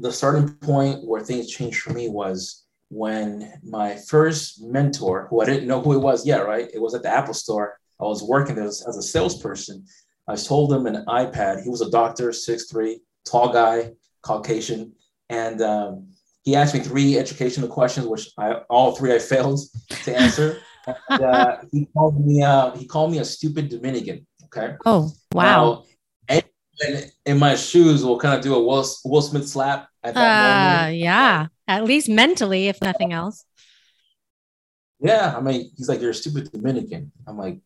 the 0.00 0.12
starting 0.12 0.48
point 0.54 1.04
where 1.04 1.20
things 1.20 1.50
changed 1.50 1.82
for 1.82 1.92
me 1.92 2.08
was 2.08 2.64
when 2.88 3.52
my 3.62 3.96
first 4.08 4.62
mentor, 4.62 5.26
who 5.28 5.40
I 5.40 5.44
didn't 5.44 5.68
know 5.68 5.80
who 5.80 5.92
it 5.92 5.98
was 5.98 6.26
yet, 6.26 6.46
right? 6.46 6.68
It 6.72 6.80
was 6.80 6.94
at 6.94 7.02
the 7.02 7.14
Apple 7.14 7.34
store. 7.34 7.78
I 8.00 8.04
was 8.04 8.22
working 8.22 8.56
there 8.56 8.64
as, 8.64 8.84
as 8.88 8.96
a 8.96 9.02
salesperson. 9.02 9.84
I 10.26 10.34
sold 10.34 10.72
him 10.72 10.86
an 10.86 11.04
iPad. 11.06 11.62
He 11.62 11.68
was 11.68 11.82
a 11.82 11.90
doctor, 11.90 12.32
six 12.32 12.70
three, 12.70 13.00
tall 13.24 13.52
guy, 13.52 13.92
Caucasian. 14.22 14.92
And 15.28 15.60
um, 15.62 16.08
he 16.42 16.56
asked 16.56 16.74
me 16.74 16.80
three 16.80 17.18
educational 17.18 17.68
questions, 17.68 18.06
which 18.06 18.30
I, 18.38 18.54
all 18.68 18.96
three 18.96 19.14
I 19.14 19.18
failed 19.18 19.60
to 20.04 20.16
answer. 20.16 20.58
and, 21.10 21.22
uh, 21.22 21.58
he 21.70 21.86
called 21.94 22.24
me 22.24 22.42
uh, 22.42 22.70
he 22.72 22.86
called 22.86 23.12
me 23.12 23.18
a 23.18 23.24
stupid 23.24 23.68
Dominican. 23.68 24.26
Okay. 24.46 24.74
Oh 24.86 25.12
wow. 25.32 25.44
Now, 25.44 25.84
in 27.26 27.38
my 27.38 27.54
shoes 27.54 28.04
will 28.04 28.18
kind 28.18 28.34
of 28.34 28.42
do 28.42 28.54
a 28.54 28.62
Will, 28.62 28.86
Will 29.04 29.22
Smith 29.22 29.48
slap 29.48 29.88
at 30.02 30.14
that 30.14 30.20
uh, 30.20 30.82
moment. 30.82 30.98
Yeah, 30.98 31.46
at 31.68 31.84
least 31.84 32.08
mentally, 32.08 32.68
if 32.68 32.80
nothing 32.80 33.12
else. 33.12 33.44
Yeah, 35.00 35.34
I 35.36 35.40
mean, 35.40 35.70
he's 35.76 35.88
like, 35.88 36.00
"You're 36.00 36.10
a 36.10 36.14
stupid 36.14 36.52
Dominican." 36.52 37.12
I'm 37.26 37.38
like, 37.38 37.60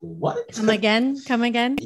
"What?" 0.00 0.52
Come 0.52 0.70
again? 0.70 1.18
Come 1.26 1.42
again? 1.42 1.76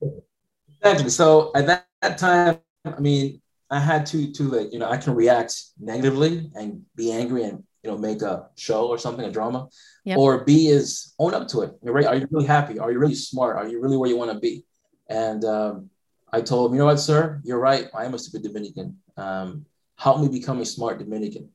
exactly. 0.80 1.10
So 1.10 1.50
at 1.54 1.66
that, 1.66 1.86
that 2.02 2.18
time, 2.18 2.58
I 2.84 3.00
mean, 3.00 3.40
I 3.70 3.80
had 3.80 4.06
to 4.06 4.32
to 4.32 4.42
like, 4.44 4.72
you 4.72 4.78
know, 4.78 4.88
I 4.88 4.96
can 4.96 5.14
react 5.14 5.54
negatively 5.80 6.50
and 6.54 6.82
be 6.94 7.12
angry 7.12 7.44
and 7.44 7.64
you 7.82 7.90
know 7.90 7.98
make 7.98 8.22
a 8.22 8.48
show 8.56 8.86
or 8.86 8.98
something, 8.98 9.24
a 9.24 9.32
drama, 9.32 9.68
yep. 10.04 10.18
or 10.18 10.44
B 10.44 10.68
is 10.68 11.14
own 11.18 11.34
up 11.34 11.48
to 11.48 11.62
it. 11.62 11.72
You're 11.82 11.94
right. 11.94 12.06
Are 12.06 12.16
you 12.16 12.28
really 12.30 12.46
happy? 12.46 12.78
Are 12.78 12.92
you 12.92 12.98
really 12.98 13.14
smart? 13.14 13.56
Are 13.56 13.66
you 13.66 13.80
really 13.80 13.96
where 13.96 14.08
you 14.08 14.16
want 14.16 14.32
to 14.32 14.38
be? 14.38 14.64
And 15.08 15.44
um, 15.44 15.90
I 16.32 16.40
told 16.40 16.70
him, 16.70 16.74
you 16.74 16.78
know 16.80 16.86
what, 16.86 17.00
sir, 17.00 17.40
you're 17.44 17.60
right. 17.60 17.88
I 17.94 18.04
am 18.04 18.14
a 18.14 18.18
stupid 18.18 18.42
Dominican. 18.42 18.98
Um, 19.16 19.66
help 19.96 20.20
me 20.20 20.28
become 20.28 20.60
a 20.60 20.66
smart 20.66 20.98
Dominican. 20.98 21.48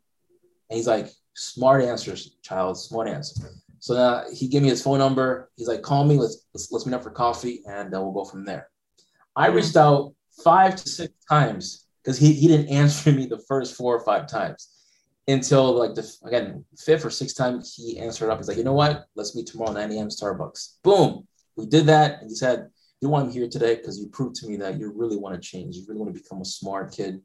And 0.70 0.78
he's 0.78 0.88
like, 0.88 1.10
smart 1.34 1.84
answers, 1.84 2.38
child, 2.42 2.78
smart 2.78 3.08
answer. 3.08 3.50
So 3.80 3.94
now 3.96 4.24
he 4.34 4.48
gave 4.48 4.62
me 4.62 4.70
his 4.70 4.84
phone 4.84 5.00
number. 5.00 5.50
He's 5.56 5.68
like, 5.68 5.82
call 5.82 6.06
me. 6.06 6.18
Let's 6.18 6.46
let's, 6.54 6.72
let's 6.72 6.86
meet 6.86 6.94
up 6.94 7.04
for 7.04 7.12
coffee, 7.12 7.64
and 7.66 7.94
uh, 7.96 8.02
we'll 8.02 8.12
go 8.12 8.26
from 8.26 8.46
there. 8.46 8.70
I 9.36 9.48
reached 9.48 9.78
out 9.78 10.14
five 10.44 10.76
to 10.76 10.90
six 10.90 11.14
times 11.30 11.88
because 12.04 12.18
he, 12.18 12.34
he 12.34 12.48
didn't 12.48 12.68
answer 12.82 13.12
me 13.12 13.26
the 13.26 13.40
first 13.48 13.76
four 13.76 13.96
or 13.96 14.04
five 14.04 14.28
times 14.28 14.70
until 15.28 15.78
like 15.78 15.96
the 15.96 16.12
again 16.26 16.66
fifth 16.78 17.06
or 17.06 17.10
sixth 17.10 17.38
time 17.38 17.62
he 17.76 17.98
answered 18.00 18.30
up. 18.30 18.38
He's 18.38 18.48
like, 18.48 18.58
you 18.58 18.64
know 18.64 18.74
what? 18.74 19.06
Let's 19.16 19.36
meet 19.36 19.48
tomorrow 19.48 19.72
9 19.72 19.92
a.m. 19.92 20.10
Starbucks. 20.10 20.76
Boom. 20.84 21.26
We 21.56 21.66
did 21.66 21.86
that, 21.88 22.22
and 22.22 22.30
he 22.30 22.36
said, 22.36 22.70
you 23.02 23.10
want 23.10 23.28
I'm 23.28 23.32
here 23.32 23.48
today 23.48 23.76
because 23.76 24.00
you 24.00 24.08
proved 24.08 24.36
to 24.38 24.48
me 24.48 24.58
that 24.58 24.78
you 24.80 24.92
really 24.96 25.18
want 25.18 25.36
to 25.36 25.42
change. 25.42 25.76
You 25.76 25.86
really 25.88 26.02
want 26.02 26.14
to 26.14 26.22
become 26.22 26.42
a 26.42 26.46
smart 26.46 26.92
kid, 26.92 27.22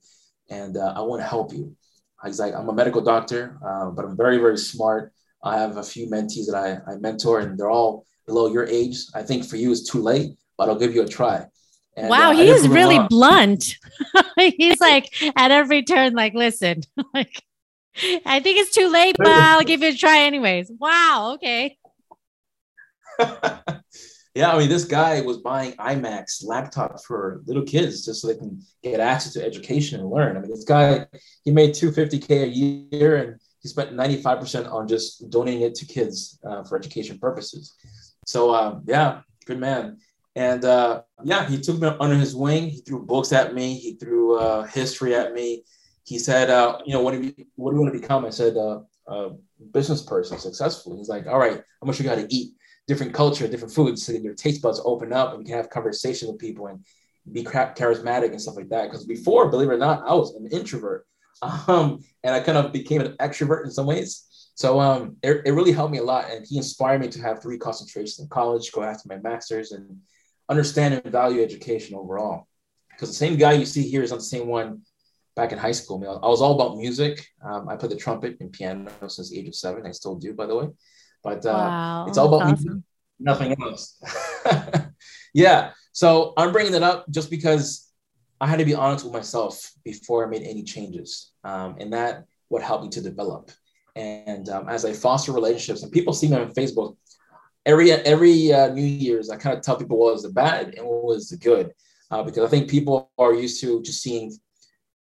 and 0.50 0.76
uh, 0.76 0.92
I 0.96 1.00
want 1.00 1.20
to 1.20 1.26
help 1.26 1.52
you. 1.52 1.76
He's 2.24 2.40
like, 2.40 2.54
I'm 2.54 2.68
a 2.68 2.72
medical 2.72 3.02
doctor, 3.02 3.58
uh, 3.66 3.90
but 3.90 4.04
I'm 4.04 4.16
very, 4.16 4.38
very 4.38 4.56
smart. 4.56 5.12
I 5.42 5.58
have 5.58 5.76
a 5.76 5.82
few 5.82 6.08
mentees 6.08 6.46
that 6.46 6.54
I, 6.56 6.92
I 6.92 6.96
mentor, 6.96 7.40
and 7.40 7.58
they're 7.58 7.70
all 7.70 8.06
below 8.26 8.50
your 8.50 8.66
age. 8.66 8.96
I 9.14 9.22
think 9.22 9.44
for 9.44 9.56
you 9.56 9.70
it's 9.72 9.90
too 9.90 10.00
late, 10.00 10.38
but 10.56 10.68
I'll 10.68 10.78
give 10.78 10.94
you 10.94 11.02
a 11.02 11.08
try. 11.08 11.46
And, 11.96 12.08
wow, 12.08 12.30
uh, 12.30 12.34
he 12.34 12.48
is 12.48 12.66
really 12.66 12.98
blunt. 13.08 13.76
He's 14.38 14.80
like 14.80 15.12
at 15.36 15.50
every 15.50 15.82
turn, 15.82 16.14
like, 16.14 16.34
listen, 16.34 16.80
like, 17.14 17.42
I 18.26 18.40
think 18.40 18.58
it's 18.58 18.74
too 18.74 18.88
late, 18.88 19.16
but 19.18 19.28
I'll 19.28 19.62
give 19.62 19.82
you 19.82 19.90
a 19.90 19.94
try 19.94 20.22
anyways. 20.22 20.70
Wow. 20.78 21.34
Okay. 21.34 21.76
Yeah, 24.34 24.52
I 24.52 24.58
mean, 24.58 24.68
this 24.68 24.84
guy 24.84 25.20
was 25.20 25.38
buying 25.38 25.72
iMacs 25.74 26.44
laptops 26.44 27.04
for 27.04 27.42
little 27.46 27.62
kids 27.62 28.04
just 28.04 28.20
so 28.20 28.26
they 28.26 28.36
can 28.36 28.60
get 28.82 28.98
access 28.98 29.32
to 29.34 29.44
education 29.44 30.00
and 30.00 30.10
learn. 30.10 30.36
I 30.36 30.40
mean, 30.40 30.50
this 30.50 30.64
guy, 30.64 31.06
he 31.44 31.52
made 31.52 31.70
250K 31.70 32.42
a 32.42 32.48
year 32.48 33.16
and 33.16 33.40
he 33.62 33.68
spent 33.68 33.92
95% 33.92 34.72
on 34.72 34.88
just 34.88 35.30
donating 35.30 35.60
it 35.60 35.76
to 35.76 35.86
kids 35.86 36.40
uh, 36.44 36.64
for 36.64 36.76
education 36.76 37.16
purposes. 37.18 37.74
So, 38.26 38.50
uh, 38.50 38.80
yeah, 38.86 39.20
good 39.46 39.60
man. 39.60 39.98
And 40.34 40.64
uh, 40.64 41.02
yeah, 41.22 41.46
he 41.46 41.60
took 41.60 41.78
me 41.78 41.86
under 42.00 42.16
his 42.16 42.34
wing. 42.34 42.70
He 42.70 42.78
threw 42.78 43.06
books 43.06 43.32
at 43.32 43.54
me. 43.54 43.74
He 43.74 43.94
threw 43.94 44.36
uh, 44.36 44.64
history 44.64 45.14
at 45.14 45.32
me. 45.32 45.62
He 46.02 46.18
said, 46.18 46.50
uh, 46.50 46.78
you 46.84 46.92
know, 46.92 47.02
what 47.02 47.12
do 47.12 47.22
you, 47.22 47.34
what 47.54 47.70
do 47.70 47.76
you 47.76 47.82
want 47.82 47.94
to 47.94 48.00
become? 48.00 48.24
I 48.24 48.30
said, 48.30 48.56
uh, 48.56 49.28
business 49.70 50.02
person, 50.02 50.38
successful. 50.38 50.96
He's 50.96 51.08
like, 51.08 51.28
all 51.28 51.38
right, 51.38 51.52
I'm 51.52 51.86
gonna 51.86 51.92
show 51.92 52.02
you 52.02 52.10
how 52.10 52.16
to 52.16 52.26
eat 52.34 52.54
different 52.86 53.14
culture, 53.14 53.48
different 53.48 53.74
foods, 53.74 54.04
so 54.04 54.12
that 54.12 54.22
your 54.22 54.34
taste 54.34 54.62
buds 54.62 54.80
open 54.84 55.12
up 55.12 55.30
and 55.30 55.38
we 55.38 55.44
can 55.44 55.56
have 55.56 55.70
conversation 55.70 56.28
with 56.28 56.38
people 56.38 56.66
and 56.66 56.84
be 57.32 57.42
charismatic 57.42 58.30
and 58.30 58.40
stuff 58.40 58.56
like 58.56 58.68
that. 58.68 58.90
Because 58.90 59.06
before, 59.06 59.48
believe 59.50 59.70
it 59.70 59.74
or 59.74 59.78
not, 59.78 60.02
I 60.06 60.14
was 60.14 60.34
an 60.34 60.48
introvert, 60.50 61.06
um, 61.42 62.00
and 62.22 62.34
I 62.34 62.40
kind 62.40 62.58
of 62.58 62.72
became 62.72 63.00
an 63.00 63.16
extrovert 63.18 63.64
in 63.64 63.70
some 63.70 63.86
ways. 63.86 64.24
So 64.56 64.78
um, 64.78 65.16
it, 65.22 65.42
it 65.46 65.52
really 65.52 65.72
helped 65.72 65.92
me 65.92 65.98
a 65.98 66.04
lot, 66.04 66.30
and 66.30 66.46
he 66.46 66.56
inspired 66.56 67.00
me 67.00 67.08
to 67.08 67.22
have 67.22 67.42
three 67.42 67.58
concentrations 67.58 68.20
in 68.20 68.28
college, 68.28 68.70
go 68.70 68.82
after 68.82 69.08
my 69.08 69.18
master's, 69.18 69.72
and 69.72 69.98
understand 70.48 70.94
and 70.94 71.12
value 71.12 71.42
education 71.42 71.96
overall. 71.96 72.46
Because 72.90 73.08
the 73.08 73.14
same 73.14 73.36
guy 73.36 73.52
you 73.52 73.66
see 73.66 73.82
here 73.82 74.02
is 74.02 74.12
on 74.12 74.18
the 74.18 74.24
same 74.24 74.46
one 74.46 74.82
back 75.34 75.50
in 75.50 75.58
high 75.58 75.72
school. 75.72 76.00
I 76.22 76.28
was 76.28 76.40
all 76.40 76.54
about 76.54 76.76
music. 76.76 77.26
Um, 77.44 77.68
I 77.68 77.74
played 77.76 77.90
the 77.90 77.96
trumpet 77.96 78.36
and 78.40 78.52
piano 78.52 78.88
since 79.08 79.30
the 79.30 79.38
age 79.38 79.48
of 79.48 79.56
seven. 79.56 79.86
I 79.86 79.90
still 79.90 80.14
do, 80.14 80.32
by 80.32 80.46
the 80.46 80.54
way. 80.54 80.68
But 81.24 81.44
uh, 81.46 81.48
wow, 81.48 82.06
it's 82.06 82.18
all 82.18 82.32
about 82.32 82.52
awesome. 82.52 82.84
nothing 83.18 83.56
else. 83.60 83.98
yeah. 85.34 85.72
So 85.92 86.34
I'm 86.36 86.52
bringing 86.52 86.72
that 86.72 86.82
up 86.82 87.06
just 87.10 87.30
because 87.30 87.90
I 88.40 88.46
had 88.46 88.58
to 88.58 88.64
be 88.64 88.74
honest 88.74 89.04
with 89.04 89.14
myself 89.14 89.72
before 89.84 90.26
I 90.26 90.28
made 90.28 90.42
any 90.42 90.62
changes. 90.62 91.32
Um, 91.42 91.76
and 91.80 91.92
that 91.94 92.24
would 92.50 92.62
help 92.62 92.82
me 92.82 92.90
to 92.90 93.00
develop. 93.00 93.50
And 93.96 94.48
um, 94.50 94.68
as 94.68 94.84
I 94.84 94.92
foster 94.92 95.32
relationships, 95.32 95.82
and 95.82 95.90
people 95.90 96.12
see 96.12 96.28
me 96.28 96.36
on 96.36 96.52
Facebook, 96.52 96.96
every 97.64 97.92
every 97.92 98.52
uh, 98.52 98.68
New 98.68 98.84
Year's, 98.84 99.30
I 99.30 99.36
kind 99.36 99.56
of 99.56 99.62
tell 99.62 99.76
people 99.76 99.98
what 99.98 100.12
was 100.12 100.24
the 100.24 100.30
bad 100.30 100.74
and 100.74 100.86
what 100.86 101.04
was 101.04 101.28
the 101.28 101.36
good, 101.36 101.72
uh, 102.10 102.22
because 102.22 102.44
I 102.44 102.48
think 102.48 102.68
people 102.68 103.10
are 103.18 103.32
used 103.32 103.60
to 103.62 103.80
just 103.82 104.02
seeing 104.02 104.32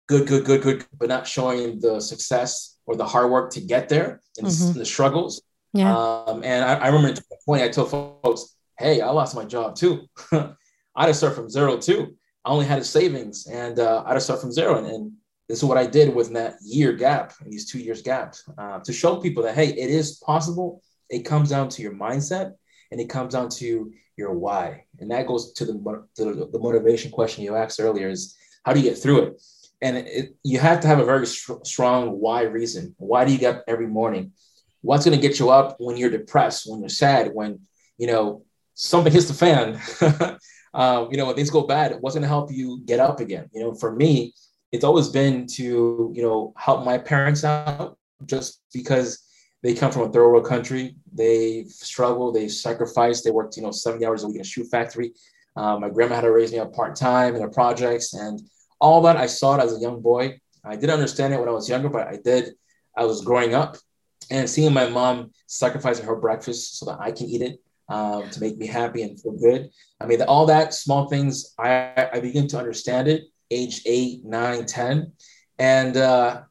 good, 0.06 0.26
good, 0.26 0.44
good, 0.44 0.62
good, 0.62 0.86
but 0.96 1.08
not 1.08 1.26
showing 1.26 1.80
the 1.80 2.00
success 2.00 2.78
or 2.86 2.94
the 2.94 3.04
hard 3.04 3.30
work 3.30 3.50
to 3.52 3.60
get 3.60 3.88
there 3.88 4.20
and 4.38 4.46
mm-hmm. 4.46 4.78
the 4.78 4.86
struggles. 4.86 5.42
Yeah. 5.72 5.96
Um, 5.96 6.42
and 6.44 6.64
I, 6.64 6.74
I 6.74 6.86
remember 6.88 7.08
at 7.08 7.16
the 7.16 7.36
point 7.44 7.62
I 7.62 7.68
told 7.68 7.90
folks, 7.90 8.56
"Hey, 8.78 9.00
I 9.00 9.10
lost 9.10 9.34
my 9.34 9.44
job 9.44 9.76
too. 9.76 10.06
I 10.32 11.02
had 11.02 11.06
to 11.06 11.14
start 11.14 11.34
from 11.34 11.50
zero 11.50 11.76
too. 11.76 12.16
I 12.44 12.50
only 12.50 12.66
had 12.66 12.78
a 12.78 12.84
savings, 12.84 13.46
and 13.46 13.78
uh, 13.78 14.02
I 14.04 14.10
had 14.10 14.14
to 14.14 14.20
start 14.20 14.40
from 14.40 14.52
zero. 14.52 14.78
And, 14.78 14.86
and, 14.86 15.12
this 15.48 15.58
is 15.58 15.64
what 15.64 15.78
I 15.78 15.86
did 15.86 16.12
with 16.12 16.32
that 16.32 16.56
year 16.60 16.92
gap, 16.92 17.32
these 17.46 17.70
two 17.70 17.78
years 17.78 18.02
gap, 18.02 18.34
uh, 18.58 18.80
to 18.80 18.92
show 18.92 19.20
people 19.20 19.44
that 19.44 19.54
hey, 19.54 19.68
it 19.68 19.90
is 19.90 20.16
possible. 20.16 20.82
It 21.08 21.20
comes 21.20 21.50
down 21.50 21.68
to 21.68 21.82
your 21.82 21.94
mindset, 21.94 22.54
and 22.90 23.00
it 23.00 23.08
comes 23.08 23.32
down 23.32 23.48
to 23.60 23.92
your 24.16 24.32
why. 24.34 24.86
And 24.98 25.08
that 25.12 25.28
goes 25.28 25.52
to 25.52 25.64
the 25.64 26.04
to 26.16 26.48
the 26.52 26.58
motivation 26.58 27.12
question 27.12 27.44
you 27.44 27.54
asked 27.54 27.78
earlier: 27.78 28.08
is 28.08 28.36
how 28.64 28.72
do 28.72 28.80
you 28.80 28.90
get 28.90 28.98
through 28.98 29.22
it? 29.22 29.42
And 29.82 29.98
it, 29.98 30.36
you 30.42 30.58
have 30.58 30.80
to 30.80 30.88
have 30.88 30.98
a 30.98 31.04
very 31.04 31.26
str- 31.26 31.62
strong 31.62 32.18
why 32.18 32.42
reason. 32.42 32.96
Why 32.98 33.24
do 33.24 33.32
you 33.32 33.38
get 33.38 33.56
up 33.56 33.64
every 33.68 33.86
morning? 33.86 34.32
What's 34.86 35.04
going 35.04 35.18
to 35.18 35.28
get 35.28 35.38
you 35.40 35.50
up 35.50 35.76
when 35.78 35.96
you're 35.96 36.10
depressed, 36.10 36.70
when 36.70 36.80
you're 36.80 36.88
sad, 36.88 37.32
when, 37.34 37.58
you 37.98 38.06
know, 38.06 38.44
something 38.74 39.12
hits 39.12 39.26
the 39.26 39.34
fan, 39.34 39.80
uh, 40.74 41.06
you 41.10 41.16
know, 41.16 41.26
when 41.26 41.34
things 41.34 41.50
go 41.50 41.66
bad, 41.66 41.96
what's 42.00 42.14
going 42.14 42.22
to 42.22 42.28
help 42.28 42.52
you 42.52 42.80
get 42.84 43.00
up 43.00 43.18
again? 43.18 43.50
You 43.52 43.62
know, 43.62 43.74
for 43.74 43.94
me, 43.94 44.32
it's 44.70 44.84
always 44.84 45.08
been 45.08 45.46
to, 45.48 46.12
you 46.14 46.22
know, 46.22 46.54
help 46.56 46.84
my 46.84 46.98
parents 46.98 47.42
out 47.42 47.98
just 48.26 48.62
because 48.72 49.24
they 49.62 49.74
come 49.74 49.90
from 49.90 50.02
a 50.02 50.12
third 50.12 50.28
world 50.28 50.46
country. 50.46 50.94
They 51.12 51.64
struggle, 51.64 52.30
they 52.30 52.46
sacrifice, 52.46 53.22
they 53.22 53.32
worked, 53.32 53.56
you 53.56 53.64
know, 53.64 53.72
70 53.72 54.06
hours 54.06 54.22
a 54.22 54.28
week 54.28 54.36
in 54.36 54.42
a 54.42 54.44
shoe 54.44 54.64
factory. 54.64 55.12
Um, 55.56 55.80
my 55.80 55.88
grandma 55.88 56.16
had 56.16 56.20
to 56.20 56.30
raise 56.30 56.52
me 56.52 56.60
up 56.60 56.72
part 56.72 56.94
time 56.94 57.34
in 57.34 57.42
her 57.42 57.48
projects 57.48 58.14
and 58.14 58.40
all 58.78 59.02
that. 59.02 59.16
I 59.16 59.26
saw 59.26 59.56
it 59.56 59.64
as 59.64 59.76
a 59.76 59.80
young 59.80 60.00
boy. 60.00 60.38
I 60.64 60.76
didn't 60.76 60.90
understand 60.90 61.34
it 61.34 61.40
when 61.40 61.48
I 61.48 61.52
was 61.52 61.68
younger, 61.68 61.88
but 61.88 62.06
I 62.06 62.18
did. 62.22 62.54
I 62.96 63.04
was 63.04 63.24
growing 63.24 63.54
up 63.54 63.76
and 64.30 64.48
seeing 64.48 64.72
my 64.72 64.88
mom 64.88 65.30
sacrificing 65.46 66.06
her 66.06 66.16
breakfast 66.16 66.78
so 66.78 66.86
that 66.86 66.98
I 67.00 67.12
can 67.12 67.26
eat 67.26 67.42
it 67.42 67.60
um, 67.88 68.28
to 68.30 68.40
make 68.40 68.58
me 68.58 68.66
happy 68.66 69.02
and 69.02 69.20
feel 69.20 69.32
good. 69.32 69.70
I 70.00 70.06
mean, 70.06 70.22
all 70.22 70.46
that 70.46 70.74
small 70.74 71.08
things, 71.08 71.54
I, 71.58 72.08
I 72.12 72.20
begin 72.20 72.48
to 72.48 72.58
understand 72.58 73.08
it 73.08 73.24
age 73.50 73.82
eight, 73.86 74.24
nine, 74.24 74.66
10. 74.66 75.12
And 75.58 75.96
uh, 75.96 76.42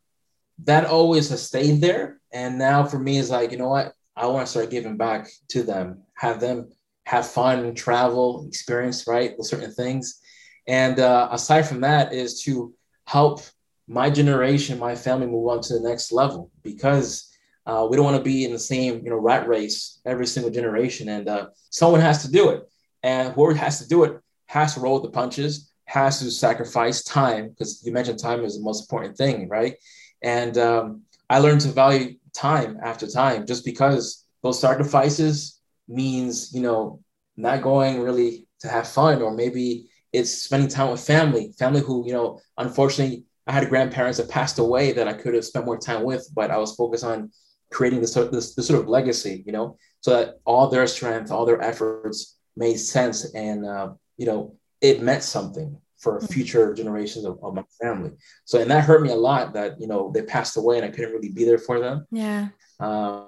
that 0.64 0.86
always 0.86 1.30
has 1.30 1.44
stayed 1.46 1.82
there. 1.82 2.20
And 2.32 2.58
now 2.58 2.86
for 2.86 3.00
me, 3.00 3.18
is 3.18 3.30
like, 3.30 3.52
you 3.52 3.58
know 3.58 3.70
what? 3.70 3.94
I 4.16 4.28
want 4.28 4.46
to 4.46 4.52
start 4.52 4.70
giving 4.70 4.98
back 4.98 5.30
to 5.50 5.64
them, 5.64 6.04
have 6.16 6.40
them 6.40 6.70
have 7.06 7.28
fun, 7.28 7.76
travel, 7.76 8.46
experience, 8.48 9.08
right? 9.08 9.38
With 9.38 9.48
certain 9.48 9.72
things. 9.72 10.22
And 10.68 11.00
uh, 11.00 11.30
aside 11.32 11.64
from 11.64 11.82
that, 11.82 12.14
is 12.14 12.42
to 12.44 12.74
help 13.06 13.42
my 13.88 14.10
generation, 14.10 14.80
my 14.80 14.96
family 14.96 15.28
move 15.28 15.48
on 15.48 15.62
to 15.62 15.74
the 15.74 15.88
next 15.88 16.12
level 16.12 16.50
because 16.64 17.32
uh, 17.66 17.88
we 17.90 17.96
don't 17.96 18.06
want 18.06 18.18
to 18.18 18.24
be 18.24 18.46
in 18.46 18.52
the 18.52 18.60
same, 18.60 19.02
you 19.04 19.10
know, 19.10 19.18
rat 19.18 19.48
race 19.48 20.00
every 20.06 20.28
single 20.28 20.52
generation, 20.52 21.10
and 21.10 21.28
uh, 21.28 21.48
someone 21.70 22.02
has 22.02 22.22
to 22.24 22.32
do 22.32 22.50
it. 22.50 22.64
And 23.04 23.34
whoever 23.34 23.54
has 23.56 23.80
to 23.80 23.88
do 23.88 24.04
it 24.04 24.20
has 24.48 24.74
to 24.76 24.80
roll 24.80 25.00
the 25.00 25.10
punches, 25.10 25.72
has 25.86 26.20
to 26.20 26.32
sacrifice 26.32 27.04
time 27.04 27.50
because 27.50 27.84
you 27.86 27.92
mentioned 27.92 28.20
time 28.20 28.44
is 28.44 28.58
the 28.58 28.64
most 28.64 28.84
important 28.84 29.18
thing, 29.18 29.48
right? 29.48 29.76
And 30.22 30.58
um, 30.58 31.02
I 31.30 31.40
learned 31.40 31.62
to 31.62 31.70
value 31.70 32.16
time 32.34 32.80
after 32.84 33.08
time 33.08 33.46
just 33.46 33.66
because 33.66 34.26
those 34.44 34.60
sacrifices 34.60 35.60
means, 35.88 36.54
you 36.54 36.62
know, 36.62 37.00
not 37.38 37.62
going 37.62 38.02
really 38.02 38.48
to 38.62 38.68
have 38.68 38.88
fun, 38.88 39.22
or 39.22 39.34
maybe 39.34 39.88
it's 40.14 40.32
spending 40.32 40.70
time 40.70 40.92
with 40.92 41.06
family, 41.06 41.54
family 41.58 41.82
who, 41.82 42.06
you 42.08 42.14
know, 42.14 42.40
unfortunately, 42.58 43.26
I 43.48 43.52
had 43.52 43.70
grandparents 43.70 44.18
that 44.18 44.30
passed 44.30 44.58
away 44.58 44.92
that 44.94 45.08
I 45.08 45.14
could 45.14 45.36
have 45.36 45.46
spent 45.46 45.66
more 45.66 45.78
time 45.78 46.04
with, 46.04 46.28
but 46.34 46.50
I 46.50 46.58
was 46.58 46.76
focused 46.76 47.04
on 47.04 47.32
creating 47.72 48.02
this, 48.02 48.14
this, 48.14 48.56
this 48.56 48.68
sort 48.68 48.82
of 48.82 48.88
legacy, 48.88 49.44
you 49.46 49.52
know, 49.52 49.78
so 50.02 50.12
that 50.12 50.40
all 50.46 50.70
their 50.70 50.88
strength, 50.88 51.32
all 51.32 51.46
their 51.46 51.62
efforts 51.62 52.38
made 52.56 52.78
sense 52.78 53.34
and, 53.34 53.66
uh, 53.66 53.92
you 54.18 54.26
know, 54.26 54.56
it 54.82 55.02
meant 55.02 55.24
something 55.24 55.78
for 55.98 56.18
mm-hmm. 56.18 56.28
future 56.28 56.74
generations 56.74 57.26
of, 57.26 57.40
of, 57.44 57.54
my 57.54 57.64
family. 57.82 58.12
So, 58.46 58.60
and 58.60 58.70
that 58.72 58.84
hurt 58.84 59.02
me 59.02 59.10
a 59.10 59.16
lot 59.16 59.54
that, 59.54 59.80
you 59.80 59.88
know, 59.88 60.12
they 60.14 60.22
passed 60.22 60.58
away 60.58 60.78
and 60.78 60.86
I 60.86 60.90
couldn't 60.90 61.14
really 61.14 61.30
be 61.30 61.46
there 61.46 61.58
for 61.58 61.80
them. 61.80 62.06
Yeah. 62.12 62.50
Uh, 62.80 63.26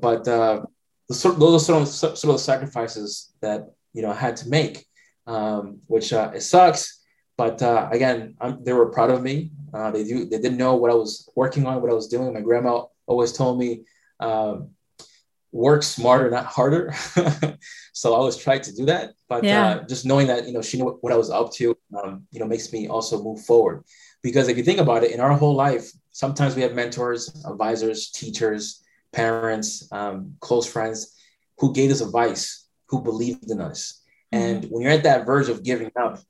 but 0.00 0.26
uh, 0.28 0.62
the 1.08 1.14
sort, 1.14 1.38
those 1.38 1.62
are 1.62 1.64
sort 1.64 1.82
of, 1.82 1.88
sort 1.88 2.24
of 2.24 2.32
the 2.34 2.38
sacrifices 2.38 3.32
that, 3.40 3.70
you 3.92 4.02
know, 4.02 4.10
I 4.10 4.14
had 4.14 4.36
to 4.36 4.48
make, 4.48 4.86
um, 5.26 5.80
which 5.86 6.12
uh, 6.12 6.30
it 6.34 6.42
sucks. 6.42 7.00
But 7.36 7.62
uh, 7.62 7.88
again, 7.90 8.36
I'm, 8.40 8.62
they 8.62 8.72
were 8.72 8.90
proud 8.90 9.10
of 9.10 9.22
me. 9.22 9.50
Uh, 9.72 9.90
they 9.90 10.04
do. 10.04 10.26
They 10.26 10.38
didn't 10.38 10.58
know 10.58 10.76
what 10.76 10.90
I 10.90 10.94
was 10.94 11.28
working 11.34 11.66
on, 11.66 11.80
what 11.80 11.90
I 11.90 11.94
was 11.94 12.08
doing. 12.08 12.34
My 12.34 12.40
grandma 12.40 12.84
always 13.06 13.32
told 13.32 13.58
me, 13.58 13.84
um, 14.20 14.70
work 15.52 15.82
smarter, 15.82 16.30
not 16.30 16.46
harder. 16.46 16.92
so 17.92 18.12
I 18.12 18.16
always 18.16 18.36
tried 18.36 18.62
to 18.64 18.74
do 18.74 18.86
that. 18.86 19.14
But 19.28 19.44
yeah. 19.44 19.66
uh, 19.66 19.86
just 19.86 20.06
knowing 20.06 20.28
that, 20.28 20.46
you 20.46 20.52
know, 20.52 20.62
she 20.62 20.78
knew 20.78 20.98
what 21.00 21.12
I 21.12 21.16
was 21.16 21.30
up 21.30 21.52
to, 21.54 21.76
um, 22.02 22.26
you 22.30 22.40
know, 22.40 22.46
makes 22.46 22.72
me 22.72 22.88
also 22.88 23.22
move 23.22 23.40
forward. 23.44 23.84
Because 24.22 24.48
if 24.48 24.56
you 24.56 24.62
think 24.62 24.78
about 24.78 25.02
it, 25.02 25.12
in 25.12 25.20
our 25.20 25.32
whole 25.32 25.54
life, 25.54 25.90
sometimes 26.10 26.54
we 26.54 26.62
have 26.62 26.74
mentors, 26.74 27.44
advisors, 27.44 28.10
teachers, 28.10 28.84
parents, 29.12 29.88
um, 29.92 30.34
close 30.40 30.66
friends 30.66 31.16
who 31.58 31.72
gave 31.72 31.90
us 31.90 32.00
advice, 32.00 32.68
who 32.88 33.02
believed 33.02 33.50
in 33.50 33.60
us. 33.60 34.02
Mm-hmm. 34.32 34.44
And 34.44 34.64
when 34.70 34.82
you're 34.82 34.92
at 34.92 35.02
that 35.04 35.26
verge 35.26 35.48
of 35.48 35.64
giving 35.64 35.90
up, 36.00 36.20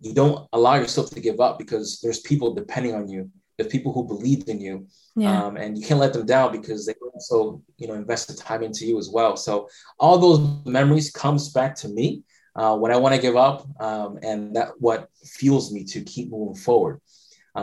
you 0.00 0.14
don't 0.14 0.48
allow 0.52 0.76
yourself 0.76 1.10
to 1.10 1.20
give 1.20 1.40
up 1.40 1.58
because 1.58 2.00
there's 2.00 2.20
people 2.20 2.54
depending 2.54 2.94
on 2.94 3.08
you 3.08 3.30
there's 3.58 3.70
people 3.70 3.92
who 3.92 4.06
believed 4.06 4.48
in 4.48 4.60
you 4.60 4.86
yeah. 5.16 5.44
um, 5.44 5.56
and 5.56 5.76
you 5.76 5.84
can't 5.84 6.00
let 6.00 6.12
them 6.12 6.24
down 6.24 6.52
because 6.52 6.86
they 6.86 6.94
also 7.12 7.60
you 7.76 7.86
know 7.86 7.94
invested 7.94 8.38
time 8.38 8.62
into 8.62 8.86
you 8.86 8.98
as 8.98 9.10
well 9.10 9.36
so 9.36 9.68
all 9.98 10.18
those 10.18 10.64
memories 10.64 11.10
comes 11.10 11.50
back 11.50 11.74
to 11.74 11.88
me 11.88 12.22
uh, 12.56 12.74
when 12.76 12.92
i 12.92 12.96
want 12.96 13.14
to 13.14 13.20
give 13.20 13.36
up 13.36 13.66
um, 13.80 14.18
and 14.22 14.56
that 14.56 14.68
what 14.78 15.10
fuels 15.24 15.72
me 15.72 15.84
to 15.84 16.00
keep 16.02 16.30
moving 16.30 16.54
forward 16.54 17.00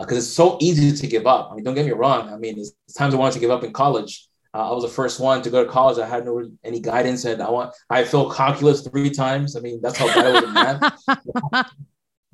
because 0.02 0.18
uh, 0.18 0.20
it's 0.20 0.28
so 0.28 0.58
easy 0.62 0.92
to 0.92 1.08
give 1.08 1.28
up. 1.28 1.52
I 1.52 1.56
mean, 1.56 1.64
don't 1.64 1.76
get 1.76 1.86
me 1.86 1.92
wrong. 1.92 2.30
I 2.30 2.38
mean, 2.38 2.60
it's 2.60 2.74
times 2.94 3.14
I 3.14 3.18
wanted 3.18 3.34
to 3.34 3.40
give 3.40 3.52
up 3.52 3.64
in 3.64 3.72
college. 3.72 4.28
Uh, 4.54 4.70
I 4.70 4.74
was 4.74 4.84
the 4.84 4.90
first 4.90 5.20
one 5.20 5.42
to 5.42 5.50
go 5.50 5.64
to 5.64 5.70
college. 5.70 6.00
I 6.00 6.08
had 6.08 6.26
no 6.26 6.50
any 6.64 6.80
guidance, 6.80 7.26
and 7.26 7.42
I 7.42 7.50
want 7.50 7.74
I 7.90 8.04
failed 8.04 8.36
calculus 8.36 8.88
three 8.88 9.10
times. 9.10 9.56
I 9.56 9.60
mean, 9.60 9.82
that's 9.82 9.98
how 9.98 10.08
bad 10.08 10.26
I 10.26 10.32
was 10.32 10.44
in 10.44 10.54
math. 10.54 11.72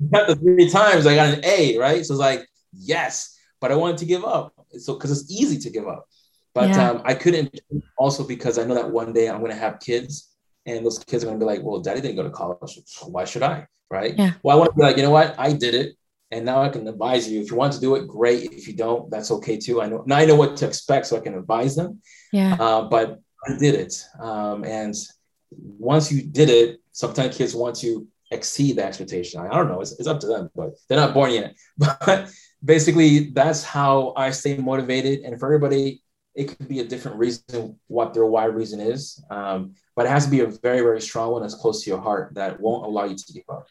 the 0.00 0.36
three 0.36 0.70
times, 0.70 1.06
I 1.06 1.14
got 1.14 1.34
an 1.34 1.44
A, 1.44 1.78
right? 1.78 2.04
So 2.04 2.14
it's 2.14 2.20
like 2.20 2.46
yes, 2.72 3.36
but 3.62 3.72
I 3.72 3.76
wanted 3.76 3.96
to 3.98 4.04
give 4.04 4.24
up. 4.24 4.52
So 4.78 4.94
because 4.94 5.10
it's 5.10 5.30
easy 5.30 5.58
to 5.60 5.70
give 5.70 5.88
up, 5.88 6.06
but 6.52 6.68
yeah. 6.68 6.90
um, 6.90 7.02
I 7.06 7.14
couldn't. 7.14 7.58
Also 7.96 8.26
because 8.26 8.58
I 8.58 8.64
know 8.64 8.74
that 8.74 8.90
one 8.90 9.14
day 9.14 9.30
I'm 9.30 9.38
going 9.38 9.52
to 9.52 9.56
have 9.56 9.80
kids, 9.80 10.34
and 10.66 10.84
those 10.84 10.98
kids 10.98 11.24
are 11.24 11.28
going 11.28 11.38
to 11.40 11.44
be 11.46 11.50
like, 11.50 11.62
"Well, 11.62 11.80
Daddy 11.80 12.02
didn't 12.02 12.16
go 12.16 12.24
to 12.24 12.30
college, 12.30 12.78
so 12.84 13.06
why 13.06 13.24
should 13.24 13.42
I?" 13.42 13.66
Right? 13.90 14.14
Yeah. 14.18 14.32
Well, 14.42 14.56
I 14.56 14.58
want 14.58 14.72
to 14.72 14.76
be 14.76 14.82
like, 14.82 14.96
you 14.96 15.02
know 15.02 15.10
what? 15.10 15.34
I 15.38 15.52
did 15.52 15.74
it 15.74 15.96
and 16.32 16.46
now 16.46 16.62
I 16.62 16.70
can 16.70 16.88
advise 16.88 17.30
you. 17.30 17.40
If 17.40 17.50
you 17.50 17.56
want 17.56 17.74
to 17.74 17.80
do 17.80 17.94
it, 17.94 18.08
great. 18.08 18.52
If 18.52 18.66
you 18.66 18.74
don't, 18.74 19.10
that's 19.10 19.30
okay 19.30 19.58
too. 19.58 19.82
I 19.82 19.88
know 19.88 20.02
now 20.06 20.16
I 20.16 20.24
know 20.24 20.34
what 20.34 20.56
to 20.56 20.66
expect, 20.66 21.06
so 21.06 21.16
I 21.16 21.20
can 21.20 21.34
advise 21.34 21.76
them. 21.76 22.00
Yeah. 22.32 22.56
Uh, 22.58 22.82
but 22.88 23.20
I 23.46 23.58
did 23.58 23.74
it, 23.74 24.02
um, 24.18 24.64
and 24.64 24.94
once 25.78 26.10
you 26.10 26.22
did 26.22 26.48
it, 26.48 26.80
sometimes 26.92 27.36
kids 27.36 27.54
want 27.54 27.76
to 27.76 28.08
exceed 28.30 28.76
the 28.76 28.84
expectation. 28.84 29.40
I, 29.40 29.48
I 29.48 29.56
don't 29.56 29.68
know. 29.68 29.82
It's, 29.82 29.92
it's 29.98 30.08
up 30.08 30.20
to 30.20 30.26
them, 30.26 30.50
but 30.56 30.70
they're 30.88 30.98
not 30.98 31.14
born 31.14 31.32
yet. 31.32 31.54
But 31.78 32.30
basically, 32.64 33.30
that's 33.30 33.62
how 33.62 34.12
I 34.16 34.30
stay 34.30 34.56
motivated. 34.56 35.20
And 35.20 35.38
for 35.38 35.46
everybody, 35.46 36.02
it 36.34 36.56
could 36.56 36.68
be 36.68 36.80
a 36.80 36.84
different 36.84 37.18
reason 37.18 37.78
what 37.88 38.14
their 38.14 38.26
why 38.26 38.44
reason 38.46 38.80
is. 38.80 39.22
Um, 39.30 39.74
but 39.94 40.06
it 40.06 40.08
has 40.08 40.24
to 40.24 40.30
be 40.30 40.40
a 40.40 40.46
very, 40.46 40.80
very 40.80 41.00
strong 41.00 41.32
one 41.32 41.42
that's 41.42 41.54
close 41.54 41.84
to 41.84 41.90
your 41.90 42.00
heart 42.00 42.34
that 42.34 42.60
won't 42.60 42.86
allow 42.86 43.04
you 43.04 43.16
to 43.16 43.32
give 43.32 43.44
up. 43.48 43.66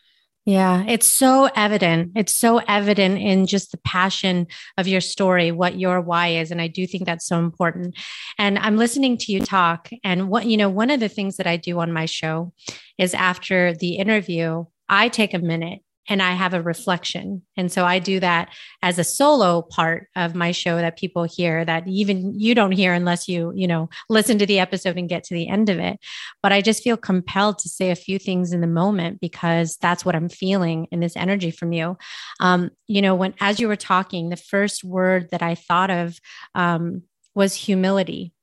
Yeah, 0.46 0.84
it's 0.88 1.06
so 1.06 1.50
evident. 1.56 2.14
It's 2.16 2.36
so 2.36 2.58
evident 2.68 3.20
in 3.20 3.46
just 3.46 3.72
the 3.72 3.78
passion 3.78 4.48
of 4.76 4.88
your 4.88 5.02
story, 5.02 5.52
what 5.52 5.78
your 5.78 6.02
why 6.02 6.30
is. 6.30 6.50
And 6.50 6.60
I 6.60 6.68
do 6.68 6.88
think 6.88 7.06
that's 7.06 7.28
so 7.28 7.38
important. 7.38 7.96
And 8.40 8.58
I'm 8.58 8.76
listening 8.76 9.18
to 9.18 9.32
you 9.32 9.42
talk. 9.42 9.90
And 10.04 10.30
what, 10.30 10.48
you 10.48 10.58
know, 10.58 10.70
one 10.70 10.90
of 10.90 11.00
the 11.00 11.10
things 11.10 11.38
that 11.38 11.46
I 11.46 11.58
do 11.58 11.80
on 11.80 11.94
my 11.94 12.08
show 12.08 12.54
is 12.98 13.14
after 13.14 13.76
the 13.76 13.98
interview, 13.98 14.66
I 14.90 15.10
take 15.10 15.36
a 15.36 15.40
minute 15.40 15.82
and 16.12 16.22
I 16.22 16.34
have 16.34 16.54
a 16.54 16.62
reflection. 16.62 17.42
And 17.56 17.72
so 17.72 17.86
I 17.86 17.98
do 18.00 18.20
that 18.20 18.50
as 18.82 19.00
a 19.00 19.04
solo 19.04 19.62
part 19.62 20.10
of 20.18 20.36
my 20.36 20.52
show 20.52 20.76
that 20.76 20.98
people 20.98 21.24
hear 21.24 21.64
that 21.64 21.88
even 21.88 22.38
you 22.38 22.54
don't 22.54 22.74
hear 22.74 22.94
unless 22.94 23.30
you, 23.30 23.54
you 23.56 23.66
know, 23.66 23.90
listen 24.10 24.38
to 24.40 24.46
the 24.46 24.60
episode 24.60 24.98
and 24.98 25.08
get 25.08 25.24
to 25.24 25.34
the 25.34 25.48
end 25.48 25.70
of 25.70 25.80
it. 25.80 26.02
But 26.44 26.52
I 26.52 26.60
just 26.60 26.84
feel 26.84 26.98
compelled 26.98 27.60
to 27.60 27.70
say 27.70 27.92
a 27.92 27.96
few 27.96 28.20
things 28.20 28.52
in 28.52 28.60
the 28.60 28.68
moment 28.68 29.22
because 29.22 29.78
that's 29.78 30.04
what 30.04 30.14
I'm 30.14 30.28
feeling 30.28 30.86
in 30.92 31.00
this 31.00 31.16
energy 31.16 31.50
from 31.50 31.72
you. 31.72 31.98
Um, 32.42 32.72
you 32.88 33.02
know, 33.02 33.16
when 33.16 33.34
as 33.40 33.62
you 33.62 33.70
were 33.70 33.78
talking, 33.78 34.28
the 34.28 34.36
first 34.36 34.84
word 34.84 35.30
that 35.32 35.42
I 35.42 35.56
thought 35.56 35.92
of 35.92 36.20
um, 36.56 37.04
was 37.36 37.56
humility. 37.56 38.34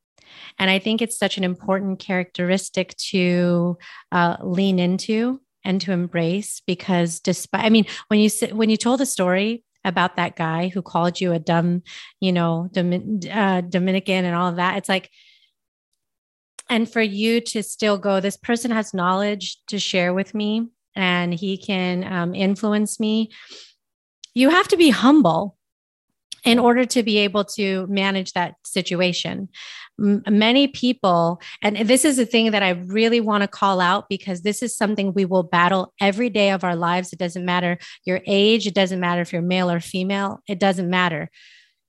And 0.58 0.70
I 0.70 0.78
think 0.78 1.02
it's 1.02 1.18
such 1.18 1.36
an 1.36 1.44
important 1.44 1.98
characteristic 1.98 2.96
to 3.10 3.76
uh, 4.10 4.38
lean 4.42 4.78
into 4.78 5.42
and 5.68 5.82
to 5.82 5.92
embrace 5.92 6.62
because 6.66 7.20
despite 7.20 7.64
i 7.64 7.68
mean 7.68 7.84
when 8.08 8.18
you 8.18 8.30
when 8.52 8.70
you 8.70 8.76
told 8.76 8.98
the 8.98 9.06
story 9.06 9.62
about 9.84 10.16
that 10.16 10.34
guy 10.34 10.68
who 10.68 10.80
called 10.80 11.20
you 11.20 11.32
a 11.32 11.38
dumb 11.38 11.82
you 12.20 12.32
know 12.32 12.68
Domin, 12.72 13.24
uh, 13.30 13.60
dominican 13.60 14.24
and 14.24 14.34
all 14.34 14.48
of 14.48 14.56
that 14.56 14.78
it's 14.78 14.88
like 14.88 15.10
and 16.70 16.90
for 16.90 17.02
you 17.02 17.40
to 17.42 17.62
still 17.62 17.98
go 17.98 18.18
this 18.18 18.38
person 18.38 18.70
has 18.70 18.94
knowledge 18.94 19.58
to 19.68 19.78
share 19.78 20.14
with 20.14 20.34
me 20.34 20.66
and 20.96 21.34
he 21.34 21.58
can 21.58 22.02
um, 22.10 22.34
influence 22.34 22.98
me 22.98 23.30
you 24.34 24.48
have 24.48 24.68
to 24.68 24.76
be 24.78 24.88
humble 24.88 25.57
in 26.44 26.58
order 26.58 26.84
to 26.84 27.02
be 27.02 27.18
able 27.18 27.44
to 27.44 27.86
manage 27.88 28.32
that 28.32 28.54
situation. 28.64 29.48
M- 30.00 30.22
many 30.28 30.68
people, 30.68 31.40
and 31.62 31.76
this 31.88 32.04
is 32.04 32.18
a 32.18 32.26
thing 32.26 32.50
that 32.52 32.62
I 32.62 32.70
really 32.70 33.20
want 33.20 33.42
to 33.42 33.48
call 33.48 33.80
out 33.80 34.08
because 34.08 34.42
this 34.42 34.62
is 34.62 34.76
something 34.76 35.12
we 35.12 35.24
will 35.24 35.42
battle 35.42 35.92
every 36.00 36.30
day 36.30 36.50
of 36.50 36.64
our 36.64 36.76
lives. 36.76 37.12
It 37.12 37.18
doesn't 37.18 37.44
matter 37.44 37.78
your 38.04 38.20
age, 38.26 38.66
it 38.66 38.74
doesn't 38.74 39.00
matter 39.00 39.20
if 39.20 39.32
you're 39.32 39.42
male 39.42 39.70
or 39.70 39.80
female, 39.80 40.40
it 40.48 40.58
doesn't 40.58 40.88
matter. 40.88 41.30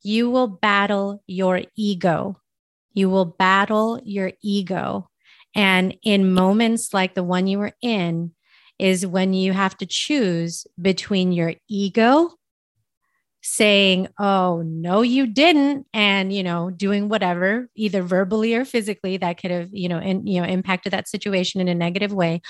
You 0.02 0.30
will 0.30 0.47
battle 0.47 1.24
your 1.28 1.62
ego. 1.76 2.39
You 2.93 3.10
will 3.10 3.26
battle 3.26 4.00
your 4.04 4.32
ego. 4.41 5.10
And 5.56 5.97
in 6.04 6.32
moments 6.32 6.93
like 6.93 7.16
the 7.16 7.24
one 7.24 7.47
you 7.47 7.60
were 7.60 7.74
in, 7.82 8.32
is 8.80 9.06
when 9.06 9.34
you 9.34 9.52
have 9.52 9.78
to 9.78 9.86
choose 9.86 10.66
between 10.82 11.34
your 11.34 11.54
ego 11.68 12.32
saying, 13.41 14.07
Oh, 14.19 14.61
no, 14.65 15.01
you 15.01 15.27
didn't. 15.27 15.85
And, 15.93 16.33
you 16.33 16.43
know, 16.43 16.69
doing 16.69 17.09
whatever, 17.09 17.69
either 17.75 18.01
verbally 18.01 18.55
or 18.55 18.65
physically, 18.65 19.17
that 19.17 19.39
could 19.41 19.51
have, 19.51 19.69
you 19.71 19.89
know, 19.89 19.97
and, 19.97 20.27
you 20.27 20.41
know, 20.41 20.47
impacted 20.47 20.93
that 20.93 21.07
situation 21.07 21.61
in 21.61 21.67
a 21.67 21.75
negative 21.75 22.13
way. 22.13 22.41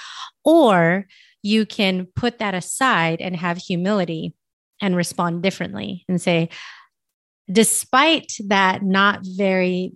Or 0.43 1.05
you 1.41 1.65
can 1.65 2.07
put 2.15 2.39
that 2.39 2.53
aside 2.53 3.21
and 3.21 3.35
have 3.35 3.57
humility 3.57 4.33
and 4.81 4.95
respond 4.95 5.43
differently 5.43 6.05
and 6.07 6.21
say, 6.21 6.49
despite 7.51 8.33
that 8.47 8.83
not 8.83 9.21
very 9.23 9.93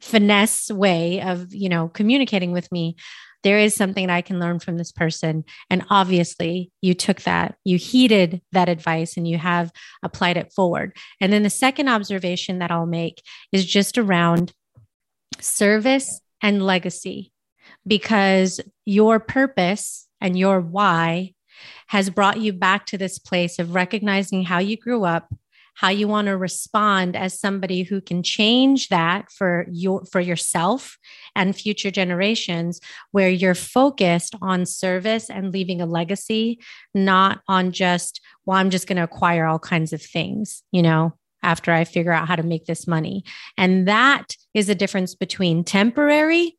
finesse 0.00 0.70
way 0.70 1.20
of, 1.20 1.54
you 1.54 1.68
know, 1.68 1.88
communicating 1.88 2.52
with 2.52 2.70
me, 2.72 2.96
there 3.42 3.58
is 3.58 3.74
something 3.74 4.08
I 4.08 4.20
can 4.20 4.38
learn 4.38 4.60
from 4.60 4.76
this 4.76 4.92
person. 4.92 5.44
And 5.68 5.84
obviously, 5.90 6.70
you 6.80 6.94
took 6.94 7.22
that, 7.22 7.56
you 7.64 7.76
heeded 7.76 8.40
that 8.52 8.68
advice, 8.68 9.16
and 9.16 9.26
you 9.26 9.38
have 9.38 9.72
applied 10.02 10.36
it 10.36 10.52
forward. 10.52 10.96
And 11.20 11.32
then 11.32 11.42
the 11.42 11.50
second 11.50 11.88
observation 11.88 12.58
that 12.60 12.70
I'll 12.70 12.86
make 12.86 13.22
is 13.50 13.66
just 13.66 13.98
around 13.98 14.52
service 15.40 16.20
and 16.40 16.64
legacy, 16.64 17.32
because 17.86 18.60
your 18.84 19.18
purpose 19.18 20.08
and 20.20 20.38
your 20.38 20.60
why 20.60 21.34
has 21.88 22.10
brought 22.10 22.40
you 22.40 22.52
back 22.52 22.86
to 22.86 22.98
this 22.98 23.18
place 23.18 23.58
of 23.58 23.74
recognizing 23.74 24.44
how 24.44 24.58
you 24.58 24.76
grew 24.76 25.04
up 25.04 25.32
how 25.74 25.88
you 25.88 26.06
want 26.06 26.26
to 26.26 26.36
respond 26.36 27.16
as 27.16 27.38
somebody 27.38 27.82
who 27.82 28.00
can 28.00 28.22
change 28.22 28.88
that 28.88 29.30
for 29.30 29.66
your 29.70 30.04
for 30.04 30.20
yourself 30.20 30.98
and 31.34 31.56
future 31.56 31.90
generations 31.90 32.80
where 33.10 33.30
you're 33.30 33.54
focused 33.54 34.34
on 34.42 34.66
service 34.66 35.30
and 35.30 35.52
leaving 35.52 35.80
a 35.80 35.86
legacy 35.86 36.58
not 36.94 37.40
on 37.48 37.72
just 37.72 38.20
well 38.44 38.58
i'm 38.58 38.70
just 38.70 38.86
going 38.86 38.96
to 38.96 39.02
acquire 39.02 39.46
all 39.46 39.58
kinds 39.58 39.92
of 39.92 40.02
things 40.02 40.62
you 40.72 40.82
know 40.82 41.12
after 41.42 41.72
i 41.72 41.84
figure 41.84 42.12
out 42.12 42.28
how 42.28 42.36
to 42.36 42.42
make 42.42 42.66
this 42.66 42.86
money. 42.86 43.24
And 43.56 43.88
that 43.88 44.36
is 44.54 44.68
a 44.68 44.74
difference 44.74 45.14
between 45.14 45.64
temporary 45.64 46.56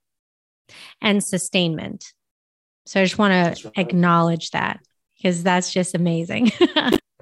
and 1.01 1.23
sustainment. 1.23 2.05
So 2.85 3.01
i 3.01 3.03
just 3.03 3.17
want 3.17 3.57
to 3.57 3.71
acknowledge 3.75 4.51
that 4.51 4.79
because 5.17 5.43
that's 5.43 5.71
just 5.71 5.95
amazing 5.95 6.51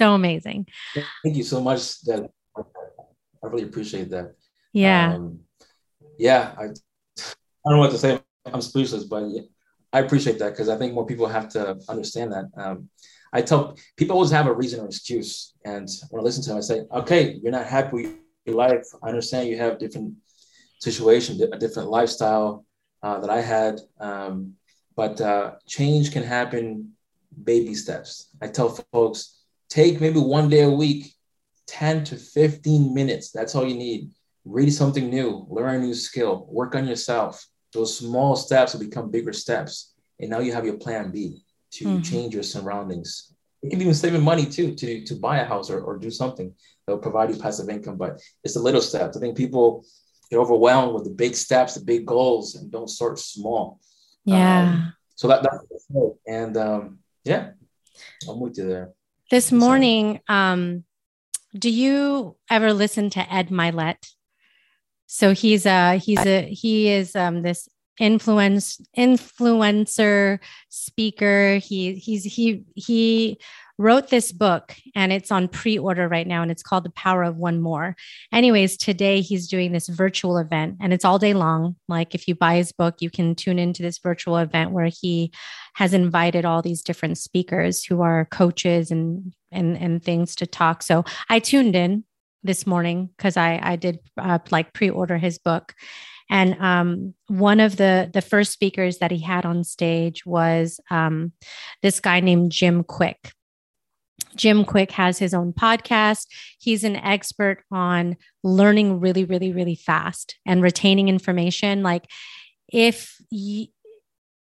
so 0.00 0.14
amazing. 0.14 0.66
Thank 1.22 1.36
you 1.36 1.44
so 1.44 1.60
much. 1.60 2.00
That 2.02 2.30
I 2.56 3.46
really 3.46 3.64
appreciate 3.64 4.08
that. 4.10 4.34
Yeah. 4.72 5.14
Um, 5.14 5.40
yeah. 6.18 6.54
I, 6.58 6.64
I 6.64 7.66
don't 7.66 7.76
know 7.76 7.84
what 7.84 7.90
to 7.90 7.98
say. 7.98 8.20
I'm 8.46 8.62
speechless, 8.62 9.04
but 9.04 9.24
I 9.92 10.00
appreciate 10.00 10.38
that 10.38 10.50
because 10.50 10.68
I 10.68 10.78
think 10.78 10.94
more 10.94 11.06
people 11.06 11.26
have 11.26 11.48
to 11.50 11.78
understand 11.88 12.32
that. 12.32 12.46
Um, 12.56 12.88
I 13.32 13.42
tell 13.42 13.76
people 13.96 14.14
always 14.14 14.30
have 14.30 14.46
a 14.46 14.54
reason 14.54 14.80
or 14.80 14.86
excuse, 14.86 15.52
and 15.64 15.88
when 16.08 16.20
I 16.20 16.24
listen 16.24 16.42
to 16.44 16.48
them, 16.48 16.58
I 16.58 16.62
say, 16.62 16.78
"Okay, 17.00 17.38
you're 17.42 17.52
not 17.52 17.66
happy 17.66 17.92
with 17.96 18.16
your 18.46 18.56
life. 18.56 18.86
I 19.02 19.08
understand 19.08 19.48
you 19.48 19.58
have 19.58 19.78
different 19.78 20.14
situation, 20.78 21.40
a 21.52 21.58
different 21.58 21.90
lifestyle 21.90 22.64
uh, 23.02 23.20
that 23.20 23.30
I 23.30 23.40
had, 23.40 23.80
um, 24.00 24.54
but 24.96 25.20
uh, 25.20 25.52
change 25.66 26.12
can 26.12 26.24
happen 26.24 26.92
baby 27.44 27.74
steps." 27.74 28.30
I 28.40 28.48
tell 28.48 28.70
folks, 28.92 29.39
take 29.70 30.00
maybe 30.00 30.18
one 30.18 30.48
day 30.48 30.62
a 30.62 30.70
week, 30.70 31.14
10 31.68 32.04
to 32.04 32.16
15 32.16 32.92
minutes. 32.92 33.30
That's 33.30 33.54
all 33.54 33.66
you 33.66 33.76
need. 33.76 34.10
Read 34.44 34.70
something 34.72 35.08
new, 35.08 35.46
learn 35.48 35.76
a 35.76 35.78
new 35.78 35.94
skill, 35.94 36.46
work 36.50 36.74
on 36.74 36.86
yourself. 36.86 37.46
Those 37.72 37.96
small 37.96 38.36
steps 38.36 38.72
will 38.72 38.80
become 38.80 39.10
bigger 39.10 39.32
steps. 39.32 39.94
And 40.18 40.30
now 40.30 40.40
you 40.40 40.52
have 40.52 40.66
your 40.66 40.76
plan 40.76 41.12
B 41.12 41.42
to 41.72 41.84
mm-hmm. 41.84 42.02
change 42.02 42.34
your 42.34 42.42
surroundings. 42.42 43.32
You 43.62 43.70
can 43.70 43.80
even 43.80 43.94
save 43.94 44.20
money 44.20 44.46
too 44.46 44.74
to, 44.74 45.04
to 45.04 45.14
buy 45.14 45.38
a 45.38 45.44
house 45.44 45.70
or, 45.70 45.80
or 45.80 45.98
do 45.98 46.10
something 46.10 46.52
that 46.86 46.92
will 46.92 47.02
provide 47.02 47.30
you 47.30 47.36
passive 47.36 47.68
income. 47.68 47.96
But 47.96 48.20
it's 48.42 48.54
the 48.54 48.60
little 48.60 48.80
steps. 48.80 49.16
I 49.16 49.20
think 49.20 49.36
people 49.36 49.84
get 50.30 50.38
overwhelmed 50.38 50.94
with 50.94 51.04
the 51.04 51.10
big 51.10 51.34
steps, 51.34 51.74
the 51.74 51.84
big 51.84 52.06
goals, 52.06 52.54
and 52.54 52.70
don't 52.70 52.88
start 52.88 53.18
small. 53.18 53.78
Yeah. 54.24 54.62
Um, 54.62 54.92
so 55.14 55.28
that, 55.28 55.42
that's 55.42 55.90
and 56.26 56.56
um, 56.56 56.98
yeah, 57.24 57.50
I'm 58.28 58.40
with 58.40 58.56
you 58.56 58.66
there. 58.66 58.92
This 59.30 59.52
morning, 59.52 60.18
um, 60.26 60.82
do 61.56 61.70
you 61.70 62.36
ever 62.50 62.72
listen 62.72 63.10
to 63.10 63.32
Ed 63.32 63.50
Mylett? 63.50 64.10
So 65.06 65.34
he's 65.34 65.66
a 65.66 65.98
he's 65.98 66.26
a 66.26 66.48
he 66.48 66.88
is 66.88 67.14
um, 67.14 67.42
this 67.42 67.68
influence 68.00 68.80
influencer 68.98 70.40
speaker. 70.68 71.58
He 71.62 71.94
he's 71.94 72.24
he 72.24 72.64
he 72.74 73.38
wrote 73.80 74.08
this 74.08 74.30
book 74.30 74.76
and 74.94 75.10
it's 75.10 75.32
on 75.32 75.48
pre-order 75.48 76.06
right 76.06 76.26
now 76.26 76.42
and 76.42 76.50
it's 76.50 76.62
called 76.62 76.84
the 76.84 76.90
power 76.90 77.22
of 77.22 77.38
one 77.38 77.62
more. 77.62 77.96
Anyways 78.30 78.76
today 78.76 79.22
he's 79.22 79.48
doing 79.48 79.72
this 79.72 79.88
virtual 79.88 80.36
event 80.36 80.76
and 80.82 80.92
it's 80.92 81.04
all 81.04 81.18
day 81.18 81.32
long. 81.32 81.76
Like 81.88 82.14
if 82.14 82.28
you 82.28 82.34
buy 82.34 82.56
his 82.56 82.72
book 82.72 82.96
you 83.00 83.08
can 83.08 83.34
tune 83.34 83.58
into 83.58 83.82
this 83.82 83.96
virtual 83.96 84.36
event 84.36 84.72
where 84.72 84.90
he 85.00 85.32
has 85.76 85.94
invited 85.94 86.44
all 86.44 86.60
these 86.60 86.82
different 86.82 87.16
speakers 87.16 87.82
who 87.82 88.02
are 88.02 88.26
coaches 88.26 88.90
and 88.90 89.32
and 89.50 89.78
and 89.78 90.04
things 90.04 90.36
to 90.36 90.46
talk. 90.46 90.82
So 90.82 91.04
i 91.30 91.38
tuned 91.38 91.74
in 91.74 92.04
this 92.42 92.66
morning 92.66 93.08
because 93.16 93.38
i 93.38 93.58
i 93.62 93.76
did 93.76 93.98
uh, 94.18 94.40
like 94.50 94.74
pre-order 94.74 95.16
his 95.16 95.38
book. 95.38 95.74
And 96.32 96.54
um, 96.60 97.14
one 97.28 97.60
of 97.60 97.76
the 97.76 98.10
the 98.12 98.22
first 98.22 98.52
speakers 98.52 98.98
that 98.98 99.10
he 99.10 99.20
had 99.20 99.46
on 99.46 99.64
stage 99.64 100.26
was 100.26 100.80
um, 100.90 101.32
this 101.82 101.98
guy 101.98 102.20
named 102.20 102.52
Jim 102.52 102.84
Kwik. 102.84 103.32
Jim 104.36 104.64
Kwik 104.64 104.90
has 104.92 105.18
his 105.18 105.34
own 105.34 105.52
podcast. 105.52 106.26
He's 106.58 106.84
an 106.84 106.96
expert 106.96 107.64
on 107.70 108.16
learning 108.42 109.00
really, 109.00 109.24
really, 109.24 109.52
really 109.52 109.74
fast 109.74 110.36
and 110.46 110.62
retaining 110.62 111.08
information. 111.08 111.82
Like, 111.82 112.06
if 112.72 113.16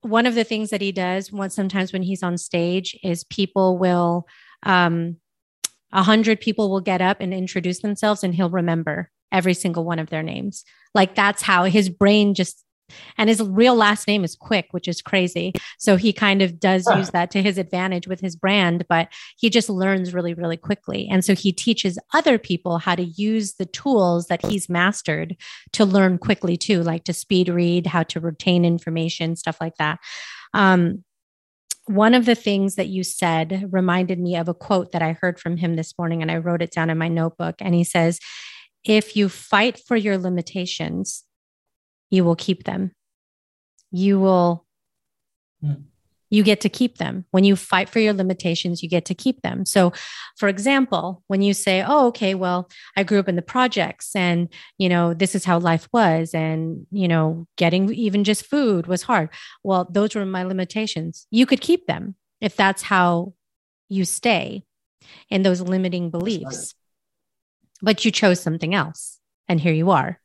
one 0.03 0.27
of 0.27 0.35
the 0.35 0.45
things 0.45 0.71
that 0.71 0.81
he 0.81 0.93
does 0.93 1.31
once 1.31 1.55
sometimes 1.55 1.93
when 1.93 2.03
he's 2.03 2.23
on 2.23 2.39
stage 2.39 2.99
is 3.03 3.25
people 3.25 3.79
will 3.79 4.27
um 4.63 5.17
a 5.93 6.03
hundred 6.03 6.41
people 6.41 6.71
will 6.71 6.81
get 6.81 7.01
up 7.01 7.19
and 7.21 7.35
introduce 7.35 7.81
themselves 7.81 8.25
and 8.25 8.35
he'll 8.35 8.51
remember 8.51 9.11
every 9.33 9.55
single 9.55 9.85
one 9.85 9.99
of 9.99 10.09
their 10.09 10.23
names 10.23 10.65
like 10.95 11.15
that's 11.15 11.43
how 11.43 11.65
his 11.65 11.89
brain 11.89 12.35
just 12.35 12.65
and 13.19 13.29
his 13.29 13.43
real 13.43 13.75
last 13.75 14.07
name 14.07 14.25
is 14.25 14.37
Kwik, 14.37 14.67
which 14.73 14.89
is 14.89 15.03
crazy. 15.03 15.53
So 15.79 15.97
he 15.97 16.13
kind 16.13 16.43
of 16.43 16.61
does 16.61 16.87
use 16.97 17.11
that 17.11 17.31
to 17.33 17.43
his 17.43 17.59
advantage 17.59 18.07
with 18.07 18.21
his 18.21 18.37
brand, 18.37 18.87
but 18.89 19.09
he 19.37 19.51
just 19.51 19.69
learns 19.69 20.15
really, 20.15 20.35
really 20.35 20.57
quickly. 20.57 21.09
And 21.11 21.25
so 21.25 21.35
he 21.35 21.53
teaches 21.53 21.99
other 22.15 22.39
people 22.39 22.79
how 22.79 22.95
to 22.95 23.05
use 23.05 23.55
the 23.55 23.67
tools 23.67 24.27
that 24.27 24.45
he's 24.45 24.69
mastered 24.69 25.37
to 25.73 25.85
learn 25.85 26.19
quickly 26.19 26.57
too, 26.57 26.83
like 26.83 27.05
to 27.05 27.13
speed 27.13 27.49
read, 27.49 27.87
how 27.87 28.03
to 28.05 28.21
retain 28.21 28.65
information, 28.65 29.37
stuff 29.37 29.61
like 29.61 29.77
that. 29.77 29.99
Um, 30.55 31.05
one 31.87 32.15
of 32.15 32.25
the 32.25 32.35
things 32.35 32.77
that 32.77 32.89
you 32.89 33.03
said 33.03 33.69
reminded 33.73 34.21
me 34.21 34.37
of 34.37 34.49
a 34.49 34.55
quote 34.55 34.93
that 34.93 35.03
I 35.03 35.13
heard 35.13 35.41
from 35.41 35.57
him 35.57 35.75
this 35.75 35.99
morning, 35.99 36.23
and 36.23 36.31
I 36.31 36.37
wrote 36.37 36.63
it 36.63 36.71
down 36.71 36.89
in 36.89 36.99
my 36.99 37.09
notebook. 37.09 37.57
And 37.59 37.75
he 37.75 37.83
says, 37.83 38.21
if 38.85 39.17
you 39.17 39.29
fight 39.29 39.79
for 39.79 39.97
your 39.97 40.17
limitations, 40.17 41.25
you 42.11 42.25
will 42.25 42.37
keep 42.37 42.65
them. 42.65 42.93
You 43.91 44.21
will, 44.21 44.67
hmm. 45.61 45.75
you 46.29 46.43
get 46.43 46.61
to 46.61 46.69
keep 46.69 46.99
them. 46.99 47.25
When 47.31 47.45
you 47.45 47.57
fight 47.57 47.89
for 47.89 47.99
your 47.99 48.13
limitations, 48.13 48.83
you 48.83 48.89
get 48.89 49.05
to 49.07 49.15
keep 49.15 49.43
them. 49.43 49.65
So, 49.65 49.93
for 50.37 50.49
example, 50.49 51.23
when 51.27 51.43
you 51.43 51.55
say, 51.55 51.83
oh, 51.87 52.09
okay, 52.09 52.35
well, 52.35 52.69
I 52.97 53.03
grew 53.03 53.19
up 53.19 53.29
in 53.29 53.37
the 53.37 53.43
projects 53.43 54.15
and, 54.15 54.49
you 54.79 54.89
know, 54.89 55.15
this 55.15 55.35
is 55.35 55.45
how 55.45 55.59
life 55.59 55.89
was. 55.93 56.35
And, 56.35 56.87
you 56.91 57.09
know, 57.09 57.47
getting 57.57 57.93
even 57.95 58.25
just 58.25 58.47
food 58.47 58.87
was 58.87 59.03
hard. 59.03 59.31
Well, 59.65 59.89
those 59.91 60.15
were 60.15 60.27
my 60.27 60.45
limitations. 60.45 61.27
You 61.31 61.47
could 61.47 61.61
keep 61.61 61.87
them 61.87 62.15
if 62.41 62.57
that's 62.57 62.83
how 62.83 63.35
you 63.89 64.05
stay 64.05 64.65
in 65.29 65.43
those 65.43 65.61
limiting 65.61 66.11
beliefs 66.11 66.75
but 67.83 68.05
you 68.05 68.11
chose 68.11 68.41
something 68.41 68.75
else 68.75 69.19
and 69.49 69.61
here 69.61 69.73
you 69.73 69.91
are 69.91 70.21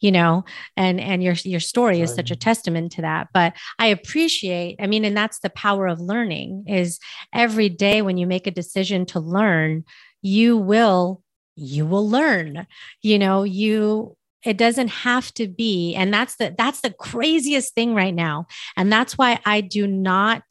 you 0.00 0.12
know 0.12 0.44
and 0.76 1.00
and 1.00 1.22
your 1.22 1.34
your 1.44 1.60
story 1.60 2.00
is 2.00 2.14
such 2.14 2.30
a 2.30 2.36
testament 2.36 2.92
to 2.92 3.02
that 3.02 3.28
but 3.32 3.54
i 3.78 3.86
appreciate 3.86 4.76
i 4.80 4.86
mean 4.86 5.04
and 5.04 5.16
that's 5.16 5.38
the 5.40 5.50
power 5.50 5.86
of 5.86 6.00
learning 6.00 6.64
is 6.66 6.98
every 7.32 7.68
day 7.68 8.02
when 8.02 8.18
you 8.18 8.26
make 8.26 8.46
a 8.46 8.50
decision 8.50 9.06
to 9.06 9.20
learn 9.20 9.84
you 10.22 10.56
will 10.56 11.22
you 11.54 11.86
will 11.86 12.08
learn 12.08 12.66
you 13.02 13.18
know 13.18 13.42
you 13.42 14.16
it 14.44 14.56
doesn't 14.56 14.88
have 14.88 15.32
to 15.34 15.48
be 15.48 15.94
and 15.94 16.12
that's 16.12 16.36
the 16.36 16.54
that's 16.58 16.80
the 16.80 16.92
craziest 16.92 17.74
thing 17.74 17.94
right 17.94 18.14
now 18.14 18.46
and 18.76 18.92
that's 18.92 19.16
why 19.16 19.38
i 19.46 19.60
do 19.60 19.86
not 19.86 20.42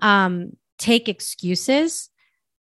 um 0.00 0.52
take 0.78 1.08
excuses 1.08 2.10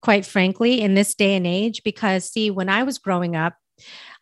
quite 0.05 0.27
frankly, 0.27 0.83
in 0.83 0.95
this 0.95 1.15
day 1.15 1.35
and 1.35 1.47
age. 1.47 1.83
Because, 1.83 2.31
see, 2.31 2.51
when 2.51 2.69
I 2.69 2.83
was 2.83 2.99
growing 2.99 3.35
up, 3.35 3.55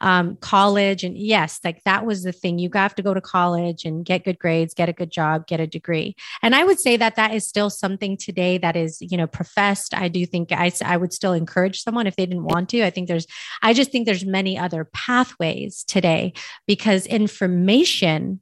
um, 0.03 0.37
college, 0.37 1.05
and 1.05 1.17
yes, 1.17 1.61
like 1.65 1.83
that 1.85 2.05
was 2.05 2.25
the 2.25 2.33
thing. 2.33 2.59
You 2.59 2.69
have 2.75 2.95
to 2.97 3.03
go 3.03 3.15
to 3.15 3.21
college 3.21 3.85
and 3.85 4.05
get 4.05 4.25
good 4.25 4.39
grades, 4.39 4.75
get 4.75 4.89
a 4.89 4.93
good 4.93 5.11
job, 5.11 5.47
get 5.47 5.61
a 5.61 5.67
degree. 5.67 6.17
And 6.43 6.55
I 6.55 6.65
would 6.65 6.81
say 6.81 6.97
that 6.97 7.15
that 7.17 7.33
is 7.33 7.47
still 7.47 7.71
something 7.71 8.17
today 8.17 8.59
that 8.59 8.77
is, 8.77 9.01
you 9.01 9.17
know, 9.17 9.29
professed. 9.29 9.95
I 9.95 10.09
do 10.09 10.27
think 10.27 10.51
I, 10.53 10.73
I 10.85 10.97
would 10.97 11.13
still 11.13 11.33
encourage 11.33 11.81
someone 11.81 12.09
if 12.09 12.17
they 12.17 12.27
didn't 12.27 12.45
want 12.45 12.69
to. 12.71 12.83
I 12.83 12.91
think 12.91 13.07
there's, 13.09 13.27
I 13.63 13.73
just 13.73 13.93
think 13.93 14.07
there's 14.07 14.27
many 14.27 14.59
other 14.59 14.85
pathways 14.93 15.85
today 15.85 16.33
because 16.67 17.07
information 17.07 18.41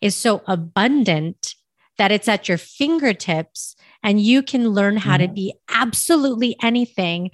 is 0.00 0.16
so 0.16 0.42
abundant 0.46 1.54
that 1.96 2.10
it's 2.10 2.28
at 2.28 2.48
your 2.48 2.58
fingertips 2.58 3.76
and 4.02 4.20
you 4.20 4.42
can 4.42 4.68
learn 4.70 4.96
how 4.96 5.16
mm-hmm. 5.16 5.26
to 5.26 5.32
be 5.32 5.54
absolutely 5.68 6.56
anything 6.62 7.30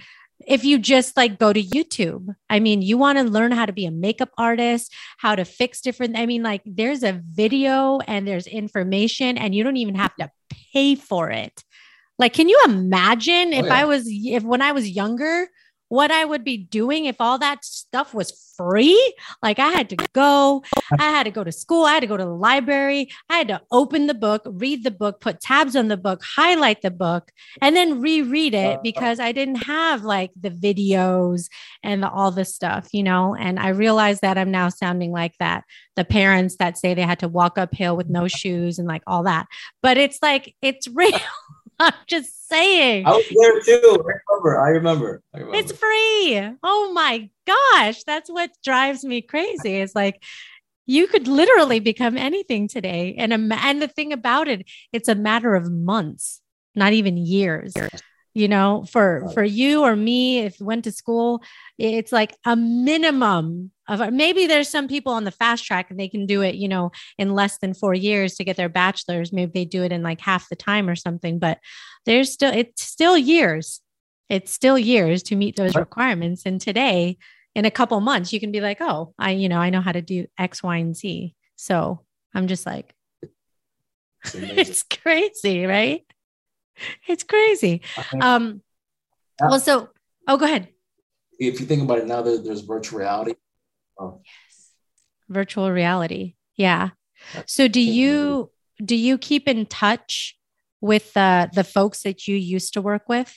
if 0.46 0.64
you 0.64 0.78
just 0.78 1.16
like 1.16 1.38
go 1.38 1.52
to 1.52 1.62
YouTube. 1.62 2.34
I 2.48 2.60
mean, 2.60 2.82
you 2.82 2.98
want 2.98 3.18
to 3.18 3.24
learn 3.24 3.52
how 3.52 3.66
to 3.66 3.72
be 3.72 3.86
a 3.86 3.90
makeup 3.90 4.30
artist, 4.38 4.92
how 5.18 5.34
to 5.34 5.44
fix 5.44 5.80
different 5.80 6.16
I 6.16 6.26
mean 6.26 6.42
like 6.42 6.62
there's 6.64 7.02
a 7.02 7.20
video 7.32 7.98
and 8.06 8.26
there's 8.26 8.46
information 8.46 9.38
and 9.38 9.54
you 9.54 9.64
don't 9.64 9.76
even 9.76 9.94
have 9.94 10.14
to 10.16 10.30
pay 10.72 10.94
for 10.94 11.30
it. 11.30 11.62
Like 12.18 12.32
can 12.32 12.48
you 12.48 12.60
imagine 12.64 13.54
oh, 13.54 13.58
if 13.58 13.66
yeah. 13.66 13.74
I 13.74 13.84
was 13.84 14.04
if 14.06 14.42
when 14.42 14.62
I 14.62 14.72
was 14.72 14.88
younger 14.88 15.48
what 15.88 16.10
I 16.10 16.24
would 16.24 16.44
be 16.44 16.56
doing 16.56 17.04
if 17.04 17.20
all 17.20 17.38
that 17.38 17.64
stuff 17.64 18.14
was 18.14 18.52
free. 18.56 19.14
Like 19.42 19.58
I 19.58 19.68
had 19.68 19.90
to 19.90 19.96
go, 20.12 20.62
I 20.98 21.10
had 21.10 21.24
to 21.24 21.30
go 21.30 21.44
to 21.44 21.52
school, 21.52 21.84
I 21.84 21.94
had 21.94 22.00
to 22.00 22.06
go 22.06 22.16
to 22.16 22.24
the 22.24 22.30
library, 22.30 23.10
I 23.28 23.38
had 23.38 23.48
to 23.48 23.60
open 23.70 24.06
the 24.06 24.14
book, 24.14 24.42
read 24.44 24.84
the 24.84 24.90
book, 24.90 25.20
put 25.20 25.40
tabs 25.40 25.76
on 25.76 25.88
the 25.88 25.96
book, 25.96 26.22
highlight 26.22 26.82
the 26.82 26.90
book, 26.90 27.30
and 27.60 27.76
then 27.76 28.00
reread 28.00 28.54
it 28.54 28.74
uh-huh. 28.74 28.80
because 28.82 29.20
I 29.20 29.32
didn't 29.32 29.64
have 29.64 30.04
like 30.04 30.30
the 30.40 30.50
videos 30.50 31.48
and 31.82 32.02
the, 32.02 32.10
all 32.10 32.30
the 32.30 32.44
stuff, 32.44 32.88
you 32.92 33.02
know. 33.02 33.34
And 33.34 33.58
I 33.58 33.68
realized 33.68 34.22
that 34.22 34.38
I'm 34.38 34.50
now 34.50 34.68
sounding 34.68 35.12
like 35.12 35.36
that 35.38 35.64
the 35.96 36.04
parents 36.04 36.56
that 36.56 36.78
say 36.78 36.94
they 36.94 37.02
had 37.02 37.20
to 37.20 37.28
walk 37.28 37.58
uphill 37.58 37.96
with 37.96 38.08
no 38.08 38.28
shoes 38.28 38.78
and 38.78 38.88
like 38.88 39.02
all 39.06 39.22
that. 39.24 39.46
But 39.82 39.96
it's 39.96 40.18
like, 40.22 40.54
it's 40.62 40.88
real. 40.94 41.18
I'm 41.80 41.92
just 42.06 42.48
saying. 42.48 43.06
I 43.06 43.10
was 43.10 43.24
there 43.28 43.60
too. 43.60 44.04
I 44.06 44.14
remember. 44.28 44.60
I 44.60 44.68
remember. 44.68 45.22
I 45.34 45.38
remember. 45.38 45.58
It's 45.58 45.72
free. 45.72 46.56
Oh 46.62 46.92
my 46.92 47.28
gosh. 47.46 48.04
That's 48.04 48.30
what 48.30 48.50
drives 48.62 49.04
me 49.04 49.22
crazy. 49.22 49.76
It's 49.76 49.94
like 49.94 50.22
you 50.86 51.06
could 51.06 51.26
literally 51.28 51.80
become 51.80 52.16
anything 52.16 52.68
today. 52.68 53.14
And, 53.18 53.32
a, 53.32 53.56
and 53.56 53.80
the 53.80 53.88
thing 53.88 54.12
about 54.12 54.48
it, 54.48 54.66
it's 54.92 55.08
a 55.08 55.14
matter 55.14 55.54
of 55.54 55.70
months, 55.70 56.40
not 56.74 56.92
even 56.92 57.16
years 57.16 57.74
you 58.34 58.48
know 58.48 58.84
for 58.90 59.28
for 59.32 59.44
you 59.44 59.82
or 59.82 59.94
me 59.94 60.40
if 60.40 60.58
you 60.58 60.66
went 60.66 60.84
to 60.84 60.92
school 60.92 61.42
it's 61.78 62.12
like 62.12 62.36
a 62.44 62.56
minimum 62.56 63.70
of 63.88 64.12
maybe 64.12 64.46
there's 64.46 64.68
some 64.68 64.88
people 64.88 65.12
on 65.12 65.24
the 65.24 65.30
fast 65.30 65.64
track 65.64 65.90
and 65.90 65.98
they 65.98 66.08
can 66.08 66.26
do 66.26 66.42
it 66.42 66.54
you 66.54 66.68
know 66.68 66.90
in 67.18 67.34
less 67.34 67.58
than 67.58 67.74
four 67.74 67.94
years 67.94 68.34
to 68.34 68.44
get 68.44 68.56
their 68.56 68.68
bachelor's. 68.68 69.32
Maybe 69.32 69.52
they 69.52 69.64
do 69.64 69.82
it 69.82 69.92
in 69.92 70.02
like 70.02 70.20
half 70.20 70.48
the 70.48 70.56
time 70.56 70.88
or 70.88 70.96
something 70.96 71.38
but 71.38 71.58
there's 72.06 72.32
still 72.32 72.52
it's 72.52 72.82
still 72.82 73.16
years. 73.16 73.80
It's 74.28 74.52
still 74.52 74.78
years 74.78 75.22
to 75.24 75.36
meet 75.36 75.56
those 75.56 75.76
requirements. 75.76 76.44
And 76.46 76.60
today 76.60 77.18
in 77.54 77.66
a 77.66 77.70
couple 77.70 78.00
months 78.00 78.32
you 78.32 78.40
can 78.40 78.50
be 78.50 78.60
like 78.60 78.78
oh 78.80 79.14
i 79.18 79.30
you 79.30 79.48
know 79.48 79.58
i 79.58 79.70
know 79.70 79.80
how 79.80 79.92
to 79.92 80.02
do 80.02 80.26
x 80.38 80.62
y 80.62 80.78
and 80.78 80.96
z. 80.96 81.34
So 81.56 82.00
i'm 82.34 82.48
just 82.48 82.66
like 82.66 82.94
it's 84.34 84.82
crazy 84.82 85.66
right 85.66 86.02
it's 87.08 87.22
crazy. 87.22 87.82
Um, 88.20 88.62
well, 89.40 89.60
so 89.60 89.90
oh, 90.28 90.36
go 90.36 90.44
ahead. 90.44 90.68
If 91.38 91.60
you 91.60 91.66
think 91.66 91.82
about 91.82 91.98
it 91.98 92.06
now, 92.06 92.22
there, 92.22 92.38
there's 92.38 92.60
virtual 92.60 93.00
reality. 93.00 93.34
Oh. 93.98 94.20
Yes, 94.24 94.70
virtual 95.28 95.70
reality. 95.70 96.34
Yeah. 96.56 96.90
So 97.46 97.68
do 97.68 97.80
you 97.80 98.50
do 98.84 98.96
you 98.96 99.18
keep 99.18 99.48
in 99.48 99.66
touch 99.66 100.36
with 100.80 101.16
uh, 101.16 101.48
the 101.52 101.64
folks 101.64 102.02
that 102.02 102.28
you 102.28 102.36
used 102.36 102.74
to 102.74 102.82
work 102.82 103.08
with? 103.08 103.34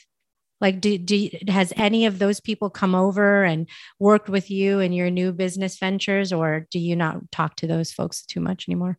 Like, 0.59 0.81
do, 0.81 0.97
do 0.97 1.29
has 1.47 1.71
any 1.75 2.07
of 2.07 2.17
those 2.17 2.39
people 2.39 2.69
come 2.71 2.95
over 2.95 3.43
and 3.43 3.69
worked 3.99 4.27
with 4.27 4.49
you 4.49 4.79
in 4.79 4.91
your 4.91 5.11
new 5.11 5.31
business 5.31 5.77
ventures, 5.77 6.33
or 6.33 6.65
do 6.71 6.79
you 6.79 6.95
not 6.95 7.31
talk 7.31 7.55
to 7.57 7.67
those 7.67 7.91
folks 7.91 8.25
too 8.25 8.39
much 8.39 8.67
anymore? 8.67 8.97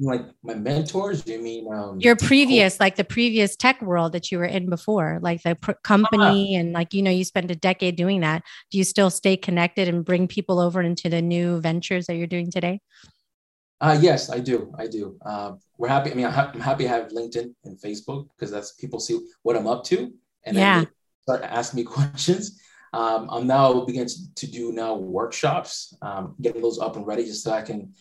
Like 0.00 0.22
my 0.42 0.54
mentors 0.54 1.26
you 1.26 1.40
mean 1.40 1.72
um, 1.72 1.98
your 1.98 2.14
previous 2.14 2.78
like 2.78 2.94
the 2.96 3.04
previous 3.04 3.56
tech 3.56 3.80
world 3.82 4.12
that 4.12 4.30
you 4.30 4.38
were 4.38 4.44
in 4.44 4.68
before 4.68 5.18
like 5.22 5.42
the 5.42 5.56
pr- 5.56 5.72
company 5.82 6.56
uh, 6.56 6.60
and 6.60 6.72
like 6.72 6.94
you 6.94 7.02
know 7.02 7.10
you 7.10 7.24
spent 7.24 7.50
a 7.50 7.56
decade 7.56 7.96
doing 7.96 8.20
that 8.20 8.42
do 8.70 8.78
you 8.78 8.84
still 8.84 9.10
stay 9.10 9.36
connected 9.36 9.88
and 9.88 10.04
bring 10.04 10.28
people 10.28 10.60
over 10.60 10.80
into 10.80 11.08
the 11.08 11.20
new 11.20 11.60
ventures 11.60 12.06
that 12.06 12.14
you're 12.14 12.26
doing 12.26 12.50
today 12.50 12.80
Uh, 13.80 13.96
yes, 14.00 14.28
I 14.28 14.40
do. 14.40 14.74
I 14.76 14.88
do. 14.88 15.14
Uh, 15.22 15.52
we're 15.78 15.86
happy. 15.86 16.10
I 16.10 16.14
mean, 16.14 16.26
I'm 16.26 16.60
happy 16.60 16.82
to 16.82 16.90
have 16.90 17.14
LinkedIn 17.14 17.54
and 17.62 17.78
Facebook 17.78 18.26
because 18.34 18.50
that's 18.50 18.72
people 18.72 18.98
see 18.98 19.20
what 19.44 19.54
I'm 19.54 19.68
up 19.68 19.84
to 19.84 20.12
and 20.44 20.56
yeah. 20.56 20.80
then 20.80 20.88
start 21.22 21.42
asking 21.44 21.78
me 21.78 21.84
questions. 21.96 22.60
Um, 22.92 23.28
I'm 23.30 23.46
now 23.46 23.84
beginning 23.84 24.08
to, 24.34 24.50
do 24.50 24.72
now 24.72 24.96
workshops, 24.96 25.94
um, 26.02 26.34
getting 26.40 26.62
those 26.62 26.78
up 26.78 26.96
and 26.96 27.06
ready 27.06 27.24
just 27.24 27.44
so 27.44 27.52
I 27.52 27.62
can 27.62 27.94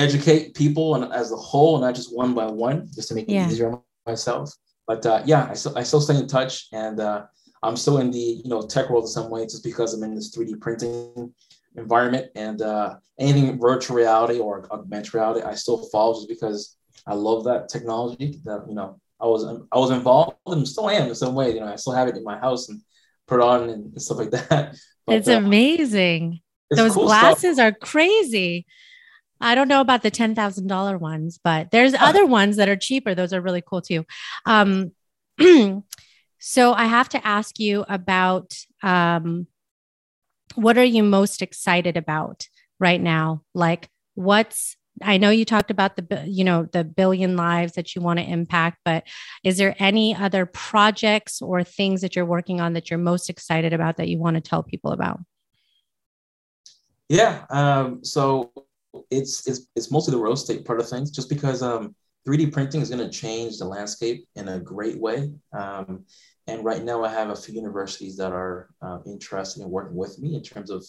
educate 0.00 0.54
people 0.54 0.94
and 0.94 1.12
as 1.12 1.32
a 1.32 1.36
whole, 1.36 1.78
not 1.80 1.94
just 1.94 2.14
one 2.14 2.34
by 2.34 2.46
one, 2.46 2.88
just 2.94 3.08
to 3.08 3.14
make 3.14 3.28
it 3.28 3.32
easier 3.32 3.70
on 3.70 3.82
myself. 4.06 4.52
But 4.86 5.06
uh, 5.06 5.22
yeah, 5.24 5.46
I 5.48 5.54
still, 5.54 5.78
I 5.78 5.82
still 5.82 6.00
stay 6.00 6.16
in 6.16 6.26
touch 6.26 6.66
and 6.72 6.98
uh, 6.98 7.26
I'm 7.62 7.76
still 7.76 7.98
in 7.98 8.10
the 8.10 8.18
you 8.18 8.48
know 8.48 8.62
tech 8.62 8.90
world 8.90 9.04
in 9.04 9.08
some 9.08 9.30
way 9.30 9.44
just 9.44 9.62
because 9.62 9.94
I'm 9.94 10.02
in 10.02 10.14
this 10.14 10.36
3D 10.36 10.60
printing 10.60 11.32
environment 11.76 12.30
and 12.34 12.60
uh, 12.62 12.96
anything 13.18 13.58
virtual 13.58 13.96
reality 13.96 14.38
or 14.38 14.66
augmented 14.72 15.14
reality, 15.14 15.42
I 15.42 15.54
still 15.54 15.88
follow 15.90 16.14
just 16.14 16.28
because 16.28 16.76
I 17.06 17.14
love 17.14 17.44
that 17.44 17.68
technology. 17.68 18.40
That 18.44 18.64
you 18.68 18.74
know, 18.74 19.00
I 19.20 19.26
was 19.26 19.44
I 19.44 19.78
was 19.78 19.90
involved 19.90 20.36
and 20.46 20.66
still 20.66 20.90
am 20.90 21.08
in 21.08 21.14
some 21.14 21.34
way. 21.34 21.54
You 21.54 21.60
know, 21.60 21.72
I 21.72 21.76
still 21.76 21.94
have 21.94 22.08
it 22.08 22.16
in 22.16 22.24
my 22.24 22.38
house 22.38 22.68
and 22.68 22.80
put 23.26 23.40
on 23.40 23.70
and 23.70 24.02
stuff 24.02 24.18
like 24.18 24.30
that. 24.30 24.76
But, 25.06 25.16
it's 25.16 25.28
uh, 25.28 25.32
amazing. 25.32 26.40
It's 26.70 26.78
Those 26.78 26.92
cool 26.92 27.06
glasses 27.06 27.56
stuff. 27.56 27.72
are 27.72 27.72
crazy. 27.72 28.66
I 29.40 29.54
don't 29.54 29.68
know 29.68 29.80
about 29.80 30.02
the 30.02 30.10
ten 30.10 30.34
thousand 30.34 30.66
dollar 30.66 30.98
ones, 30.98 31.38
but 31.42 31.70
there's 31.70 31.94
other 31.94 32.26
ones 32.26 32.56
that 32.56 32.68
are 32.68 32.76
cheaper. 32.76 33.14
Those 33.14 33.32
are 33.32 33.40
really 33.40 33.62
cool 33.62 33.82
too. 33.82 34.04
Um, 34.46 34.92
so 36.38 36.72
I 36.72 36.84
have 36.84 37.08
to 37.10 37.26
ask 37.26 37.58
you 37.58 37.84
about 37.88 38.54
um, 38.82 39.46
what 40.54 40.78
are 40.78 40.84
you 40.84 41.02
most 41.02 41.42
excited 41.42 41.96
about 41.96 42.48
right 42.78 43.00
now? 43.00 43.42
Like 43.54 43.88
what's 44.14 44.76
I 45.02 45.16
know 45.16 45.30
you 45.30 45.44
talked 45.44 45.70
about 45.70 45.96
the 45.96 46.24
you 46.26 46.44
know 46.44 46.68
the 46.72 46.84
billion 46.84 47.36
lives 47.36 47.74
that 47.74 47.94
you 47.94 48.02
want 48.02 48.18
to 48.18 48.24
impact, 48.24 48.78
but 48.84 49.04
is 49.42 49.56
there 49.56 49.74
any 49.78 50.14
other 50.14 50.44
projects 50.46 51.40
or 51.40 51.64
things 51.64 52.02
that 52.02 52.14
you're 52.14 52.26
working 52.26 52.60
on 52.60 52.74
that 52.74 52.90
you're 52.90 52.98
most 52.98 53.30
excited 53.30 53.72
about 53.72 53.96
that 53.96 54.08
you 54.08 54.18
want 54.18 54.34
to 54.34 54.40
tell 54.40 54.62
people 54.62 54.92
about? 54.92 55.20
Yeah, 57.08 57.44
um, 57.50 58.04
so 58.04 58.52
it's 59.10 59.46
it's 59.46 59.66
it's 59.76 59.90
mostly 59.90 60.12
the 60.12 60.20
real 60.20 60.32
estate 60.32 60.64
part 60.64 60.80
of 60.80 60.88
things, 60.88 61.10
just 61.10 61.28
because 61.28 61.62
um, 61.62 61.94
3D 62.26 62.52
printing 62.52 62.80
is 62.80 62.90
going 62.90 63.02
to 63.02 63.10
change 63.10 63.58
the 63.58 63.64
landscape 63.64 64.26
in 64.36 64.48
a 64.48 64.60
great 64.60 64.98
way. 64.98 65.32
Um, 65.52 66.04
and 66.46 66.64
right 66.64 66.82
now, 66.82 67.04
I 67.04 67.08
have 67.08 67.30
a 67.30 67.36
few 67.36 67.54
universities 67.54 68.16
that 68.16 68.32
are 68.32 68.70
uh, 68.82 68.98
interested 69.06 69.62
in 69.62 69.70
working 69.70 69.96
with 69.96 70.18
me 70.18 70.34
in 70.34 70.42
terms 70.42 70.70
of 70.70 70.84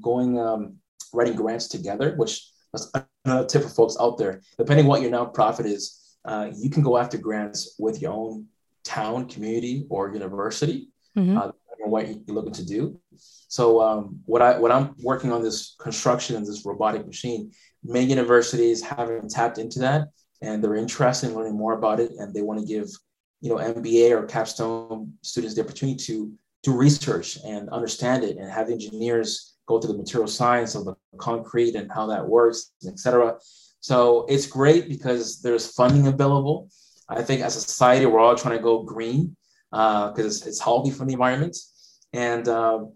going 0.00 0.38
um, 0.38 0.76
writing 1.12 1.36
grants 1.36 1.68
together, 1.68 2.14
which 2.16 2.50
that's 2.72 2.90
another 3.24 3.46
tip 3.46 3.62
for 3.62 3.68
folks 3.68 3.96
out 4.00 4.18
there. 4.18 4.40
Depending 4.56 4.86
what 4.86 5.02
your 5.02 5.10
nonprofit 5.10 5.66
is, 5.66 6.16
uh, 6.24 6.50
you 6.56 6.70
can 6.70 6.82
go 6.82 6.96
after 6.96 7.18
grants 7.18 7.74
with 7.78 8.00
your 8.00 8.12
own 8.12 8.46
town, 8.84 9.28
community, 9.28 9.86
or 9.90 10.12
university. 10.12 10.88
Mm-hmm. 11.16 11.36
Uh, 11.36 11.50
what 11.88 12.06
you're 12.06 12.34
looking 12.34 12.52
to 12.52 12.66
do. 12.66 13.00
So 13.48 13.80
um, 13.80 14.20
what 14.26 14.42
I 14.42 14.58
what 14.58 14.70
I'm 14.70 14.94
working 15.02 15.32
on 15.32 15.42
this 15.42 15.74
construction 15.80 16.36
and 16.36 16.46
this 16.46 16.64
robotic 16.64 17.06
machine. 17.06 17.52
Many 17.84 18.06
universities 18.06 18.82
haven't 18.82 19.30
tapped 19.30 19.58
into 19.58 19.78
that, 19.80 20.08
and 20.42 20.62
they're 20.62 20.74
interested 20.74 21.30
in 21.30 21.36
learning 21.36 21.56
more 21.56 21.74
about 21.74 22.00
it, 22.00 22.10
and 22.18 22.34
they 22.34 22.42
want 22.42 22.60
to 22.60 22.66
give 22.66 22.88
you 23.40 23.50
know 23.50 23.56
MBA 23.56 24.10
or 24.10 24.26
capstone 24.26 25.12
students 25.22 25.54
the 25.54 25.62
opportunity 25.62 25.98
to 26.04 26.32
do 26.62 26.76
research 26.76 27.38
and 27.44 27.68
understand 27.70 28.24
it, 28.24 28.36
and 28.36 28.50
have 28.50 28.68
engineers 28.68 29.54
go 29.66 29.78
through 29.78 29.92
the 29.92 29.98
material 29.98 30.28
science 30.28 30.74
of 30.74 30.84
the 30.84 30.94
concrete 31.18 31.74
and 31.74 31.90
how 31.92 32.06
that 32.06 32.26
works, 32.26 32.72
etc. 32.86 33.36
So 33.80 34.26
it's 34.28 34.46
great 34.46 34.88
because 34.88 35.40
there's 35.40 35.72
funding 35.72 36.06
available. 36.06 36.68
I 37.08 37.22
think 37.22 37.42
as 37.42 37.56
a 37.56 37.60
society, 37.60 38.06
we're 38.06 38.18
all 38.18 38.34
trying 38.34 38.56
to 38.56 38.62
go 38.62 38.82
green 38.82 39.36
because 39.70 40.18
uh, 40.18 40.24
it's, 40.26 40.46
it's 40.46 40.60
healthy 40.60 40.90
for 40.90 41.04
the 41.04 41.12
environment. 41.12 41.56
And 42.12 42.48
uh, 42.48 42.86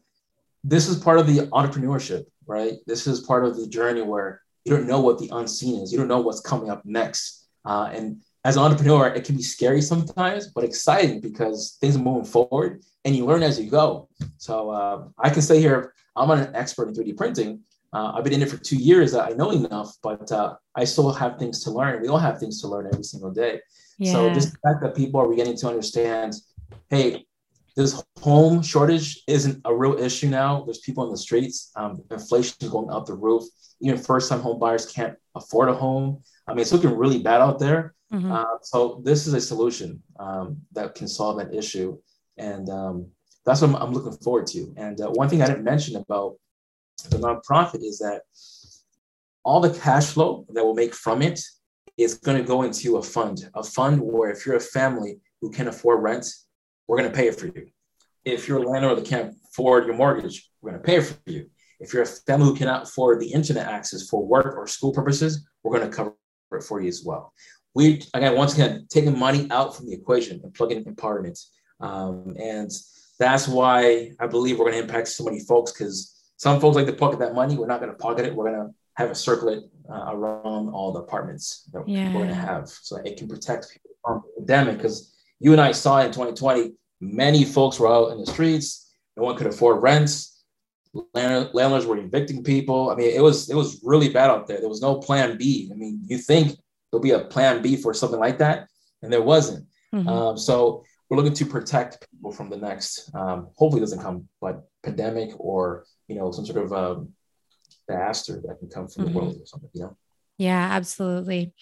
this 0.64 0.88
is 0.88 0.96
part 0.96 1.18
of 1.18 1.26
the 1.26 1.46
entrepreneurship, 1.48 2.24
right? 2.46 2.74
This 2.86 3.06
is 3.06 3.20
part 3.20 3.44
of 3.44 3.56
the 3.56 3.66
journey 3.66 4.02
where 4.02 4.42
you 4.64 4.76
don't 4.76 4.86
know 4.86 5.00
what 5.00 5.18
the 5.18 5.28
unseen 5.32 5.80
is. 5.82 5.92
You 5.92 5.98
don't 5.98 6.08
know 6.08 6.20
what's 6.20 6.40
coming 6.40 6.70
up 6.70 6.84
next. 6.84 7.48
Uh, 7.64 7.90
and 7.92 8.22
as 8.44 8.56
an 8.56 8.62
entrepreneur, 8.62 9.08
it 9.08 9.24
can 9.24 9.36
be 9.36 9.42
scary 9.42 9.80
sometimes, 9.80 10.48
but 10.48 10.64
exciting 10.64 11.20
because 11.20 11.78
things 11.80 11.96
are 11.96 12.00
moving 12.00 12.24
forward 12.24 12.82
and 13.04 13.14
you 13.14 13.24
learn 13.24 13.42
as 13.42 13.58
you 13.58 13.70
go. 13.70 14.08
So 14.38 14.70
uh, 14.70 15.04
I 15.18 15.30
can 15.30 15.42
say 15.42 15.60
here, 15.60 15.94
I'm 16.16 16.28
not 16.28 16.38
an 16.38 16.54
expert 16.54 16.88
in 16.88 16.94
3D 16.94 17.16
printing. 17.16 17.60
Uh, 17.92 18.12
I've 18.14 18.24
been 18.24 18.32
in 18.32 18.42
it 18.42 18.50
for 18.50 18.56
two 18.56 18.76
years. 18.76 19.14
I 19.14 19.30
know 19.30 19.50
enough, 19.50 19.96
but 20.02 20.30
uh, 20.32 20.54
I 20.74 20.84
still 20.84 21.12
have 21.12 21.38
things 21.38 21.62
to 21.64 21.70
learn. 21.70 22.00
We 22.02 22.08
all 22.08 22.18
have 22.18 22.38
things 22.38 22.60
to 22.62 22.68
learn 22.68 22.88
every 22.90 23.04
single 23.04 23.30
day. 23.30 23.60
Yeah. 23.98 24.12
So 24.12 24.32
just 24.32 24.52
the 24.52 24.58
fact 24.64 24.82
that 24.82 24.96
people 24.96 25.20
are 25.20 25.28
beginning 25.28 25.56
to 25.58 25.68
understand, 25.68 26.34
hey, 26.88 27.26
this 27.76 28.02
home 28.20 28.62
shortage 28.62 29.22
isn't 29.26 29.60
a 29.64 29.74
real 29.74 29.98
issue 29.98 30.28
now. 30.28 30.62
There's 30.64 30.78
people 30.78 31.04
in 31.04 31.10
the 31.10 31.16
streets. 31.16 31.70
Um, 31.76 32.02
inflation 32.10 32.56
is 32.60 32.68
going 32.68 32.90
up 32.90 33.06
the 33.06 33.14
roof. 33.14 33.44
Even 33.80 33.98
first-time 33.98 34.40
home 34.40 34.58
buyers 34.58 34.86
can't 34.86 35.16
afford 35.34 35.68
a 35.68 35.74
home. 35.74 36.22
I 36.46 36.52
mean, 36.52 36.60
it's 36.60 36.72
looking 36.72 36.96
really 36.96 37.18
bad 37.18 37.40
out 37.40 37.58
there. 37.58 37.94
Mm-hmm. 38.12 38.30
Uh, 38.30 38.44
so 38.62 39.00
this 39.04 39.26
is 39.26 39.32
a 39.32 39.40
solution 39.40 40.02
um, 40.18 40.58
that 40.72 40.94
can 40.94 41.08
solve 41.08 41.38
that 41.38 41.54
issue, 41.54 41.96
and 42.36 42.68
um, 42.68 43.06
that's 43.46 43.62
what 43.62 43.70
I'm, 43.70 43.76
I'm, 43.76 43.92
looking 43.92 44.12
forward 44.18 44.46
to. 44.48 44.72
And 44.76 45.00
uh, 45.00 45.08
one 45.08 45.30
thing 45.30 45.40
I 45.40 45.46
didn't 45.46 45.64
mention 45.64 45.96
about 45.96 46.36
the 47.08 47.16
nonprofit 47.16 47.82
is 47.82 47.98
that 48.00 48.22
all 49.44 49.60
the 49.60 49.72
cash 49.80 50.08
flow 50.08 50.44
that 50.50 50.62
we'll 50.62 50.74
make 50.74 50.94
from 50.94 51.22
it 51.22 51.40
is 51.96 52.14
going 52.14 52.36
to 52.36 52.44
go 52.44 52.62
into 52.62 52.98
a 52.98 53.02
fund, 53.02 53.48
a 53.54 53.62
fund 53.62 54.00
where 54.00 54.30
if 54.30 54.44
you're 54.44 54.56
a 54.56 54.60
family 54.60 55.18
who 55.40 55.50
can 55.50 55.68
afford 55.68 56.02
rent, 56.02 56.26
we're 56.93 56.99
going 56.99 57.11
to 57.11 57.16
pay 57.16 57.26
it 57.26 57.40
for 57.40 57.47
you. 57.47 57.68
If 58.22 58.47
you're 58.47 58.62
a 58.62 58.68
landlord 58.68 58.99
that 58.99 59.07
can't 59.07 59.34
afford 59.49 59.86
your 59.86 59.97
mortgage, 59.97 60.51
we're 60.61 60.72
going 60.72 60.82
to 60.82 60.86
pay 60.86 60.97
it 60.97 61.05
for 61.05 61.16
you. 61.24 61.47
If 61.80 61.95
you're 61.95 62.03
a 62.03 62.07
family 62.07 62.49
who 62.49 62.55
cannot 62.55 62.82
afford 62.82 63.18
the 63.18 63.32
internet 63.32 63.66
access 63.66 64.11
for 64.11 64.22
work 64.22 64.55
or 64.59 64.66
school 64.66 64.93
purposes, 64.93 65.43
we're 65.64 65.78
going 65.78 65.90
to 65.90 65.97
cover 65.97 66.14
it 66.53 66.62
for 66.62 66.82
you 66.82 66.88
as 66.88 67.03
well. 67.03 67.32
We, 67.74 68.03
again, 68.12 68.36
once 68.36 68.53
again, 68.53 68.86
taking 68.90 69.18
money 69.18 69.47
out 69.51 69.74
from 69.74 69.86
the 69.86 69.95
equation 69.95 70.38
and 70.45 70.53
plugging 70.53 70.84
empowerment. 70.84 71.43
Um, 71.80 72.36
and 72.38 72.70
that's 73.18 73.49
why 73.49 74.12
I 74.20 74.26
believe 74.26 74.59
we're 74.59 74.66
going 74.66 74.76
to 74.76 74.82
impact 74.82 75.09
so 75.09 75.24
many 75.24 75.40
folks 75.40 75.72
because 75.72 76.22
some 76.36 76.61
folks 76.61 76.76
like 76.76 76.84
to 76.84 76.93
pocket 76.93 77.20
that 77.20 77.34
money. 77.34 77.57
We're 77.57 77.68
not 77.68 77.80
going 77.80 77.93
to 77.93 77.97
pocket 77.97 78.26
it. 78.26 78.34
We're 78.34 78.53
going 78.53 78.66
to 78.66 78.74
have 78.97 79.11
a 79.11 79.14
circulate 79.14 79.62
uh, 79.90 80.14
around 80.14 80.68
all 80.68 80.93
the 80.93 81.01
apartments 81.01 81.70
that 81.72 81.88
yeah. 81.88 82.09
we're 82.09 82.18
going 82.18 82.28
to 82.28 82.34
have 82.34 82.68
so 82.68 82.97
it 82.97 83.16
can 83.16 83.28
protect 83.28 83.70
people 83.72 83.93
from 84.05 84.22
the 84.36 84.45
pandemic 84.45 84.76
because 84.76 85.09
you 85.40 85.51
and 85.53 85.61
I 85.61 85.72
saw 85.72 86.01
in 86.01 86.12
2020, 86.12 86.74
many 87.03 87.44
folks 87.44 87.80
were 87.80 87.92
out 87.92 88.12
in 88.12 88.18
the 88.18 88.26
streets. 88.26 88.94
No 89.16 89.24
one 89.24 89.36
could 89.36 89.48
afford 89.48 89.82
rents. 89.82 90.44
Landlords 91.14 91.86
were 91.86 91.98
evicting 91.98 92.44
people. 92.44 92.90
I 92.90 92.94
mean, 92.94 93.11
it 93.11 93.22
was 93.22 93.50
it 93.50 93.57
was 93.57 93.80
really 93.82 94.09
bad 94.09 94.30
out 94.30 94.46
there. 94.46 94.61
There 94.61 94.68
was 94.68 94.82
no 94.82 94.96
plan 94.96 95.36
B. 95.36 95.70
I 95.72 95.76
mean, 95.76 96.03
you 96.07 96.18
think 96.18 96.57
there'll 96.90 97.03
be 97.03 97.11
a 97.11 97.24
plan 97.24 97.61
B 97.61 97.76
for 97.76 97.92
something 97.92 98.20
like 98.20 98.38
that, 98.38 98.68
and 99.03 99.12
there 99.12 99.22
wasn't. 99.22 99.66
Mm-hmm. 99.94 100.09
Um, 100.09 100.38
so 100.38 100.84
we're 101.09 101.16
looking 101.16 101.34
to 101.34 101.46
protect 101.46 102.07
people 102.11 102.30
from 102.30 102.50
the 102.50 102.57
next. 102.57 103.11
Um, 103.14 103.48
hopefully, 103.57 103.80
it 103.80 103.84
doesn't 103.84 104.03
come, 104.03 104.28
but 104.40 104.62
pandemic 104.82 105.30
or 105.38 105.84
you 106.09 106.16
know 106.16 106.30
some 106.30 106.46
sort 106.46 106.64
of 106.64 106.72
um, 106.72 107.09
disaster 107.88 108.42
that 108.46 108.59
can 108.59 108.68
come 108.68 108.88
from 108.88 109.05
mm-hmm. 109.05 109.12
the 109.12 109.18
world 109.18 109.36
or 109.40 109.46
something. 109.46 109.70
You 109.72 109.82
know. 109.82 109.96
Yeah, 110.36 110.68
absolutely. 110.72 111.55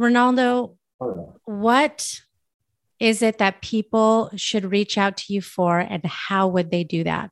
Ronaldo, 0.00 0.76
oh, 1.00 1.34
what 1.44 2.20
is 2.98 3.22
it 3.22 3.38
that 3.38 3.62
people 3.62 4.30
should 4.36 4.70
reach 4.70 4.96
out 4.96 5.16
to 5.18 5.32
you 5.32 5.42
for 5.42 5.78
and 5.78 6.04
how 6.04 6.48
would 6.48 6.70
they 6.70 6.84
do 6.84 7.04
that? 7.04 7.30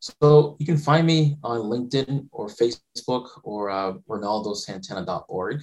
So 0.00 0.56
you 0.58 0.66
can 0.66 0.78
find 0.78 1.06
me 1.06 1.36
on 1.42 1.60
LinkedIn 1.60 2.28
or 2.32 2.48
Facebook 2.48 3.28
or 3.44 3.70
uh, 3.70 3.94
ronaldosantana.org. 4.08 5.62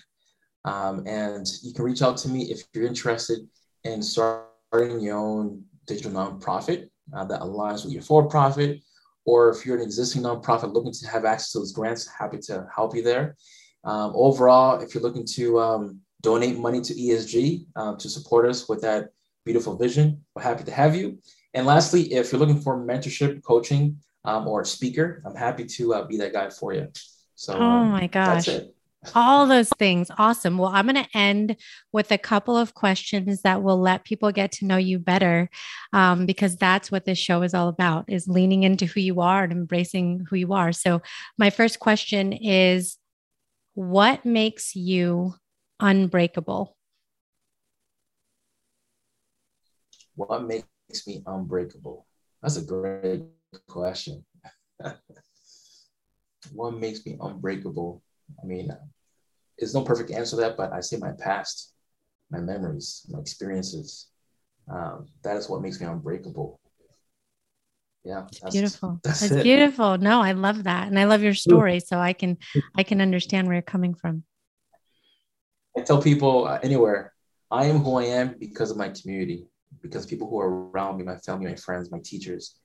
Um, 0.65 1.07
and 1.07 1.47
you 1.63 1.73
can 1.73 1.85
reach 1.85 2.01
out 2.01 2.17
to 2.17 2.29
me 2.29 2.43
if 2.51 2.63
you're 2.73 2.85
interested 2.85 3.39
in 3.83 4.01
starting 4.03 4.99
your 4.99 5.17
own 5.17 5.63
digital 5.85 6.11
nonprofit 6.11 6.89
uh, 7.15 7.25
that 7.25 7.41
aligns 7.41 7.83
with 7.83 7.93
your 7.93 8.03
for-profit, 8.03 8.81
or 9.25 9.49
if 9.49 9.65
you're 9.65 9.77
an 9.77 9.81
existing 9.81 10.23
nonprofit 10.23 10.73
looking 10.73 10.91
to 10.91 11.07
have 11.07 11.25
access 11.25 11.51
to 11.51 11.59
those 11.59 11.71
grants, 11.71 12.07
happy 12.07 12.37
to 12.37 12.67
help 12.75 12.95
you 12.95 13.01
there. 13.01 13.35
Um, 13.85 14.11
overall, 14.13 14.81
if 14.81 14.93
you're 14.93 15.03
looking 15.03 15.25
to 15.35 15.59
um, 15.59 16.01
donate 16.21 16.57
money 16.57 16.81
to 16.81 16.93
ESG 16.93 17.65
um, 17.75 17.97
to 17.97 18.09
support 18.09 18.49
us 18.49 18.67
with 18.67 18.81
that 18.81 19.09
beautiful 19.45 19.77
vision. 19.77 20.23
We're 20.35 20.41
happy 20.41 20.63
to 20.63 20.71
have 20.71 20.95
you. 20.95 21.19
And 21.53 21.65
lastly, 21.65 22.13
if 22.13 22.31
you're 22.31 22.39
looking 22.39 22.61
for 22.61 22.77
mentorship, 22.77 23.43
coaching, 23.43 23.97
um, 24.25 24.47
or 24.47 24.61
a 24.61 24.65
speaker, 24.65 25.23
I'm 25.25 25.35
happy 25.35 25.65
to 25.65 25.93
uh, 25.93 26.05
be 26.05 26.17
that 26.17 26.33
guy 26.33 26.49
for 26.49 26.73
you. 26.73 26.89
So, 27.35 27.53
oh 27.53 27.61
um, 27.61 27.91
my 27.91 28.07
gosh. 28.07 28.49
all 29.15 29.47
those 29.47 29.69
things. 29.79 30.11
Awesome. 30.17 30.57
Well, 30.57 30.71
I'm 30.73 30.87
going 30.87 31.03
to 31.03 31.17
end 31.17 31.55
with 31.93 32.11
a 32.11 32.17
couple 32.17 32.57
of 32.57 32.73
questions 32.73 33.41
that 33.43 33.63
will 33.63 33.79
let 33.79 34.03
people 34.03 34.31
get 34.31 34.51
to 34.53 34.65
know 34.65 34.75
you 34.75 34.99
better, 34.99 35.49
um, 35.93 36.25
because 36.25 36.57
that's 36.57 36.91
what 36.91 37.05
this 37.05 37.17
show 37.17 37.41
is 37.43 37.53
all 37.53 37.69
about: 37.69 38.05
is 38.09 38.27
leaning 38.27 38.63
into 38.63 38.85
who 38.85 38.99
you 38.99 39.21
are 39.21 39.43
and 39.43 39.53
embracing 39.53 40.25
who 40.29 40.35
you 40.35 40.53
are. 40.53 40.73
So, 40.73 41.01
my 41.37 41.49
first 41.49 41.79
question 41.79 42.33
is, 42.33 42.97
what 43.75 44.25
makes 44.25 44.75
you 44.75 45.35
unbreakable? 45.79 46.75
What 50.15 50.43
makes 50.43 51.05
me 51.05 51.23
unbreakable? 51.25 52.05
That's 52.41 52.57
a 52.57 52.63
great 52.63 53.23
question. 53.67 54.25
what 56.51 56.73
makes 56.73 57.05
me 57.05 57.17
unbreakable? 57.19 58.01
I 58.41 58.45
mean, 58.45 58.71
there's 59.57 59.73
no 59.73 59.83
perfect 59.83 60.11
answer 60.11 60.35
to 60.35 60.41
that, 60.41 60.57
but 60.57 60.73
I 60.73 60.81
say 60.81 60.97
my 60.97 61.11
past, 61.19 61.73
my 62.29 62.39
memories, 62.39 63.05
my 63.09 63.19
experiences. 63.19 64.07
Um, 64.71 65.07
that 65.23 65.37
is 65.37 65.49
what 65.49 65.61
makes 65.61 65.79
me 65.79 65.87
unbreakable. 65.87 66.59
Yeah, 68.03 68.25
that's, 68.41 68.55
beautiful. 68.55 68.99
That's, 69.03 69.19
that's 69.19 69.43
beautiful. 69.43 69.97
No, 69.97 70.21
I 70.21 70.31
love 70.31 70.63
that, 70.63 70.87
and 70.87 70.97
I 70.97 71.03
love 71.03 71.23
your 71.23 71.33
story, 71.33 71.81
so 71.81 71.97
I 71.99 72.13
can 72.13 72.37
I 72.77 72.83
can 72.83 73.01
understand 73.01 73.47
where 73.47 73.55
you're 73.55 73.61
coming 73.61 73.95
from. 73.95 74.23
I 75.77 75.81
tell 75.81 76.01
people 76.01 76.47
uh, 76.47 76.59
anywhere, 76.63 77.13
I 77.51 77.65
am 77.65 77.79
who 77.79 77.97
I 77.97 78.05
am 78.05 78.35
because 78.39 78.71
of 78.71 78.77
my 78.77 78.89
community, 78.89 79.45
because 79.81 80.07
people 80.07 80.27
who 80.27 80.39
are 80.39 80.69
around 80.69 80.97
me, 80.97 81.03
my 81.03 81.17
family, 81.17 81.45
my 81.45 81.55
friends, 81.55 81.91
my 81.91 81.99
teachers. 82.03 82.55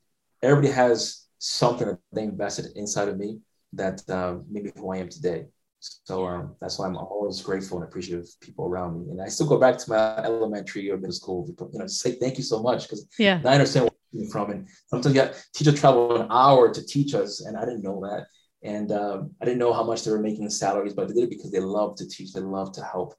Everybody 0.43 0.73
has 0.73 1.27
something 1.39 1.89
that 1.89 1.99
they 2.13 2.23
invested 2.23 2.67
inside 2.75 3.09
of 3.09 3.19
me 3.19 3.41
that 3.75 4.03
uh, 4.09 4.37
made 4.51 4.65
me 4.65 4.73
who 4.75 4.93
I 4.93 4.97
am 4.97 5.11
today. 5.11 5.45
So 5.81 6.27
um, 6.27 6.57
that's 6.61 6.79
why 6.79 6.87
I'm 6.87 6.97
always 6.97 7.43
grateful 7.43 7.79
and 7.79 7.87
appreciative 7.87 8.25
of 8.25 8.41
people 8.41 8.67
around 8.67 8.99
me. 8.99 9.11
And 9.11 9.21
I 9.21 9.29
still 9.29 9.49
go 9.49 9.59
back 9.59 9.77
to 9.79 9.91
my 9.91 10.17
elementary 10.19 10.91
or 10.91 10.97
middle 10.97 11.13
school, 11.13 11.47
you 11.73 11.79
know, 11.79 11.87
say 11.89 12.13
thank 12.13 12.39
you 12.39 12.45
so 12.45 12.63
much 12.63 12.85
because 12.85 13.07
yeah. 13.19 13.41
I 13.45 13.55
understand 13.55 13.85
where 13.85 13.93
you're 14.13 14.31
from. 14.31 14.51
And 14.53 14.69
sometimes 14.87 15.15
you 15.15 15.29
teachers 15.53 15.79
travel 15.79 16.17
an 16.17 16.29
hour 16.31 16.73
to 16.73 16.87
teach 16.87 17.15
us, 17.15 17.45
and 17.45 17.59
I 17.59 17.65
didn't 17.67 17.83
know 17.83 18.01
that. 18.09 18.27
And 18.65 18.93
um, 18.93 19.33
I 19.41 19.45
didn't 19.45 19.59
know 19.59 19.73
how 19.73 19.83
much 19.83 20.05
they 20.05 20.11
were 20.11 20.21
making 20.21 20.49
salaries, 20.51 20.95
but 20.95 21.09
they 21.09 21.15
did 21.15 21.25
it 21.25 21.31
because 21.31 21.51
they 21.51 21.61
love 21.61 21.97
to 21.97 22.09
teach, 22.09 22.33
they 22.33 22.41
love 22.41 22.73
to 22.73 22.85
help. 22.85 23.15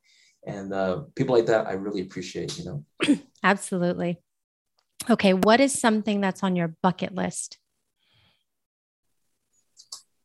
And 0.46 0.74
uh, 0.74 1.04
people 1.16 1.36
like 1.36 1.48
that, 1.48 1.68
I 1.68 1.74
really 1.74 2.02
appreciate, 2.02 2.58
you 2.58 2.66
know. 2.66 3.18
Absolutely. 3.44 4.22
Okay. 5.10 5.34
What 5.34 5.60
is 5.60 5.78
something 5.78 6.22
that's 6.22 6.44
on 6.44 6.56
your 6.56 6.76
bucket 6.82 7.14
list? 7.14 7.58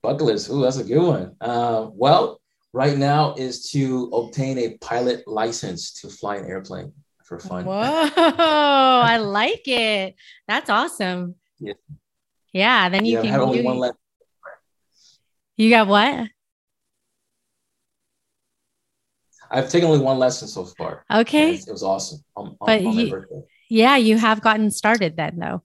Bucket 0.02 0.22
list. 0.22 0.50
Ooh, 0.50 0.62
that's 0.62 0.76
a 0.76 0.84
good 0.84 1.02
one. 1.02 1.36
Uh, 1.40 1.88
well, 1.92 2.40
right 2.72 2.96
now 2.96 3.34
is 3.34 3.70
to 3.70 4.04
obtain 4.12 4.58
a 4.58 4.78
pilot 4.78 5.26
license 5.26 5.92
to 6.00 6.08
fly 6.08 6.36
an 6.36 6.46
airplane 6.46 6.92
for 7.24 7.38
fun. 7.38 7.64
Whoa, 7.64 7.72
I 8.16 9.18
like 9.18 9.66
it. 9.66 10.14
That's 10.46 10.70
awesome. 10.70 11.34
Yeah. 11.58 11.74
Yeah. 12.52 12.88
Then 12.88 13.04
you 13.04 13.14
yeah, 13.14 13.20
can. 13.22 13.30
I 13.30 13.32
have 13.32 13.42
only 13.42 13.62
one 13.62 13.78
left. 13.78 13.98
You 15.58 15.70
got 15.70 15.88
what? 15.88 16.28
I've 19.50 19.68
taken 19.68 19.88
only 19.88 20.04
one 20.04 20.18
lesson 20.18 20.46
so 20.46 20.64
far. 20.64 21.04
Okay. 21.10 21.54
It 21.54 21.64
was 21.68 21.82
awesome. 21.82 22.20
On, 22.36 22.56
but 22.64 22.84
on 22.84 22.94
you, 22.94 23.26
yeah, 23.68 23.96
you 23.96 24.16
have 24.18 24.40
gotten 24.40 24.70
started 24.70 25.16
then, 25.16 25.38
though. 25.40 25.64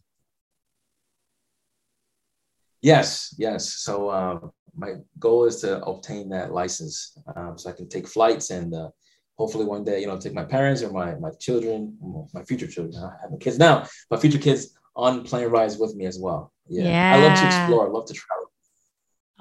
Yes, 2.82 3.36
yes. 3.38 3.70
So 3.70 4.10
uh, 4.10 4.40
my 4.76 4.96
goal 5.20 5.46
is 5.46 5.62
to 5.62 5.84
obtain 5.86 6.30
that 6.30 6.52
license 6.52 7.16
um, 7.36 7.56
so 7.60 7.70
I 7.70 7.74
can 7.74 7.88
take 7.88 8.08
flights 8.08 8.50
and 8.50 8.74
uh, 8.74 8.90
hopefully 9.38 9.66
one 9.66 9.84
day, 9.84 10.02
you 10.02 10.08
know, 10.08 10.18
take 10.18 10.34
my 10.34 10.44
parents 10.44 10.82
or 10.82 10.92
my 10.92 11.14
my 11.16 11.30
children, 11.40 11.96
my 12.34 12.44
future 12.44 12.68
children. 12.68 12.96
I 12.98 13.30
have 13.30 13.40
kids 13.40 13.60
now, 13.60 13.86
my 14.10 14.18
future 14.18 14.40
kids 14.40 14.76
on 14.96 15.24
plane 15.24 15.50
rides 15.50 15.78
with 15.78 15.96
me 15.96 16.08
as 16.08 16.18
well. 16.20 16.52
Yeah. 16.68 16.86
yeah. 16.86 17.16
I 17.16 17.20
love 17.20 17.40
to 17.40 17.46
explore. 17.46 17.88
I 17.88 17.92
love 17.92 18.08
to 18.08 18.14
travel. 18.14 18.53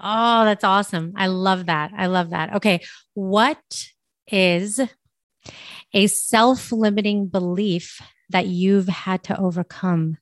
Oh, 0.03 0.45
that's 0.45 0.65
awesome. 0.65 1.13
I 1.17 1.29
love 1.29 1.67
that. 1.67 1.93
I 1.97 2.07
love 2.07 2.31
that. 2.31 2.55
Okay. 2.57 2.81
What 3.15 3.87
is 4.27 4.81
a 5.95 6.07
self 6.09 6.73
limiting 6.73 7.29
belief 7.29 8.03
that 8.31 8.47
you've 8.47 8.89
had 8.89 9.23
to 9.25 9.39
overcome? 9.39 10.19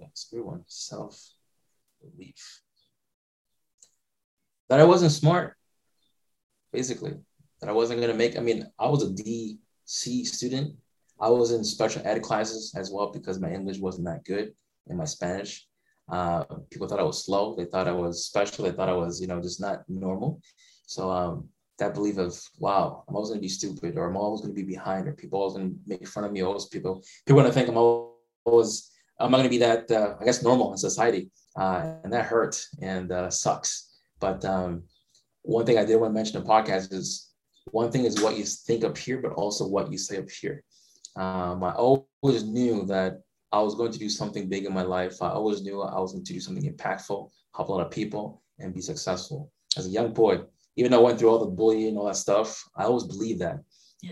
That's 0.00 0.30
a 0.32 0.36
good 0.36 0.44
one. 0.44 0.64
Self 0.66 1.30
belief. 2.00 2.60
That 4.68 4.80
I 4.80 4.84
wasn't 4.84 5.12
smart, 5.12 5.56
basically. 6.72 7.14
That 7.60 7.70
I 7.70 7.72
wasn't 7.72 8.00
going 8.00 8.12
to 8.12 8.18
make. 8.18 8.36
I 8.36 8.40
mean, 8.40 8.66
I 8.78 8.88
was 8.88 9.02
a 9.02 9.08
DC 9.08 10.26
student. 10.26 10.74
I 11.20 11.30
was 11.30 11.52
in 11.52 11.64
special 11.64 12.02
ed 12.04 12.22
classes 12.22 12.74
as 12.76 12.90
well 12.90 13.10
because 13.10 13.40
my 13.40 13.50
English 13.50 13.78
wasn't 13.78 14.06
that 14.06 14.24
good 14.24 14.52
and 14.86 14.98
my 14.98 15.04
Spanish. 15.04 15.66
Uh, 16.10 16.44
people 16.70 16.88
thought 16.88 17.00
I 17.00 17.04
was 17.04 17.24
slow. 17.24 17.54
They 17.54 17.66
thought 17.66 17.88
I 17.88 17.92
was 17.92 18.26
special. 18.26 18.64
They 18.64 18.72
thought 18.72 18.88
I 18.88 18.94
was, 18.94 19.20
you 19.20 19.26
know, 19.26 19.40
just 19.40 19.60
not 19.60 19.82
normal. 19.88 20.40
So 20.86 21.10
um, 21.10 21.48
that 21.78 21.94
belief 21.94 22.18
of 22.18 22.40
wow, 22.58 23.04
I'm 23.06 23.14
always 23.14 23.30
going 23.30 23.40
to 23.40 23.42
be 23.42 23.48
stupid, 23.48 23.96
or 23.96 24.08
I'm 24.08 24.16
always 24.16 24.40
going 24.40 24.54
to 24.54 24.60
be 24.60 24.66
behind, 24.66 25.06
or 25.06 25.12
people 25.12 25.40
always 25.40 25.56
going 25.56 25.70
to 25.70 25.76
make 25.86 26.08
fun 26.08 26.24
of 26.24 26.32
me. 26.32 26.42
Always 26.42 26.66
people 26.66 27.02
people 27.26 27.40
going 27.40 27.52
to 27.52 27.54
think 27.54 27.68
I'm 27.68 27.76
always 27.76 28.90
I'm 29.20 29.30
not 29.30 29.38
going 29.38 29.50
to 29.50 29.50
be 29.50 29.58
that, 29.58 29.90
uh, 29.90 30.14
I 30.20 30.24
guess, 30.24 30.42
normal 30.42 30.72
in 30.72 30.78
society. 30.78 31.30
Uh, 31.56 31.94
and 32.04 32.12
that 32.12 32.26
hurts 32.26 32.68
and 32.80 33.10
uh, 33.10 33.30
sucks. 33.30 33.98
But 34.20 34.44
um, 34.44 34.84
one 35.42 35.66
thing 35.66 35.78
I 35.78 35.84
did 35.84 35.96
want 35.96 36.10
to 36.10 36.14
mention 36.14 36.40
in 36.40 36.46
podcast 36.46 36.92
is 36.92 37.30
one 37.66 37.90
thing 37.90 38.04
is 38.04 38.22
what 38.22 38.36
you 38.36 38.44
think 38.44 38.84
up 38.84 38.96
here, 38.96 39.20
but 39.20 39.32
also 39.32 39.66
what 39.66 39.90
you 39.90 39.98
say 39.98 40.18
up 40.18 40.30
here. 40.30 40.62
Um, 41.16 41.64
I 41.64 41.72
always 41.72 42.44
knew 42.44 42.84
that 42.86 43.22
I 43.52 43.60
was 43.60 43.74
going 43.74 43.92
to 43.92 43.98
do 43.98 44.08
something 44.08 44.48
big 44.48 44.66
in 44.66 44.74
my 44.74 44.82
life. 44.82 45.22
I 45.22 45.30
always 45.30 45.62
knew 45.62 45.82
I 45.82 45.98
was 46.00 46.12
going 46.12 46.24
to 46.24 46.32
do 46.32 46.40
something 46.40 46.70
impactful, 46.70 47.30
help 47.54 47.68
a 47.68 47.72
lot 47.72 47.86
of 47.86 47.90
people, 47.90 48.42
and 48.58 48.74
be 48.74 48.80
successful. 48.80 49.50
As 49.76 49.86
a 49.86 49.90
young 49.90 50.12
boy, 50.12 50.42
even 50.76 50.90
though 50.90 51.00
I 51.00 51.04
went 51.04 51.18
through 51.18 51.30
all 51.30 51.38
the 51.38 51.46
bullying 51.46 51.88
and 51.88 51.98
all 51.98 52.06
that 52.06 52.16
stuff, 52.16 52.62
I 52.76 52.84
always 52.84 53.04
believed 53.04 53.40
that. 53.40 53.60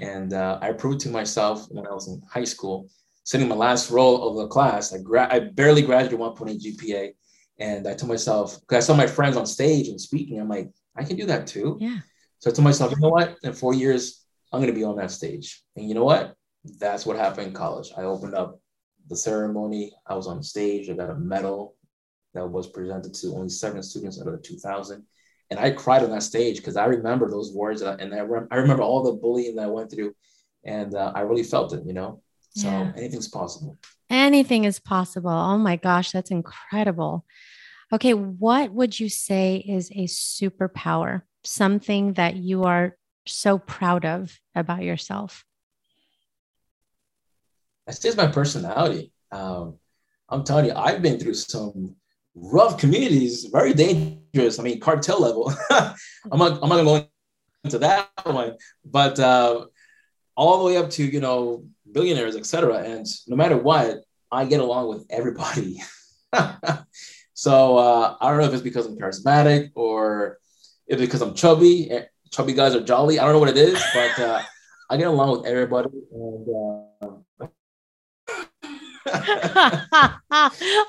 And 0.00 0.32
uh, 0.32 0.58
I 0.60 0.72
proved 0.72 1.00
to 1.00 1.10
myself 1.10 1.66
when 1.70 1.86
I 1.86 1.92
was 1.92 2.08
in 2.08 2.20
high 2.28 2.44
school 2.44 2.88
sitting 3.24 3.44
in 3.44 3.48
my 3.48 3.56
last 3.56 3.90
row 3.90 4.16
of 4.16 4.36
the 4.36 4.46
class. 4.48 4.92
I, 4.92 4.98
gra- 4.98 5.32
I 5.32 5.40
barely 5.40 5.82
graduated 5.82 6.18
1.8 6.18 6.60
GPA. 6.60 7.12
And 7.58 7.88
I 7.88 7.94
told 7.94 8.08
myself, 8.08 8.60
because 8.60 8.84
I 8.84 8.86
saw 8.86 8.96
my 8.96 9.06
friends 9.06 9.36
on 9.36 9.46
stage 9.46 9.88
and 9.88 10.00
speaking, 10.00 10.40
I'm 10.40 10.48
like, 10.48 10.70
I 10.96 11.04
can 11.04 11.16
do 11.16 11.26
that 11.26 11.46
too. 11.46 11.78
Yeah. 11.80 11.98
So 12.38 12.50
I 12.50 12.54
told 12.54 12.64
myself, 12.64 12.92
you 12.92 13.00
know 13.00 13.08
what? 13.08 13.36
In 13.42 13.52
four 13.52 13.74
years, 13.74 14.24
I'm 14.52 14.60
going 14.60 14.72
to 14.72 14.78
be 14.78 14.84
on 14.84 14.96
that 14.96 15.10
stage. 15.10 15.62
And 15.74 15.88
you 15.88 15.94
know 15.94 16.04
what? 16.04 16.34
That's 16.78 17.06
what 17.06 17.16
happened 17.16 17.48
in 17.48 17.52
college. 17.52 17.90
I 17.96 18.02
opened 18.02 18.34
up 18.34 18.60
the 19.08 19.16
ceremony. 19.16 19.92
I 20.06 20.14
was 20.14 20.26
on 20.26 20.42
stage. 20.42 20.88
I 20.88 20.94
got 20.94 21.10
a 21.10 21.14
medal 21.14 21.76
that 22.34 22.46
was 22.46 22.68
presented 22.68 23.14
to 23.14 23.34
only 23.34 23.48
seven 23.48 23.82
students 23.82 24.20
out 24.20 24.26
of 24.26 24.32
the 24.34 24.38
2000. 24.38 25.02
And 25.50 25.60
I 25.60 25.70
cried 25.70 26.02
on 26.02 26.10
that 26.10 26.22
stage 26.22 26.56
because 26.56 26.76
I 26.76 26.86
remember 26.86 27.30
those 27.30 27.52
words. 27.52 27.82
And 27.82 28.14
I, 28.14 28.20
rem- 28.20 28.48
I 28.50 28.56
remember 28.56 28.82
all 28.82 29.02
the 29.02 29.12
bullying 29.12 29.56
that 29.56 29.64
I 29.64 29.68
went 29.68 29.90
through. 29.90 30.14
And 30.64 30.94
uh, 30.94 31.12
I 31.14 31.20
really 31.20 31.44
felt 31.44 31.72
it, 31.72 31.84
you 31.86 31.92
know? 31.92 32.20
So 32.50 32.68
yeah. 32.68 32.92
anything's 32.96 33.28
possible. 33.28 33.78
Anything 34.10 34.64
is 34.64 34.78
possible. 34.78 35.30
Oh 35.30 35.58
my 35.58 35.76
gosh, 35.76 36.12
that's 36.12 36.30
incredible. 36.30 37.24
Okay, 37.92 38.14
what 38.14 38.72
would 38.72 38.98
you 38.98 39.08
say 39.08 39.56
is 39.56 39.90
a 39.90 40.04
superpower? 40.04 41.22
Something 41.44 42.14
that 42.14 42.36
you 42.36 42.64
are 42.64 42.96
so 43.26 43.58
proud 43.58 44.04
of 44.04 44.36
about 44.54 44.82
yourself? 44.82 45.44
Say 47.90 48.08
it's 48.08 48.16
my 48.16 48.26
personality. 48.26 49.12
Um, 49.30 49.78
I'm 50.28 50.42
telling 50.42 50.66
you, 50.66 50.72
I've 50.74 51.02
been 51.02 51.20
through 51.20 51.34
some 51.34 51.94
rough 52.34 52.78
communities, 52.78 53.44
very 53.44 53.72
dangerous. 53.72 54.58
I 54.58 54.62
mean, 54.62 54.80
cartel 54.80 55.20
level. 55.20 55.52
I'm 55.70 56.38
not, 56.38 56.62
I'm 56.62 56.68
not 56.68 56.76
gonna 56.76 56.84
go 56.84 57.08
into 57.64 57.78
that 57.78 58.10
one, 58.24 58.56
but 58.84 59.18
uh, 59.20 59.66
all 60.36 60.58
the 60.58 60.64
way 60.64 60.76
up 60.76 60.90
to 60.90 61.04
you 61.04 61.20
know 61.20 61.64
billionaires, 61.92 62.36
etc. 62.36 62.78
And 62.78 63.06
no 63.28 63.36
matter 63.36 63.56
what, 63.56 63.98
I 64.32 64.44
get 64.44 64.60
along 64.60 64.88
with 64.88 65.06
everybody. 65.08 65.80
so 67.34 67.78
uh, 67.78 68.16
I 68.20 68.28
don't 68.28 68.38
know 68.38 68.46
if 68.46 68.52
it's 68.52 68.62
because 68.62 68.86
I'm 68.86 68.98
charismatic 68.98 69.70
or 69.74 70.38
if 70.88 70.98
it's 70.98 71.06
because 71.06 71.22
I'm 71.22 71.34
chubby. 71.34 71.90
Eh, 71.90 72.04
chubby 72.32 72.52
guys 72.52 72.74
are 72.74 72.82
jolly. 72.82 73.20
I 73.20 73.24
don't 73.24 73.32
know 73.32 73.38
what 73.38 73.48
it 73.48 73.56
is, 73.56 73.82
but 73.94 74.18
uh, 74.18 74.42
I 74.90 74.96
get 74.96 75.06
along 75.06 75.38
with 75.38 75.46
everybody. 75.46 75.90
And 76.12 76.48
uh, 76.48 77.46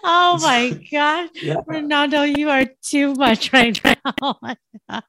oh 0.04 0.40
my 0.42 0.70
gosh, 0.92 1.30
yeah. 1.36 1.56
Ronaldo, 1.68 2.38
you 2.38 2.50
are 2.50 2.66
too 2.82 3.14
much 3.14 3.54
right 3.54 3.80
now. 3.84 4.40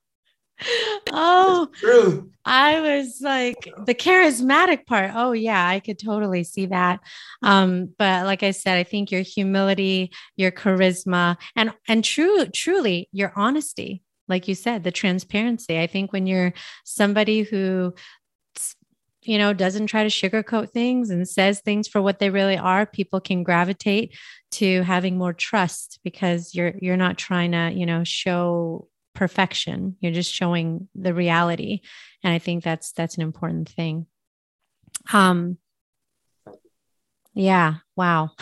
oh, 1.12 1.68
true. 1.74 2.30
I 2.44 2.80
was 2.80 3.20
like 3.20 3.68
the 3.84 3.94
charismatic 3.94 4.86
part. 4.86 5.12
Oh 5.14 5.32
yeah, 5.32 5.66
I 5.68 5.80
could 5.80 5.98
totally 5.98 6.44
see 6.44 6.66
that. 6.66 7.00
Um, 7.42 7.94
but 7.98 8.24
like 8.26 8.42
I 8.42 8.50
said, 8.50 8.78
I 8.78 8.84
think 8.84 9.10
your 9.10 9.22
humility, 9.22 10.10
your 10.36 10.50
charisma, 10.50 11.36
and 11.56 11.72
and 11.86 12.04
true, 12.04 12.46
truly 12.46 13.08
your 13.12 13.32
honesty, 13.36 14.02
like 14.28 14.48
you 14.48 14.54
said, 14.54 14.84
the 14.84 14.90
transparency. 14.92 15.78
I 15.78 15.86
think 15.86 16.12
when 16.12 16.26
you're 16.26 16.52
somebody 16.84 17.42
who 17.42 17.94
you 19.28 19.38
know 19.38 19.52
doesn't 19.52 19.88
try 19.88 20.02
to 20.02 20.08
sugarcoat 20.08 20.70
things 20.70 21.10
and 21.10 21.28
says 21.28 21.60
things 21.60 21.86
for 21.86 22.00
what 22.00 22.18
they 22.18 22.30
really 22.30 22.56
are 22.56 22.86
people 22.86 23.20
can 23.20 23.42
gravitate 23.42 24.16
to 24.50 24.82
having 24.82 25.18
more 25.18 25.32
trust 25.32 26.00
because 26.02 26.54
you're 26.54 26.74
you're 26.80 26.96
not 26.96 27.18
trying 27.18 27.52
to 27.52 27.70
you 27.72 27.86
know 27.86 28.02
show 28.04 28.88
perfection. 29.18 29.96
You're 30.00 30.12
just 30.12 30.32
showing 30.32 30.88
the 30.94 31.12
reality. 31.12 31.80
And 32.22 32.32
i 32.32 32.38
think 32.38 32.62
that's 32.62 32.92
that's 32.92 33.16
an 33.16 33.22
important 33.22 33.68
thing. 33.68 34.06
Um 35.12 35.58
yeah. 37.34 37.74
Wow. 37.96 38.30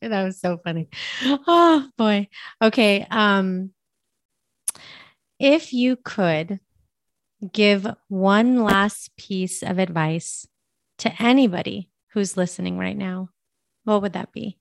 That 0.00 0.24
was 0.24 0.40
so 0.40 0.58
funny. 0.58 0.88
Oh 1.22 1.88
boy. 1.98 2.28
Okay. 2.62 3.06
Um 3.10 3.70
if 5.38 5.72
you 5.72 5.96
could 5.96 6.60
give 7.52 7.86
one 8.08 8.62
last 8.62 9.16
piece 9.16 9.62
of 9.62 9.78
advice 9.78 10.46
to 10.98 11.12
anybody 11.22 11.90
who's 12.12 12.36
listening 12.36 12.78
right 12.78 12.96
now 12.96 13.28
what 13.84 14.02
would 14.02 14.12
that 14.12 14.32
be 14.32 14.58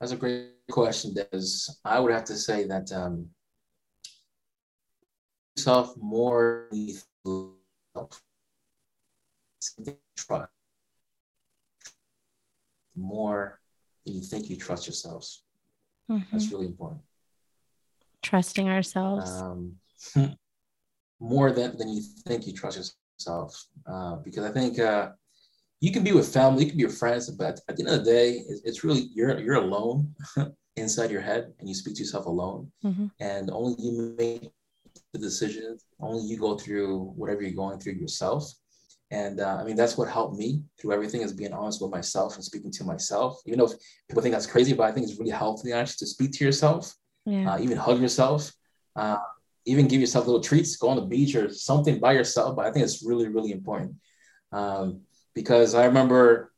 That's 0.00 0.12
a 0.12 0.16
great 0.16 0.50
question, 0.70 1.14
Des. 1.14 1.72
I 1.84 1.98
would 1.98 2.12
have 2.12 2.24
to 2.24 2.36
say 2.36 2.64
that 2.64 2.92
um, 2.92 3.30
yourself 5.56 5.96
more 5.96 6.68
more 12.94 13.60
you 14.04 14.20
think 14.20 14.50
you 14.50 14.56
trust 14.56 14.86
yourselves. 14.86 15.45
Mm-hmm. 16.10 16.24
That's 16.32 16.50
really 16.52 16.66
important. 16.66 17.00
Trusting 18.22 18.68
ourselves. 18.68 19.30
Um, 19.30 19.76
more 21.20 21.52
than, 21.52 21.76
than 21.76 21.88
you 21.88 22.02
think 22.26 22.46
you 22.46 22.52
trust 22.52 22.94
yourself. 23.18 23.64
Uh, 23.86 24.16
because 24.16 24.44
I 24.44 24.52
think 24.52 24.78
uh, 24.78 25.10
you 25.80 25.92
can 25.92 26.04
be 26.04 26.12
with 26.12 26.32
family, 26.32 26.64
you 26.64 26.70
can 26.70 26.78
be 26.78 26.86
with 26.86 26.98
friends, 26.98 27.30
but 27.30 27.60
at 27.68 27.76
the 27.76 27.84
end 27.84 27.94
of 27.94 28.04
the 28.04 28.10
day, 28.10 28.42
it's, 28.64 28.84
really 28.84 29.08
you're 29.14 29.38
you're 29.40 29.56
alone 29.56 30.14
inside 30.76 31.10
your 31.10 31.20
head, 31.20 31.52
and 31.58 31.68
you 31.68 31.74
speak 31.74 31.94
to 31.96 32.00
yourself 32.00 32.26
alone, 32.26 32.70
mm-hmm. 32.84 33.06
and 33.20 33.50
only 33.50 33.74
you 33.78 34.14
make 34.18 34.50
the 35.12 35.18
decisions. 35.18 35.84
Only 36.00 36.24
you 36.24 36.38
go 36.38 36.56
through 36.56 37.12
whatever 37.16 37.42
you're 37.42 37.52
going 37.52 37.78
through 37.78 37.94
yourself. 37.94 38.52
And 39.10 39.40
uh, 39.40 39.58
I 39.60 39.64
mean, 39.64 39.76
that's 39.76 39.96
what 39.96 40.08
helped 40.08 40.36
me 40.36 40.62
through 40.80 40.92
everything 40.92 41.22
is 41.22 41.32
being 41.32 41.52
honest 41.52 41.80
with 41.80 41.92
myself 41.92 42.34
and 42.34 42.44
speaking 42.44 42.72
to 42.72 42.84
myself. 42.84 43.40
Even 43.46 43.60
though 43.60 43.72
people 44.08 44.22
think 44.22 44.32
that's 44.32 44.46
crazy, 44.46 44.72
but 44.72 44.84
I 44.84 44.92
think 44.92 45.08
it's 45.08 45.18
really 45.18 45.30
healthy 45.30 45.72
actually 45.72 45.98
to 45.98 46.06
speak 46.06 46.32
to 46.32 46.44
yourself, 46.44 46.92
yeah. 47.24 47.54
uh, 47.54 47.58
even 47.60 47.76
hug 47.76 48.00
yourself, 48.00 48.52
uh, 48.96 49.18
even 49.64 49.86
give 49.86 50.00
yourself 50.00 50.26
little 50.26 50.40
treats, 50.40 50.76
go 50.76 50.88
on 50.88 50.96
the 50.96 51.02
beach 51.02 51.36
or 51.36 51.52
something 51.52 52.00
by 52.00 52.12
yourself. 52.12 52.56
But 52.56 52.66
I 52.66 52.72
think 52.72 52.84
it's 52.84 53.04
really, 53.04 53.28
really 53.28 53.52
important. 53.52 53.94
Um, 54.50 55.02
because 55.34 55.74
I 55.74 55.84
remember 55.84 56.52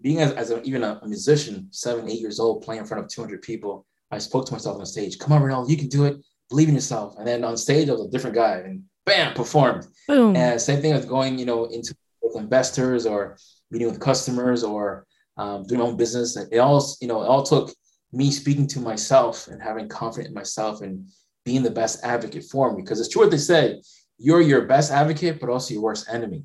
being 0.00 0.20
as, 0.20 0.32
as 0.32 0.50
a, 0.50 0.62
even 0.62 0.82
a, 0.82 1.00
a, 1.02 1.08
musician, 1.08 1.68
seven, 1.70 2.10
eight 2.10 2.20
years 2.20 2.38
old, 2.38 2.62
playing 2.62 2.80
in 2.80 2.86
front 2.86 3.02
of 3.02 3.08
200 3.08 3.40
people. 3.40 3.86
I 4.10 4.18
spoke 4.18 4.44
to 4.46 4.52
myself 4.52 4.78
on 4.78 4.84
stage, 4.86 5.18
come 5.18 5.32
on, 5.32 5.40
Ronaldo, 5.40 5.70
you 5.70 5.76
can 5.76 5.88
do 5.88 6.04
it. 6.04 6.18
Believe 6.50 6.68
in 6.68 6.74
yourself. 6.74 7.16
And 7.16 7.26
then 7.26 7.42
on 7.42 7.56
stage, 7.56 7.88
I 7.88 7.92
was 7.92 8.02
a 8.02 8.10
different 8.10 8.36
guy 8.36 8.58
and 8.58 8.82
bam, 9.06 9.34
performed. 9.34 9.86
Boom. 10.08 10.36
And 10.36 10.60
same 10.60 10.80
thing 10.80 10.94
with 10.94 11.08
going, 11.08 11.38
you 11.38 11.46
know, 11.46 11.64
into 11.66 11.94
with 12.22 12.36
investors 12.36 13.06
or 13.06 13.36
meeting 13.70 13.88
with 13.88 14.00
customers 14.00 14.64
or 14.64 15.06
um, 15.36 15.64
doing 15.66 15.80
my 15.80 15.86
own 15.86 15.96
business. 15.96 16.36
It 16.36 16.58
all, 16.58 16.84
you 17.00 17.08
know, 17.08 17.22
it 17.22 17.26
all 17.26 17.42
took 17.42 17.74
me 18.12 18.30
speaking 18.30 18.66
to 18.68 18.80
myself 18.80 19.48
and 19.48 19.60
having 19.62 19.88
confidence 19.88 20.28
in 20.28 20.34
myself 20.34 20.82
and 20.82 21.08
being 21.44 21.62
the 21.62 21.70
best 21.70 22.04
advocate 22.04 22.44
for 22.44 22.74
me. 22.74 22.82
Because 22.82 23.00
it's 23.00 23.08
true 23.08 23.22
what 23.22 23.30
they 23.30 23.38
say, 23.38 23.80
you're 24.18 24.40
your 24.40 24.62
best 24.66 24.92
advocate, 24.92 25.40
but 25.40 25.50
also 25.50 25.74
your 25.74 25.82
worst 25.82 26.08
enemy 26.08 26.44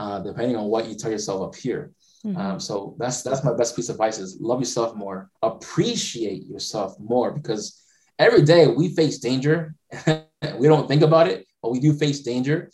uh, 0.00 0.18
depending 0.20 0.56
on 0.56 0.64
what 0.66 0.88
you 0.88 0.94
tell 0.94 1.10
yourself 1.10 1.42
up 1.42 1.54
here. 1.54 1.92
Mm-hmm. 2.24 2.36
Um, 2.36 2.60
so 2.60 2.96
that's 2.98 3.22
that's 3.22 3.44
my 3.44 3.54
best 3.54 3.76
piece 3.76 3.88
of 3.88 3.96
advice 3.96 4.18
is 4.18 4.38
love 4.40 4.60
yourself 4.60 4.94
more, 4.94 5.30
appreciate 5.42 6.46
yourself 6.46 6.98
more 6.98 7.32
because 7.32 7.82
every 8.18 8.42
day 8.42 8.66
we 8.66 8.94
face 8.94 9.18
danger. 9.18 9.74
we 10.58 10.68
don't 10.68 10.88
think 10.88 11.02
about 11.02 11.28
it, 11.28 11.46
but 11.62 11.70
we 11.70 11.80
do 11.80 11.92
face 11.92 12.20
danger 12.20 12.70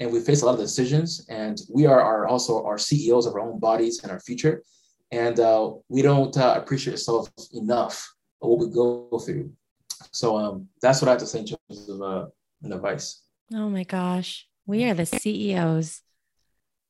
and 0.00 0.12
we 0.12 0.20
face 0.20 0.42
a 0.42 0.46
lot 0.46 0.54
of 0.54 0.60
decisions 0.60 1.26
and 1.28 1.60
we 1.72 1.86
are, 1.86 2.00
are 2.00 2.26
also 2.26 2.64
our 2.64 2.78
CEOs 2.78 3.26
of 3.26 3.34
our 3.34 3.40
own 3.40 3.58
bodies 3.58 4.02
and 4.02 4.12
our 4.12 4.20
future. 4.20 4.62
And 5.12 5.38
uh, 5.38 5.72
we 5.88 6.02
don't 6.02 6.36
uh, 6.36 6.54
appreciate 6.56 6.94
ourselves 6.94 7.50
enough 7.54 8.14
of 8.42 8.50
what 8.50 8.58
we 8.58 8.68
go 8.68 9.18
through. 9.24 9.52
So 10.10 10.36
um, 10.36 10.68
that's 10.82 11.00
what 11.00 11.08
I 11.08 11.12
have 11.12 11.20
to 11.20 11.26
say 11.26 11.40
in 11.40 11.46
terms 11.46 11.88
of 11.88 12.02
uh, 12.02 12.26
an 12.62 12.72
advice. 12.72 13.22
Oh 13.54 13.68
my 13.68 13.84
gosh. 13.84 14.46
We 14.66 14.84
are 14.84 14.94
the 14.94 15.06
CEOs 15.06 16.02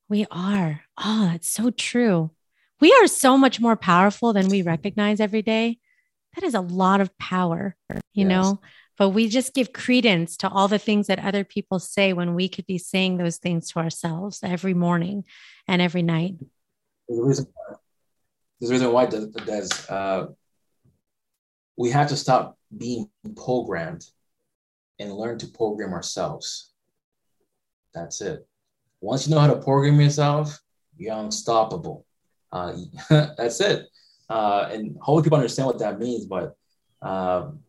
we 0.08 0.26
are. 0.30 0.82
Oh, 0.98 1.30
that's 1.32 1.48
so 1.48 1.70
true. 1.70 2.30
We 2.80 2.92
are 3.00 3.06
so 3.06 3.36
much 3.36 3.60
more 3.60 3.76
powerful 3.76 4.32
than 4.32 4.48
we 4.48 4.62
recognize 4.62 5.20
every 5.20 5.42
day. 5.42 5.78
That 6.34 6.44
is 6.44 6.54
a 6.54 6.60
lot 6.60 7.00
of 7.00 7.16
power, 7.18 7.76
you 8.12 8.26
yes. 8.26 8.28
know? 8.28 8.60
But 8.98 9.10
we 9.10 9.28
just 9.28 9.54
give 9.54 9.72
credence 9.72 10.36
to 10.38 10.48
all 10.48 10.68
the 10.68 10.78
things 10.78 11.08
that 11.08 11.18
other 11.18 11.44
people 11.44 11.78
say 11.78 12.12
when 12.12 12.34
we 12.34 12.48
could 12.48 12.66
be 12.66 12.78
saying 12.78 13.16
those 13.16 13.36
things 13.36 13.70
to 13.70 13.78
ourselves 13.78 14.40
every 14.42 14.74
morning 14.74 15.24
and 15.68 15.82
every 15.82 16.02
night. 16.02 16.36
There's 17.08 17.20
a 17.20 17.24
reason 17.24 17.46
why, 17.52 17.76
there's 18.60 18.70
a 18.70 18.74
reason 18.74 18.92
why 18.92 19.06
Des, 19.06 19.68
uh, 19.88 20.26
we 21.76 21.90
have 21.90 22.08
to 22.08 22.16
stop 22.16 22.58
being 22.76 23.10
programmed 23.36 24.04
and 24.98 25.12
learn 25.12 25.38
to 25.38 25.46
program 25.46 25.92
ourselves. 25.92 26.72
That's 27.94 28.20
it 28.20 28.46
once 29.00 29.26
you 29.26 29.34
know 29.34 29.40
how 29.40 29.46
to 29.46 29.60
program 29.60 30.00
yourself, 30.00 30.60
you're 30.96 31.16
unstoppable. 31.16 32.04
Uh, 32.52 32.76
that's 33.10 33.60
it. 33.60 33.86
Uh, 34.28 34.68
and 34.72 34.96
hopefully 35.00 35.22
people 35.22 35.38
understand 35.38 35.66
what 35.66 35.78
that 35.78 35.98
means. 35.98 36.26
But 36.26 36.56
um, 37.02 37.60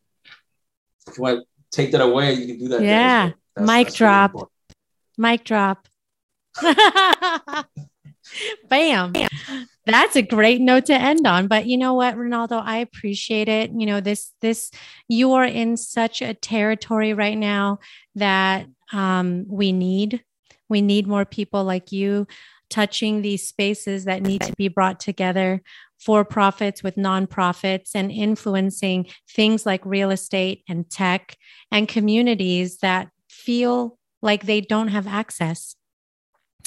if 1.08 1.18
you 1.18 1.24
want 1.24 1.40
to 1.40 1.46
take 1.72 1.92
that 1.92 2.02
away, 2.02 2.34
you 2.34 2.48
can 2.48 2.58
do 2.60 2.68
that. 2.70 2.82
Yeah. 2.82 3.32
That's, 3.56 3.68
Mic 3.68 3.88
that's 3.88 3.96
drop. 3.98 4.34
Really 4.34 4.48
Mic 5.18 5.44
drop. 5.44 5.88
Bam. 8.70 9.14
That's 9.86 10.16
a 10.16 10.22
great 10.22 10.60
note 10.62 10.86
to 10.88 10.94
end 10.94 11.26
on. 11.26 11.48
But 11.48 11.66
you 11.66 11.78
know 11.78 11.94
what, 11.94 12.18
Ronaldo, 12.18 12.62
I 12.64 12.78
appreciate 12.78 13.48
it. 13.48 13.72
You 13.72 13.86
know, 13.86 14.02
this, 14.02 14.34
this, 14.42 14.70
you 15.08 15.34
are 15.34 15.46
in 15.46 15.78
such 15.78 16.22
a 16.22 16.34
territory 16.34 17.14
right 17.14 17.38
now 17.38 17.80
that 18.16 18.68
um, 18.92 19.46
we 19.48 19.72
need 19.72 20.24
we 20.70 20.82
need 20.82 21.08
more 21.08 21.26
people 21.26 21.64
like 21.64 21.92
you 21.92 22.28
touching 22.70 23.22
these 23.22 23.48
spaces 23.48 24.06
that 24.06 24.22
need 24.22 24.42
to 24.42 24.54
be 24.58 24.68
brought 24.68 25.00
together 25.00 25.62
for 26.00 26.24
profits 26.24 26.84
with 26.84 26.96
nonprofits 26.96 27.92
and 27.96 28.12
influencing 28.12 29.08
things 29.30 29.66
like 29.66 29.86
real 29.86 30.12
estate 30.12 30.64
and 30.70 30.90
tech 30.90 31.38
and 31.72 31.88
communities 31.88 32.78
that 32.80 33.10
feel 33.30 33.98
like 34.22 34.44
they 34.46 34.62
don't 34.62 34.90
have 34.90 35.08
access 35.08 35.76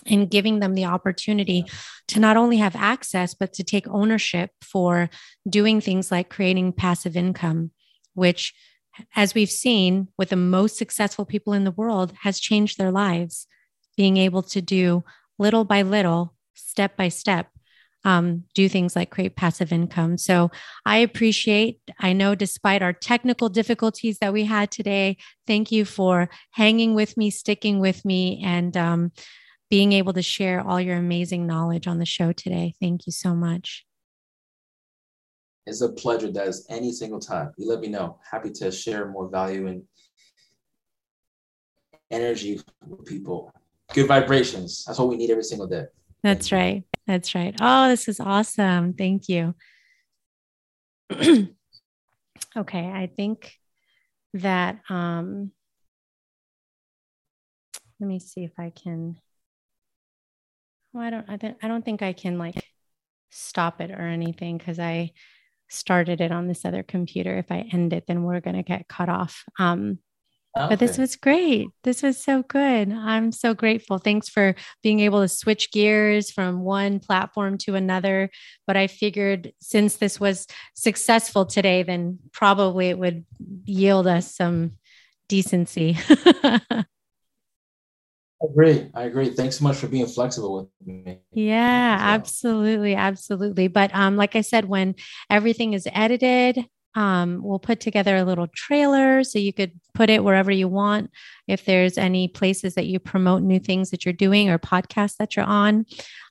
and 0.06 0.30
giving 0.30 0.60
them 0.60 0.74
the 0.74 0.84
opportunity 0.84 1.64
to 2.08 2.18
not 2.18 2.36
only 2.36 2.56
have 2.56 2.74
access 2.74 3.34
but 3.34 3.52
to 3.52 3.62
take 3.62 3.86
ownership 3.88 4.50
for 4.62 5.10
doing 5.48 5.80
things 5.80 6.10
like 6.10 6.30
creating 6.30 6.72
passive 6.72 7.16
income 7.16 7.70
which 8.14 8.54
as 9.16 9.34
we've 9.34 9.50
seen 9.50 10.08
with 10.18 10.30
the 10.30 10.36
most 10.36 10.76
successful 10.76 11.24
people 11.24 11.52
in 11.52 11.64
the 11.64 11.70
world 11.70 12.12
has 12.22 12.40
changed 12.40 12.78
their 12.78 12.90
lives. 12.90 13.46
Being 13.96 14.16
able 14.16 14.42
to 14.44 14.60
do 14.60 15.04
little 15.38 15.64
by 15.64 15.82
little, 15.82 16.34
step 16.54 16.96
by 16.96 17.08
step, 17.08 17.48
um, 18.04 18.44
do 18.54 18.68
things 18.68 18.96
like 18.96 19.10
create 19.10 19.36
passive 19.36 19.72
income. 19.72 20.16
So 20.16 20.50
I 20.86 20.98
appreciate, 20.98 21.80
I 21.98 22.12
know 22.12 22.34
despite 22.34 22.82
our 22.82 22.92
technical 22.92 23.48
difficulties 23.48 24.18
that 24.18 24.32
we 24.32 24.44
had 24.44 24.70
today, 24.70 25.16
thank 25.46 25.70
you 25.70 25.84
for 25.84 26.30
hanging 26.52 26.94
with 26.94 27.16
me, 27.16 27.30
sticking 27.30 27.78
with 27.78 28.04
me, 28.04 28.42
and 28.44 28.76
um, 28.76 29.12
being 29.68 29.92
able 29.92 30.12
to 30.14 30.22
share 30.22 30.60
all 30.66 30.80
your 30.80 30.96
amazing 30.96 31.46
knowledge 31.46 31.86
on 31.86 31.98
the 31.98 32.06
show 32.06 32.32
today. 32.32 32.74
Thank 32.80 33.06
you 33.06 33.12
so 33.12 33.34
much. 33.34 33.86
It's 35.66 35.82
a 35.82 35.92
pleasure, 35.92 36.32
Des, 36.32 36.54
any 36.68 36.90
single 36.92 37.20
time. 37.20 37.52
You 37.56 37.68
let 37.68 37.80
me 37.80 37.88
know. 37.88 38.18
Happy 38.28 38.50
to 38.50 38.72
share 38.72 39.08
more 39.08 39.28
value 39.28 39.66
and 39.68 39.82
energy 42.10 42.60
with 42.86 43.04
people 43.04 43.52
good 43.92 44.06
vibrations. 44.06 44.84
That's 44.84 44.98
what 44.98 45.08
we 45.08 45.16
need 45.16 45.30
every 45.30 45.44
single 45.44 45.66
day. 45.66 45.84
That's 46.22 46.52
right. 46.52 46.84
That's 47.10 47.34
right. 47.34 47.56
Oh, 47.60 47.88
this 47.88 48.06
is 48.06 48.20
awesome. 48.20 48.92
Thank 48.92 49.28
you. 49.28 49.56
okay, 51.10 51.48
I 52.56 53.10
think 53.16 53.52
that 54.34 54.78
um 54.88 55.50
let 57.98 58.06
me 58.06 58.20
see 58.20 58.44
if 58.44 58.52
I 58.60 58.70
can 58.70 59.16
well, 60.92 61.02
I 61.02 61.10
don't 61.10 61.28
I 61.28 61.36
don't 61.36 61.56
I 61.64 61.66
don't 61.66 61.84
think 61.84 62.00
I 62.00 62.12
can 62.12 62.38
like 62.38 62.64
stop 63.30 63.80
it 63.80 63.90
or 63.90 64.06
anything 64.06 64.56
because 64.56 64.78
I 64.78 65.10
started 65.68 66.20
it 66.20 66.30
on 66.30 66.46
this 66.46 66.64
other 66.64 66.84
computer. 66.84 67.36
If 67.38 67.50
I 67.50 67.68
end 67.72 67.92
it, 67.92 68.04
then 68.06 68.22
we're 68.22 68.38
gonna 68.38 68.62
get 68.62 68.86
cut 68.86 69.08
off. 69.08 69.42
Um 69.58 69.98
Okay. 70.56 70.68
But 70.70 70.78
this 70.80 70.98
was 70.98 71.14
great. 71.14 71.68
This 71.84 72.02
was 72.02 72.18
so 72.18 72.42
good. 72.42 72.92
I'm 72.92 73.30
so 73.30 73.54
grateful. 73.54 73.98
Thanks 73.98 74.28
for 74.28 74.56
being 74.82 74.98
able 74.98 75.20
to 75.20 75.28
switch 75.28 75.70
gears 75.70 76.32
from 76.32 76.62
one 76.62 76.98
platform 76.98 77.56
to 77.58 77.76
another. 77.76 78.30
But 78.66 78.76
I 78.76 78.88
figured 78.88 79.52
since 79.60 79.96
this 79.96 80.18
was 80.18 80.48
successful 80.74 81.46
today, 81.46 81.84
then 81.84 82.18
probably 82.32 82.88
it 82.88 82.98
would 82.98 83.24
yield 83.64 84.08
us 84.08 84.34
some 84.34 84.72
decency. 85.28 85.96
I 88.42 88.46
agree. 88.50 88.90
I 88.94 89.02
agree. 89.04 89.30
Thanks 89.30 89.58
so 89.58 89.64
much 89.64 89.76
for 89.76 89.86
being 89.86 90.06
flexible 90.06 90.56
with 90.56 90.86
me. 90.86 91.18
Yeah, 91.32 91.98
absolutely. 92.00 92.94
Absolutely. 92.96 93.68
But 93.68 93.94
um, 93.94 94.16
like 94.16 94.34
I 94.34 94.40
said, 94.40 94.64
when 94.64 94.94
everything 95.28 95.74
is 95.74 95.86
edited, 95.92 96.66
um, 96.94 97.40
we'll 97.42 97.60
put 97.60 97.80
together 97.80 98.16
a 98.16 98.24
little 98.24 98.48
trailer 98.48 99.22
so 99.22 99.38
you 99.38 99.52
could 99.52 99.72
put 99.94 100.10
it 100.10 100.24
wherever 100.24 100.50
you 100.50 100.68
want. 100.68 101.10
If 101.46 101.64
there's 101.64 101.96
any 101.96 102.28
places 102.28 102.74
that 102.74 102.86
you 102.86 102.98
promote 102.98 103.42
new 103.42 103.60
things 103.60 103.90
that 103.90 104.04
you're 104.04 104.12
doing 104.12 104.50
or 104.50 104.58
podcasts 104.58 105.16
that 105.18 105.36
you're 105.36 105.44
on, 105.44 105.86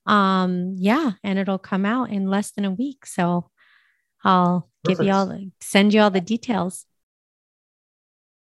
um, 0.05 0.75
yeah, 0.77 1.11
and 1.23 1.39
it'll 1.39 1.59
come 1.59 1.85
out 1.85 2.09
in 2.09 2.27
less 2.27 2.51
than 2.51 2.65
a 2.65 2.71
week. 2.71 3.05
So 3.05 3.49
I'll 4.23 4.69
Perfect. 4.83 4.99
give 4.99 5.07
you 5.07 5.13
all, 5.13 5.39
send 5.61 5.93
you 5.93 6.01
all 6.01 6.09
the 6.09 6.21
details. 6.21 6.85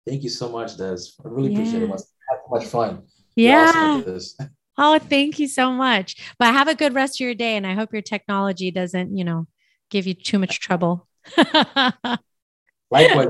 Thank 0.07 0.25
you 0.25 0.31
so 0.31 0.49
much, 0.49 0.77
Des. 0.77 0.97
I 1.25 1.29
really 1.29 1.53
yeah. 1.53 1.59
appreciate 1.59 1.83
it. 1.83 1.85
It 1.85 1.91
was 1.91 2.13
much 2.51 2.67
fun. 2.67 3.03
Yeah. 3.37 4.03
oh, 4.79 4.99
thank 4.99 5.39
you 5.39 5.47
so 5.47 5.71
much. 5.71 6.17
But 6.39 6.53
have 6.53 6.67
a 6.67 6.75
good 6.75 6.95
rest 6.95 7.21
of 7.21 7.25
your 7.25 7.35
day, 7.35 7.57
and 7.57 7.67
I 7.67 7.75
hope 7.75 7.93
your 7.93 8.03
technology 8.03 8.73
doesn't, 8.73 9.17
you 9.17 9.23
know, 9.23 9.47
give 9.91 10.09
you 10.09 10.15
too 10.15 10.41
much 10.41 10.59
trouble. 10.59 11.07
Likewise. 12.91 13.29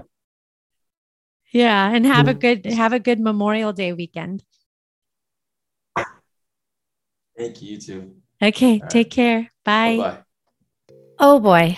Yeah, 1.52 1.90
and 1.90 2.06
have 2.06 2.28
a 2.28 2.35
good 2.35 2.64
have 2.66 2.93
a 2.93 2.98
good 2.98 3.20
Memorial 3.20 3.73
Day 3.73 3.93
weekend. 3.93 4.43
Thank 7.36 7.62
you, 7.62 7.73
you 7.73 7.81
too. 7.81 8.16
Okay, 8.43 8.81
All 8.81 8.89
take 8.89 9.09
right. 9.09 9.10
care. 9.10 9.52
Bye. 9.64 9.98
Bye. 9.98 10.19
Oh 11.19 11.39
boy. 11.39 11.77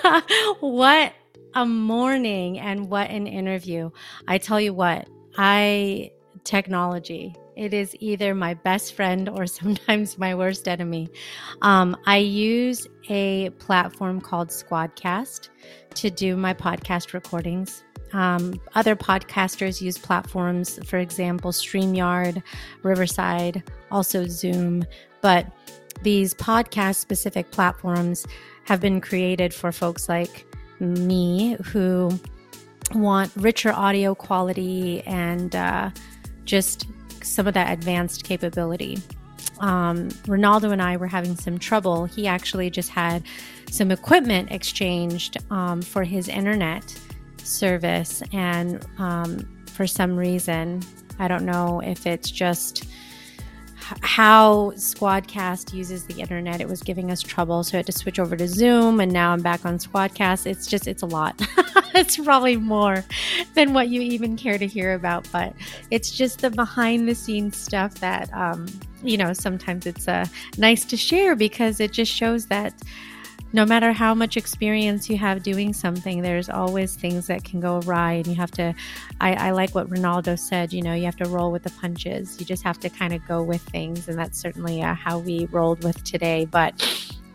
what 0.60 1.12
a 1.54 1.66
morning 1.66 2.58
and 2.58 2.88
what 2.88 3.10
an 3.10 3.26
interview. 3.26 3.90
I 4.26 4.38
tell 4.38 4.60
you 4.60 4.74
what, 4.74 5.08
I 5.36 6.10
technology 6.44 7.36
it 7.56 7.74
is 7.74 7.96
either 8.00 8.34
my 8.34 8.54
best 8.54 8.94
friend 8.94 9.28
or 9.28 9.46
sometimes 9.60 10.18
my 10.18 10.34
worst 10.34 10.68
enemy. 10.68 11.10
Um, 11.62 11.96
I 12.06 12.18
use 12.18 12.86
a 13.08 13.50
platform 13.50 14.20
called 14.20 14.48
Squadcast 14.48 15.48
to 15.94 16.10
do 16.10 16.36
my 16.36 16.54
podcast 16.54 17.12
recordings. 17.12 17.84
Um, 18.12 18.60
other 18.74 18.94
podcasters 18.94 19.80
use 19.80 19.96
platforms, 19.96 20.78
for 20.84 20.98
example, 20.98 21.50
StreamYard, 21.50 22.42
Riverside, 22.82 23.62
also 23.90 24.26
Zoom. 24.26 24.84
But 25.22 25.46
these 26.02 26.34
podcast 26.34 26.96
specific 26.96 27.50
platforms 27.50 28.26
have 28.64 28.80
been 28.80 29.00
created 29.00 29.54
for 29.54 29.72
folks 29.72 30.08
like 30.08 30.46
me 30.80 31.56
who 31.64 32.10
want 32.94 33.32
richer 33.36 33.72
audio 33.72 34.14
quality 34.14 35.02
and 35.02 35.54
uh, 35.56 35.90
just 36.44 36.86
some 37.24 37.46
of 37.46 37.54
that 37.54 37.72
advanced 37.72 38.24
capability. 38.24 38.98
Um, 39.60 40.08
Ronaldo 40.26 40.72
and 40.72 40.82
I 40.82 40.96
were 40.96 41.06
having 41.06 41.36
some 41.36 41.58
trouble. 41.58 42.04
He 42.06 42.26
actually 42.26 42.70
just 42.70 42.90
had 42.90 43.22
some 43.70 43.90
equipment 43.90 44.50
exchanged 44.50 45.36
um, 45.50 45.82
for 45.82 46.04
his 46.04 46.28
internet 46.28 46.98
service, 47.38 48.22
and 48.32 48.84
um, 48.98 49.48
for 49.66 49.86
some 49.86 50.16
reason, 50.16 50.82
I 51.18 51.28
don't 51.28 51.44
know 51.44 51.80
if 51.80 52.06
it's 52.06 52.30
just 52.30 52.84
how 54.00 54.72
Squadcast 54.76 55.72
uses 55.72 56.04
the 56.04 56.20
internet. 56.20 56.60
It 56.60 56.68
was 56.68 56.82
giving 56.82 57.10
us 57.10 57.20
trouble, 57.20 57.62
so 57.64 57.76
I 57.76 57.78
had 57.78 57.86
to 57.86 57.92
switch 57.92 58.18
over 58.18 58.36
to 58.36 58.48
Zoom, 58.48 59.00
and 59.00 59.12
now 59.12 59.32
I'm 59.32 59.42
back 59.42 59.64
on 59.64 59.78
Squadcast. 59.78 60.46
It's 60.46 60.66
just, 60.66 60.86
it's 60.86 61.02
a 61.02 61.06
lot. 61.06 61.40
it's 61.94 62.16
probably 62.16 62.56
more 62.56 63.04
than 63.54 63.72
what 63.72 63.88
you 63.88 64.00
even 64.00 64.36
care 64.36 64.58
to 64.58 64.66
hear 64.66 64.94
about, 64.94 65.28
but 65.32 65.54
it's 65.90 66.10
just 66.10 66.40
the 66.40 66.50
behind 66.50 67.08
the 67.08 67.14
scenes 67.14 67.56
stuff 67.56 67.94
that, 67.96 68.32
um, 68.32 68.66
you 69.02 69.16
know, 69.16 69.32
sometimes 69.32 69.86
it's 69.86 70.08
uh, 70.08 70.26
nice 70.58 70.84
to 70.86 70.96
share 70.96 71.34
because 71.36 71.80
it 71.80 71.92
just 71.92 72.12
shows 72.12 72.46
that 72.46 72.74
no 73.52 73.66
matter 73.66 73.92
how 73.92 74.14
much 74.14 74.36
experience 74.36 75.10
you 75.10 75.18
have 75.18 75.42
doing 75.42 75.72
something, 75.72 76.22
there's 76.22 76.48
always 76.48 76.96
things 76.96 77.26
that 77.26 77.44
can 77.44 77.60
go 77.60 77.80
awry. 77.80 78.12
And 78.14 78.26
you 78.26 78.34
have 78.36 78.50
to, 78.52 78.74
I, 79.20 79.34
I, 79.34 79.50
like 79.50 79.74
what 79.74 79.90
Ronaldo 79.90 80.38
said, 80.38 80.72
you 80.72 80.82
know, 80.82 80.94
you 80.94 81.04
have 81.04 81.16
to 81.16 81.28
roll 81.28 81.52
with 81.52 81.62
the 81.62 81.70
punches. 81.70 82.40
You 82.40 82.46
just 82.46 82.62
have 82.62 82.80
to 82.80 82.88
kind 82.88 83.12
of 83.12 83.26
go 83.26 83.42
with 83.42 83.60
things. 83.62 84.08
And 84.08 84.18
that's 84.18 84.38
certainly 84.38 84.82
uh, 84.82 84.94
how 84.94 85.18
we 85.18 85.46
rolled 85.46 85.84
with 85.84 86.02
today. 86.04 86.46
But 86.46 86.82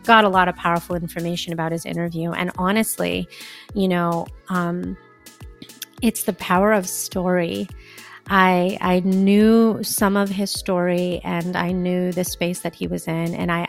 got 0.04 0.24
a 0.24 0.28
lot 0.28 0.48
of 0.48 0.56
powerful 0.56 0.96
information 0.96 1.52
about 1.52 1.70
his 1.70 1.86
interview. 1.86 2.32
And 2.32 2.50
honestly, 2.58 3.28
you 3.74 3.86
know, 3.86 4.26
um, 4.48 4.96
it's 6.02 6.24
the 6.24 6.32
power 6.32 6.72
of 6.72 6.88
story. 6.88 7.68
I 8.28 8.76
I 8.80 9.00
knew 9.00 9.82
some 9.82 10.16
of 10.16 10.28
his 10.28 10.50
story 10.50 11.20
and 11.24 11.56
I 11.56 11.72
knew 11.72 12.12
the 12.12 12.24
space 12.24 12.60
that 12.60 12.74
he 12.74 12.86
was 12.86 13.06
in 13.06 13.34
and 13.34 13.50
I 13.50 13.66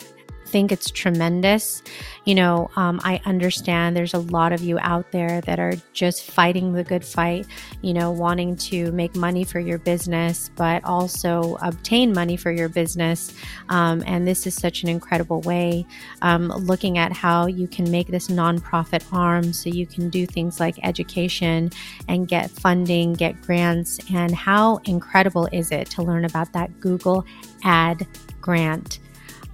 think 0.49 0.71
it's 0.71 0.91
tremendous. 0.91 1.81
You 2.25 2.35
know, 2.35 2.69
um, 2.75 2.99
I 3.03 3.21
understand 3.25 3.95
there's 3.95 4.13
a 4.13 4.19
lot 4.19 4.51
of 4.51 4.61
you 4.61 4.77
out 4.81 5.11
there 5.11 5.41
that 5.41 5.59
are 5.59 5.73
just 5.93 6.29
fighting 6.29 6.73
the 6.73 6.83
good 6.83 7.05
fight, 7.05 7.47
you 7.81 7.93
know, 7.93 8.11
wanting 8.11 8.55
to 8.57 8.91
make 8.91 9.15
money 9.15 9.43
for 9.43 9.59
your 9.59 9.77
business, 9.77 10.49
but 10.55 10.83
also 10.83 11.57
obtain 11.61 12.13
money 12.13 12.37
for 12.37 12.51
your 12.51 12.69
business. 12.69 13.33
Um, 13.69 14.03
and 14.05 14.27
this 14.27 14.45
is 14.45 14.55
such 14.55 14.83
an 14.83 14.89
incredible 14.89 15.41
way, 15.41 15.85
um, 16.21 16.49
looking 16.49 16.97
at 16.97 17.11
how 17.13 17.47
you 17.47 17.67
can 17.67 17.89
make 17.89 18.07
this 18.07 18.27
nonprofit 18.27 19.03
arm 19.13 19.53
so 19.53 19.69
you 19.69 19.85
can 19.85 20.09
do 20.09 20.25
things 20.25 20.59
like 20.59 20.77
education 20.83 21.71
and 22.07 22.27
get 22.27 22.49
funding, 22.49 23.13
get 23.13 23.39
grants. 23.41 23.99
And 24.13 24.33
how 24.33 24.77
incredible 24.85 25.47
is 25.51 25.71
it 25.71 25.89
to 25.91 26.03
learn 26.03 26.25
about 26.25 26.51
that 26.53 26.79
Google 26.79 27.25
ad 27.63 28.07
grant? 28.41 28.99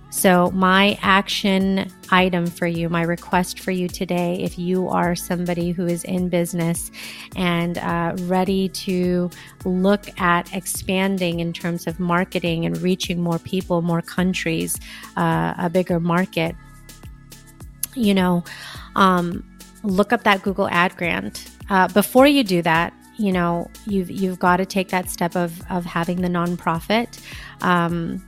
So, 0.09 0.49
my 0.51 0.97
action 1.01 1.91
item 2.09 2.45
for 2.45 2.67
you, 2.67 2.87
my 2.87 3.01
request 3.01 3.59
for 3.59 3.71
you 3.71 3.87
today, 3.87 4.39
if 4.41 4.57
you 4.57 4.87
are 4.87 5.15
somebody 5.15 5.71
who 5.71 5.85
is 5.87 6.03
in 6.05 6.29
business 6.29 6.89
and 7.35 7.77
uh, 7.79 8.15
ready 8.21 8.69
to 8.69 9.29
look 9.65 10.07
at 10.19 10.53
expanding 10.53 11.41
in 11.41 11.51
terms 11.51 11.85
of 11.85 11.99
marketing 11.99 12.65
and 12.65 12.77
reaching 12.81 13.21
more 13.21 13.39
people, 13.39 13.81
more 13.81 14.01
countries, 14.01 14.79
uh, 15.17 15.53
a 15.57 15.69
bigger 15.69 15.99
market, 15.99 16.55
you 17.95 18.13
know, 18.13 18.43
um, 18.95 19.43
look 19.83 20.13
up 20.13 20.23
that 20.23 20.43
Google 20.43 20.69
Ad 20.69 20.95
Grant. 20.95 21.49
Uh, 21.69 21.87
before 21.89 22.27
you 22.27 22.43
do 22.43 22.61
that, 22.61 22.93
you 23.17 23.31
know, 23.31 23.69
you've 23.85 24.11
you've 24.11 24.39
got 24.39 24.57
to 24.57 24.65
take 24.65 24.89
that 24.89 25.09
step 25.09 25.35
of 25.35 25.61
of 25.71 25.85
having 25.85 26.21
the 26.21 26.27
nonprofit. 26.27 27.19
Um, 27.61 28.25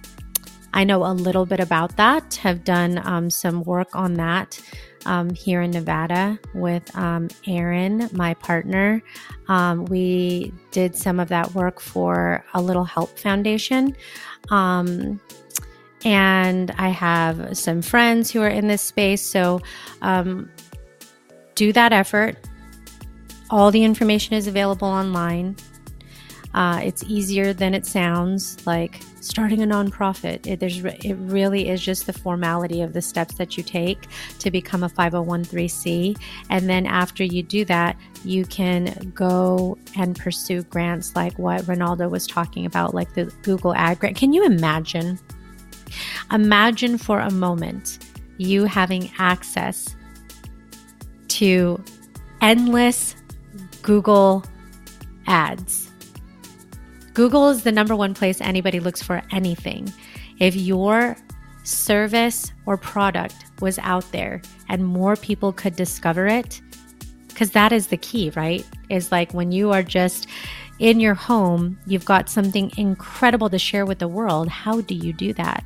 I 0.74 0.84
know 0.84 1.06
a 1.06 1.14
little 1.14 1.46
bit 1.46 1.60
about 1.60 1.96
that, 1.98 2.36
have 2.36 2.64
done 2.64 3.02
um, 3.06 3.30
some 3.30 3.64
work 3.64 3.96
on 3.96 4.16
that 4.16 4.60
um, 5.06 5.30
here 5.30 5.62
in 5.62 5.72
Nevada 5.72 6.38
with 6.54 6.96
um, 6.96 7.30
Aaron, 7.48 8.10
my 8.12 8.34
partner. 8.36 9.02
Um, 9.48 9.86
we 9.86 10.54
did 10.72 10.96
some 10.96 11.20
of 11.20 11.30
that 11.30 11.54
work 11.56 11.80
for 11.80 12.44
a 12.54 12.62
Little 12.62 12.84
Help 12.84 13.18
Foundation. 13.18 13.96
Um, 14.50 15.20
and 16.06 16.72
I 16.78 16.90
have 16.90 17.58
some 17.58 17.82
friends 17.82 18.30
who 18.30 18.42
are 18.42 18.50
in 18.50 18.68
this 18.68 18.82
space. 18.82 19.22
So 19.22 19.62
um, 20.02 20.52
do 21.56 21.74
that 21.74 21.94
effort. 21.94 22.38
All 23.50 23.72
the 23.72 23.84
information 23.84 24.36
is 24.36 24.48
available 24.48 24.88
online. 24.88 25.56
Uh, 26.54 26.82
it's 26.84 27.04
easier 27.04 27.54
than 27.54 27.74
it 27.74 27.86
sounds. 27.86 28.66
Like 28.68 29.02
starting 29.28 29.62
a 29.62 29.68
nonprofit. 29.68 30.46
It, 30.48 30.60
there's 30.60 30.84
it 30.84 31.16
really 31.16 31.70
is 31.70 31.82
just 31.82 32.06
the 32.06 32.14
formality 32.14 32.82
of 32.82 32.94
the 32.94 33.02
steps 33.02 33.36
that 33.36 33.58
you 33.58 33.64
take 33.64 34.08
to 34.40 34.52
become 34.52 34.84
a 34.84 34.90
501c, 34.90 36.18
and 36.50 36.70
then 36.70 36.86
after 36.86 37.24
you 37.24 37.44
do 37.44 37.66
that, 37.66 37.98
you 38.24 38.46
can 38.46 39.12
go 39.14 39.78
and 39.96 40.18
pursue 40.18 40.64
grants 40.64 41.16
like 41.16 41.38
what 41.38 41.62
Ronaldo 41.64 42.10
was 42.10 42.26
talking 42.28 42.66
about, 42.66 42.94
like 42.94 43.14
the 43.14 43.26
Google 43.44 43.74
Ad 43.74 44.00
grant. 44.00 44.16
Can 44.16 44.34
you 44.34 44.46
imagine? 44.46 45.20
Imagine 46.32 46.98
for 46.98 47.20
a 47.20 47.32
moment 47.32 48.00
you 48.38 48.66
having 48.66 49.10
access 49.18 49.96
to 51.30 51.84
endless 52.42 53.16
Google 53.82 54.44
ads. 55.28 55.87
Google 57.18 57.50
is 57.50 57.64
the 57.64 57.72
number 57.72 57.96
one 57.96 58.14
place 58.14 58.40
anybody 58.42 58.80
looks 58.80 59.02
for 59.02 59.24
anything. 59.32 59.92
If 60.38 60.56
your 60.56 61.18
service 61.64 62.54
or 62.68 62.78
product 62.78 63.34
was 63.60 63.80
out 63.80 64.12
there 64.12 64.40
and 64.70 64.86
more 64.86 65.16
people 65.16 65.52
could 65.52 65.76
discover 65.76 66.28
it, 66.28 66.62
because 67.28 67.50
that 67.54 67.72
is 67.72 67.88
the 67.88 67.98
key, 67.98 68.32
right? 68.36 68.64
Is 68.90 69.12
like 69.12 69.34
when 69.34 69.52
you 69.52 69.72
are 69.72 69.82
just 69.82 70.28
in 70.78 71.00
your 71.00 71.16
home, 71.16 71.80
you've 71.88 72.06
got 72.06 72.30
something 72.30 72.72
incredible 72.78 73.50
to 73.50 73.58
share 73.58 73.88
with 73.88 73.98
the 73.98 74.08
world. 74.08 74.48
How 74.48 74.82
do 74.82 74.94
you 74.94 75.12
do 75.12 75.34
that? 75.34 75.64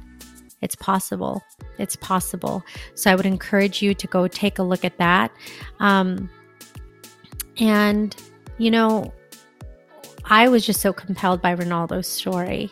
It's 0.61 0.75
possible. 0.75 1.43
It's 1.77 1.97
possible. 1.97 2.63
So 2.95 3.11
I 3.11 3.15
would 3.15 3.25
encourage 3.25 3.81
you 3.81 3.93
to 3.93 4.07
go 4.07 4.25
take 4.29 4.57
a 4.57 4.63
look 4.63 4.85
at 4.85 4.97
that. 4.99 5.33
Um, 5.81 6.29
and, 7.57 8.15
you 8.57 8.71
know, 8.71 9.11
I 10.31 10.47
was 10.47 10.65
just 10.65 10.79
so 10.79 10.93
compelled 10.93 11.41
by 11.41 11.53
Ronaldo's 11.53 12.07
story. 12.07 12.71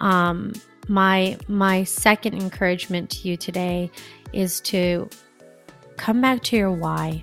Um, 0.00 0.54
my 0.88 1.36
my 1.46 1.84
second 1.84 2.34
encouragement 2.34 3.10
to 3.10 3.28
you 3.28 3.36
today 3.36 3.90
is 4.32 4.60
to 4.62 5.10
come 5.98 6.22
back 6.22 6.42
to 6.44 6.56
your 6.56 6.72
why. 6.72 7.22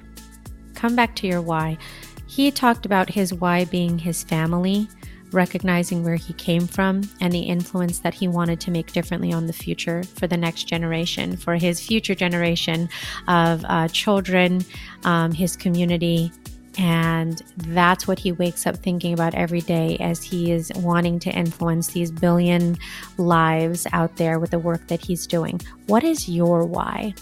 Come 0.76 0.96
back 0.96 1.16
to 1.18 1.28
your 1.28 1.42
why. 1.42 1.80
He 2.28 2.52
talked 2.52 2.86
about 2.86 3.10
his 3.10 3.34
why 3.34 3.66
being 3.66 3.98
his 3.98 4.24
family, 4.24 4.88
recognizing 5.32 6.04
where 6.04 6.18
he 6.18 6.34
came 6.34 6.68
from 6.68 7.02
and 7.20 7.34
the 7.34 7.42
influence 7.42 7.98
that 8.00 8.14
he 8.14 8.28
wanted 8.28 8.60
to 8.62 8.72
make 8.72 8.92
differently 8.92 9.34
on 9.34 9.48
the 9.48 9.54
future 9.54 10.04
for 10.04 10.28
the 10.28 10.38
next 10.38 10.66
generation, 10.66 11.36
for 11.36 11.56
his 11.56 11.84
future 11.84 12.14
generation 12.14 12.90
of 13.28 13.66
uh, 13.68 13.88
children, 13.88 14.64
um, 15.04 15.32
his 15.32 15.56
community, 15.56 16.32
and 16.78 17.42
that's 17.58 18.08
what 18.08 18.18
he 18.18 18.32
wakes 18.32 18.66
up 18.66 18.78
thinking 18.78 19.14
about 19.14 19.36
every 19.36 19.62
day 19.62 19.98
as 20.00 20.24
he 20.24 20.52
is 20.52 20.72
wanting 20.76 21.20
to 21.20 21.30
influence 21.30 21.90
these 21.90 22.10
billion 22.10 22.78
lives 23.18 23.86
out 23.94 24.16
there 24.18 24.40
with 24.40 24.52
the 24.52 24.60
work 24.60 24.88
that 24.88 25.00
he's 25.00 25.28
doing. 25.28 25.62
What 25.86 26.04
is 26.04 26.28
your 26.28 26.66
why? 26.66 27.14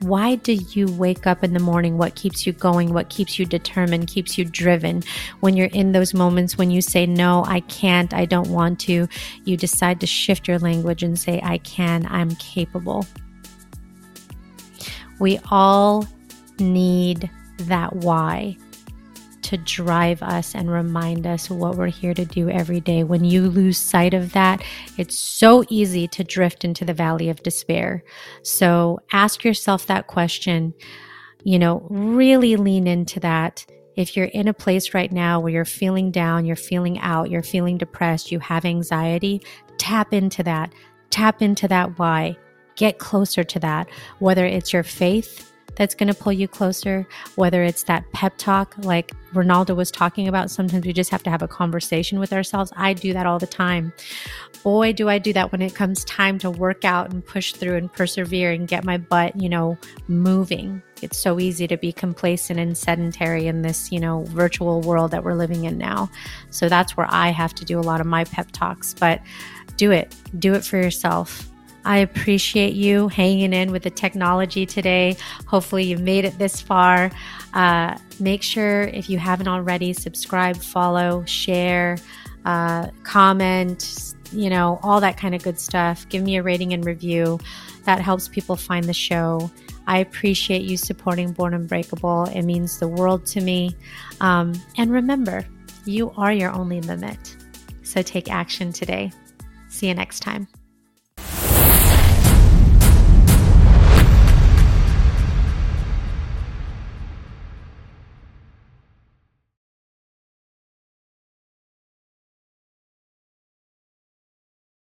Why 0.00 0.36
do 0.36 0.52
you 0.52 0.92
wake 0.92 1.26
up 1.26 1.42
in 1.42 1.54
the 1.54 1.58
morning? 1.58 1.96
What 1.96 2.14
keeps 2.14 2.46
you 2.46 2.52
going? 2.52 2.92
What 2.92 3.08
keeps 3.08 3.38
you 3.38 3.46
determined, 3.46 4.08
keeps 4.08 4.36
you 4.36 4.44
driven? 4.44 5.02
When 5.40 5.56
you're 5.56 5.68
in 5.68 5.92
those 5.92 6.12
moments 6.12 6.58
when 6.58 6.70
you 6.70 6.82
say, 6.82 7.06
No, 7.06 7.44
I 7.46 7.60
can't, 7.60 8.12
I 8.12 8.26
don't 8.26 8.50
want 8.50 8.78
to, 8.80 9.08
you 9.44 9.56
decide 9.56 10.00
to 10.00 10.06
shift 10.06 10.46
your 10.46 10.58
language 10.58 11.02
and 11.02 11.18
say, 11.18 11.40
I 11.42 11.58
can, 11.58 12.06
I'm 12.10 12.34
capable. 12.36 13.06
We 15.18 15.40
all 15.50 16.06
need 16.58 17.30
that 17.60 17.96
why 17.96 18.58
to 19.46 19.56
drive 19.56 20.22
us 20.22 20.54
and 20.54 20.70
remind 20.70 21.26
us 21.26 21.48
what 21.48 21.76
we're 21.76 21.86
here 21.86 22.14
to 22.14 22.24
do 22.24 22.50
every 22.50 22.80
day. 22.80 23.04
When 23.04 23.24
you 23.24 23.48
lose 23.48 23.78
sight 23.78 24.12
of 24.12 24.32
that, 24.32 24.62
it's 24.98 25.18
so 25.18 25.64
easy 25.68 26.08
to 26.08 26.24
drift 26.24 26.64
into 26.64 26.84
the 26.84 26.92
valley 26.92 27.28
of 27.28 27.42
despair. 27.42 28.02
So 28.42 28.98
ask 29.12 29.44
yourself 29.44 29.86
that 29.86 30.08
question. 30.08 30.74
You 31.44 31.60
know, 31.60 31.86
really 31.88 32.56
lean 32.56 32.86
into 32.88 33.20
that. 33.20 33.64
If 33.94 34.16
you're 34.16 34.26
in 34.26 34.48
a 34.48 34.54
place 34.54 34.94
right 34.94 35.12
now 35.12 35.38
where 35.38 35.52
you're 35.52 35.64
feeling 35.64 36.10
down, 36.10 36.44
you're 36.44 36.56
feeling 36.56 36.98
out, 36.98 37.30
you're 37.30 37.42
feeling 37.42 37.78
depressed, 37.78 38.32
you 38.32 38.40
have 38.40 38.64
anxiety, 38.64 39.42
tap 39.78 40.12
into 40.12 40.42
that. 40.42 40.72
Tap 41.10 41.40
into 41.40 41.68
that 41.68 41.98
why. 41.98 42.36
Get 42.74 42.98
closer 42.98 43.44
to 43.44 43.60
that, 43.60 43.88
whether 44.18 44.44
it's 44.44 44.72
your 44.72 44.82
faith 44.82 45.52
that's 45.76 45.94
going 45.94 46.12
to 46.12 46.14
pull 46.14 46.32
you 46.32 46.48
closer, 46.48 47.06
whether 47.36 47.62
it's 47.62 47.84
that 47.84 48.10
pep 48.12 48.36
talk 48.38 48.74
like 48.78 49.12
Ronaldo 49.32 49.76
was 49.76 49.90
talking 49.90 50.26
about. 50.26 50.50
Sometimes 50.50 50.86
we 50.86 50.92
just 50.92 51.10
have 51.10 51.22
to 51.24 51.30
have 51.30 51.42
a 51.42 51.48
conversation 51.48 52.18
with 52.18 52.32
ourselves. 52.32 52.72
I 52.76 52.94
do 52.94 53.12
that 53.12 53.26
all 53.26 53.38
the 53.38 53.46
time. 53.46 53.92
Boy, 54.62 54.92
do 54.92 55.08
I 55.08 55.18
do 55.18 55.32
that 55.34 55.52
when 55.52 55.62
it 55.62 55.74
comes 55.74 56.04
time 56.04 56.38
to 56.40 56.50
work 56.50 56.84
out 56.84 57.12
and 57.12 57.24
push 57.24 57.52
through 57.52 57.76
and 57.76 57.92
persevere 57.92 58.50
and 58.50 58.66
get 58.66 58.84
my 58.84 58.96
butt, 58.96 59.40
you 59.40 59.48
know, 59.48 59.78
moving. 60.08 60.82
It's 61.02 61.18
so 61.18 61.38
easy 61.38 61.68
to 61.68 61.76
be 61.76 61.92
complacent 61.92 62.58
and 62.58 62.76
sedentary 62.76 63.46
in 63.46 63.62
this, 63.62 63.92
you 63.92 64.00
know, 64.00 64.24
virtual 64.24 64.80
world 64.80 65.10
that 65.10 65.22
we're 65.22 65.34
living 65.34 65.66
in 65.66 65.78
now. 65.78 66.10
So 66.50 66.68
that's 66.68 66.96
where 66.96 67.06
I 67.10 67.28
have 67.28 67.54
to 67.54 67.64
do 67.64 67.78
a 67.78 67.82
lot 67.82 68.00
of 68.00 68.06
my 68.06 68.24
pep 68.24 68.50
talks, 68.50 68.94
but 68.94 69.20
do 69.76 69.90
it. 69.90 70.16
Do 70.38 70.54
it 70.54 70.64
for 70.64 70.78
yourself 70.78 71.48
I 71.86 71.98
appreciate 71.98 72.74
you 72.74 73.06
hanging 73.08 73.52
in 73.52 73.70
with 73.70 73.84
the 73.84 73.90
technology 73.90 74.66
today. 74.66 75.16
Hopefully, 75.46 75.84
you 75.84 75.96
made 75.96 76.24
it 76.24 76.36
this 76.36 76.60
far. 76.60 77.12
Uh, 77.54 77.96
make 78.18 78.42
sure, 78.42 78.82
if 78.82 79.08
you 79.08 79.18
haven't 79.18 79.46
already, 79.46 79.92
subscribe, 79.92 80.56
follow, 80.56 81.24
share, 81.26 81.96
uh, 82.44 82.88
comment, 83.04 84.14
you 84.32 84.50
know, 84.50 84.80
all 84.82 85.00
that 85.00 85.16
kind 85.16 85.34
of 85.34 85.44
good 85.44 85.60
stuff. 85.60 86.08
Give 86.08 86.24
me 86.24 86.36
a 86.36 86.42
rating 86.42 86.72
and 86.72 86.84
review. 86.84 87.38
That 87.84 88.00
helps 88.00 88.26
people 88.26 88.56
find 88.56 88.84
the 88.84 88.92
show. 88.92 89.48
I 89.86 89.98
appreciate 89.98 90.62
you 90.62 90.76
supporting 90.76 91.32
Born 91.32 91.54
Unbreakable. 91.54 92.24
It 92.34 92.42
means 92.42 92.80
the 92.80 92.88
world 92.88 93.24
to 93.26 93.40
me. 93.40 93.76
Um, 94.20 94.54
and 94.76 94.90
remember, 94.90 95.46
you 95.84 96.10
are 96.16 96.32
your 96.32 96.50
only 96.50 96.80
limit. 96.80 97.36
So 97.84 98.02
take 98.02 98.28
action 98.28 98.72
today. 98.72 99.12
See 99.68 99.86
you 99.86 99.94
next 99.94 100.20
time. 100.20 100.48